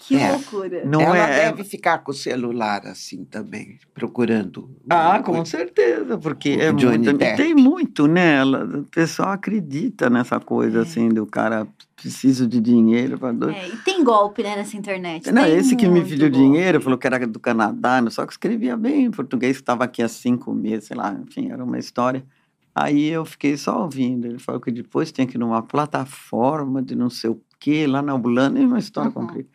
Que 0.00 0.16
É. 0.16 0.30
loucura. 0.30 0.84
Não 0.86 1.00
Ela 1.00 1.18
é. 1.28 1.50
deve 1.50 1.64
ficar 1.64 1.98
com 1.98 2.12
o 2.12 2.14
celular 2.14 2.86
assim 2.86 3.24
também, 3.24 3.78
procurando. 3.92 4.70
Ah, 4.88 5.20
com 5.20 5.44
certeza, 5.44 6.16
porque 6.16 6.50
é 6.50 6.70
muito, 6.70 7.18
tem 7.36 7.52
muito, 7.54 8.06
né? 8.06 8.36
Ela- 8.36 8.64
O 8.64 8.84
pessoal 8.84 9.30
acredita 9.30 10.08
nessa 10.08 10.38
coisa 10.38 10.82
assim 10.82 11.08
do 11.08 11.26
cara 11.26 11.66
preciso 11.96 12.46
de 12.46 12.60
dinheiro 12.60 13.18
para 13.18 13.32
dois. 13.32 13.56
É, 13.56 13.66
e 13.68 13.76
tem 13.78 14.04
golpe, 14.04 14.40
né, 14.44 14.54
nessa 14.54 14.76
internet. 14.76 15.32
Não, 15.32 15.42
Tem 15.42 15.56
esse 15.56 15.74
que 15.74 15.88
me 15.88 16.00
pediu 16.00 16.30
golpe. 16.30 16.36
dinheiro, 16.36 16.80
falou 16.80 16.96
que 16.96 17.06
era 17.06 17.26
do 17.26 17.40
Canadá, 17.40 18.00
só 18.08 18.24
que 18.24 18.32
escrevia 18.32 18.76
bem 18.76 19.06
em 19.06 19.10
português, 19.10 19.56
que 19.56 19.62
estava 19.62 19.82
aqui 19.82 20.00
há 20.00 20.08
cinco 20.08 20.54
meses, 20.54 20.86
sei 20.86 20.96
lá, 20.96 21.12
enfim, 21.26 21.50
era 21.50 21.64
uma 21.64 21.76
história. 21.78 22.24
Aí 22.72 23.08
eu 23.08 23.24
fiquei 23.24 23.56
só 23.56 23.82
ouvindo. 23.82 24.26
Ele 24.28 24.38
falou 24.38 24.60
que 24.60 24.70
depois 24.70 25.10
tinha 25.10 25.26
que 25.26 25.36
ir 25.36 25.40
numa 25.40 25.60
plataforma 25.60 26.80
de 26.80 26.94
não 26.94 27.10
sei 27.10 27.30
o 27.30 27.40
quê, 27.58 27.86
lá 27.86 28.00
na 28.02 28.14
Holanda, 28.14 28.58
e 28.60 28.64
uma 28.64 28.78
história 28.78 29.08
Uhum. 29.08 29.14
comprida. 29.26 29.48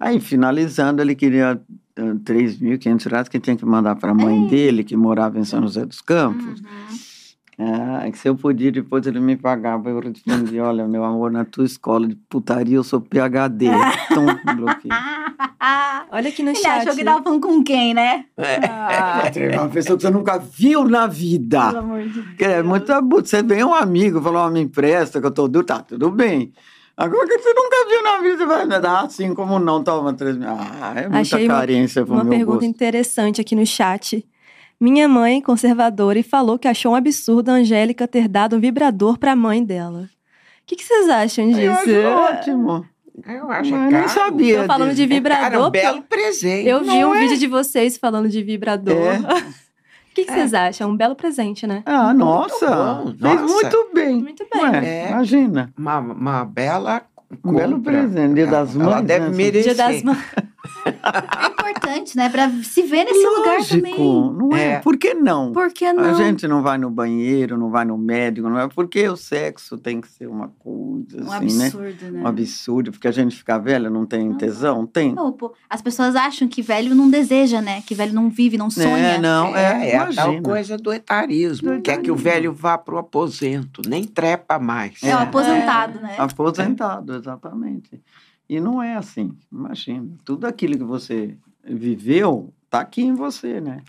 Aí, 0.00 0.20
finalizando, 0.20 1.00
ele 1.02 1.14
queria 1.14 1.60
uh, 1.98 2.14
3.500 2.20 3.10
reais 3.10 3.28
que 3.28 3.38
tinha 3.40 3.56
que 3.56 3.64
mandar 3.64 3.94
para 3.96 4.10
a 4.10 4.14
mãe 4.14 4.46
dele, 4.48 4.82
que 4.84 4.96
morava 4.96 5.38
em 5.38 5.44
São 5.44 5.60
José 5.62 5.84
dos 5.86 6.00
Campos. 6.00 6.60
Uhum. 6.60 7.14
Ah, 7.56 8.10
que 8.10 8.18
se 8.18 8.28
eu 8.28 8.34
podia, 8.34 8.72
depois 8.72 9.06
ele 9.06 9.20
me 9.20 9.36
pagava. 9.36 9.88
Eu 9.88 10.00
respondi, 10.00 10.58
olha, 10.58 10.88
meu 10.88 11.04
amor, 11.04 11.30
na 11.30 11.44
tua 11.44 11.64
escola 11.64 12.08
de 12.08 12.16
putaria 12.28 12.74
eu 12.74 12.82
sou 12.82 13.00
PHD. 13.00 13.66
Então, 14.10 14.26
bloqueei. 14.56 14.90
Olha 16.10 16.28
aqui 16.28 16.42
no 16.42 16.50
Ele 16.50 16.58
chat. 16.58 16.80
achou 16.82 16.94
que 16.94 17.04
tava 17.04 17.22
falando 17.22 17.40
com 17.40 17.62
quem, 17.64 17.94
né? 17.94 18.26
Ah, 18.36 19.22
É 19.34 19.58
uma 19.58 19.68
pessoa 19.68 19.96
que 19.96 20.02
você 20.04 20.10
nunca 20.10 20.38
viu 20.38 20.84
na 20.84 21.02
Pelo 21.08 21.12
vida. 21.12 21.60
amor 21.78 22.02
de 22.02 22.08
Deus. 22.10 22.26
Que 22.36 22.44
É 22.44 22.62
muito 22.62 22.92
abuso. 22.92 23.26
Você 23.26 23.42
vem 23.42 23.64
um 23.64 23.74
amigo, 23.74 24.20
falou, 24.20 24.42
ó, 24.42 24.50
me 24.50 24.60
empresta, 24.60 25.20
que 25.20 25.26
eu 25.26 25.30
tô 25.30 25.48
duro, 25.48 25.64
tá, 25.64 25.80
tudo 25.82 26.10
bem. 26.10 26.52
Agora 26.96 27.26
que 27.26 27.38
você 27.38 27.52
nunca 27.54 27.88
viu 27.88 28.02
na 28.04 28.20
vida, 28.20 28.36
você 28.38 28.46
vai 28.46 28.64
me 28.66 28.78
dar 28.80 29.04
assim 29.04 29.34
como 29.34 29.58
não, 29.58 29.82
toma 29.82 30.12
três 30.12 30.36
mil. 30.36 30.48
Ah, 30.48 30.92
é 30.96 31.02
muita 31.02 31.18
Achei 31.18 31.46
uma- 31.48 31.54
carência 31.58 32.04
pro 32.04 32.14
Uma 32.14 32.22
meu 32.24 32.30
pergunta 32.32 32.58
gosto. 32.60 32.66
interessante 32.70 33.40
aqui 33.40 33.56
no 33.56 33.66
chat. 33.66 34.24
Minha 34.80 35.08
mãe, 35.08 35.40
conservadora, 35.40 36.18
e 36.18 36.22
falou 36.22 36.58
que 36.58 36.68
achou 36.68 36.92
um 36.92 36.94
absurdo 36.96 37.48
a 37.50 37.54
Angélica 37.54 38.06
ter 38.06 38.28
dado 38.28 38.56
um 38.56 38.60
vibrador 38.60 39.18
pra 39.18 39.34
mãe 39.34 39.64
dela. 39.64 40.02
O 40.02 40.66
que, 40.66 40.76
que 40.76 40.84
vocês 40.84 41.08
acham 41.08 41.44
Eu 41.50 41.54
disso? 41.54 41.90
acho 41.90 42.06
ótimo. 42.08 42.86
Eu 43.26 43.50
acho 43.50 43.70
Mas 43.70 43.84
eu 43.84 43.90
caro. 43.90 43.90
nem 43.90 44.08
sabia. 44.08 44.60
Tô 44.62 44.66
falando 44.66 44.88
de 44.90 44.94
disso. 44.96 45.12
É 45.12 45.14
vibrador, 45.14 45.66
um 45.68 45.70
belo 45.70 46.02
presente. 46.02 46.68
eu 46.68 46.80
vi 46.80 46.86
Não 47.00 47.10
um 47.10 47.14
é? 47.14 47.20
vídeo 47.20 47.38
de 47.38 47.46
vocês 47.46 47.96
falando 47.96 48.28
de 48.28 48.42
vibrador. 48.42 48.96
É. 48.96 49.18
O 50.14 50.16
que, 50.22 50.24
que 50.26 50.32
vocês 50.32 50.54
acham? 50.54 50.90
Um 50.90 50.96
belo 50.96 51.16
presente, 51.16 51.66
né? 51.66 51.82
Ah, 51.84 52.14
nossa. 52.14 52.70
bom, 52.70 53.06
Fez 53.06 53.20
nossa. 53.20 53.44
muito 53.52 53.88
bem. 53.92 54.22
Muito 54.22 54.46
bem. 54.52 54.62
Ué, 54.62 54.86
É. 54.86 55.10
Imagina. 55.10 55.72
Uma, 55.76 55.98
uma 55.98 56.44
bela 56.44 57.02
Um 57.44 57.52
belo 57.52 57.76
compra. 57.78 57.92
presente, 57.92 58.34
Dia 58.34 58.46
das 58.46 58.76
Ela 58.76 58.84
Mães, 58.96 59.06
deve 59.06 59.28
né? 59.30 59.36
merecer. 59.36 59.74
Dia 59.74 59.84
das 59.86 60.02
Mães. 60.04 60.18
É 61.64 61.70
importante, 61.70 62.16
né? 62.16 62.28
Pra 62.28 62.50
se 62.62 62.82
ver 62.82 63.04
nesse 63.04 63.26
lugar 63.26 63.56
Lógico, 63.58 63.76
também. 63.76 63.98
não 63.98 64.56
é? 64.56 64.64
É. 64.74 64.78
Por 64.80 64.96
que 64.96 65.14
não? 65.14 65.52
Por 65.52 65.72
que 65.72 65.84
A 65.84 65.92
não? 65.92 66.14
gente 66.14 66.46
não 66.46 66.62
vai 66.62 66.76
no 66.78 66.90
banheiro, 66.90 67.56
não 67.56 67.70
vai 67.70 67.84
no 67.84 67.96
médico, 67.96 68.48
não 68.48 68.58
é? 68.58 68.68
Porque 68.68 69.08
o 69.08 69.16
sexo 69.16 69.76
tem 69.78 70.00
que 70.00 70.08
ser 70.08 70.26
uma 70.26 70.48
coisa, 70.58 71.22
Um 71.22 71.32
assim, 71.32 71.56
né? 71.58 71.66
absurdo, 71.66 72.10
né? 72.10 72.22
Um 72.22 72.26
absurdo, 72.26 72.90
porque 72.92 73.08
a 73.08 73.12
gente 73.12 73.36
fica 73.36 73.58
velha, 73.58 73.88
não 73.90 74.04
tem 74.06 74.28
Não. 74.28 74.36
tesão? 74.36 74.86
Tem. 74.86 75.14
Não, 75.14 75.32
pô, 75.32 75.52
as 75.68 75.80
pessoas 75.82 76.14
acham 76.16 76.46
que 76.48 76.62
velho 76.62 76.94
não 76.94 77.08
deseja, 77.10 77.60
né? 77.60 77.82
Que 77.82 77.94
velho 77.94 78.12
não 78.12 78.28
vive, 78.28 78.56
não 78.58 78.70
sonha. 78.70 78.96
É, 78.96 79.18
não, 79.18 79.56
é, 79.56 79.88
É, 79.88 79.90
é 79.92 79.96
a 79.98 80.12
tal 80.12 80.40
coisa 80.42 80.76
do 80.76 80.92
etarismo. 80.92 81.76
Do 81.76 81.82
Quer 81.82 82.00
que 82.00 82.10
o 82.10 82.16
velho 82.16 82.52
vá 82.52 82.76
pro 82.78 82.98
aposento, 82.98 83.82
nem 83.88 84.04
trepa 84.04 84.58
mais. 84.58 85.02
É, 85.02 85.14
o 85.14 85.18
aposentado, 85.18 86.00
né? 86.00 86.14
Aposentado, 86.18 87.14
exatamente. 87.14 88.00
E 88.48 88.60
não 88.60 88.82
é 88.82 88.94
assim, 88.94 89.32
imagina. 89.50 90.06
Tudo 90.24 90.46
aquilo 90.46 90.76
que 90.76 90.84
você 90.84 91.34
viveu 91.66 92.52
tá 92.70 92.80
aqui 92.80 93.02
em 93.02 93.14
você, 93.14 93.60
né? 93.60 93.82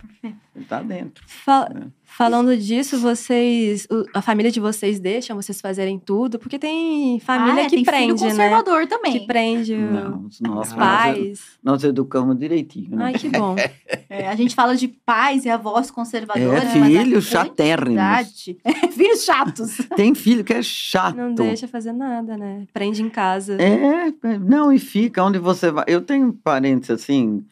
Tá 0.69 0.81
dentro. 0.81 1.23
Fa- 1.27 1.67
É. 1.75 2.05
Falando 2.07 2.55
disso, 2.55 2.97
vocês. 2.99 3.87
A 4.13 4.21
família 4.21 4.49
de 4.51 4.59
vocês 4.59 4.99
deixam 5.01 5.35
vocês 5.35 5.59
fazerem 5.59 5.99
tudo? 5.99 6.37
Porque 6.39 6.57
tem 6.57 7.19
família 7.19 7.63
Ah, 7.63 7.65
é, 7.65 7.69
que 7.69 7.75
tem 7.77 7.83
prende, 7.83 8.05
filho 8.19 8.35
né? 8.37 8.49
conservador 8.49 8.87
também. 8.87 9.19
Que 9.19 9.25
prende 9.27 9.75
Não, 9.75 10.19
os 10.27 10.35
os 10.35 10.39
nossos, 10.41 10.73
pais. 10.75 11.39
Nós, 11.61 11.81
nós 11.81 11.83
educamos 11.83 12.37
direitinho, 12.37 12.95
né? 12.95 13.05
Ai, 13.05 13.13
que 13.13 13.27
bom. 13.29 13.55
É, 14.07 14.29
a 14.29 14.35
gente 14.35 14.53
fala 14.55 14.75
de 14.77 14.87
pais 14.87 15.43
e 15.45 15.49
avós 15.49 15.89
conservadores. 15.91 16.63
É, 16.63 16.85
filhos 16.85 17.25
chatérrimos. 17.25 17.99
quantidade- 18.01 18.57
filhos 18.93 19.23
chatos. 19.25 19.77
Tem 19.95 20.13
filho 20.15 20.43
que 20.43 20.53
é 20.53 20.61
chato. 20.61 21.17
Não 21.17 21.33
deixa 21.33 21.67
fazer 21.67 21.91
nada, 21.91 22.37
né? 22.37 22.65
Prende 22.71 23.01
em 23.01 23.09
casa. 23.09 23.57
É, 23.59 24.07
é, 24.23 24.39
não, 24.39 24.71
e 24.71 24.77
fica 24.79 25.21
onde 25.23 25.39
você 25.39 25.69
vai. 25.71 25.83
Eu 25.87 26.01
tenho 26.01 26.31
parentes 26.31 26.89
assim, 26.91 27.43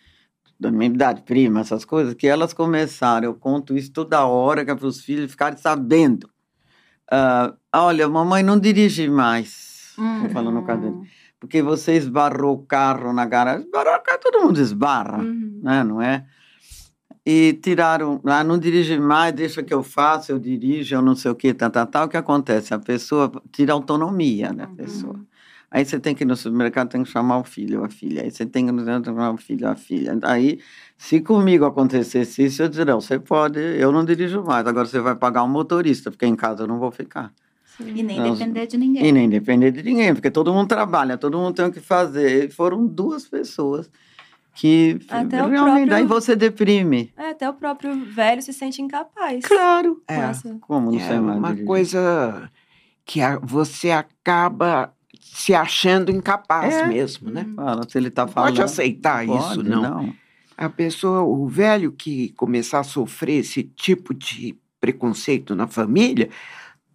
da 0.64 0.72
minha 0.72 0.90
idade, 0.90 1.22
prima, 1.22 1.60
essas 1.62 1.86
coisas, 1.86 2.14
que 2.14 2.28
elas 2.28 2.54
começaram, 2.54 3.26
eu 3.28 3.34
conto 3.36 3.78
isso 3.78 3.92
toda 3.92 4.26
hora, 4.26 4.66
que 4.66 4.72
é 4.72 4.76
para 4.76 4.88
os 4.88 5.02
filhos 5.02 5.30
ficarem 5.32 5.58
sabendo. 5.58 6.30
Ah, 7.12 7.54
olha, 7.76 8.08
mamãe 8.10 8.42
não 8.44 8.60
dirige 8.60 9.08
mais. 9.10 9.94
Tô 10.24 10.30
falando 10.30 10.62
com 10.64 10.72
a 10.72 10.76
dele. 10.76 10.94
Hum. 10.94 11.04
Porque 11.40 11.62
você 11.62 11.94
esbarrou 11.96 12.56
o 12.56 12.66
carro 12.66 13.12
na 13.14 13.26
garagem. 13.26 13.66
Esbarrou 13.66 13.94
o 13.96 14.00
carro, 14.02 14.20
todo 14.22 14.42
mundo 14.46 14.60
esbarra, 14.60 15.18
Uhum. 15.20 15.60
né? 15.62 15.84
Não 15.84 16.02
é? 16.02 16.26
E 17.26 17.54
tiraram, 17.62 18.20
ah, 18.26 18.44
não 18.44 18.58
dirige 18.58 19.00
mais, 19.00 19.34
deixa 19.34 19.62
que 19.64 19.74
eu 19.74 19.84
faça, 19.84 20.32
eu 20.32 20.40
dirijo, 20.40 20.96
eu 20.96 21.02
não 21.02 21.16
sei 21.16 21.32
o 21.32 21.36
que, 21.36 21.54
tal, 21.54 21.70
tal, 21.70 21.86
tal. 21.88 22.06
O 22.06 22.10
que 22.10 22.18
acontece? 22.18 22.74
A 22.74 22.80
pessoa 22.80 23.32
tira 23.52 23.72
a 23.74 23.76
autonomia 23.76 24.52
da 24.54 24.68
pessoa. 24.68 25.20
Aí 25.76 25.84
você 25.84 26.00
tem 26.00 26.14
que 26.14 26.24
ir 26.24 26.28
no 26.28 26.36
supermercado, 26.36 26.90
tem 26.90 27.02
que 27.04 27.10
chamar 27.10 27.40
o 27.40 27.44
filho 27.44 27.80
ou 27.80 27.86
a 27.86 27.90
filha. 27.90 28.22
Aí 28.22 28.30
você 28.30 28.46
tem 28.46 28.64
que 28.66 28.70
ir 28.72 28.76
no 28.76 28.86
centro, 28.86 29.12
chamar 29.12 29.32
o 29.32 29.38
filho 29.38 29.66
ou 29.66 29.72
a 29.72 29.76
filha. 29.76 30.16
Aí, 30.22 30.60
se 30.96 31.20
comigo 31.20 31.66
acontecesse 31.66 32.44
isso, 32.46 32.62
eu 32.62 32.70
diria, 32.70 32.86
não, 32.94 33.02
você 33.02 33.18
pode, 33.18 33.60
eu 33.60 33.92
não 33.92 34.06
dirijo 34.06 34.44
mais. 34.44 34.68
Agora 34.68 34.86
você 34.86 35.00
vai 35.00 35.16
pagar 35.16 35.44
um 35.44 35.48
motorista, 35.50 36.12
porque 36.12 36.28
em 36.28 36.36
casa 36.36 36.62
eu 36.64 36.68
não 36.68 36.78
vou 36.78 36.92
ficar. 36.92 37.34
E 37.80 38.04
nem 38.04 38.22
depender 38.22 38.68
de 38.68 38.78
ninguém. 38.78 39.04
E 39.04 39.12
nem 39.12 39.28
depender 39.28 39.72
de 39.72 39.82
ninguém, 39.82 40.14
porque 40.14 40.30
todo 40.30 40.54
mundo 40.54 40.68
trabalha, 40.68 41.18
todo 41.18 41.40
mundo 41.40 41.56
tem 41.56 41.66
o 41.66 41.72
que 41.72 41.80
fazer. 41.80 42.46
E 42.46 42.50
foram 42.52 42.86
duas 42.86 43.28
pessoas 43.28 43.90
que 44.54 45.00
Até 45.10 45.44
o 45.44 45.50
realmente. 45.50 45.88
próprio- 45.88 45.96
Aí 45.96 46.06
você 46.06 46.36
deprime. 46.36 47.12
É, 47.18 47.32
até 47.32 47.50
o 47.50 47.54
próprio 47.56 47.96
velho 48.06 48.44
se 48.44 48.54
sente 48.54 48.80
incapaz. 48.80 49.44
Claro. 49.44 49.96
com 50.08 50.14
É. 50.14 50.30
essa- 50.30 50.56
Como 50.62 50.92
não 50.92 51.00
É 51.00 51.08
sei 51.08 51.20
mais 51.20 51.38
uma 51.40 51.48
dirigir? 51.48 51.66
coisa 51.66 52.52
que 53.04 53.20
você 53.42 53.90
acaba 53.90 54.94
se 55.24 55.54
achando 55.54 56.12
incapaz 56.12 56.74
É. 56.74 56.88
mesmo, 56.88 57.30
né? 57.30 57.46
Fala, 57.56 57.88
se 57.88 57.98
ele 57.98 58.08
está 58.10 58.26
Não 58.26 58.32
falando. 58.32 58.50
Pode 58.50 58.62
aceitar 58.62 59.26
isso, 59.26 59.56
Pode, 59.56 59.70
não. 59.70 60.14
A 60.58 60.70
pessoa, 60.70 61.22
o 61.24 61.48
velho 61.48 61.92
que 61.92 62.30
começar 62.38 62.80
a 62.80 62.84
sofrer 62.84 63.40
esse 63.40 63.64
tipo 63.64 64.14
de 64.14 64.56
preconceito 64.80 65.56
na 65.56 65.66
família, 65.68 66.30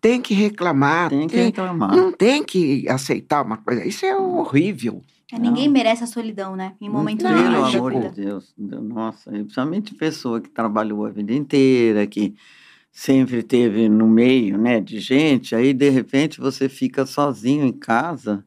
tem 0.01 0.21
que 0.21 0.33
reclamar, 0.35 1.11
Tem 1.11 1.27
que 1.27 1.35
tem- 1.35 1.47
reclamar. 1.47 1.91
não 1.97 2.13
tem 2.13 2.45
que 2.45 2.89
aceitar 2.89 3.43
uma 3.45 3.57
coisa. 3.57 3.85
Isso 3.85 4.07
é 4.07 4.17
horrível. 4.17 5.03
É, 5.33 5.39
ninguém 5.39 5.67
Não. 5.67 5.73
merece 5.73 6.05
a 6.05 6.07
solidão, 6.07 6.55
né? 6.57 6.75
Em 6.81 6.89
momento 6.89 7.23
Não, 7.25 7.35
de 7.37 7.43
Pelo 7.43 7.65
amor 7.65 8.11
de 8.11 8.23
Deus. 8.23 8.55
Nossa, 8.57 9.31
principalmente 9.31 9.95
pessoa 9.95 10.41
que 10.41 10.49
trabalhou 10.49 11.05
a 11.05 11.11
vida 11.11 11.35
inteira, 11.35 12.07
que 12.07 12.35
sempre 13.01 13.45
teve 13.45 13.89
no 13.89 14.09
meio, 14.09 14.59
né, 14.59 14.81
de 14.81 14.99
gente, 14.99 15.55
aí 15.55 15.73
de 15.73 15.89
repente 15.89 16.41
você 16.41 16.69
fica 16.69 17.07
sozinho 17.07 17.65
em 17.65 17.73
casa. 17.73 18.45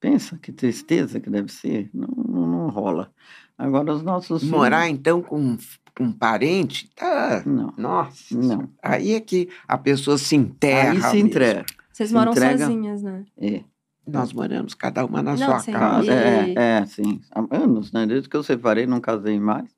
Pensa 0.00 0.36
que 0.36 0.50
tristeza 0.50 1.20
que 1.20 1.30
deve 1.30 1.52
ser. 1.52 1.90
Não, 1.94 2.08
não, 2.28 2.46
não 2.46 2.68
rola. 2.70 3.12
Agora 3.56 3.92
os 3.94 4.02
nossos 4.02 4.42
filhos- 4.42 4.56
Morar, 4.56 4.88
então, 4.88 5.22
com 5.22 5.56
com 5.96 6.06
um 6.06 6.12
parente, 6.12 6.90
tá. 6.96 7.44
Não. 7.46 7.72
Nossa. 7.78 8.36
Não. 8.36 8.68
Aí 8.82 9.12
é 9.12 9.20
que 9.20 9.48
a 9.68 9.78
pessoa 9.78 10.18
se 10.18 10.34
enterra. 10.34 10.90
Aí 10.90 11.00
se 11.00 11.12
mesmo. 11.14 11.28
entrega. 11.28 11.64
Vocês 11.92 12.08
Se 12.08 12.14
moram 12.16 12.32
entrega. 12.32 12.58
sozinhas, 12.66 13.00
né? 13.00 13.24
É. 13.40 13.60
Nós 14.04 14.32
moramos 14.32 14.74
cada 14.74 15.04
uma 15.06 15.22
na 15.22 15.36
Não, 15.36 15.38
sua 15.46 15.60
sim. 15.60 15.70
casa. 15.70 16.04
E- 16.12 16.54
É, 16.58 16.80
é, 16.80 16.86
sim. 16.86 17.20
Há 17.30 17.46
anos, 17.56 17.92
né? 17.92 18.04
Desde 18.06 18.28
que 18.28 18.36
eu 18.36 18.42
separei, 18.42 18.86
não 18.88 19.00
casei 19.00 19.38
mais. 19.38 19.70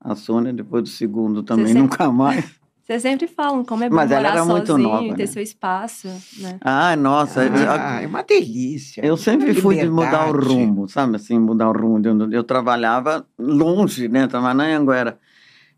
A 0.00 0.14
Sônia, 0.14 0.54
depois 0.54 0.84
do 0.84 0.88
segundo, 0.88 1.42
também 1.42 1.66
sempre- 1.66 1.82
nunca 1.82 2.10
mais. 2.10 2.57
Vocês 2.88 3.02
sempre 3.02 3.26
falam 3.26 3.62
como 3.66 3.84
é 3.84 3.90
bom 3.90 3.96
Mas 3.96 4.08
morar 4.10 4.30
era 4.30 4.44
muito 4.46 4.66
sozinho, 4.68 4.88
nova, 4.88 5.08
ter 5.14 5.24
né? 5.24 5.26
seu 5.26 5.42
espaço, 5.42 6.08
né? 6.38 6.58
Ah, 6.62 6.96
nossa. 6.96 7.44
eu- 7.44 7.52
Ah, 7.70 8.00
é 8.02 8.06
uma 8.06 8.22
delícia. 8.22 9.04
Eu 9.04 9.14
sempre 9.14 9.52
fui 9.52 9.76
de 9.76 9.90
mudar 9.90 10.26
o 10.26 10.32
rumo, 10.32 10.88
sabe? 10.88 11.16
Assim, 11.16 11.38
mudar 11.38 11.68
o 11.68 11.72
rumo. 11.72 12.00
de 12.00 12.08
onde 12.08 12.34
Eu 12.34 12.42
trabalhava 12.42 13.26
longe, 13.38 14.08
né? 14.08 14.26
Trabalhava 14.26 14.54
na 14.70 14.74
Anguera. 14.78 15.18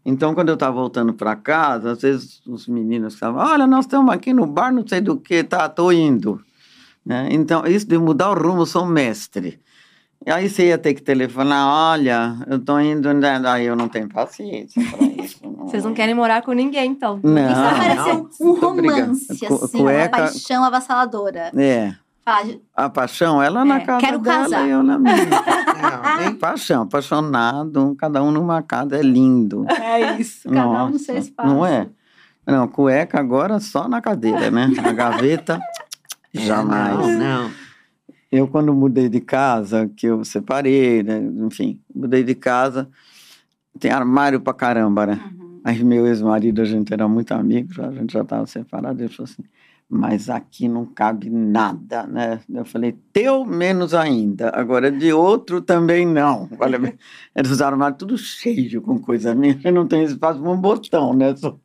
Então, 0.06 0.36
quando 0.36 0.50
eu 0.50 0.54
estava 0.54 0.72
voltando 0.76 1.12
para 1.12 1.34
casa, 1.34 1.90
às 1.90 2.00
vezes 2.02 2.40
os 2.46 2.68
meninos 2.68 3.16
falavam, 3.18 3.54
olha, 3.54 3.66
nós 3.66 3.86
estamos 3.86 4.14
aqui 4.14 4.32
no 4.32 4.46
bar, 4.46 4.72
não 4.72 4.86
sei 4.86 5.00
do 5.00 5.16
que, 5.16 5.42
tá, 5.42 5.68
tô 5.68 5.90
indo. 5.90 6.40
Né? 7.04 7.26
Então, 7.32 7.66
isso 7.66 7.88
de 7.88 7.98
mudar 7.98 8.30
o 8.30 8.34
rumo, 8.34 8.62
eu 8.62 8.66
sou 8.66 8.86
mestre. 8.86 9.58
E 10.26 10.30
aí 10.30 10.50
você 10.50 10.66
ia 10.68 10.76
ter 10.76 10.92
que 10.92 11.02
telefonar, 11.02 11.66
olha, 11.92 12.36
eu 12.46 12.58
tô 12.62 12.78
indo, 12.78 13.12
né? 13.14 13.40
aí 13.46 13.64
eu 13.64 13.74
não 13.74 13.88
tenho 13.88 14.06
paciência 14.08 14.82
para 14.90 15.06
isso. 15.24 15.38
Vocês 15.60 15.82
não 15.82 15.94
querem 15.94 16.14
morar 16.14 16.42
com 16.42 16.52
ninguém, 16.52 16.90
então. 16.90 17.18
Não, 17.22 17.50
Isso 17.50 17.60
parece 17.78 17.96
não. 18.12 18.30
um, 18.40 18.60
romance, 18.60 19.26
assim, 19.32 19.46
uma 19.46 19.68
cueca- 19.68 20.08
paixão 20.18 20.62
avassaladora. 20.64 21.50
É, 21.56 21.94
A 22.76 22.90
paixão, 22.90 23.42
ela 23.42 23.64
na 23.64 23.78
É, 23.78 23.80
casa 23.80 24.00
quero 24.00 24.18
dela 24.18 24.42
casar. 24.42 24.66
e 24.66 24.70
eu 24.70 24.82
na 24.82 24.98
minha. 24.98 25.16
Não, 25.16 26.16
nem 26.18 26.34
paixão, 26.34 26.82
apaixonado, 26.82 27.96
cada 27.98 28.22
um 28.22 28.30
numa 28.30 28.62
casa, 28.62 28.96
é 28.98 29.02
lindo. 29.02 29.64
É 29.70 30.12
isso, 30.20 30.48
cada 30.50 30.84
um 30.84 30.90
no 30.90 30.98
seu 30.98 31.14
Nossa, 31.14 31.26
espaço. 31.28 31.48
Não 31.48 31.64
é? 31.64 31.88
Não, 32.46 32.68
cueca 32.68 33.18
agora 33.18 33.58
só 33.58 33.88
na 33.88 34.00
cadeira, 34.02 34.50
né? 34.50 34.66
Na 34.76 34.92
gaveta, 34.92 35.58
jamais. 36.34 36.98
Não, 36.98 37.18
não. 37.44 37.50
Eu, 38.31 38.47
quando 38.47 38.72
mudei 38.72 39.09
de 39.09 39.20
casa, 39.20 39.89
que 39.97 40.07
eu 40.07 40.24
separei, 40.24 41.03
né? 41.03 41.18
enfim, 41.18 41.81
mudei 41.93 42.22
de 42.22 42.35
casa, 42.35 42.89
tem 43.78 43.91
armário 43.91 44.41
pra 44.41 44.55
caramba, 44.55 45.07
né? 45.07 45.33
Uhum. 45.37 45.61
Aí 45.64 45.83
meu 45.85 46.07
ex-marido, 46.07 46.62
a 46.62 46.64
gente 46.64 46.93
era 46.93 47.09
muito 47.09 47.33
amigo, 47.33 47.70
a 47.83 47.91
gente 47.93 48.12
já 48.12 48.22
estava 48.22 48.47
separado, 48.47 49.03
ele 49.03 49.09
falou 49.12 49.31
assim, 49.31 49.43
mas 49.89 50.31
aqui 50.31 50.68
não 50.68 50.87
cabe 50.87 51.28
nada, 51.28 52.07
né? 52.07 52.41
Eu 52.49 52.64
falei, 52.64 52.93
teu 53.12 53.45
menos 53.45 53.93
ainda, 53.95 54.51
agora 54.55 54.91
de 54.93 55.12
outro 55.12 55.61
também 55.61 56.07
não. 56.07 56.49
Olha, 56.59 56.78
eles 57.35 57.51
os 57.51 57.61
armários 57.61 57.99
tudo 57.99 58.16
cheio 58.16 58.81
com 58.81 58.99
coisa 58.99 59.35
minha, 59.35 59.59
não 59.72 59.89
tenho 59.89 60.05
espaço 60.05 60.41
para 60.41 60.51
um 60.51 60.61
botão, 60.61 61.12
né? 61.12 61.35
Só- 61.37 61.59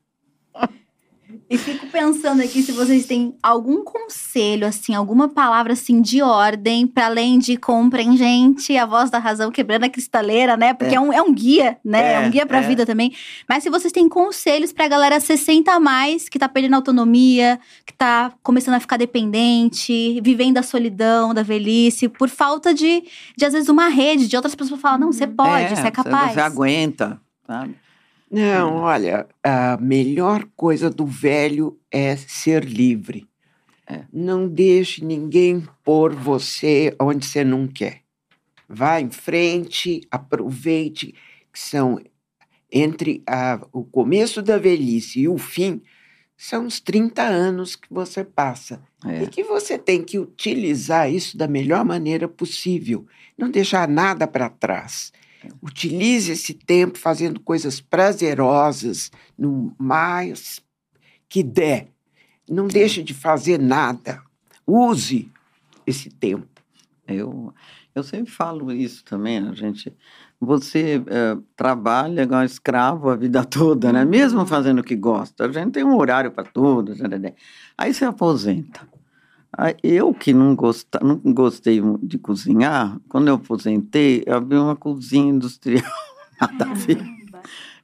E 1.50 1.58
fico 1.58 1.88
pensando 1.88 2.42
aqui 2.42 2.62
se 2.62 2.72
vocês 2.72 3.06
têm 3.06 3.36
algum 3.42 3.84
conselho, 3.84 4.68
assim, 4.68 4.94
alguma 4.94 5.28
palavra, 5.30 5.74
assim, 5.74 6.02
de 6.02 6.22
ordem, 6.22 6.88
para 6.88 7.06
além 7.06 7.38
de 7.40 7.58
comprem, 7.58 8.16
gente, 8.18 8.76
a 8.78 8.86
voz 8.86 9.10
da 9.10 9.20
razão 9.20 9.52
quebrando 9.52 9.84
a 9.84 9.90
cristaleira, 9.90 10.58
né? 10.58 10.74
Porque 10.74 10.96
é, 10.96 11.00
um, 11.00 11.14
é 11.14 11.22
um 11.22 11.34
guia, 11.34 11.78
né? 11.84 12.14
É, 12.14 12.14
É, 12.14 12.28
um 12.28 12.32
guia 12.32 12.46
pra 12.46 12.60
é. 12.60 12.68
vida 12.68 12.86
também. 12.86 13.14
Mas 13.48 13.64
se 13.64 13.70
vocês 13.70 13.92
têm 13.92 14.10
conselhos 14.10 14.72
pra 14.72 14.88
galera 14.88 15.20
60 15.20 15.72
a 15.72 15.80
mais, 15.80 16.30
que 16.30 16.40
tá 16.40 16.50
perdendo 16.50 16.76
autonomia, 16.76 17.60
que 17.86 17.94
tá 17.94 18.32
começando 18.42 18.76
a 18.76 18.80
ficar 18.80 18.98
dependente, 18.98 20.20
vivendo 20.22 20.58
a 20.58 20.64
solidão 20.64 21.34
da 21.34 21.44
velhice, 21.44 22.08
por 22.08 22.30
falta 22.30 22.74
de, 22.74 23.04
de 23.38 23.46
às 23.46 23.54
vezes, 23.54 23.70
uma 23.70 23.88
rede, 23.88 24.28
de 24.28 24.36
outras 24.36 24.56
pessoas 24.56 24.82
falar, 24.82 24.98
não, 24.98 25.12
você 25.12 25.28
pode, 25.28 25.76
você 25.76 25.88
é 25.88 25.92
capaz. 25.92 26.34
Você 26.34 26.40
aguenta, 26.40 27.20
sabe? 27.46 27.76
Não, 28.36 28.76
olha, 28.78 29.28
a 29.44 29.78
melhor 29.78 30.46
coisa 30.56 30.90
do 30.90 31.06
velho 31.06 31.80
é 31.90 32.16
ser 32.16 32.64
livre. 32.66 33.28
É. 33.88 34.02
Não 34.12 34.48
deixe 34.48 35.04
ninguém 35.06 35.64
pôr 35.84 36.14
você 36.14 36.96
onde 37.00 37.26
você 37.26 37.44
não 37.44 37.68
quer. 37.68 38.02
Vá 38.68 39.00
em 39.00 39.12
frente, 39.12 40.02
aproveite, 40.10 41.14
que 41.54 41.60
são 41.60 42.02
entre 42.72 43.24
a- 43.28 43.62
o 43.72 43.84
começo 43.84 44.42
da 44.42 44.58
velhice 44.58 45.22
e 45.22 45.28
o 45.30 45.38
fim, 45.38 45.82
são 46.36 46.66
os 46.66 46.80
30 46.82 47.22
anos 47.24 47.76
que 47.76 47.88
você 47.90 48.24
passa. 48.24 48.82
É. 49.06 49.24
E 49.24 49.28
que 49.28 49.44
você 49.44 49.78
tem 49.78 50.04
que 50.04 50.20
utilizar 50.20 51.10
isso 51.10 51.38
da 51.38 51.48
melhor 51.48 51.86
maneira 51.86 52.28
possível. 52.28 53.06
Não 53.38 53.50
deixar 53.50 53.88
nada 53.88 54.28
para 54.28 54.50
trás. 54.50 55.14
Utilize 55.62 56.32
esse 56.32 56.54
tempo 56.54 56.98
fazendo 56.98 57.40
coisas 57.40 57.80
prazerosas, 57.82 59.12
no 59.38 59.74
mais 59.78 60.62
que 61.28 61.44
der. 61.44 61.88
Não 62.50 62.68
deixe 62.68 63.02
de 63.02 63.14
fazer 63.14 63.60
nada. 63.60 64.22
Use 64.66 65.32
esse 65.86 66.10
tempo. 66.10 66.48
Eu, 67.08 67.54
eu 67.94 68.04
sempre 68.04 68.32
falo 68.32 68.72
isso 68.72 69.04
também, 69.04 69.38
a 69.38 69.54
gente. 69.54 69.94
Você 70.40 71.02
eh, 71.08 71.38
trabalha 71.56 72.24
igual 72.24 72.44
escravo 72.44 73.10
a 73.10 73.16
vida 73.16 73.44
toda, 73.46 73.92
né? 73.92 74.04
Mesmo 74.04 74.46
fazendo 74.46 74.80
o 74.80 74.84
que 74.84 74.96
gosta. 74.96 75.46
A 75.46 75.52
gente 75.52 75.72
tem 75.72 75.84
um 75.84 75.96
horário 75.96 76.32
para 76.32 76.44
tudo. 76.44 76.94
Aí 77.78 77.94
você 77.94 78.06
aposenta. 78.06 78.95
Aí 79.58 79.76
Eu 79.84 80.14
que 80.14 80.34
não, 80.34 80.56
gosta, 80.56 81.00
não 81.02 81.18
gostei 81.18 81.82
de 82.04 82.18
cozinhar, 82.18 82.98
quando 83.08 83.28
eu 83.30 83.36
aposentei, 83.36 84.24
eu 84.26 84.36
abri 84.36 84.58
uma 84.58 84.76
cozinha 84.76 85.30
industrial. 85.32 85.84
Nada 86.42 86.66
a 86.70 86.74
ver. 86.74 86.98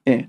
É. 0.05 0.25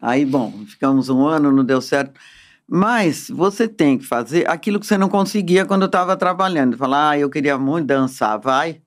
Aí, 0.00 0.26
bom, 0.26 0.52
ficamos 0.66 1.08
um 1.08 1.26
ano, 1.26 1.50
não 1.50 1.64
deu 1.64 1.80
certo. 1.80 2.20
Mas 2.68 3.28
você 3.30 3.66
tem 3.68 3.96
que 3.98 4.04
fazer 4.06 4.48
aquilo 4.48 4.78
que 4.80 4.86
você 4.86 4.98
não 4.98 5.08
conseguia 5.08 5.64
quando 5.64 5.86
estava 5.86 6.16
trabalhando. 6.16 6.76
Falar, 6.76 7.10
ah, 7.10 7.18
eu 7.18 7.30
queria 7.30 7.56
muito 7.58 7.86
dançar, 7.86 8.38
vai. 8.38 8.80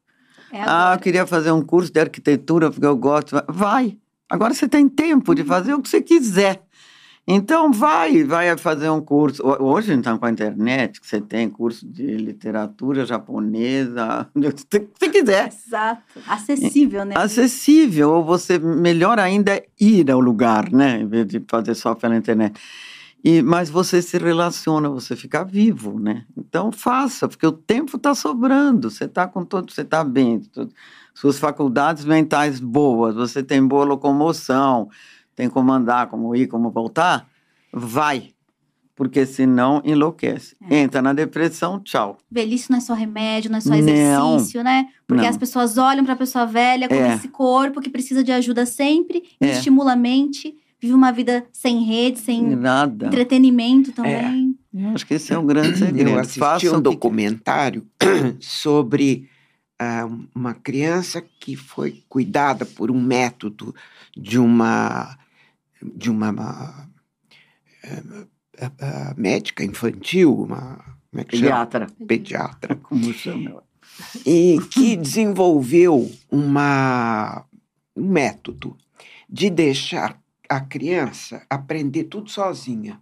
É 0.52 0.62
Ah, 0.62 0.94
eu 0.96 1.00
queria 1.00 1.26
fazer 1.26 1.52
um 1.52 1.62
curso 1.62 1.92
de 1.92 2.00
arquitetura 2.00 2.70
porque 2.72 2.86
eu 2.86 2.96
gosto. 2.98 3.32
Vai- 3.34 3.46
Vai. 3.50 3.98
Agora 4.30 4.54
você 4.54 4.68
tem 4.68 4.90
tempo 4.90 5.34
de 5.34 5.44
fazer 5.44 5.74
o 5.74 5.82
que 5.82 5.88
você 5.90 6.02
quiser. 6.02 6.62
Então 7.28 7.74
vai, 7.74 8.24
vai 8.24 8.58
fazer 8.58 8.90
um 8.90 9.02
curso. 9.02 9.44
Ho- 9.46 9.62
Hoje, 9.74 9.92
então, 9.94 10.18
com 10.18 10.26
a 10.26 10.32
internet, 10.32 11.02
que 11.02 11.06
você 11.08 11.20
tem 11.20 11.50
curso 11.50 11.86
de 11.86 12.06
literatura 12.16 13.06
japonesa, 13.06 14.30
o 14.34 14.40
que 14.42 14.88
você 14.98 15.10
quiser. 15.10 15.48
Exato. 15.50 16.02
Acessível, 16.26 17.04
né? 17.04 17.16
Acessível, 17.18 18.12
ou 18.12 18.24
você, 18.24 18.58
melhor 18.58 19.20
ainda, 19.20 19.52
é 19.56 19.66
ir 19.80 20.10
ao 20.10 20.22
lugar, 20.22 20.72
né? 20.72 21.02
Em 21.02 21.08
vez 21.08 21.28
de 21.28 21.44
fazer 21.50 21.76
só 21.76 21.94
pela 21.94 22.16
internet. 22.16 22.58
E, 23.24 23.42
mas 23.42 23.70
você 23.70 24.02
se 24.02 24.18
relaciona, 24.18 24.88
você 24.90 25.16
fica 25.16 25.44
vivo, 25.44 26.00
né? 26.00 26.24
Então 26.38 26.72
faça, 26.72 27.28
porque 27.28 27.46
o 27.46 27.52
tempo 27.52 27.98
está 27.98 28.16
sobrando, 28.16 28.90
você 28.90 29.04
está 29.04 29.28
com 29.28 29.44
todo, 29.44 29.70
você 29.74 29.82
está 29.82 30.02
bem, 30.04 30.42
suas 31.14 31.38
faculdades 31.40 32.06
mentais 32.06 32.60
boas, 32.60 33.16
você 33.16 33.42
tem 33.44 33.66
boa 33.68 33.84
locomoção, 33.84 34.88
tem 35.38 35.48
como 35.48 35.72
andar, 35.72 36.08
como 36.08 36.36
ir, 36.36 36.48
como 36.48 36.72
voltar, 36.72 37.30
vai, 37.72 38.32
porque 38.96 39.24
senão 39.24 39.82
enlouquece. 39.86 40.56
É. 40.68 40.80
Entra 40.80 41.00
na 41.00 41.14
depressão, 41.14 41.80
tchau. 41.80 42.18
Velhice 42.30 42.72
não 42.72 42.80
é 42.80 42.82
só 42.82 42.96
remédio, 42.96 43.52
não 43.52 43.60
é 43.60 43.62
só 43.62 43.70
Não. 43.70 43.78
exercício, 43.78 44.64
né? 44.64 44.88
Porque 45.06 45.22
Não. 45.22 45.30
as 45.30 45.38
pessoas 45.38 45.78
olham 45.78 46.04
para 46.04 46.16
a 46.16 46.18
pessoa 46.18 46.48
velha 46.48 46.90
com 46.90 46.96
É. 46.96 47.14
esse 47.14 47.28
corpo 47.28 47.80
que 47.80 47.90
precisa 47.92 48.24
de 48.24 48.32
ajuda 48.32 48.66
sempre, 48.66 49.22
É. 49.40 49.52
estimula 49.52 49.94
a 49.94 49.96
mente, 49.96 50.56
vive 50.82 50.96
uma 50.96 51.12
vida 51.12 51.46
sem 51.54 51.84
rede, 51.84 52.18
sem 52.18 52.42
Nada. 52.56 53.06
entretenimento 53.06 53.92
também. 53.92 54.58
Eu 54.74 54.90
acho 54.90 55.06
que 55.06 55.14
esse 55.14 55.32
é 55.32 55.38
o 55.38 55.44
grande 55.44 55.78
segredo. 55.78 56.10
Eu 56.10 56.20
assisti 56.20 56.40
Faça 56.40 56.66
um 56.68 56.72
o 56.72 56.76
que 56.78 56.82
documentário 56.82 57.86
sobre 58.42 59.30
ah, 59.80 60.10
uma 60.34 60.56
criança 60.56 61.24
que 61.40 61.56
foi 61.56 62.04
cuidada 62.10 62.66
por 62.66 62.90
um 62.90 63.00
método 63.00 63.76
de 64.16 64.40
uma 64.40 65.16
de 65.82 66.10
uma 66.10 66.30
ah, 66.38 66.88
ah, 68.60 68.72
ah, 68.80 69.14
médica 69.18 69.64
infantil, 69.64 70.34
uma 70.44 70.98
como 71.10 71.22
é 71.22 71.24
que 71.24 71.38
chama? 71.38 71.66
Pediatra. 71.66 71.88
pediatra, 72.08 72.76
Como 72.84 73.14
chama? 73.14 73.64
e 74.26 74.60
que 74.70 74.96
desenvolveu 74.98 76.12
uma, 76.30 77.46
um 77.96 78.08
método 78.10 78.78
de 79.30 79.50
deixar 79.50 80.22
a 80.50 80.60
criança 80.60 81.46
aprender 81.50 82.04
tudo 82.06 82.30
sozinha 82.30 83.02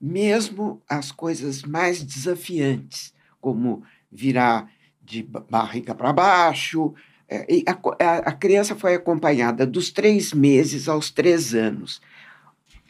mesmo 0.00 0.82
as 0.88 1.12
coisas 1.12 1.62
mais 1.62 2.02
desafiantes, 2.02 3.14
como 3.40 3.84
virar 4.10 4.68
de 5.00 5.22
ba- 5.22 5.44
barriga 5.48 5.94
para 5.94 6.12
baixo. 6.12 6.92
É, 7.34 7.46
e 7.48 7.62
a, 7.66 7.72
co- 7.74 7.96
a- 7.98 8.18
a 8.28 8.32
criança 8.32 8.74
foi 8.74 8.94
acompanhada 8.94 9.66
dos 9.66 9.90
três 9.90 10.32
meses 10.34 10.88
aos 10.88 11.10
três 11.10 11.54
anos. 11.54 12.00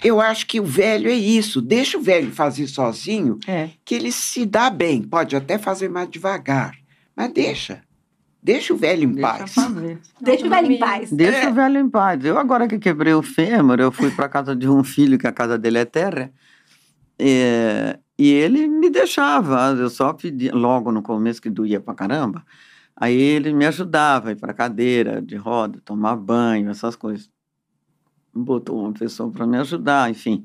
Eu 0.03 0.21
acho 0.21 0.47
que 0.49 0.59
o 0.59 0.65
velho 0.65 1.09
é 1.09 1.15
isso. 1.15 1.63
Deixa 1.63 1.97
o 1.97 2.03
velho 2.03 2.33
fazer 2.33 2.67
sozinho, 2.67 3.39
É. 3.47 3.71
que 3.85 3.95
ele 3.95 4.11
se 4.11 4.45
dá 4.45 4.69
bem. 4.69 5.01
Pode 5.03 5.37
até 5.37 5.59
fazer 5.59 5.89
mais 5.89 6.11
devagar, 6.11 6.75
mas 7.17 7.33
deixa. 7.33 7.83
Deixa 8.43 8.75
o 8.75 8.77
velho 8.77 9.05
em 9.05 9.13
Deixa 9.13 9.29
paz. 9.39 9.55
fazer. 9.55 9.99
Deixa 10.21 10.47
o 10.47 10.51
velho 10.51 10.73
em 10.73 10.79
paz. 10.81 11.13
Deixa 11.13 11.49
o 11.51 11.55
velho 11.55 11.79
em 11.79 11.89
paz. 11.89 12.25
Eu 12.25 12.37
agora 12.37 12.67
que 12.67 12.77
quebrei 12.81 13.15
o 13.15 13.23
fêmur, 13.23 13.79
eu 13.79 13.93
fui 13.93 14.11
para 14.11 14.29
casa 14.29 14.57
de 14.57 14.69
um 14.69 14.83
filho, 14.83 15.17
que 15.17 15.29
a 15.29 15.33
casa 15.33 15.57
dele 15.57 15.79
é 15.79 15.85
terra, 15.85 16.33
é, 17.17 17.99
e 18.19 18.29
ele 18.33 18.67
me 18.67 18.91
deixava. 18.91 19.71
Eu 19.79 19.89
só 19.89 20.13
pedia, 20.13 20.53
logo 20.53 20.91
no 20.91 21.03
começo, 21.03 21.41
que 21.41 21.49
doía 21.51 21.79
pra 21.79 21.95
caramba, 21.95 22.45
aí 22.97 23.21
ele 23.21 23.53
me 23.53 23.67
ajudava 23.67 24.29
a 24.29 24.33
ir 24.33 24.37
para 24.37 24.53
cadeira 24.53 25.21
de 25.21 25.37
roda, 25.37 25.81
tomar 25.85 26.17
banho, 26.17 26.71
essas 26.71 26.97
coisas. 26.97 27.31
Botou 28.35 28.81
uma 28.81 28.93
pessoa 28.93 29.31
para 29.31 29.47
me 29.47 29.59
ajudar, 29.59 30.11
enfim. 30.11 30.45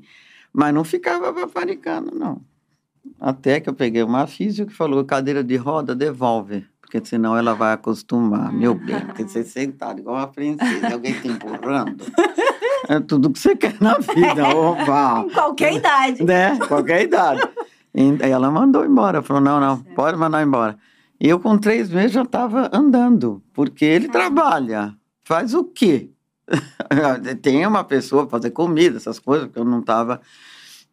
Mas 0.52 0.74
não 0.74 0.84
ficava 0.84 1.32
paparicando, 1.32 2.14
não. 2.14 2.40
Até 3.20 3.60
que 3.60 3.68
eu 3.68 3.74
peguei 3.74 4.02
uma 4.02 4.26
física 4.26 4.70
que 4.70 4.76
falou: 4.76 5.04
cadeira 5.04 5.42
de 5.42 5.56
roda, 5.56 5.94
devolve. 5.94 6.66
Porque 6.80 7.04
senão 7.04 7.36
ela 7.36 7.54
vai 7.54 7.74
acostumar. 7.74 8.52
Meu 8.52 8.74
bem, 8.74 8.98
porque 9.00 9.22
você 9.22 9.44
sentado 9.44 10.00
igual 10.00 10.16
uma 10.16 10.26
princesa, 10.26 10.92
alguém 10.92 11.12
te 11.20 11.28
empurrando. 11.28 12.04
É 12.88 12.98
tudo 13.00 13.30
que 13.30 13.38
você 13.38 13.54
quer 13.54 13.76
na 13.80 13.98
vida, 13.98 14.48
opa! 14.56 15.24
Em 15.26 15.30
qualquer 15.30 15.74
idade. 15.74 16.24
Né? 16.24 16.58
Qualquer 16.66 17.02
idade. 17.02 17.42
E 17.94 18.16
ela 18.22 18.50
mandou 18.50 18.86
embora, 18.86 19.22
falou: 19.22 19.42
não, 19.42 19.60
não, 19.60 19.78
pode 19.94 20.16
mandar 20.16 20.42
embora. 20.42 20.78
E 21.20 21.28
eu, 21.28 21.40
com 21.40 21.58
três 21.58 21.90
meses, 21.90 22.12
já 22.12 22.22
estava 22.22 22.70
andando, 22.72 23.42
porque 23.52 23.84
ele 23.84 24.08
trabalha. 24.08 24.94
Faz 25.24 25.52
o 25.54 25.64
quê? 25.64 26.10
Tem 27.42 27.66
uma 27.66 27.84
pessoa 27.84 28.26
para 28.26 28.38
fazer 28.38 28.50
comida, 28.50 28.96
essas 28.96 29.18
coisas, 29.18 29.46
porque 29.46 29.58
eu 29.58 29.64
não 29.64 29.80
estava. 29.80 30.20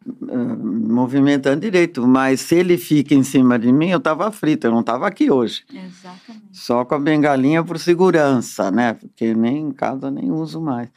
ah, 0.06 0.56
movimentando 0.88 1.60
direito. 1.60 2.06
Mas 2.06 2.40
se 2.40 2.56
ele 2.56 2.76
fica 2.76 3.14
em 3.14 3.22
cima 3.22 3.58
de 3.58 3.72
mim, 3.72 3.88
eu 3.90 3.98
estava 3.98 4.30
frito, 4.30 4.66
eu 4.66 4.70
não 4.70 4.80
estava 4.80 5.06
aqui 5.06 5.30
hoje. 5.30 5.64
Exatamente. 5.72 6.48
Só 6.52 6.84
com 6.84 6.94
a 6.94 6.98
bengalinha 6.98 7.64
por 7.64 7.78
segurança, 7.78 8.70
né? 8.70 8.94
Porque 8.94 9.34
nem 9.34 9.58
em 9.68 9.70
casa 9.70 10.10
nem 10.10 10.30
uso 10.30 10.60
mais. 10.60 10.90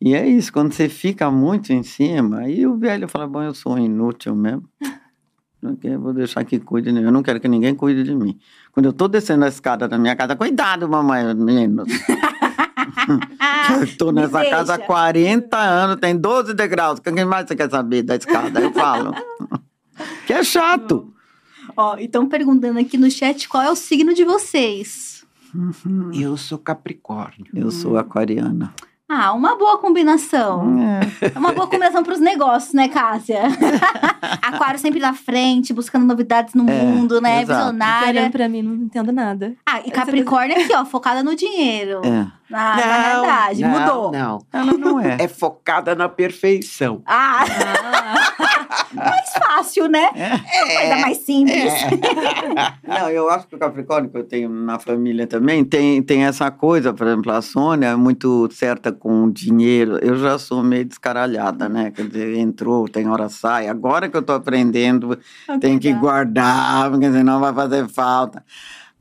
E 0.00 0.14
é 0.16 0.26
isso, 0.26 0.52
quando 0.52 0.72
você 0.72 0.88
fica 0.88 1.30
muito 1.30 1.72
em 1.72 1.84
cima, 1.84 2.40
aí 2.40 2.66
o 2.66 2.76
velho 2.76 3.08
fala, 3.08 3.26
bom, 3.28 3.42
eu 3.42 3.54
sou 3.54 3.78
inútil 3.78 4.34
mesmo. 4.34 4.68
Porque 5.62 5.86
eu 5.86 6.00
vou 6.00 6.12
deixar 6.12 6.42
que 6.44 6.58
cuide 6.58 6.90
de 6.90 6.98
mim. 6.98 7.04
Eu 7.04 7.12
não 7.12 7.22
quero 7.22 7.38
que 7.38 7.46
ninguém 7.46 7.72
cuide 7.72 8.02
de 8.02 8.12
mim. 8.12 8.36
Quando 8.72 8.86
eu 8.86 8.92
tô 8.92 9.06
descendo 9.06 9.44
a 9.44 9.48
escada 9.48 9.86
da 9.86 9.96
minha 9.96 10.16
casa, 10.16 10.34
cuidado, 10.34 10.88
mamãe, 10.88 11.32
menino. 11.36 11.84
eu 13.80 13.96
tô 13.96 14.06
Me 14.06 14.22
nessa 14.22 14.44
casa 14.44 14.74
há 14.74 14.76
deixa. 14.76 14.92
40 14.92 15.56
anos, 15.56 15.96
tem 16.00 16.16
12 16.18 16.52
degraus. 16.54 16.98
O 16.98 17.02
que 17.02 17.24
mais 17.24 17.46
você 17.46 17.54
quer 17.54 17.70
saber 17.70 18.02
da 18.02 18.16
escada? 18.16 18.60
Eu 18.60 18.72
falo. 18.72 19.14
que 20.26 20.32
é 20.32 20.42
chato. 20.42 21.14
Ó, 21.76 21.96
e 21.96 22.06
estão 22.06 22.28
perguntando 22.28 22.80
aqui 22.80 22.98
no 22.98 23.08
chat 23.08 23.48
qual 23.48 23.62
é 23.62 23.70
o 23.70 23.76
signo 23.76 24.12
de 24.12 24.24
vocês. 24.24 25.24
Eu 26.12 26.36
sou 26.36 26.58
Capricórnio. 26.58 27.46
Eu 27.54 27.70
sou 27.70 27.96
aquariana. 27.96 28.74
Ah, 29.14 29.34
uma 29.34 29.54
boa 29.56 29.76
combinação. 29.76 30.64
É. 31.20 31.32
É 31.34 31.38
uma 31.38 31.52
boa 31.52 31.66
combinação 31.66 32.02
para 32.02 32.14
os 32.14 32.18
negócios, 32.18 32.72
né, 32.72 32.88
Cássia? 32.88 33.42
Aquário 34.40 34.78
sempre 34.78 34.98
na 35.00 35.12
frente, 35.12 35.74
buscando 35.74 36.06
novidades 36.06 36.54
no 36.54 36.66
É, 36.68 36.82
mundo, 36.82 37.20
né? 37.20 37.42
exato. 37.42 37.58
Visionária. 37.60 38.20
Olhando 38.22 38.32
pra 38.32 38.48
mim, 38.48 38.62
não 38.62 38.74
entendo 38.74 39.12
nada. 39.12 39.52
Ah, 39.66 39.80
e 39.84 39.90
Capricórnio 39.90 40.56
aqui, 40.58 40.74
ó, 40.74 40.86
focada 40.86 41.22
no 41.22 41.36
dinheiro. 41.36 42.00
É. 42.02 42.26
Na, 42.52 42.76
na 42.76 43.00
realidade, 43.02 43.62
não, 43.62 43.70
mudou. 43.70 44.12
Não, 44.12 44.38
Ela 44.52 44.72
não 44.74 45.00
é. 45.00 45.16
é 45.20 45.28
focada 45.28 45.94
na 45.94 46.08
perfeição. 46.08 47.02
Ah, 47.06 47.44
Ah, 47.44 48.94
mais 48.94 49.30
fácil, 49.32 49.88
né? 49.88 50.08
Coisa 50.12 50.96
mais 51.00 51.18
simples. 51.18 51.72
Não, 52.86 53.08
eu 53.08 53.30
acho 53.30 53.46
que 53.46 53.54
o 53.56 53.58
Capricórnio 53.58 54.10
que 54.10 54.18
eu 54.18 54.24
tenho 54.24 54.48
na 54.50 54.78
família 54.78 55.26
também 55.26 55.64
tem, 55.64 56.02
tem 56.02 56.24
essa 56.24 56.50
coisa, 56.50 56.92
por 56.92 57.06
exemplo, 57.06 57.32
a 57.32 57.40
Sônia 57.42 57.88
é 57.88 57.96
muito 57.96 58.48
certa 58.52 58.92
com 58.92 59.24
o 59.24 59.32
dinheiro. 59.32 59.98
Eu 60.02 60.16
já 60.16 60.38
sou 60.38 60.62
meio 60.62 60.84
descaralhada, 60.84 61.68
né? 61.68 61.90
Quer 61.90 62.06
dizer, 62.06 62.36
entrou, 62.36 62.88
tem 62.88 63.08
hora 63.08 63.28
sai. 63.28 63.68
Agora 63.68 64.08
que 64.08 64.16
eu 64.16 64.22
tô 64.22 64.32
aprendendo, 64.32 65.18
tem 65.60 65.78
que 65.78 65.92
guardar, 65.92 66.90
porque 66.90 67.10
senão 67.10 67.40
vai 67.40 67.52
fazer 67.54 67.88
falta. 67.88 68.44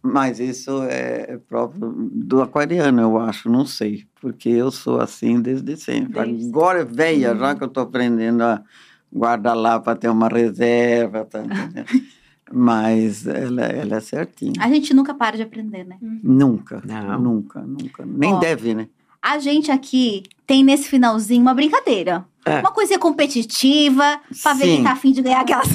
Mas 0.04 0.40
isso 0.40 0.82
é 0.84 1.40
próprio 1.48 1.94
do 2.12 2.42
aquariano, 2.42 3.02
eu 3.02 3.20
acho, 3.20 3.50
não 3.50 3.66
sei. 3.66 4.06
Porque 4.20 4.50
eu 4.50 4.72
sou 4.72 5.00
assim 5.00 5.40
desde 5.40 5.78
sempre. 5.78 6.26
Desde 6.26 6.48
Agora, 6.50 6.84
velha, 6.84 7.36
já 7.36 7.56
que 7.56 7.64
eu 7.64 7.68
tô 7.68 7.82
aprendendo 7.82 8.42
a 8.42 8.64
guardar 9.14 9.56
lá 9.56 9.80
para 9.80 9.96
ter 9.96 10.10
uma 10.10 10.28
reserva, 10.28 11.26
tá? 11.26 11.44
Mas 12.54 13.26
ela, 13.28 13.62
ela 13.64 13.96
é 13.96 14.00
certinha. 14.00 14.54
A 14.60 14.68
gente 14.68 14.94
nunca 14.94 15.14
para 15.14 15.38
de 15.38 15.44
aprender, 15.44 15.86
né? 15.86 15.98
Nunca, 16.02 16.82
Não. 16.86 17.20
nunca, 17.20 17.62
nunca. 17.62 18.06
Nem 18.06 18.34
Ó. 18.34 18.40
deve, 18.40 18.74
né? 18.74 18.88
A 19.22 19.38
gente 19.38 19.72
aqui 19.72 20.24
tem 20.48 20.64
nesse 20.64 20.90
finalzinho 20.90 21.42
uma 21.42 21.54
brincadeira. 21.54 22.26
É. 22.44 22.60
Uma 22.60 22.72
coisinha 22.72 22.98
competitiva, 22.98 24.20
pra 24.42 24.54
ver 24.54 24.66
Sim. 24.66 24.76
quem 24.76 24.84
tá 24.84 24.92
afim 24.94 25.12
de 25.12 25.22
ganhar 25.22 25.42
aquelas. 25.42 25.68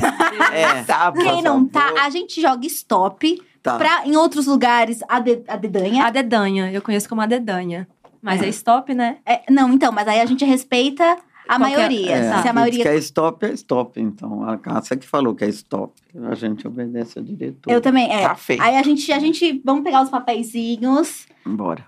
É, 0.52 0.82
Tá, 0.82 1.12
quem 1.16 1.40
não 1.40 1.64
tá, 1.64 1.94
a 2.02 2.10
gente 2.10 2.40
joga 2.40 2.66
stop. 2.66 3.40
Tá. 3.72 3.78
Pra, 3.78 4.06
em 4.06 4.16
outros 4.16 4.46
lugares, 4.46 5.00
a, 5.08 5.20
de- 5.20 5.42
a 5.48 5.56
dedanha. 5.56 6.04
a 6.06 6.10
dedanha, 6.10 6.70
eu 6.72 6.80
conheço 6.82 7.08
como 7.08 7.20
a 7.20 7.26
dedanha. 7.26 7.86
Mas 8.22 8.42
é, 8.42 8.46
É. 8.46 8.48
stop, 8.48 8.92
né? 8.94 9.18
É, 9.26 9.42
não, 9.50 9.70
então, 9.72 9.92
mas 9.92 10.08
aí 10.08 10.20
a 10.20 10.26
gente 10.26 10.44
respeita 10.44 11.04
a 11.04 11.16
Qualquer- 11.58 11.58
maioria. 11.76 12.10
É, 12.16 12.22
Se 12.22 12.28
a 12.34 12.36
gente 12.42 12.52
maioria. 12.52 12.82
que 12.82 12.88
é 12.88 12.96
stop, 12.96 13.46
é 13.46 13.52
stop. 13.52 14.00
Então, 14.00 14.48
a 14.48 14.56
Cássia 14.58 14.96
que 14.96 15.06
falou 15.06 15.34
que 15.34 15.44
é 15.44 15.48
stop. 15.48 15.92
A 16.28 16.34
gente 16.34 16.66
obedece 16.66 17.18
a 17.18 17.22
diretor. 17.22 17.70
Eu 17.70 17.80
também, 17.80 18.10
é. 18.12 18.26
Tá 18.26 18.34
feito. 18.34 18.62
Aí 18.62 18.76
a 18.76 18.82
gente, 18.82 19.12
a 19.12 19.18
gente. 19.20 19.60
Vamos 19.64 19.84
pegar 19.84 20.02
os 20.02 20.08
papeizinhos. 20.10 21.26
Bora. 21.44 21.84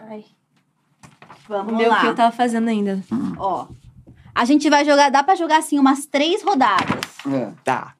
Ai. 0.00 0.24
Vamos 1.48 1.72
O 1.72 1.76
meu 1.76 1.88
lá. 1.90 2.00
que 2.00 2.06
eu 2.06 2.14
tava 2.14 2.32
fazendo 2.34 2.68
ainda. 2.68 3.02
Ó. 3.38 3.66
A 4.34 4.44
gente 4.44 4.68
vai 4.70 4.84
jogar. 4.84 5.10
Dá 5.10 5.22
pra 5.22 5.34
jogar 5.34 5.58
assim 5.58 5.78
umas 5.78 6.06
três 6.06 6.42
rodadas. 6.42 7.00
É. 7.30 7.52
Tá. 7.64 7.94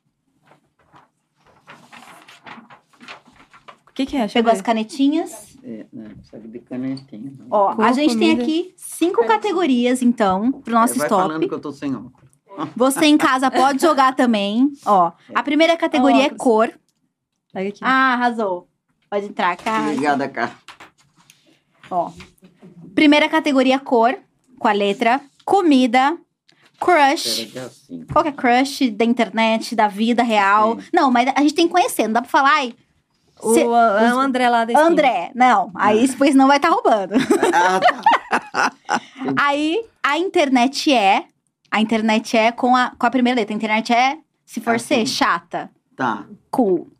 Que 3.97 4.05
que 4.07 4.17
é? 4.17 4.21
Deixa 4.21 4.35
Pegou 4.35 4.53
as 4.53 4.61
canetinhas. 4.61 5.57
É, 5.65 5.87
né? 5.91 6.11
Precisa 6.19 6.39
de 6.47 6.59
canetinha. 6.61 7.33
Ó, 7.51 7.75
a 7.83 7.93
gente 7.93 8.17
tem 8.19 8.37
comida. 8.37 8.43
aqui 8.43 8.75
cinco 8.77 9.27
categorias, 9.27 10.03
então, 10.03 10.53
pro 10.53 10.75
nosso 10.75 10.95
É, 10.95 10.99
vai 10.99 11.07
stop. 11.07 11.23
falando 11.23 11.49
que 11.49 11.55
eu 11.55 11.59
tô 11.59 11.73
sem 11.73 11.95
óculos. 11.97 12.31
Você 12.77 13.07
em 13.07 13.17
casa 13.19 13.51
pode 13.51 13.81
jogar 13.83 14.15
também. 14.15 14.71
Ó, 14.85 15.13
a 15.35 15.43
primeira 15.43 15.77
categoria 15.77 16.27
é 16.27 16.31
cor. 16.31 16.71
Pega 17.53 17.69
aqui. 17.71 17.81
Ah, 17.83 18.15
arrasou. 18.15 18.69
Pode 19.11 19.27
entrar, 19.27 19.57
cara. 19.57 19.91
Obrigada, 19.93 20.29
cá. 20.29 20.55
Ó. 21.91 22.11
Primeira 22.95 23.29
categoria 23.29 23.79
cor, 23.79 24.17
com 24.59 24.69
a 24.69 24.73
letra. 24.73 25.21
Comida. 25.45 26.17
Crush. 26.79 27.47
Que 27.53 27.59
é 27.59 27.63
assim. 27.63 28.05
Qual 28.13 28.23
que 28.23 28.29
é 28.29 28.33
crush 28.33 28.91
da 28.91 29.05
internet, 29.05 29.75
da 29.75 29.89
vida 29.89 30.23
real? 30.23 30.79
Não, 30.93 31.11
mas 31.11 31.31
a 31.35 31.41
gente 31.41 31.55
tem 31.55 31.67
que 31.67 31.73
conhecer, 31.73 32.05
não 32.05 32.15
dá 32.15 32.21
pra 32.21 32.31
falar. 32.31 32.51
Ai, 32.53 32.75
o, 33.43 33.55
é 33.59 34.15
o 34.15 34.19
André 34.19 34.49
lá 34.49 34.65
da 34.65 34.73
esquina. 34.73 34.91
André, 34.91 35.31
não. 35.35 35.71
Aí 35.75 36.07
depois 36.07 36.35
não 36.35 36.47
vai 36.47 36.57
estar 36.57 36.71
roubando. 36.71 37.15
Ah, 37.53 37.81
tá. 37.81 38.73
Aí 39.39 39.85
a 40.03 40.19
internet 40.19 40.93
é. 40.93 41.25
A 41.71 41.81
internet 41.81 42.37
é 42.37 42.53
com 42.53 42.75
a, 42.77 42.91
com 42.99 43.07
a 43.07 43.11
primeira 43.11 43.39
letra. 43.41 43.55
A 43.55 43.57
internet 43.57 43.93
é, 43.93 44.19
se 44.45 44.61
for 44.61 44.75
Ah, 44.77 44.79
ser, 44.79 45.07
chata. 45.07 45.71
Tá. 45.97 46.27
Cool. 46.51 46.91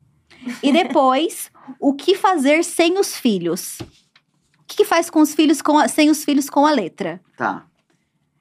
E 0.63 0.71
depois, 0.73 1.51
o 1.81 1.93
que 1.95 2.15
fazer 2.15 2.63
sem 2.65 2.99
os 2.99 3.17
filhos? 3.17 3.79
O 3.81 4.65
que, 4.67 4.77
que 4.79 4.85
faz 4.85 5.09
com 5.11 5.21
os 5.21 5.35
filhos 5.35 5.61
com 5.63 5.79
a- 5.79 5.89
sem 5.89 6.11
os 6.11 6.25
filhos 6.25 6.49
com 6.51 6.67
a 6.67 6.71
letra? 6.71 7.21
Tá. 7.37 7.65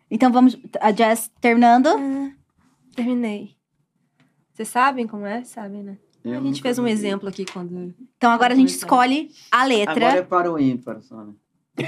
Então 0.09 0.31
vamos. 0.31 0.57
A 0.81 0.91
Jess 0.91 1.31
terminando. 1.41 1.87
Ah, 1.89 2.31
terminei. 2.95 3.55
Vocês 4.53 4.69
sabem 4.69 5.07
como 5.07 5.25
é? 5.25 5.43
Sabem, 5.43 5.83
né? 5.83 5.97
Eu 6.25 6.39
a 6.39 6.41
gente 6.41 6.61
fez 6.61 6.79
um 6.79 6.85
vi. 6.85 6.91
exemplo 6.91 7.29
aqui 7.29 7.45
quando. 7.45 7.93
Então 8.17 8.31
agora 8.31 8.53
a 8.53 8.57
gente 8.57 8.69
escolhe 8.69 9.29
a 9.51 9.63
letra. 9.63 10.07
Agora 10.07 10.19
é 10.19 10.23
para 10.23 10.51
o 10.51 10.59
ímpar, 10.59 11.01
só, 11.01 11.23
né? 11.23 11.33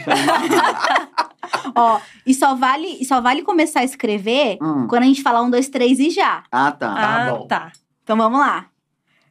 Ó, 1.75 1.99
e 2.25 2.33
só 2.33 2.55
vale, 2.55 2.87
e 2.99 3.05
só 3.05 3.19
vale 3.21 3.41
começar 3.41 3.79
a 3.79 3.83
escrever 3.83 4.57
Hum. 4.61 4.87
quando 4.87 5.03
a 5.03 5.05
gente 5.07 5.23
falar 5.23 5.41
um, 5.41 5.49
dois, 5.49 5.69
três 5.69 5.99
e 5.99 6.09
já. 6.09 6.43
Ah, 6.51 6.71
tá. 6.71 6.93
ah, 6.93 7.31
bom. 7.33 7.47
tá. 7.47 7.71
Então 8.03 8.15
vamos 8.17 8.39
lá. 8.39 8.67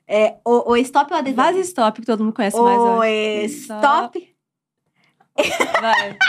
É, 0.09 0.37
o, 0.45 0.73
o 0.73 0.77
stop 0.77 1.13
ou 1.13 1.19
a 1.19 1.23
dedada? 1.23 1.53
Vaza 1.53 1.61
stop, 1.61 2.01
que 2.01 2.07
todo 2.07 2.25
mundo 2.25 2.35
conhece 2.35 2.59
mais. 2.61 2.79
O 2.79 2.99
ó. 2.99 3.05
stop. 3.47 4.37
Vai. 5.81 6.19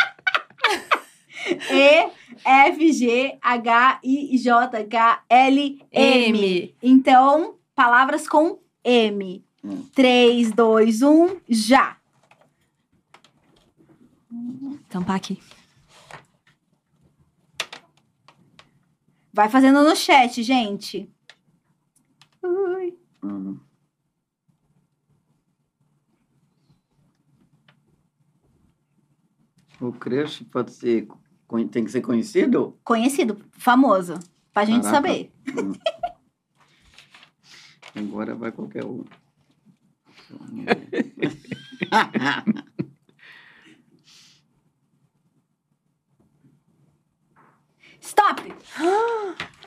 E, 1.72 2.10
F, 2.44 2.92
G, 2.92 3.38
H, 3.42 4.00
I, 4.04 4.38
J, 4.38 4.84
K, 4.84 5.22
L, 5.30 5.80
M. 5.92 6.40
M. 6.40 6.76
Então, 6.84 7.56
palavras 7.74 8.28
com 8.28 8.60
M. 8.84 9.44
Hum. 9.64 9.84
3, 9.94 10.52
2, 10.52 11.02
1, 11.02 11.42
já. 11.50 11.98
Tampar 14.90 15.16
aqui. 15.18 15.40
Vai 19.34 19.50
fazendo 19.50 19.84
no 19.84 19.96
chat, 19.96 20.42
gente. 20.42 21.12
Ui. 22.44 22.98
Hum. 23.24 23.60
O 29.80 29.92
crush 29.92 30.44
pode 30.46 30.72
ser. 30.72 31.08
Tem 31.72 31.86
que 31.86 31.92
ser 31.92 32.02
conhecido? 32.02 32.78
Conhecido, 32.84 33.40
famoso. 33.52 34.16
Pra 34.52 34.66
gente 34.66 34.84
Caraca. 34.84 34.96
saber. 35.08 35.32
Hum. 35.50 35.74
Agora 37.98 38.36
vai 38.36 38.52
qualquer 38.52 38.86
um. 38.86 39.04
Stop! 48.00 48.42
Tem 48.44 48.54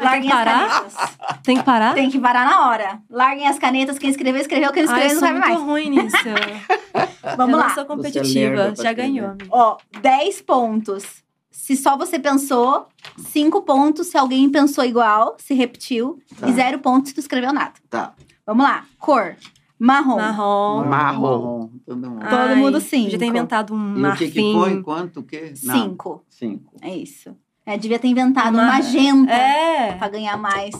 Larguem 0.06 0.22
que 0.22 0.32
as 0.32 0.38
parar? 0.38 0.68
canetas. 0.68 1.18
Tem 1.42 1.56
que 1.58 1.62
parar? 1.64 1.94
Tem 1.94 2.10
que 2.10 2.18
parar 2.20 2.46
na 2.46 2.68
hora. 2.68 3.02
Larguem 3.10 3.46
as 3.46 3.58
canetas. 3.58 3.98
Quem 3.98 4.10
escreveu, 4.10 4.40
escreveu. 4.40 4.72
Quem 4.72 4.84
não 4.84 4.92
Ai, 4.94 5.06
escreveu, 5.06 5.20
não 5.20 5.26
sou 5.28 5.36
muito 5.36 5.48
mais. 5.48 5.60
ruim 5.60 5.90
nisso. 5.90 6.16
Vamos 7.36 7.52
eu 7.54 7.58
lá. 7.60 7.68
não 7.68 7.74
sou 7.74 7.74
Você 7.74 7.80
é 7.80 7.84
competitiva. 7.84 8.54
lerda 8.56 8.72
pra 8.72 8.84
Já 8.84 8.90
escrever. 8.90 9.02
ganhou. 9.12 9.28
amiga. 9.30 9.46
Ó, 9.50 9.76
10 10.00 10.42
pontos. 10.42 11.22
Se 11.62 11.76
só 11.76 11.96
você 11.96 12.18
pensou, 12.18 12.86
5 13.18 13.62
pontos 13.62 14.06
se 14.08 14.16
alguém 14.16 14.48
pensou 14.50 14.82
igual, 14.84 15.36
se 15.38 15.52
repetiu. 15.54 16.18
Tá. 16.38 16.48
E 16.48 16.52
0 16.52 16.78
pontos 16.78 17.10
se 17.10 17.14
tu 17.14 17.20
escreveu 17.20 17.52
nada. 17.52 17.74
Tá. 17.88 18.14
Vamos 18.46 18.64
lá. 18.64 18.84
Cor. 18.98 19.36
Marrom. 19.78 20.16
Marrom. 20.16 20.84
Marrom. 20.86 21.68
Todo 21.86 22.10
mundo. 22.10 22.26
Todo 22.28 22.56
mundo 22.56 22.80
cinco. 22.80 23.04
Podia 23.04 23.18
ter 23.18 23.26
inventado 23.26 23.74
um 23.74 23.98
E 23.98 24.06
o 24.10 24.16
que, 24.16 24.30
que 24.30 24.40
marfim. 24.40 24.52
foi? 24.54 24.82
Quanto? 24.82 25.20
O 25.20 25.22
quê? 25.22 25.52
Não. 25.62 25.74
5. 25.82 26.24
Cinco. 26.28 26.76
É 26.82 26.94
isso. 26.96 27.36
É, 27.66 27.76
devia 27.78 27.98
ter 27.98 28.08
inventado 28.08 28.54
Ma- 28.56 28.64
magenta 28.66 29.30
É. 29.32 29.92
pra 29.92 30.08
ganhar 30.08 30.36
mais. 30.38 30.74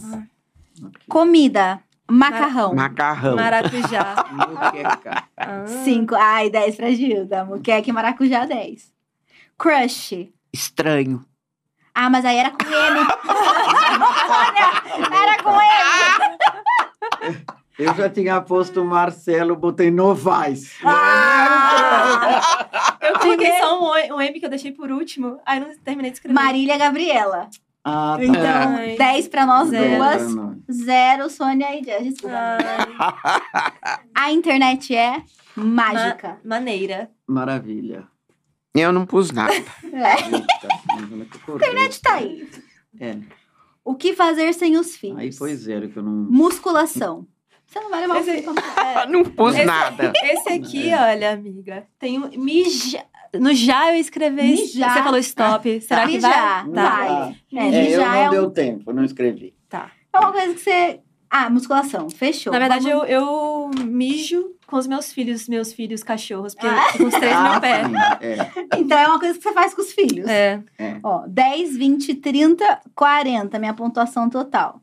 Comida. 1.08 1.80
Macarrão. 2.10 2.74
Macarrão. 2.74 3.36
Maracujá. 3.36 4.24
Muqueca. 4.32 5.24
Ah. 5.36 5.66
5. 5.84 6.14
Ai, 6.16 6.50
10 6.50 6.76
pra 6.76 6.90
Gilda. 6.90 7.44
Muqueca 7.44 7.88
e 7.88 7.92
maracujá, 7.92 8.44
10. 8.46 8.92
Crush. 9.56 10.28
Estranho. 10.52 11.24
Ah, 11.94 12.10
mas 12.10 12.24
aí 12.24 12.36
era 12.36 12.50
com 12.50 12.64
M. 12.64 12.98
Olha, 14.28 14.82
era 15.22 15.42
com 15.42 15.50
M. 15.60 16.36
Eu 17.78 17.94
já 17.94 18.08
tinha 18.10 18.40
posto 18.42 18.84
Marcelo, 18.84 19.56
botei 19.56 19.90
Novaes. 19.90 20.76
Ah, 20.84 22.40
Eu 23.00 23.18
coloquei 23.18 23.52
só 23.58 23.80
um, 23.80 24.14
um 24.16 24.20
M 24.20 24.38
que 24.38 24.44
eu 24.46 24.50
deixei 24.50 24.70
por 24.72 24.90
último. 24.90 25.40
Aí 25.46 25.58
não 25.60 25.74
terminei 25.78 26.10
de 26.10 26.18
escrever. 26.18 26.34
Marília 26.34 26.76
Gabriela. 26.78 27.48
Ah, 27.82 28.16
tá. 28.18 28.24
Então, 28.24 28.76
Ai. 28.76 28.96
10 28.96 29.28
pra 29.28 29.46
nós 29.46 29.70
Zero. 29.70 29.96
duas. 29.96 30.34
Não. 30.34 30.60
Zero, 30.70 31.30
Sônia 31.30 31.74
e. 31.74 31.82
Ai, 31.90 32.12
A 34.14 34.30
internet 34.30 34.94
é 34.94 35.22
mágica. 35.56 36.38
ma- 36.44 36.56
maneira. 36.56 37.10
Maravilha. 37.26 38.06
Eu 38.74 38.92
não 38.92 39.04
pus 39.06 39.30
nada. 39.30 39.52
É. 39.92 40.14
Eita, 40.22 40.68
A 41.50 41.54
internet 41.56 42.00
tá 42.00 42.14
aí. 42.14 42.48
É. 43.00 43.16
O 43.84 43.94
que 43.96 44.14
fazer 44.14 44.52
sem 44.54 44.76
os 44.78 44.94
filhos? 44.96 45.18
Aí 45.18 45.32
foi 45.32 45.54
zero 45.56 45.88
que 45.88 45.96
eu 45.96 46.02
não. 46.02 46.12
Musculação. 46.30 47.26
Você 47.66 47.80
não 47.80 47.90
vai 47.90 48.00
levar 48.00 48.20
o 48.20 48.24
filho 48.24 48.42
como 48.44 48.58
É, 48.58 49.06
não 49.10 49.24
pus 49.24 49.54
Esse- 49.54 49.64
nada. 49.64 50.12
Esse 50.22 50.48
aqui, 50.50 50.88
É. 50.90 51.00
olha, 51.12 51.32
amiga, 51.32 51.86
tem 51.98 52.18
um 52.18 52.28
mija. 52.38 53.04
No 53.34 53.52
já 53.54 53.92
eu 53.92 54.00
escrevi. 54.00 54.42
Mijar. 54.42 54.92
Você 54.96 55.02
falou 55.02 55.18
stop. 55.18 55.80
Será 55.80 56.06
que 56.06 56.14
Mijar, 56.14 56.66
vai? 56.66 56.74
Tá. 56.74 56.96
vai. 56.96 57.36
É, 57.54 57.68
É, 57.68 57.94
eu 57.96 58.00
não 58.00 58.14
é, 58.14 58.26
um- 58.28 58.30
deu 58.30 58.50
tempo, 58.50 58.92
não 58.92 59.04
escrevi. 59.04 59.54
Tá. 59.68 59.90
é 60.12 60.18
uma 60.18 60.32
coisa 60.32 60.54
que 60.54 60.60
você... 60.60 61.00
Ah, 61.28 61.48
musculação. 61.48 62.10
Fechou. 62.10 62.52
Na 62.52 62.58
verdade, 62.58 62.90
Vamos- 62.90 63.08
eu, 63.08 63.22
eu 63.22 63.70
mijo 63.86 64.50
com 64.70 64.76
os 64.78 64.86
meus 64.86 65.12
filhos, 65.12 65.48
meus 65.48 65.72
filhos 65.72 66.02
cachorros, 66.02 66.54
porque 66.54 66.68
Ah. 66.68 66.86
os 67.04 67.14
três 67.14 67.36
no 67.36 67.50
meu 67.50 67.60
pé. 67.60 67.84
sim, 67.84 67.94
é. 68.24 68.78
Então 68.78 68.98
é 68.98 69.06
uma 69.08 69.18
coisa 69.18 69.36
que 69.36 69.42
você 69.42 69.52
faz 69.52 69.74
com 69.74 69.82
os 69.82 69.92
filhos. 69.92 70.26
É. 70.28 70.62
Ó, 71.02 71.26
10, 71.26 71.76
20, 71.76 72.14
30, 72.14 72.80
40. 72.94 73.58
Minha 73.58 73.74
pontuação 73.74 74.30
total. 74.30 74.80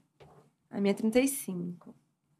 A 0.69 0.79
minha 0.81 0.91
é 0.91 0.93
35. 0.93 1.95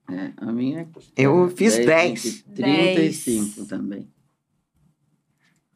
É, 0.09 0.31
a 0.37 0.51
minha 0.51 0.81
é 0.81 0.87
Eu 1.15 1.49
fiz 1.49 1.77
10. 1.77 2.23
20, 2.23 2.43
35 2.53 3.65
também. 3.65 4.07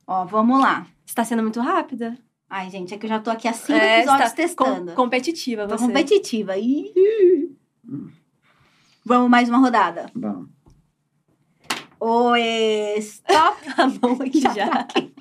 Ó, 0.06 0.26
vamos 0.26 0.60
lá. 0.60 0.86
Você 1.06 1.16
tá 1.16 1.24
sendo 1.24 1.42
muito 1.42 1.60
rápida. 1.60 2.18
Ai, 2.50 2.70
gente, 2.70 2.94
é 2.94 2.98
que 2.98 3.06
eu 3.06 3.10
já 3.10 3.20
tô 3.20 3.30
aqui 3.32 3.48
há 3.48 3.54
cinco 3.54 3.80
É, 3.80 4.00
episódios 4.00 4.34
testando. 4.34 4.92
com- 4.92 4.96
competitiva 5.04 5.68
Tô 5.68 5.78
você. 5.78 5.86
competitiva. 5.86 6.58
Ih. 6.58 7.56
Vamos 9.06 9.30
mais 9.30 9.48
uma 9.50 9.58
rodada. 9.58 10.12
Bom, 10.14 10.46
O 12.04 12.36
stop. 12.98 13.58
A 13.78 13.88
mão 13.88 14.18
aqui 14.22 14.42
Já 14.42 14.54
já. 14.54 14.68
tá 14.70 14.80
aqui. 14.80 15.14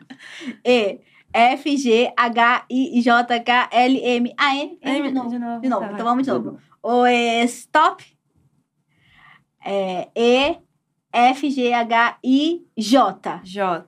E 0.65 0.99
F 1.33 1.77
G 1.77 2.11
H 2.17 2.65
I 2.71 3.01
J 3.03 3.41
K 3.41 3.69
L 3.71 4.01
M 4.03 4.33
A 4.37 4.57
N 4.57 4.79
M 4.83 5.09
de 5.09 5.15
novo. 5.15 5.29
de 5.31 5.39
novo. 5.39 5.61
De 5.61 5.69
novo. 5.69 5.87
Tá, 5.87 5.93
Então 5.93 6.05
vamos 6.07 6.25
de 6.27 6.31
novo. 6.33 6.59
O 6.83 7.07
stop. 7.45 8.05
É, 9.65 10.09
E 10.17 10.57
F 11.13 11.51
G 11.51 11.73
H 11.73 12.19
I 12.25 12.67
J. 12.77 13.41
J. 13.45 13.85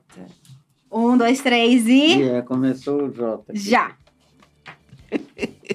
Um, 0.91 1.17
dois, 1.17 1.41
três 1.41 1.87
e 1.87 2.17
e 2.19 2.29
é, 2.29 2.41
começou 2.43 3.05
o 3.05 3.11
J. 3.11 3.43
aqui. 3.49 3.59
já. 3.59 3.97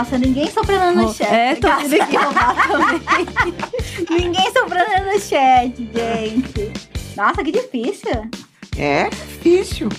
Nossa, 0.00 0.16
ninguém 0.16 0.50
soprando 0.50 1.02
no 1.02 1.12
chat. 1.12 1.30
É, 1.30 1.54
tô 1.56 1.66
aqui 1.68 2.16
roubar 2.16 2.56
também. 2.66 4.18
Ninguém 4.18 4.50
soprando 4.50 5.12
no 5.12 5.20
chat, 5.20 5.76
gente. 5.76 6.72
Nossa, 7.14 7.44
que 7.44 7.52
difícil. 7.52 8.30
É 8.78 9.10
difícil. 9.10 9.90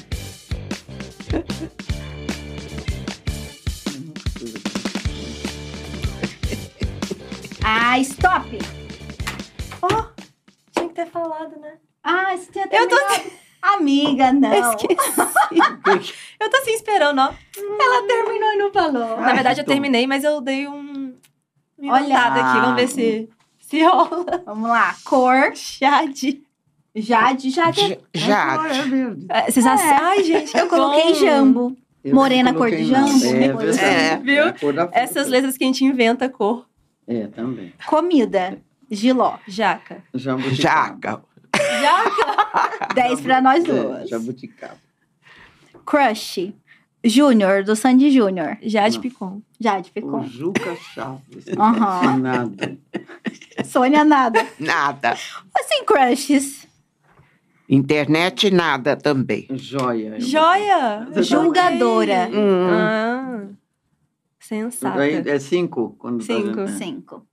Ah, 7.63 7.97
stop. 7.99 8.57
Tinha 10.73 10.87
que 10.87 10.93
ter 10.95 11.07
falado, 11.07 11.59
né? 11.59 11.73
Ah, 12.03 12.33
isso 12.33 12.51
tinha 12.51 12.65
Eu 12.71 12.87
tô- 12.87 12.95
terminado. 12.97 13.31
Amiga, 13.77 14.31
não. 14.34 14.53
Eu 14.53 14.69
esqueci. 14.72 15.11
eu 16.39 16.49
tô 16.49 16.57
assim 16.57 16.72
esperando, 16.73 17.19
ó. 17.19 17.34
Ela 17.57 18.07
terminou 18.07 18.52
e 18.53 18.57
não 18.57 18.72
falou. 18.72 19.22
Na 19.22 19.34
verdade, 19.34 19.60
eu 19.60 19.64
então. 19.64 19.73
terminei, 19.73 20.06
mas 20.07 20.23
eu 20.23 20.41
dei 20.41 20.68
um. 20.68 21.14
Uma 21.77 21.93
Olha. 21.93 22.03
inventada 22.03 22.41
aqui. 22.41 22.60
Vamos 22.61 22.76
ver 22.76 22.88
se, 22.88 23.30
se 23.60 23.84
rola. 23.84 24.43
Vamos 24.45 24.69
lá. 24.69 24.95
Cor. 25.03 25.52
Jade. 25.56 26.41
Jade. 26.95 27.49
Jade. 27.49 27.81
J- 27.88 27.99
Jade. 28.14 28.80
É 28.80 28.81
verde. 28.84 29.26
É, 29.30 29.49
Vocês 29.52 29.65
É. 29.65 29.69
acham? 29.69 29.98
Ai, 30.06 30.23
gente, 30.23 30.52
que 30.52 30.60
Eu 30.60 30.68
coloquei 30.68 31.14
bom. 31.14 31.19
jambo. 31.19 31.77
Eu 32.03 32.15
Morena, 32.15 32.53
cor 32.53 32.69
de 32.69 32.84
jambo. 32.85 33.10
É. 33.26 34.14
É. 34.14 34.18
Viu? 34.18 34.53
fruta. 34.57 34.89
Essas 34.91 35.27
letras 35.27 35.56
que 35.57 35.64
a 35.64 35.68
gente 35.68 35.85
inventa 35.85 36.26
a 36.26 36.30
cor. 36.30 36.65
É, 37.07 37.27
também. 37.27 37.73
Comida. 37.88 38.60
Giló. 38.89 39.38
Jaca. 39.48 40.03
Jabuticaba. 40.14 40.56
Jaca. 40.56 41.23
Jaca. 41.81 42.93
10 42.93 43.22
pra 43.22 43.41
nós 43.41 43.64
É, 43.64 43.68
duas. 43.68 44.10
jabuticaba. 44.10 44.77
Crush. 45.85 46.53
Júnior, 47.03 47.64
do 47.64 47.76
Sandy 47.76 48.11
Júnior. 48.11 48.57
Jade 48.61 48.95
Não. 48.95 49.02
Picon. 49.02 49.41
Jade 49.60 49.89
O 49.89 49.93
ficou. 49.93 50.23
Juca 50.23 50.76
Chaves. 50.93 51.45
Aham. 51.57 52.18
Nada. 52.19 52.77
Sônia, 53.65 54.03
nada. 54.06 54.45
Nada. 54.60 55.11
Assim, 55.14 55.84
crushes. 55.85 56.68
Internet, 57.68 58.52
nada 58.52 58.95
também. 58.95 59.48
Joia. 59.52 60.19
Joia. 60.19 61.07
Tá- 61.14 61.22
Julgadora. 61.22 62.30
Hum. 62.31 62.68
Ah. 62.69 63.43
Sensata. 64.39 64.98
Daí 64.98 65.23
é 65.27 65.39
cinco? 65.39 65.95
Quando 65.98 66.19
tá 66.19 66.26
Cinco. 66.34 66.53
vendo? 66.65 66.68
Cinco. 66.77 67.26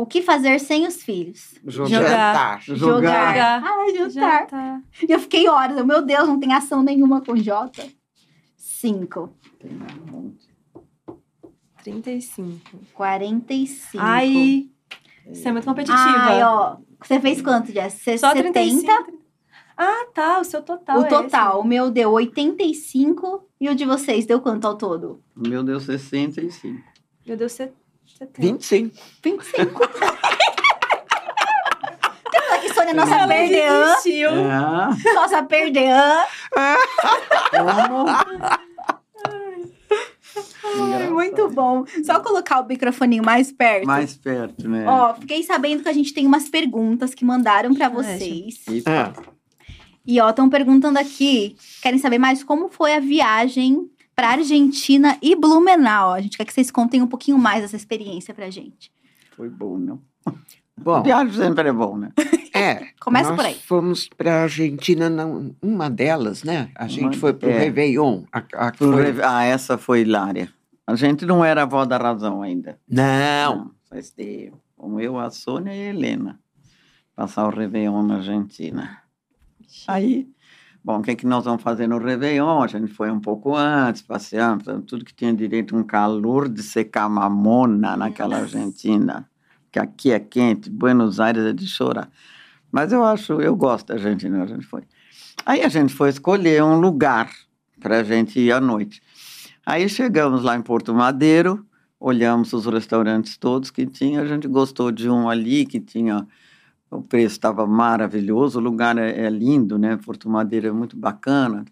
O 0.00 0.06
que 0.06 0.22
fazer 0.22 0.58
sem 0.58 0.86
os 0.86 1.02
filhos? 1.02 1.56
Jogar. 1.66 2.58
Jogar. 2.62 2.62
Jogar. 2.62 2.78
Jogar. 2.78 3.62
Ai, 3.62 3.94
jantar. 3.94 4.40
Jantar. 4.40 4.82
Eu 5.06 5.20
fiquei 5.20 5.46
horas. 5.46 5.76
eu, 5.76 5.84
Meu 5.84 6.00
Deus, 6.00 6.26
não 6.26 6.40
tem 6.40 6.54
ação 6.54 6.82
nenhuma 6.82 7.20
com 7.20 7.36
J. 7.36 7.86
Cinco. 8.56 9.28
Tem 9.58 9.70
um 9.72 10.10
monte. 10.10 10.48
35. 11.84 12.78
45. 12.94 14.02
Ai. 14.02 14.70
Você 15.26 15.48
é 15.48 15.52
muito 15.52 15.66
competitiva. 15.66 16.00
Ai, 16.00 16.42
ó. 16.44 16.78
Você 17.02 17.20
fez 17.20 17.42
quanto, 17.42 17.70
Jess? 17.70 17.92
Você 17.92 18.16
Só 18.16 18.32
70? 18.32 18.52
35. 18.54 19.18
Ah, 19.76 20.06
tá. 20.14 20.40
O 20.40 20.44
seu 20.44 20.62
total. 20.62 20.98
O 20.98 21.04
é 21.04 21.08
total. 21.08 21.60
O 21.60 21.64
meu 21.64 21.90
deu 21.90 22.10
85 22.12 23.50
e 23.60 23.68
o 23.68 23.74
de 23.74 23.84
vocês 23.84 24.24
deu 24.24 24.40
quanto 24.40 24.66
ao 24.66 24.78
todo? 24.78 25.22
O 25.36 25.46
meu 25.46 25.62
deu 25.62 25.78
65. 25.78 26.46
esse. 26.46 26.84
Meu 27.26 27.36
Deus, 27.36 27.52
você. 28.20 28.30
25. 28.38 28.96
25. 29.22 29.88
Temos 32.30 32.50
aqui 32.52 32.74
Sônia, 32.74 32.94
nossa 32.94 33.14
Ela 33.14 33.26
perdeã. 33.28 33.84
desistiu. 33.86 34.30
É. 34.30 35.14
Nossa 35.14 35.42
perdeã. 35.42 36.24
Ai, 40.64 41.08
muito 41.10 41.48
bom. 41.50 41.84
Só 42.04 42.20
colocar 42.20 42.60
o 42.60 42.66
microfoninho 42.66 43.24
mais 43.24 43.50
perto. 43.52 43.86
Mais 43.86 44.16
perto, 44.16 44.68
né? 44.68 44.86
Ó, 44.86 45.14
fiquei 45.14 45.42
sabendo 45.42 45.82
que 45.82 45.88
a 45.88 45.92
gente 45.92 46.12
tem 46.12 46.26
umas 46.26 46.48
perguntas 46.48 47.14
que 47.14 47.24
mandaram 47.24 47.74
pra 47.74 47.88
vocês. 47.88 48.60
Eita. 48.68 49.12
Ah, 49.16 49.22
E 50.06 50.20
ó, 50.20 50.30
estão 50.30 50.48
perguntando 50.48 50.98
aqui, 50.98 51.56
querem 51.82 51.98
saber 51.98 52.18
mais 52.18 52.42
como 52.44 52.68
foi 52.68 52.94
a 52.94 53.00
viagem 53.00 53.88
pra 54.20 54.28
Argentina 54.32 55.16
e 55.22 55.34
Blumenau. 55.34 56.12
A 56.12 56.20
gente 56.20 56.36
quer 56.36 56.44
que 56.44 56.52
vocês 56.52 56.70
contem 56.70 57.00
um 57.00 57.06
pouquinho 57.06 57.38
mais 57.38 57.62
dessa 57.62 57.74
experiência 57.76 58.34
pra 58.34 58.50
gente. 58.50 58.92
Foi 59.34 59.48
bom, 59.48 59.78
não? 59.78 60.02
Bom, 60.82 61.02
Viagem 61.02 61.34
sempre 61.34 61.68
é 61.68 61.72
bom, 61.72 61.98
né? 61.98 62.10
é. 62.54 62.86
Começa 63.00 63.34
por 63.34 63.44
aí. 63.44 63.54
fomos 63.54 64.08
para 64.08 64.42
Argentina, 64.44 65.10
não, 65.10 65.54
uma 65.60 65.90
delas, 65.90 66.42
né? 66.42 66.70
A 66.74 66.86
gente 66.86 67.02
Uma- 67.04 67.12
foi 67.20 67.34
para 67.34 67.48
o 67.50 67.52
é. 67.52 67.58
Réveillon. 67.58 68.22
A, 68.32 68.38
a, 68.38 68.72
Pro 68.72 68.92
foi- 68.92 69.02
Reve- 69.04 69.22
Ah, 69.22 69.44
essa 69.44 69.76
foi 69.76 70.00
hilária. 70.00 70.50
A 70.86 70.94
gente 70.96 71.26
não 71.26 71.44
era 71.44 71.60
a 71.60 71.64
avó 71.64 71.84
da 71.84 71.98
razão 71.98 72.40
ainda. 72.42 72.78
Não, 72.88 73.70
Faz 73.90 74.10
tempo. 74.10 74.58
Como 74.74 74.98
eu, 75.00 75.18
a 75.18 75.30
Sônia 75.30 75.74
e 75.74 75.82
a 75.88 75.90
Helena. 75.90 76.40
Passar 77.14 77.46
o 77.46 77.50
Réveillon 77.50 78.02
na 78.02 78.16
Argentina. 78.16 79.02
Aí, 79.86 80.26
bom, 80.82 80.98
o 80.98 81.02
que, 81.02 81.12
é 81.12 81.14
que 81.14 81.26
nós 81.26 81.44
vamos 81.44 81.62
fazer 81.62 81.86
no 81.86 81.98
Réveillon? 81.98 82.62
A 82.62 82.66
gente 82.66 82.88
foi 82.92 83.10
um 83.10 83.20
pouco 83.20 83.54
antes, 83.54 84.02
passeamos, 84.02 84.64
tudo 84.86 85.04
que 85.04 85.14
tinha 85.14 85.32
direito, 85.32 85.76
um 85.76 85.82
calor 85.82 86.48
de 86.48 86.62
secar 86.62 87.08
mamona 87.08 87.96
naquela 87.96 88.38
Argentina. 88.38 89.28
Que 89.70 89.78
aqui 89.78 90.10
é 90.10 90.18
quente, 90.18 90.68
Buenos 90.68 91.20
Aires 91.20 91.44
é 91.44 91.52
de 91.52 91.66
chorar. 91.66 92.10
Mas 92.72 92.92
eu 92.92 93.04
acho, 93.04 93.40
eu 93.40 93.54
gosto 93.54 93.88
da 93.88 93.94
Argentina, 93.94 94.42
a 94.42 94.46
gente 94.46 94.66
foi. 94.66 94.82
Aí 95.44 95.62
a 95.62 95.68
gente 95.68 95.92
foi 95.92 96.08
escolher 96.08 96.62
um 96.62 96.78
lugar 96.78 97.30
para 97.80 98.00
a 98.00 98.04
gente 98.04 98.38
ir 98.38 98.52
à 98.52 98.60
noite. 98.60 99.02
Aí 99.64 99.88
chegamos 99.88 100.42
lá 100.42 100.56
em 100.56 100.62
Porto 100.62 100.94
Madeiro, 100.94 101.64
olhamos 101.98 102.52
os 102.52 102.66
restaurantes 102.66 103.36
todos 103.36 103.70
que 103.70 103.86
tinha, 103.86 104.22
a 104.22 104.26
gente 104.26 104.48
gostou 104.48 104.90
de 104.90 105.08
um 105.08 105.28
ali 105.28 105.66
que 105.66 105.80
tinha 105.80 106.26
o 106.90 107.02
preço 107.02 107.36
estava 107.36 107.66
maravilhoso, 107.66 108.58
o 108.58 108.62
lugar 108.62 108.98
é, 108.98 109.26
é 109.26 109.30
lindo, 109.30 109.78
né? 109.78 109.96
Porto 110.04 110.28
Madeiro 110.28 110.66
é 110.66 110.72
muito 110.72 110.96
bacana. 110.96 111.64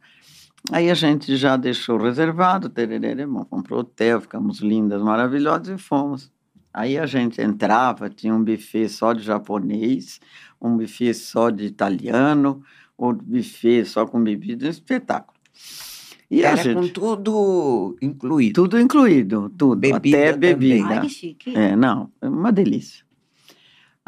Aí 0.70 0.90
a 0.90 0.94
gente 0.94 1.36
já 1.36 1.56
deixou 1.56 1.98
reservado, 1.98 2.68
tererê, 2.68 3.26
bom, 3.26 3.44
fomos 3.44 3.64
pro 3.66 3.78
hotel, 3.78 4.20
ficamos 4.20 4.60
lindas, 4.60 5.02
maravilhosas 5.02 5.68
e 5.68 5.82
fomos. 5.82 6.30
Aí 6.72 6.98
a 6.98 7.06
gente 7.06 7.40
entrava, 7.40 8.08
tinha 8.10 8.34
um 8.34 8.44
buffet 8.44 8.88
só 8.88 9.12
de 9.12 9.22
japonês, 9.22 10.20
um 10.60 10.76
buffet 10.76 11.14
só 11.14 11.50
de 11.50 11.64
italiano, 11.64 12.62
outro 12.96 13.24
buffet 13.24 13.84
só 13.84 14.06
com 14.06 14.22
bebida, 14.22 14.66
um 14.66 14.70
espetáculo. 14.70 15.38
E 16.30 16.42
era 16.42 16.56
gente, 16.56 16.74
com 16.74 16.88
tudo 16.88 17.96
incluído. 18.02 18.62
tudo 18.62 18.78
incluído, 18.78 19.48
tudo, 19.56 19.76
Bebida 19.76 20.18
até 20.18 20.32
também. 20.32 20.54
bebida. 20.54 20.88
Ai, 20.88 21.00
que 21.00 21.08
chique. 21.08 21.56
É, 21.56 21.74
não, 21.74 22.10
é 22.20 22.28
uma 22.28 22.52
delícia. 22.52 23.07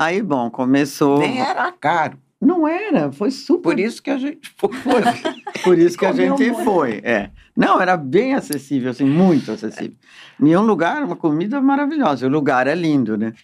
Aí, 0.01 0.23
bom, 0.23 0.51
começou. 0.51 1.19
Nem 1.19 1.43
era 1.43 1.71
caro. 1.73 2.19
Não 2.41 2.67
era, 2.67 3.13
foi 3.13 3.31
super. 3.31 3.65
Por 3.65 3.79
isso 3.79 4.03
que 4.03 4.09
a 4.09 4.17
gente 4.17 4.51
foi. 4.57 4.71
Por 5.63 5.79
isso 5.79 5.99
que 5.99 6.07
a 6.07 6.13
gente 6.13 6.55
foi. 6.65 7.03
É. 7.05 7.29
Não, 7.55 7.79
era 7.79 7.99
bem 7.99 8.33
acessível, 8.33 8.93
assim, 8.93 9.05
muito 9.05 9.53
acessível. 9.53 9.95
E 10.43 10.57
um 10.57 10.63
lugar, 10.63 11.03
uma 11.03 11.17
comida 11.17 11.61
maravilhosa. 11.61 12.27
O 12.27 12.31
lugar 12.31 12.67
é 12.67 12.75
lindo, 12.75 13.19
né? 13.19 13.35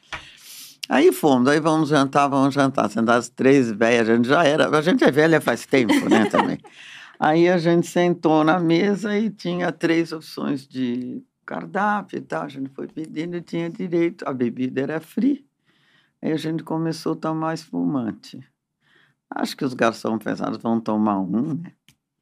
Aí 0.89 1.13
fomos, 1.13 1.47
aí 1.47 1.61
vamos 1.61 1.91
jantar, 1.91 2.27
vamos 2.27 2.55
jantar. 2.55 2.89
Sentar 2.89 3.19
as 3.19 3.29
três 3.29 3.71
velhas, 3.71 4.09
a 4.09 4.17
gente 4.17 4.27
já 4.27 4.43
era. 4.43 4.75
A 4.75 4.81
gente 4.81 5.05
é 5.05 5.11
velha 5.11 5.43
faz 5.43 5.67
tempo, 5.67 6.09
né, 6.09 6.25
também. 6.33 6.59
Aí 7.21 7.51
a 7.51 7.59
gente 7.59 7.87
sentou 7.87 8.43
na 8.43 8.59
mesa 8.59 9.15
e 9.19 9.29
tinha 9.29 9.71
três 9.71 10.11
opções 10.11 10.67
de 10.67 11.23
cardápio 11.45 12.17
e 12.17 12.23
tal. 12.23 12.45
A 12.45 12.49
gente 12.49 12.71
foi 12.71 12.87
pedindo 12.87 13.37
e 13.37 13.43
tinha 13.43 13.69
direito. 13.69 14.27
A 14.27 14.33
bebida 14.33 14.81
era 14.81 15.01
free. 15.01 15.45
Aí 16.27 16.33
a 16.33 16.37
gente 16.37 16.65
começou 16.65 17.13
a 17.13 17.17
tomar 17.17 17.55
espumante. 17.55 18.41
Acho 19.33 19.57
que 19.57 19.65
os 19.65 19.75
garçons 19.75 20.21
pensaram, 20.21 20.59
vão 20.59 20.81
tomar 20.81 21.21
um, 21.21 21.55
né? 21.55 21.71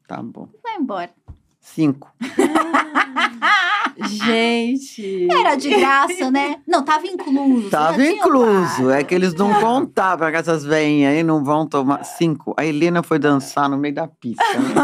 Tá 0.07 0.23
bom. 0.23 0.47
Vai 0.63 0.77
embora. 0.77 1.11
Cinco. 1.59 2.13
Gente. 4.07 5.27
Era 5.31 5.57
de 5.57 5.71
graça, 5.71 6.31
né? 6.31 6.61
Não, 6.67 6.85
tava 6.85 7.07
incluso. 7.07 7.71
Tava 7.71 8.05
incluso. 8.05 8.91
É 8.91 9.03
que 9.03 9.15
eles 9.15 9.33
não 9.33 9.59
contavam 9.59 10.31
que 10.31 10.37
essas 10.37 10.67
veinhas 10.67 11.15
aí 11.15 11.23
não 11.23 11.43
vão 11.43 11.67
tomar. 11.67 12.05
Cinco. 12.05 12.53
A 12.59 12.67
Helena 12.67 13.03
foi 13.03 13.19
dançar 13.19 13.71
no 13.71 13.79
meio 13.79 13.95
da 13.95 14.07
pista. 14.07 14.45
Né? 14.59 14.75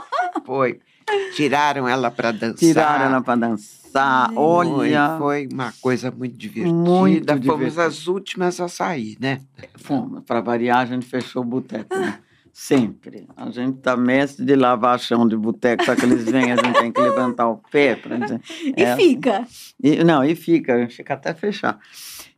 Foi. 0.46 0.80
Tiraram 1.34 1.88
ela 1.88 2.10
para 2.10 2.32
dançar. 2.32 2.56
Tiraram 2.58 3.04
ela 3.06 3.20
pra 3.22 3.36
dançar. 3.36 4.28
Gente. 4.28 4.38
Olha. 4.38 5.16
Foi, 5.18 5.18
foi 5.18 5.48
uma 5.52 5.72
coisa 5.80 6.10
muito 6.10 6.36
divertida. 6.36 6.72
Muito 6.74 7.26
Fomos 7.26 7.40
divertida. 7.42 7.86
as 7.86 8.06
últimas 8.06 8.60
a 8.60 8.68
sair, 8.68 9.16
né? 9.20 9.40
Fomos. 9.76 10.22
Pra 10.24 10.40
variar, 10.40 10.78
a 10.78 10.86
gente 10.86 11.06
fechou 11.06 11.42
o 11.42 11.44
boteco. 11.44 11.94
Né? 11.96 12.18
Sempre. 12.52 13.26
A 13.36 13.50
gente 13.50 13.78
tá 13.78 13.96
mestre 13.96 14.44
de 14.44 14.54
lavar 14.54 14.98
chão 15.00 15.26
de 15.26 15.36
boteco, 15.36 15.84
só 15.84 15.94
que 15.96 16.04
eles 16.04 16.24
vêm, 16.24 16.52
a 16.52 16.56
gente 16.56 16.78
tem 16.78 16.92
que 16.92 17.00
levantar 17.00 17.48
o 17.48 17.56
pé 17.70 17.96
pra 17.96 18.16
dizer. 18.16 18.40
E 18.76 18.82
É, 18.82 18.96
fica. 18.96 19.44
E, 19.82 20.04
não, 20.04 20.22
e 20.24 20.34
fica, 20.34 20.74
a 20.74 20.78
gente 20.78 20.94
fica 20.96 21.14
até 21.14 21.32
fechar. 21.34 21.78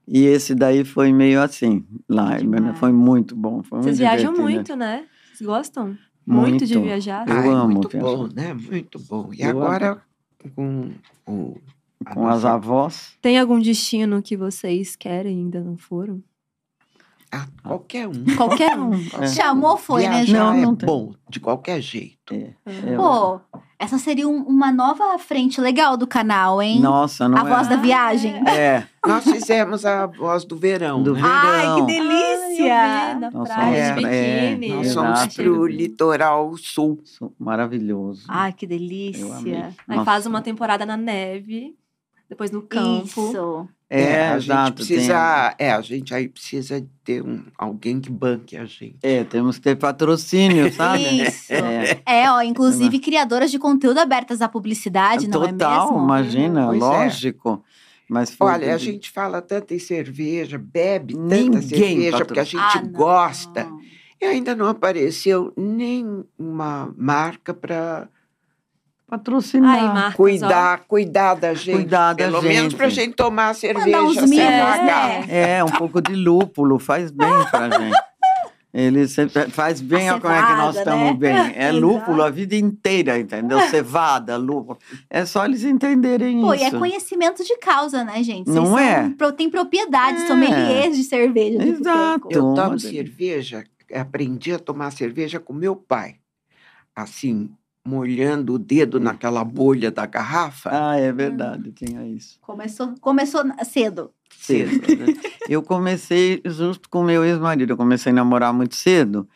E 0.06 0.24
esse 0.24 0.54
daí 0.54 0.84
foi 0.84 1.12
meio 1.12 1.40
assim, 1.40 1.84
lá, 2.08 2.30
foi 2.76 2.92
muito 2.92 3.34
bom. 3.36 3.62
Foi 3.62 3.78
Vocês 3.80 3.98
muito 3.98 4.08
viajam 4.10 4.32
divertido. 4.32 4.42
muito, 4.56 4.76
né? 4.76 5.04
Vocês 5.32 5.46
gostam? 5.46 5.96
Muito, 6.26 6.64
de 6.66 6.78
viajar? 6.78 7.26
Eu 7.28 7.34
Ai, 7.34 7.48
amo 7.48 7.74
Muito 7.74 7.88
viajar. 7.88 8.06
bom, 8.06 8.28
né? 8.32 8.54
Muito 8.54 8.98
bom. 9.00 9.30
E 9.32 9.42
Eu 9.42 9.50
agora, 9.50 10.02
com 10.54 10.90
a 12.06 12.14
Com 12.14 12.26
as 12.26 12.44
avós. 12.44 13.16
Tem 13.20 13.38
algum 13.38 13.58
destino 13.60 14.22
que 14.22 14.36
vocês 14.36 14.96
querem 14.96 15.36
e 15.36 15.40
ainda 15.40 15.60
não 15.60 15.76
foram? 15.76 16.22
Ah, 17.30 17.46
qualquer 17.62 18.06
um. 18.08 18.24
Qualquer 18.36 18.78
um. 18.78 18.92
É. 19.20 19.26
Chamou, 19.28 19.76
foi, 19.78 20.02
né, 20.02 20.22
Viajar 20.22 20.24
gente? 20.26 20.36
Não, 20.36 20.52
é 20.54 20.60
não 20.60 20.76
tem. 20.76 20.86
bom, 20.86 21.14
de 21.30 21.40
qualquer 21.40 21.80
jeito. 21.80 22.34
É, 22.34 22.54
é, 22.66 22.96
Pô, 22.96 23.40
essa 23.82 23.98
seria 23.98 24.28
um- 24.28 24.42
uma 24.44 24.70
nova 24.72 25.18
frente 25.18 25.60
legal 25.60 25.96
do 25.96 26.06
canal, 26.06 26.62
hein? 26.62 26.80
Nossa, 26.80 27.28
não 27.28 27.38
a 27.38 27.44
voz 27.44 27.66
é? 27.66 27.70
da 27.70 27.76
viagem. 27.76 28.34
É, 28.48 28.84
Nós 29.06 29.24
fizemos 29.24 29.84
a 29.84 30.06
voz 30.06 30.44
do 30.44 30.56
verão. 30.56 31.02
do 31.02 31.14
né? 31.14 31.20
verão. 31.20 31.34
Ai, 31.34 31.74
que 31.74 31.86
delícia! 31.86 32.74
Ai, 32.74 33.10
eu 33.10 33.14
vi 33.14 33.20
na 33.20 33.30
Nossa, 33.30 33.54
praia 33.54 33.76
é, 33.76 33.88
de 33.88 33.94
biquíni. 33.96 34.70
é, 34.72 34.74
Nós 34.76 34.94
fomos 34.94 35.26
pro 35.34 35.66
litoral 35.66 36.56
sul. 36.56 37.02
Maravilhoso. 37.38 38.24
Ai, 38.28 38.52
que 38.52 38.64
Eu 38.66 38.68
amei. 38.68 38.78
delícia. 38.88 39.74
Aí 39.88 39.96
Nossa. 39.96 40.04
faz 40.04 40.26
uma 40.26 40.40
temporada 40.42 40.86
na 40.86 40.96
neve, 40.96 41.74
depois 42.28 42.50
no 42.50 42.62
campo. 42.62 43.04
Isso. 43.04 43.68
É, 43.94 44.28
a 44.30 44.36
exato. 44.36 44.66
gente 44.82 44.88
precisa. 44.96 45.54
É, 45.58 45.72
a 45.72 45.80
gente 45.80 46.14
aí 46.14 46.28
precisa 46.28 46.86
ter 47.04 47.22
um, 47.22 47.44
alguém 47.58 48.00
que 48.00 48.10
banque 48.10 48.56
a 48.56 48.64
gente. 48.64 48.96
tem- 49.00 49.18
é, 49.18 49.24
temos 49.24 49.56
que 49.56 49.62
ter 49.62 49.76
patrocínio, 49.76 50.72
sabe? 50.72 51.22
Isso. 51.22 51.52
É. 51.52 52.02
É, 52.06 52.30
ó, 52.30 52.40
inclusive 52.42 52.98
criadoras 52.98 53.50
de 53.50 53.58
conteúdo 53.58 53.98
abertas 53.98 54.40
à 54.40 54.48
publicidade, 54.48 55.28
não 55.28 55.44
é 55.44 55.48
Total, 55.52 55.90
mesmo? 55.92 56.04
imagina, 56.04 56.66
Pois 56.66 56.76
é. 56.82 56.84
lógico. 56.84 57.64
Mas 58.08 58.30
foi 58.34 58.46
Olha, 58.50 58.74
a 58.74 58.76
de- 58.76 58.84
gente 58.84 59.10
fala 59.10 59.40
tanto 59.40 59.72
em 59.72 59.78
cerveja, 59.78 60.58
bebe 60.58 61.14
tanta 61.14 61.34
Ninguém 61.36 61.60
cerveja, 61.62 62.10
patro- 62.12 62.26
porque 62.26 62.40
a 62.40 62.44
gente 62.44 62.60
Ah, 62.78 62.82
não. 62.82 62.92
gosta. 62.92 63.68
E 64.20 64.24
ainda 64.24 64.54
não 64.54 64.68
apareceu 64.68 65.52
nenhuma 65.56 66.94
marca 66.96 67.52
para 67.54 68.08
patrocinar. 69.16 69.74
Ai, 69.76 69.82
marcas, 69.86 70.14
ó. 70.14 70.16
cuidar, 70.16 70.78
cuidar 70.88 71.34
da 71.34 71.52
gente. 71.54 71.74
Cuidar 71.76 72.12
da 72.14 72.24
Pelo 72.24 72.40
menos 72.42 72.62
gente. 72.64 72.76
para 72.76 72.86
a 72.86 72.90
gente 72.90 73.14
tomar 73.14 73.48
a 73.50 73.54
cerveja 73.54 74.02
os 74.02 74.14
sem 74.16 74.38
pagar. 74.38 75.26
né? 75.26 75.56
É, 75.58 75.64
um 75.64 75.68
pouco 75.68 76.00
de 76.00 76.14
lúpulo 76.14 76.78
faz 76.78 77.10
bem 77.10 77.28
pra 77.50 77.68
gente. 77.78 77.96
Ele 78.74 79.06
sempre 79.06 79.50
faz 79.50 79.82
bem 79.82 80.08
A 80.08 80.18
como 80.18 80.32
é 80.32 80.46
que 80.46 80.52
nós 80.54 80.76
estamos 80.76 81.08
né? 81.10 81.12
bem. 81.12 81.36
É 81.56 81.68
Exato. 81.68 81.78
lúpulo 81.78 82.22
a 82.22 82.30
vida 82.30 82.56
inteira, 82.56 83.18
entendeu? 83.18 83.60
Cevada, 83.68 84.38
lúpulo. 84.38 84.78
É 85.10 85.26
só 85.26 85.44
eles 85.44 85.62
entenderem 85.62 86.40
Pô, 86.40 86.54
e 86.54 86.62
é 86.62 86.68
isso. 86.68 86.78
conhecimento 86.78 87.44
de 87.44 87.54
causa, 87.58 88.02
né, 88.02 88.22
gente? 88.22 88.46
Vocês 88.46 88.56
Não 88.56 88.64
são, 88.68 88.78
é? 88.78 89.14
Tem 89.36 89.50
propriedades, 89.50 90.22
É. 90.22 90.26
sommeliers 90.26 90.96
de 90.96 91.04
cerveja. 91.04 91.58
de 91.58 91.68
Exato. 91.68 92.28
Eu 92.30 92.54
tomo 92.54 92.78
cerveja, 92.78 93.62
aprendi 93.94 94.54
a 94.54 94.58
tomar 94.58 94.90
cerveja 94.90 95.38
com 95.38 95.52
meu 95.52 95.76
pai. 95.76 96.14
Assim, 96.96 97.50
molhando 97.84 98.54
o 98.54 98.58
dedo 98.58 99.00
naquela 99.00 99.44
bolha 99.44 99.90
da 99.90 100.06
garrafa. 100.06 100.70
Ah, 100.72 100.96
é 100.96 101.12
verdade, 101.12 101.72
tinha 101.72 102.06
isso. 102.06 102.38
Começou, 102.40 102.94
começou 103.00 103.42
cedo. 103.64 104.12
Cedo. 104.38 104.70
né? 104.72 105.14
eu 105.48 105.62
comecei 105.62 106.40
justo 106.44 106.88
com 106.88 107.02
meu 107.02 107.24
ex-marido. 107.24 107.72
Eu 107.72 107.76
comecei 107.76 108.12
a 108.12 108.14
namorar 108.14 108.52
muito 108.52 108.76
cedo. 108.76 109.28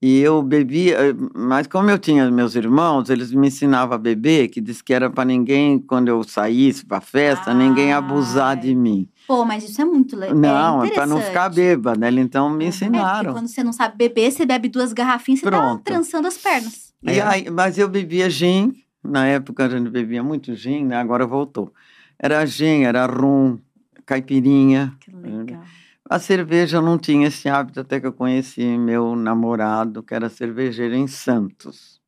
E 0.00 0.18
eu 0.18 0.42
bebia, 0.42 1.16
mas 1.32 1.68
como 1.68 1.88
eu 1.88 1.96
tinha 1.96 2.28
meus 2.28 2.56
irmãos, 2.56 3.08
eles 3.08 3.32
me 3.32 3.46
ensinavam 3.46 3.94
a 3.94 3.98
beber, 3.98 4.48
que 4.48 4.60
diz 4.60 4.82
que 4.82 4.92
era 4.92 5.08
para 5.08 5.24
ninguém, 5.24 5.78
quando 5.78 6.08
eu 6.08 6.24
saísse 6.24 6.84
para 6.84 7.00
festa, 7.00 7.54
ninguém 7.54 7.92
abusar 7.92 8.56
de 8.56 8.74
mim. 8.74 9.08
Pô, 9.28 9.44
mas 9.44 9.62
isso 9.62 9.80
é 9.80 9.84
muito 9.84 10.16
legal. 10.16 10.36
Não, 10.36 10.84
é 10.84 10.88
é 10.88 10.90
para 10.90 11.06
não 11.06 11.20
ficar 11.20 11.48
bêbada, 11.48 12.10
né? 12.10 12.20
Então 12.20 12.50
me. 12.50 12.64
É, 12.64 12.68
ensinaram. 12.68 13.26
porque 13.26 13.38
quando 13.38 13.46
você 13.46 13.62
não 13.62 13.72
sabe 13.72 13.96
beber, 13.96 14.32
você 14.32 14.44
bebe 14.44 14.68
duas 14.68 14.92
garrafinhas, 14.92 15.38
você 15.38 15.46
Pronto. 15.46 15.84
tá 15.84 15.92
trançando 15.92 16.26
as 16.26 16.36
pernas. 16.36 16.91
E 17.04 17.20
aí, 17.20 17.50
mas 17.50 17.78
eu 17.78 17.88
bebia 17.88 18.30
gin, 18.30 18.72
na 19.02 19.26
época 19.26 19.64
a 19.64 19.68
gente 19.68 19.90
bebia 19.90 20.22
muito 20.22 20.54
gin, 20.54 20.84
né? 20.84 20.96
Agora 20.96 21.26
voltou. 21.26 21.72
Era 22.18 22.44
gin, 22.46 22.84
era 22.84 23.06
rum, 23.06 23.58
caipirinha. 24.06 24.96
Que 25.00 25.10
legal. 25.14 25.62
A 26.08 26.18
cerveja 26.18 26.76
eu 26.78 26.82
não 26.82 26.98
tinha 26.98 27.26
esse 27.28 27.48
hábito 27.48 27.80
até 27.80 27.98
que 28.00 28.06
eu 28.06 28.12
conheci 28.12 28.64
meu 28.78 29.16
namorado, 29.16 30.02
que 30.02 30.14
era 30.14 30.28
cervejeiro 30.28 30.94
em 30.94 31.06
Santos. 31.06 32.00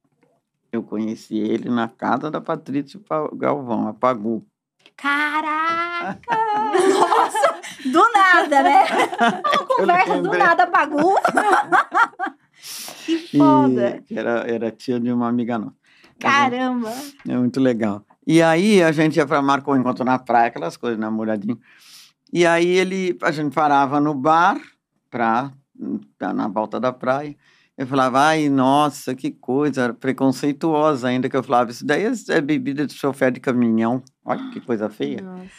Eu 0.71 0.83
conheci 0.83 1.37
ele 1.39 1.69
na 1.71 1.89
casa 1.89 2.31
da 2.31 2.41
Patrícia 2.41 3.01
Pa- 3.09 3.31
Galvão, 3.35 3.89
a 3.89 3.95
Pagu. 3.95 4.45
Caraca! 4.97 6.19
Nossa! 6.29 7.61
Do 7.91 8.13
nada, 8.13 8.63
né? 8.63 8.85
Vamos 9.43 9.77
conversa 9.77 10.23
do 10.23 10.31
nada 10.39 10.67
bagunça. 10.67 11.33
que 13.05 13.39
foda. 13.39 14.03
E, 14.11 14.19
era, 14.19 14.31
era 14.47 14.71
tia 14.71 14.99
de 14.99 15.13
uma 15.13 15.29
amiga 15.29 15.59
nossa. 15.59 15.75
Caramba. 16.19 16.93
É 17.29 17.37
muito 17.37 17.61
legal. 17.61 18.05
E 18.27 18.41
aí 18.41 18.83
a 18.83 18.93
gente 18.93 19.17
ia 19.17 19.27
para 19.27 19.43
marcou 19.43 19.75
um 19.75 19.79
encontro 19.79 20.05
na 20.05 20.19
praia, 20.19 20.49
aquelas 20.49 20.77
coisas, 20.77 20.99
namoradinho. 20.99 21.59
E 22.33 22.47
aí 22.47 22.67
ele, 22.67 23.17
a 23.23 23.31
gente 23.31 23.55
parava 23.55 24.01
no 24.01 24.15
bar, 24.15 24.61
pra, 25.11 25.53
tá 26.19 26.33
na 26.33 26.49
volta 26.49 26.81
da 26.81 26.93
praia. 26.93 27.37
Eu 27.77 27.87
falava, 27.87 28.21
ai, 28.21 28.49
nossa, 28.49 29.15
que 29.15 29.33
coisa 29.33 29.93
preconceituosa 29.93 31.09
ainda, 31.09 31.29
que 31.29 31.37
eu 31.37 31.43
falava, 31.43 31.73
isso 31.73 31.85
daí 31.85 32.05
é, 32.29 32.41
bebida 32.41 32.87
de 32.87 32.95
chofer 32.95 33.33
de 33.33 33.41
caminhão. 33.41 34.03
Olha 34.25 34.51
que 34.51 34.61
coisa 34.61 34.89
feia. 34.89 35.21
Nossa. 35.21 35.51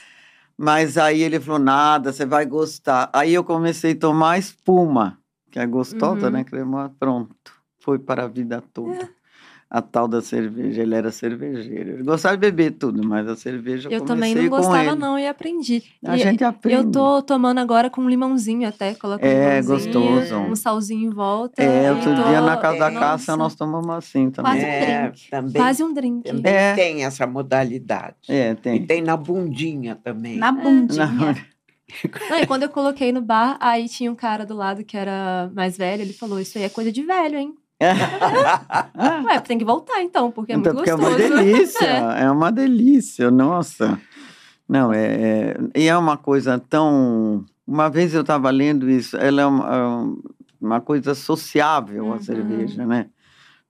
Mas 0.58 0.98
aí 0.98 1.22
ele 1.22 1.40
falou, 1.40 1.60
nada, 1.60 2.14
você 2.14 2.26
vai 2.26 2.46
gostar. 2.46 3.10
Aí 3.12 3.34
eu 3.34 3.44
comecei 3.44 3.92
a 3.92 4.00
tomar 4.00 4.40
espuma, 4.40 5.20
que 5.56 5.60
é 5.60 5.66
gostosa, 5.66 6.26
Uhum. 6.28 6.34
né? 6.34 6.44
Cremosa, 6.44 6.92
pronto. 7.00 7.34
Foi 7.80 7.98
para 7.98 8.26
a 8.26 8.28
vida 8.28 8.62
toda. 8.74 9.08
A 9.70 9.82
tal 9.82 10.06
da 10.08 10.22
cerveja, 10.22 10.82
ele 10.82 10.94
era 10.94 11.12
cervejeiro. 11.12 11.92
Ele 11.94 12.04
gostava 12.04 12.36
de 12.36 12.42
beber 12.42 12.72
tudo, 12.72 13.02
mas 13.08 13.26
a 13.28 13.36
cerveja 13.38 13.88
eu 13.90 13.94
Eu 14.00 14.02
também 14.06 14.36
não 14.36 14.48
gostava, 14.50 14.96
não, 14.96 15.18
e 15.18 15.26
aprendi. 15.28 15.82
A 16.06 16.16
E- 16.18 16.20
gente 16.20 16.44
aprende. 16.44 16.76
Eu 16.78 16.92
tô 16.92 17.22
tomando 17.22 17.60
agora 17.60 17.90
com 17.90 18.08
limãozinho 18.08 18.68
até, 18.68 18.94
coloco 18.96 19.26
um 19.26 19.28
É, 19.28 19.62
limãozinho, 19.62 19.94
gostoso. 19.94 20.36
um 20.40 20.56
salzinho 20.58 21.08
em 21.10 21.14
volta. 21.14 21.62
É, 21.64 21.90
outro 21.92 22.14
tô- 22.16 22.24
dia 22.24 22.42
na 22.42 22.58
casa 22.58 22.78
da 22.80 22.90
Nossa. 22.92 23.00
Cássia 23.06 23.38
nós 23.38 23.56
tomamos 23.56 23.90
assim 23.96 24.30
também. 24.30 24.52
Quase 24.52 24.66
um 24.66 24.70
é, 24.70 25.02
drink. 25.10 25.30
também, 25.30 25.54
Quase 25.54 25.84
um 25.84 25.94
drink. 25.94 26.24
também 26.24 26.54
É. 26.54 26.76
tem 26.76 27.04
essa 27.06 27.26
modalidade. 27.26 28.16
É, 28.30 28.52
E 28.52 28.56
tem. 28.56 28.86
tem 28.86 29.02
na 29.02 29.16
bundinha 29.16 29.96
também. 29.96 30.38
Na 30.38 30.52
bundinha. 30.52 31.06
Não, 31.08 31.36
Não, 32.30 32.40
e 32.40 32.46
quando 32.48 32.64
eu 32.64 32.70
coloquei 32.70 33.12
no 33.12 33.22
bar, 33.22 33.58
aí 33.60 33.88
tinha 33.88 34.12
um 34.12 34.16
cara 34.16 34.46
do 34.46 34.56
lado 34.56 34.84
que 34.84 34.98
era 34.98 35.50
mais 35.54 35.78
velho, 35.78 36.02
ele 36.02 36.14
falou, 36.14 36.40
isso 36.40 36.58
aí 36.58 36.64
é 36.64 36.70
coisa 36.70 36.92
de 36.92 37.04
velho, 37.04 37.38
hein? 37.38 37.56
Ué, 39.26 39.40
tem 39.42 39.58
que 39.58 39.66
voltar 39.66 40.02
então, 40.02 40.32
porque 40.32 40.54
é 40.54 40.56
então, 40.58 40.74
muito 40.74 40.78
porque 40.78 40.90
é 40.90 40.96
uma 40.96 41.10
gostoso. 41.10 41.30
delícia, 41.30 41.86
É. 42.18 42.24
é. 42.24 42.32
uma 42.32 42.52
delícia, 42.52 43.30
nossa. 43.32 44.00
Não, 44.68 44.92
é, 44.92 45.06
é, 45.06 45.58
e 45.76 45.88
é 45.88 45.98
uma 45.98 46.18
coisa 46.18 46.58
tão... 46.60 47.46
Uma 47.68 47.90
vez 47.90 48.14
eu 48.14 48.22
estava 48.22 48.50
lendo 48.50 48.90
isso, 48.90 49.18
ela 49.18 49.42
é 49.42 49.46
uma, 49.46 49.76
é 49.76 49.88
um- 49.88 50.22
uma 50.62 50.82
coisa 50.82 51.14
sociável, 51.14 52.06
Uhum. 52.08 52.14
a 52.14 52.20
cerveja, 52.20 52.86
né? 52.86 53.08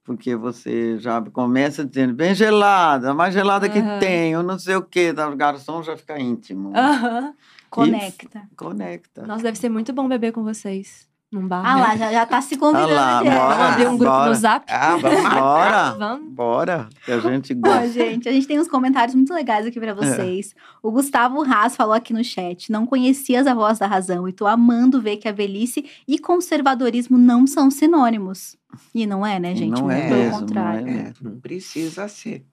Porque 0.04 0.36
você 0.36 0.98
já 0.98 1.20
começa 1.20 1.84
dizendo, 1.84 2.14
bem 2.14 2.34
gelada, 2.34 3.12
mais 3.12 3.34
gelada 3.34 3.68
que 3.68 3.78
Aham. 3.80 3.98
tem, 3.98 4.32
eu 4.32 4.42
não 4.42 4.58
sei 4.58 4.76
o 4.76 4.82
quê, 4.82 5.12
o 5.12 5.36
garçom 5.36 5.82
já 5.82 5.96
fica 5.96 6.18
íntimo. 6.18 6.72
Aham. 6.76 7.34
Conecta. 7.70 8.42
Conecta. 8.56 9.26
Nossa, 9.26 9.42
deve 9.42 9.58
ser 9.58 9.68
muito 9.68 9.92
bom 9.92 10.08
beber 10.08 10.32
com 10.32 10.42
vocês 10.42 11.06
num 11.30 11.46
bar. 11.46 11.62
Ah 11.66 11.74
né? 11.76 11.82
lá, 11.82 11.96
já, 11.96 12.12
já 12.12 12.26
tá 12.26 12.40
se 12.40 12.56
convidando. 12.56 12.92
Ah 12.94 13.20
lá, 13.20 13.24
bora. 13.24 13.38
Vamos 13.48 13.66
abrir 13.72 13.86
um 13.88 13.98
grupo 13.98 14.12
Bora. 14.12 14.28
no 14.28 14.34
Zap? 14.34 14.64
Ah, 14.72 14.96
vamos. 14.96 15.22
Bora, 15.34 15.90
Vamos? 15.98 16.32
bora, 16.32 16.88
que 17.04 17.12
a 17.12 17.18
gente 17.20 17.52
Ó, 17.52 17.56
gosta. 17.68 17.88
gente, 17.88 18.28
a 18.28 18.32
gente 18.32 18.46
tem 18.46 18.60
uns 18.60 18.68
comentários 18.68 19.14
muito 19.14 19.34
legais 19.34 19.66
aqui 19.66 19.80
pra 19.80 19.92
vocês. 19.92 20.54
O 20.82 20.90
Gustavo 20.90 21.42
Haas 21.42 21.76
falou 21.76 21.94
aqui 21.94 22.12
no 22.12 22.22
chat: 22.24 22.70
não 22.70 22.86
conhecias 22.86 23.46
a 23.46 23.54
voz 23.54 23.78
da 23.78 23.86
razão 23.86 24.28
e 24.28 24.32
tô 24.32 24.46
amando 24.46 25.02
ver 25.02 25.16
que 25.16 25.28
a 25.28 25.32
velhice 25.32 25.84
e 26.06 26.18
conservadorismo 26.18 27.18
não 27.18 27.46
são 27.46 27.70
sinônimos. 27.70 28.56
E 28.94 29.06
não 29.06 29.24
é, 29.26 29.38
né, 29.40 29.54
gente? 29.54 29.80
Não 29.80 29.90
é 29.90 29.96
Muito 29.96 30.08
pelo 30.08 30.18
mesmo, 30.20 30.30
não 30.32 30.40
contrário. 30.40 30.86
é. 30.88 30.92
É, 30.92 31.12
não 31.20 31.40
precisa 31.40 32.06
ser. 32.08 32.44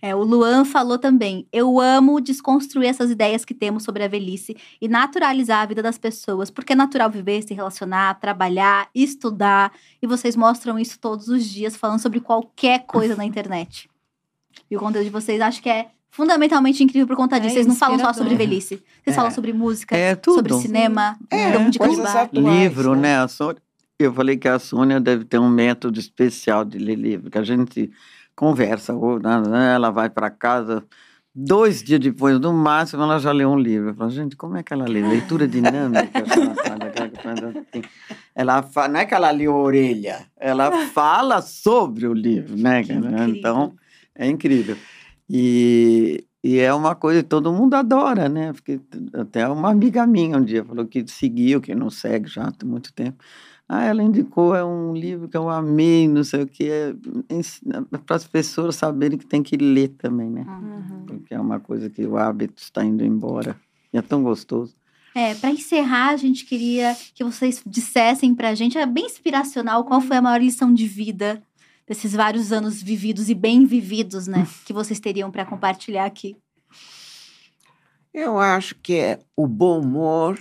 É, 0.00 0.14
o 0.14 0.22
Luan 0.22 0.64
falou 0.64 0.96
também: 0.98 1.46
eu 1.52 1.80
amo 1.80 2.20
desconstruir 2.20 2.88
essas 2.88 3.10
ideias 3.10 3.44
que 3.44 3.52
temos 3.54 3.82
sobre 3.82 4.04
a 4.04 4.08
velhice 4.08 4.56
e 4.80 4.86
naturalizar 4.88 5.62
a 5.62 5.66
vida 5.66 5.82
das 5.82 5.98
pessoas, 5.98 6.50
porque 6.50 6.72
é 6.72 6.76
natural 6.76 7.10
viver, 7.10 7.42
se 7.42 7.52
relacionar, 7.54 8.14
trabalhar, 8.20 8.88
estudar, 8.94 9.72
e 10.00 10.06
vocês 10.06 10.36
mostram 10.36 10.78
isso 10.78 10.98
todos 11.00 11.28
os 11.28 11.44
dias, 11.44 11.76
falando 11.76 12.00
sobre 12.00 12.20
qualquer 12.20 12.86
coisa 12.86 13.16
na 13.16 13.24
internet. 13.24 13.88
E 14.70 14.76
o 14.76 14.80
conteúdo 14.80 15.04
de 15.04 15.10
vocês 15.10 15.40
acho 15.40 15.60
que 15.62 15.68
é 15.68 15.88
fundamentalmente 16.10 16.82
incrível 16.82 17.06
por 17.06 17.16
conta 17.16 17.36
É 17.36 17.40
disso. 17.40 17.54
Vocês 17.54 17.66
não 17.66 17.74
falam 17.76 17.98
só 17.98 18.12
sobre 18.12 18.34
velhice, 18.34 18.76
vocês 18.76 19.06
É. 19.08 19.12
falam 19.12 19.30
sobre 19.30 19.52
música, 19.52 19.96
É 19.96 20.14
tudo. 20.14 20.36
sobre 20.36 20.54
cinema, 20.66 21.18
É, 21.30 21.52
dão 21.52 21.68
dicas 21.70 21.88
de 21.90 21.96
coisas 21.96 22.12
bar. 22.14 22.22
atuais, 22.24 22.46
livro, 22.62 22.94
né? 22.94 23.26
Sônia, 23.28 23.60
eu 23.98 24.12
falei 24.12 24.36
que 24.36 24.46
a 24.48 24.58
Sônia 24.58 25.00
deve 25.00 25.24
ter 25.24 25.38
um 25.38 25.48
método 25.48 25.98
especial 25.98 26.64
de 26.64 26.78
ler 26.78 26.94
livro, 26.96 27.30
que 27.30 27.38
a 27.38 27.42
gente 27.42 27.90
conversa, 28.38 28.94
ou, 28.94 29.18
né, 29.18 29.74
ela 29.74 29.90
vai 29.90 30.08
para 30.08 30.30
casa, 30.30 30.84
dois 31.34 31.82
dias 31.82 31.98
depois, 31.98 32.38
no 32.38 32.52
máximo, 32.52 33.02
ela 33.02 33.18
já 33.18 33.32
leu 33.32 33.50
um 33.50 33.58
livro. 33.58 33.88
Eu 33.90 33.94
falo, 33.94 34.10
gente, 34.10 34.36
como 34.36 34.56
é 34.56 34.62
que 34.62 34.72
ela 34.72 34.84
lê? 34.84 35.02
Leitura 35.02 35.48
dinâmica. 35.48 36.22
ela 38.36 38.62
fa... 38.62 38.86
Não 38.86 39.00
é 39.00 39.06
que 39.06 39.12
ela 39.12 39.32
lê 39.32 39.46
a 39.46 39.52
orelha, 39.52 40.24
ela 40.36 40.70
fala 40.86 41.42
sobre 41.42 42.06
o 42.06 42.14
livro, 42.14 42.56
né? 42.56 42.82
Incrível. 42.82 43.28
Então, 43.28 43.74
é 44.14 44.26
incrível. 44.28 44.76
E, 45.28 46.24
e 46.42 46.60
é 46.60 46.72
uma 46.72 46.94
coisa 46.94 47.24
que 47.24 47.28
todo 47.28 47.52
mundo 47.52 47.74
adora, 47.74 48.28
né? 48.28 48.52
Porque 48.52 48.80
até 49.14 49.48
uma 49.48 49.72
amiga 49.72 50.06
minha 50.06 50.38
um 50.38 50.44
dia 50.44 50.64
falou 50.64 50.86
que 50.86 51.04
seguiu, 51.08 51.60
que 51.60 51.74
não 51.74 51.90
segue 51.90 52.28
já 52.28 52.44
há 52.44 52.64
muito 52.64 52.92
tempo. 52.92 53.18
Ah, 53.68 53.84
ela 53.84 54.02
indicou, 54.02 54.54
é 54.54 54.64
um 54.64 54.94
livro 54.94 55.28
que 55.28 55.36
eu 55.36 55.50
amei, 55.50 56.08
não 56.08 56.24
sei 56.24 56.42
o 56.42 56.46
que, 56.46 56.70
é, 56.70 56.94
para 58.06 58.16
as 58.16 58.26
pessoas 58.26 58.76
saberem 58.76 59.18
que 59.18 59.26
tem 59.26 59.42
que 59.42 59.58
ler 59.58 59.88
também, 59.88 60.30
né? 60.30 60.46
Uhum. 60.48 61.04
Porque 61.04 61.34
é 61.34 61.40
uma 61.40 61.60
coisa 61.60 61.90
que 61.90 62.06
o 62.06 62.16
hábito 62.16 62.62
está 62.62 62.82
indo 62.82 63.04
embora. 63.04 63.54
E 63.92 63.98
é 63.98 64.02
tão 64.02 64.22
gostoso. 64.22 64.74
É, 65.14 65.34
para 65.34 65.50
encerrar, 65.50 66.10
a 66.10 66.16
gente 66.16 66.46
queria 66.46 66.96
que 67.14 67.22
vocês 67.22 67.62
dissessem 67.66 68.34
pra 68.34 68.54
gente, 68.54 68.78
é 68.78 68.86
bem 68.86 69.06
inspiracional, 69.06 69.84
qual 69.84 70.00
foi 70.00 70.16
a 70.16 70.22
maior 70.22 70.40
lição 70.40 70.72
de 70.72 70.86
vida 70.86 71.42
desses 71.86 72.12
vários 72.12 72.52
anos 72.52 72.82
vividos 72.82 73.28
e 73.28 73.34
bem 73.34 73.66
vividos, 73.66 74.26
né? 74.26 74.46
Que 74.64 74.72
vocês 74.72 75.00
teriam 75.00 75.30
para 75.30 75.44
compartilhar 75.44 76.04
aqui. 76.04 76.36
Eu 78.12 78.38
acho 78.38 78.74
que 78.76 78.94
é 78.94 79.20
o 79.36 79.46
bom 79.46 79.80
humor 79.80 80.38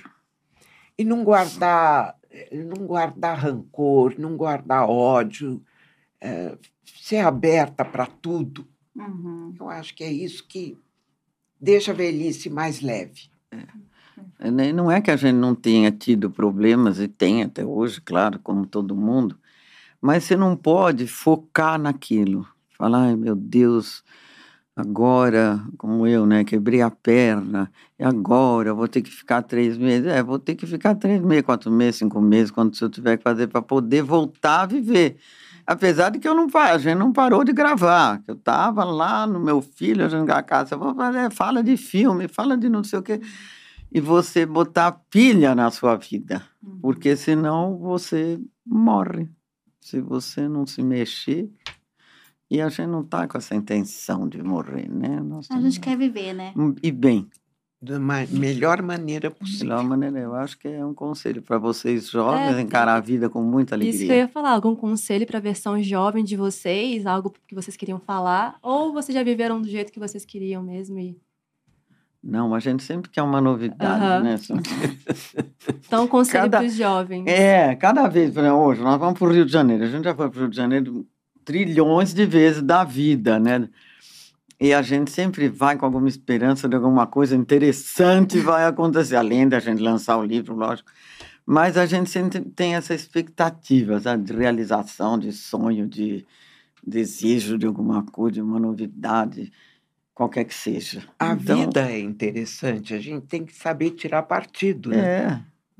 e 0.97 1.03
não 1.03 1.23
guardar, 1.23 2.16
não 2.51 2.85
guardar 2.85 3.37
rancor, 3.37 4.15
não 4.17 4.35
guardar 4.35 4.89
ódio, 4.89 5.61
é, 6.19 6.57
ser 6.85 7.19
aberta 7.19 7.83
para 7.85 8.05
tudo. 8.05 8.67
Eu 9.59 9.69
acho 9.69 9.95
que 9.95 10.03
é 10.03 10.11
isso 10.11 10.47
que 10.47 10.77
deixa 11.59 11.91
a 11.91 11.95
velhice 11.95 12.49
mais 12.49 12.81
leve. 12.81 13.29
É, 14.39 14.51
né? 14.51 14.71
Não 14.71 14.91
é 14.91 15.01
que 15.01 15.11
a 15.11 15.15
gente 15.15 15.35
não 15.35 15.53
tenha 15.53 15.91
tido 15.91 16.29
problemas, 16.29 16.99
e 16.99 17.07
tem 17.07 17.43
até 17.43 17.65
hoje, 17.65 18.01
claro, 18.01 18.39
como 18.39 18.65
todo 18.65 18.95
mundo, 18.95 19.37
mas 20.01 20.23
você 20.23 20.35
não 20.35 20.55
pode 20.55 21.07
focar 21.07 21.79
naquilo. 21.79 22.47
Falar, 22.77 23.07
ai 23.07 23.15
meu 23.15 23.35
Deus, 23.35 24.03
agora, 24.77 25.59
como 25.77 26.05
eu, 26.07 26.25
né, 26.25 26.43
quebrei 26.43 26.81
a 26.81 26.89
perna, 26.89 27.71
e 27.99 28.03
agora 28.03 28.69
eu 28.69 28.75
vou 28.75 28.87
ter 28.87 29.01
que 29.01 29.09
ficar 29.11 29.41
três 29.41 29.77
meses. 29.77 30.07
É, 30.07 30.21
vou 30.21 30.39
ter 30.39 30.55
que 30.55 30.65
ficar 30.65 30.95
três 30.95 31.21
meses, 31.21 31.43
quatro 31.43 31.71
meses, 31.71 31.97
cinco 31.97 32.21
meses, 32.21 32.51
quanto 32.51 32.81
eu 32.81 32.89
tiver 32.89 33.17
que 33.17 33.23
fazer 33.23 33.47
para 33.47 33.61
poder 33.61 34.03
voltar 34.03 34.61
a 34.61 34.65
viver. 34.65 35.17
Apesar 35.65 36.09
de 36.11 36.19
que 36.19 36.27
eu 36.27 36.33
não 36.33 36.47
a 36.53 36.77
gente 36.77 36.97
não 36.97 37.11
parou 37.11 37.43
de 37.43 37.51
gravar, 37.51 38.21
eu 38.27 38.35
estava 38.35 38.85
lá 38.85 39.27
no 39.27 39.39
meu 39.39 39.61
filho, 39.61 40.05
a 40.05 40.07
gente 40.07 40.31
a 40.31 40.41
casa, 40.41 40.77
vou 40.77 40.95
fazer, 40.95 41.29
fala 41.31 41.61
de 41.61 41.75
filme, 41.75 42.27
fala 42.27 42.55
de 42.55 42.69
não 42.69 42.83
sei 42.83 42.99
o 42.99 43.01
quê 43.01 43.19
e 43.91 43.99
você 43.99 44.45
botar 44.45 44.91
pilha 45.09 45.55
na 45.55 45.71
sua 45.71 45.95
vida, 45.95 46.43
porque 46.81 47.15
senão 47.15 47.77
você 47.77 48.39
morre. 48.65 49.29
Se 49.79 50.01
você 50.01 50.47
não 50.47 50.65
se 50.65 50.83
mexer, 50.83 51.49
e 52.49 52.61
a 52.61 52.69
gente 52.69 52.87
não 52.87 53.01
está 53.01 53.27
com 53.27 53.37
essa 53.37 53.53
intenção 53.55 54.27
de 54.27 54.41
morrer, 54.41 54.89
né? 54.89 55.19
Nós 55.21 55.47
A 55.51 55.59
gente 55.59 55.79
quer 55.79 55.97
viver, 55.97 56.33
né? 56.33 56.53
E 56.81 56.91
bem, 56.91 57.27
Da 57.81 57.99
ma- 57.99 58.25
melhor 58.31 58.81
maneira 58.81 59.29
da 59.29 59.35
possível. 59.35 59.67
melhor 59.67 59.83
maneira, 59.83 60.19
eu 60.19 60.33
acho 60.33 60.57
que 60.57 60.67
é 60.67 60.83
um 60.85 60.93
conselho 60.93 61.41
para 61.41 61.57
vocês 61.57 62.09
jovens 62.09 62.55
É, 62.57 62.61
encarar 62.61 62.95
a 62.95 62.99
vida 62.99 63.29
com 63.29 63.41
muita 63.43 63.75
Isso 63.75 63.81
que 63.81 63.87
eu 63.87 63.91
alegria. 63.99 64.15
ia 64.17 64.27
falar, 64.27 64.51
algum 64.51 64.75
conselho 64.75 65.27
para 65.27 65.37
a 65.37 65.41
versão 65.41 65.81
jovem 65.83 66.23
de 66.23 66.35
vocês, 66.35 67.05
algo 67.05 67.33
que 67.47 67.53
vocês 67.53 67.75
queriam 67.77 67.99
falar, 67.99 68.57
ou 68.63 68.91
vocês 68.93 69.13
já 69.15 69.23
viveram 69.23 69.61
do 69.61 69.67
jeito 69.67 69.91
que 69.91 69.99
vocês 69.99 70.25
queriam 70.25 70.63
mesmo 70.63 70.97
e 70.99 71.15
Não, 72.23 72.53
a 72.55 72.59
gente 72.59 72.81
sempre 72.83 73.09
quer 73.11 73.21
uma 73.21 73.39
novidade, 73.39 74.03
Aham. 74.03 74.23
né? 74.23 74.35
Então 75.85 76.05
um 76.05 76.07
conselho 76.07 76.43
Cada- 76.45 76.57
para 76.57 76.67
os 76.67 76.73
jovens. 76.73 77.25
É, 77.27 77.75
cada 77.75 78.07
vez, 78.07 78.33
por 78.33 78.39
exemplo, 78.39 78.59
hoje 78.59 78.81
nós 78.81 78.99
vamos 78.99 79.17
para 79.19 79.27
o 79.27 79.31
Rio 79.31 79.45
de 79.45 79.51
Janeiro. 79.51 79.83
A 79.83 79.87
gente 79.87 80.03
já 80.03 80.15
foi 80.15 80.29
para 80.29 80.37
o 80.37 80.41
Rio 80.41 80.49
de 80.49 80.55
Janeiro 80.57 81.05
trilhões 81.47 82.13
de 82.13 82.25
vezes 82.25 82.61
da 82.61 82.83
vida, 82.83 83.39
né? 83.39 83.69
E 84.59 84.73
a 84.73 84.81
gente 84.81 85.09
sempre 85.11 85.47
vai 85.47 85.77
com 85.77 85.85
alguma 85.85 86.09
esperança 86.09 86.67
de 86.67 86.75
alguma 86.75 87.07
coisa 87.07 87.37
interessante 87.37 88.37
vai 88.39 88.65
acontecer, 88.65 89.15
além 89.15 89.47
da 89.47 89.57
gente 89.57 89.81
lançar 89.81 90.17
o 90.17 90.25
livro, 90.25 90.53
lógico. 90.55 90.91
Mas 91.45 91.77
a 91.77 91.85
gente 91.85 92.09
sempre 92.09 92.41
tem 92.41 92.75
essa 92.75 92.93
expectativa, 92.93 93.97
sabe? 93.97 94.25
De 94.25 94.33
realização, 94.33 95.17
de 95.17 95.31
sonho, 95.31 95.87
de 95.87 96.25
desejo 96.85 97.57
de 97.57 97.65
alguma 97.65 98.03
coisa, 98.03 98.33
de 98.33 98.41
uma 98.41 98.59
novidade, 98.59 99.53
qualquer 100.13 100.43
que 100.43 100.53
seja. 100.53 101.07
A 101.17 101.31
Então, 101.31 101.55
vida 101.55 101.89
é 101.89 101.97
interessante, 101.97 102.93
a 102.93 102.99
gente 102.99 103.25
tem 103.25 103.45
que 103.45 103.55
saber 103.55 103.91
tirar 103.91 104.23
partido. 104.23 104.89
Né? 104.89 104.97
É, 104.97 105.39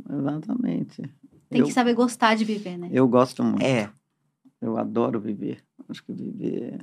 Exatamente. 0.10 1.02
Tem 1.50 1.60
eu, 1.60 1.66
que 1.66 1.74
saber 1.74 1.94
gostar 1.94 2.36
de 2.36 2.46
viver, 2.46 2.78
né? 2.78 2.90
eu 2.90 3.06
gosto 3.06 3.44
muito. 3.44 3.62
É. 3.62 3.90
Eu 4.62 4.78
adoro 4.78 5.20
viver. 5.20 5.60
Acho 5.90 6.04
que 6.04 6.12
viver 6.14 6.80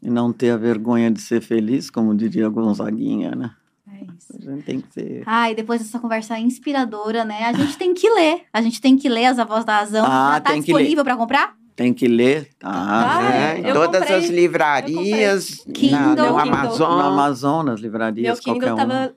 e 0.00 0.08
não 0.08 0.32
ter 0.32 0.50
a 0.50 0.56
vergonha 0.56 1.10
de 1.10 1.20
ser 1.20 1.40
feliz, 1.40 1.90
como 1.90 2.14
diria 2.14 2.48
Gonzaguinha, 2.48 3.32
né? 3.34 3.50
É 3.90 4.04
isso. 4.04 4.32
A 4.48 4.50
gente 4.54 4.62
tem 4.64 4.80
que 4.80 4.92
ser. 4.92 5.22
Ai, 5.26 5.54
depois 5.54 5.80
dessa 5.80 5.98
conversa 5.98 6.38
inspiradora, 6.38 7.24
né? 7.24 7.46
A 7.46 7.52
gente 7.52 7.76
tem 7.76 7.92
que 7.94 8.08
ler. 8.08 8.42
A 8.52 8.62
gente 8.62 8.80
tem 8.80 8.96
que 8.96 9.08
ler 9.08 9.26
As 9.26 9.38
Avós 9.38 9.64
da 9.64 9.78
Razão. 9.80 10.04
Ah, 10.06 10.34
Já 10.34 10.40
tá 10.40 10.52
tem 10.52 10.62
que 10.62 10.72
ler. 10.72 10.78
disponível 10.78 11.04
pra 11.04 11.16
comprar? 11.16 11.56
Tem 11.74 11.92
que 11.94 12.06
ler. 12.06 12.48
Tá. 12.58 12.68
Ah, 12.70 13.32
É, 13.34 13.60
eu 13.60 13.70
em 13.70 13.72
todas 13.72 14.00
comprei- 14.00 14.16
as 14.18 14.28
livrarias, 14.30 15.50
eu 15.60 15.64
comprei. 15.66 15.90
na, 15.90 15.98
Kindle. 15.98 16.14
no 16.14 16.16
Kindle. 16.16 16.38
Amazon. 16.38 16.90
No 16.92 17.00
Amazonas, 17.00 17.80
Meu 17.80 17.86
livrarias, 17.90 18.40
Kindle 18.40 18.60
qualquer 18.60 18.72
um. 18.72 18.76
tava. 18.76 19.14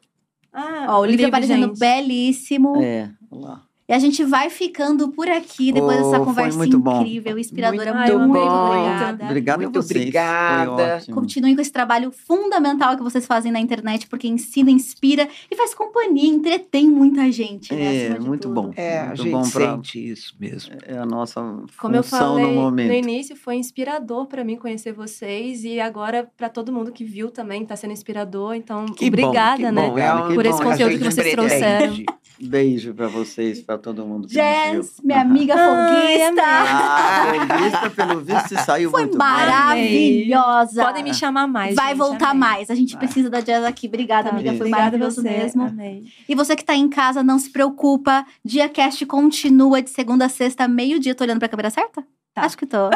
Ah, 0.54 0.86
Ó, 0.90 1.02
o 1.02 1.06
livro 1.06 1.28
aparecendo 1.28 1.68
gente. 1.68 1.80
belíssimo. 1.80 2.82
É, 2.82 3.10
olha 3.32 3.42
lá. 3.48 3.64
E 3.92 3.94
a 3.94 4.00
gente 4.00 4.24
vai 4.24 4.50
ficando 4.50 5.10
por 5.10 5.28
aqui 5.28 5.74
depois 5.74 6.00
Oh, 6.00 6.04
dessa 6.12 6.24
conversa 6.24 6.58
muito 6.58 6.80
bom. 6.80 7.02
incrível, 7.02 7.38
inspiradora. 7.38 7.94
Muito 7.94 8.20
Muito, 8.20 8.34
bom. 8.34 8.66
obrigada. 8.68 9.26
Obrigado 9.26 9.62
Muito 9.64 9.80
a 9.80 9.82
vocês. 9.82 10.00
obrigada. 10.00 11.02
Continuem 11.14 11.56
com 11.56 11.62
esse 11.62 11.74
trabalho 11.74 12.10
fundamental 12.10 12.96
que 12.96 13.04
vocês 13.04 13.26
fazem 13.26 13.52
na 13.52 13.60
internet, 13.60 14.08
porque 14.08 14.30
ensina, 14.30 14.72
inspira 14.72 15.28
e 15.52 15.56
faz 15.58 15.74
companhia, 15.74 16.30
entretém 16.30 16.90
muita 16.90 17.30
gente. 17.32 17.74
né, 17.74 18.06
É, 18.06 18.20
muito 18.20 18.44
tudo. 18.48 18.54
bom. 18.62 18.72
É, 18.78 19.00
a 19.00 19.06
muito 19.08 19.24
gente 19.24 19.32
bom 19.34 19.42
pra- 19.50 19.72
sente 19.76 20.10
isso 20.12 20.36
mesmo. 20.40 20.74
É 20.86 20.98
a 20.98 21.06
nossa 21.06 21.42
Como 21.78 21.94
eu 21.96 22.02
função 22.02 22.36
falei 22.38 22.46
no 22.46 22.62
momento. 22.62 22.94
início, 22.94 23.36
foi 23.36 23.56
inspirador 23.56 24.26
pra 24.26 24.44
mim 24.46 24.56
conhecer 24.56 24.94
vocês 24.94 25.66
e 25.66 25.82
agora 25.82 26.30
pra 26.38 26.48
todo 26.48 26.72
mundo 26.72 26.94
que 26.94 27.04
viu 27.04 27.30
também 27.30 27.66
tá 27.66 27.76
sendo 27.76 27.92
inspirador. 27.92 28.56
Então, 28.56 28.86
Que 28.86 29.08
obrigada, 29.08 29.58
bom, 29.58 29.94
que 29.94 30.00
né? 30.00 30.14
bom. 30.14 30.32
É 30.32 30.34
por 30.34 30.46
esse 30.46 30.58
bom. 30.64 30.70
A 30.70 30.72
conteúdo 30.72 30.98
que 30.98 31.04
vocês 31.04 31.34
pretende. 31.34 31.34
trouxeram. 31.36 32.21
Beijo 32.44 32.94
pra 32.94 33.08
vocês, 33.08 33.62
pra 33.62 33.78
todo 33.78 34.06
mundo 34.06 34.28
que. 34.28 34.34
Jess, 34.34 35.00
minha 35.04 35.22
amiga 35.22 35.54
Ai, 35.56 36.28
foguista. 36.28 36.44
Ah, 36.44 37.26
Folguista, 37.48 37.90
pelo 37.92 38.22
visto, 38.22 38.56
saiu 38.66 38.90
Foi 38.92 39.02
muito 39.04 39.18
maravilhosa. 39.18 40.84
Podem 40.84 41.04
me 41.04 41.14
chamar 41.14 41.48
mais. 41.48 41.76
Vai 41.76 41.90
gente, 41.90 41.98
voltar 41.98 42.30
amei. 42.30 42.40
mais. 42.40 42.70
A 42.70 42.76
gente 42.76 42.94
Vai. 42.94 43.00
precisa 43.04 43.30
da 43.30 43.40
Jazz 43.42 43.64
aqui. 43.66 43.88
Obrigada, 43.88 44.30
Tá. 44.30 44.36
amiga. 44.36 44.50
Foi 44.52 44.58
Obrigada 44.60 44.82
a 44.82 44.86
maravilhoso 44.86 45.22
você. 45.22 45.30
mesmo. 45.30 45.64
Amei. 45.64 46.04
E 46.28 46.36
você 46.36 46.56
que 46.56 46.66
tá 46.66 46.76
em 46.76 46.90
casa, 46.90 47.24
não 47.24 47.38
se 47.40 47.50
preocupa. 47.52 48.26
DiaCast 48.44 49.06
continua 49.06 49.82
de 49.82 49.90
segunda 49.90 50.26
a 50.26 50.30
sexta, 50.30 50.68
meio-dia. 50.68 51.16
Tô 51.16 51.24
olhando 51.24 51.40
pra 51.40 51.50
câmera 51.50 51.70
certa? 51.70 52.04
Tá. 52.34 52.44
Acho 52.44 52.58
que 52.58 52.66
tô. 52.66 52.90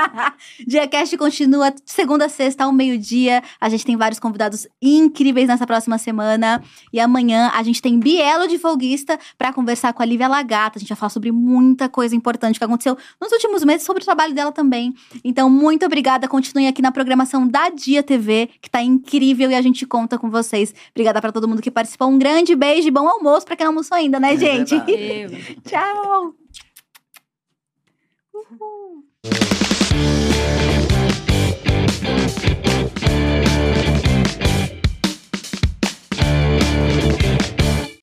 DiaCast 0.66 1.18
continua 1.18 1.72
segunda 1.84 2.24
a 2.24 2.28
sexta 2.30 2.64
ao 2.64 2.72
meio-dia. 2.72 3.42
A 3.60 3.68
gente 3.68 3.84
tem 3.84 3.94
vários 3.94 4.18
convidados 4.18 4.66
incríveis 4.80 5.48
nessa 5.48 5.66
próxima 5.66 5.98
semana. 5.98 6.62
E 6.90 6.98
amanhã 6.98 7.50
a 7.54 7.62
gente 7.62 7.82
tem 7.82 7.98
Bielo 7.98 8.48
de 8.48 8.58
Folguista 8.58 9.18
pra 9.36 9.52
conversar 9.52 9.92
com 9.92 10.02
a 10.02 10.06
Lívia 10.06 10.28
Lagata. 10.28 10.78
A 10.78 10.80
gente 10.80 10.88
vai 10.88 10.96
falar 10.96 11.10
sobre 11.10 11.30
muita 11.30 11.90
coisa 11.90 12.16
importante 12.16 12.58
que 12.58 12.64
aconteceu 12.64 12.96
nos 13.20 13.30
últimos 13.32 13.62
meses, 13.64 13.84
sobre 13.84 14.02
o 14.02 14.04
trabalho 14.04 14.34
dela 14.34 14.50
também. 14.50 14.94
Então, 15.22 15.50
muito 15.50 15.84
obrigada. 15.84 16.26
Continuem 16.26 16.66
aqui 16.66 16.80
na 16.80 16.90
programação 16.90 17.46
da 17.46 17.68
Dia 17.68 18.02
TV, 18.02 18.48
que 18.62 18.70
tá 18.70 18.82
incrível 18.82 19.50
e 19.50 19.54
a 19.54 19.60
gente 19.60 19.84
conta 19.84 20.18
com 20.18 20.30
vocês. 20.30 20.74
Obrigada 20.92 21.20
pra 21.20 21.30
todo 21.30 21.46
mundo 21.46 21.60
que 21.60 21.70
participou. 21.70 22.08
Um 22.08 22.18
grande 22.18 22.56
beijo 22.56 22.88
e 22.88 22.90
bom 22.90 23.06
almoço 23.06 23.44
pra 23.44 23.56
quem 23.56 23.64
não 23.64 23.72
almoçou 23.72 23.94
ainda, 23.94 24.18
né, 24.18 24.32
É 24.32 24.36
gente? 24.38 24.74
Eu. 24.74 26.34
Tchau! 29.22 30.69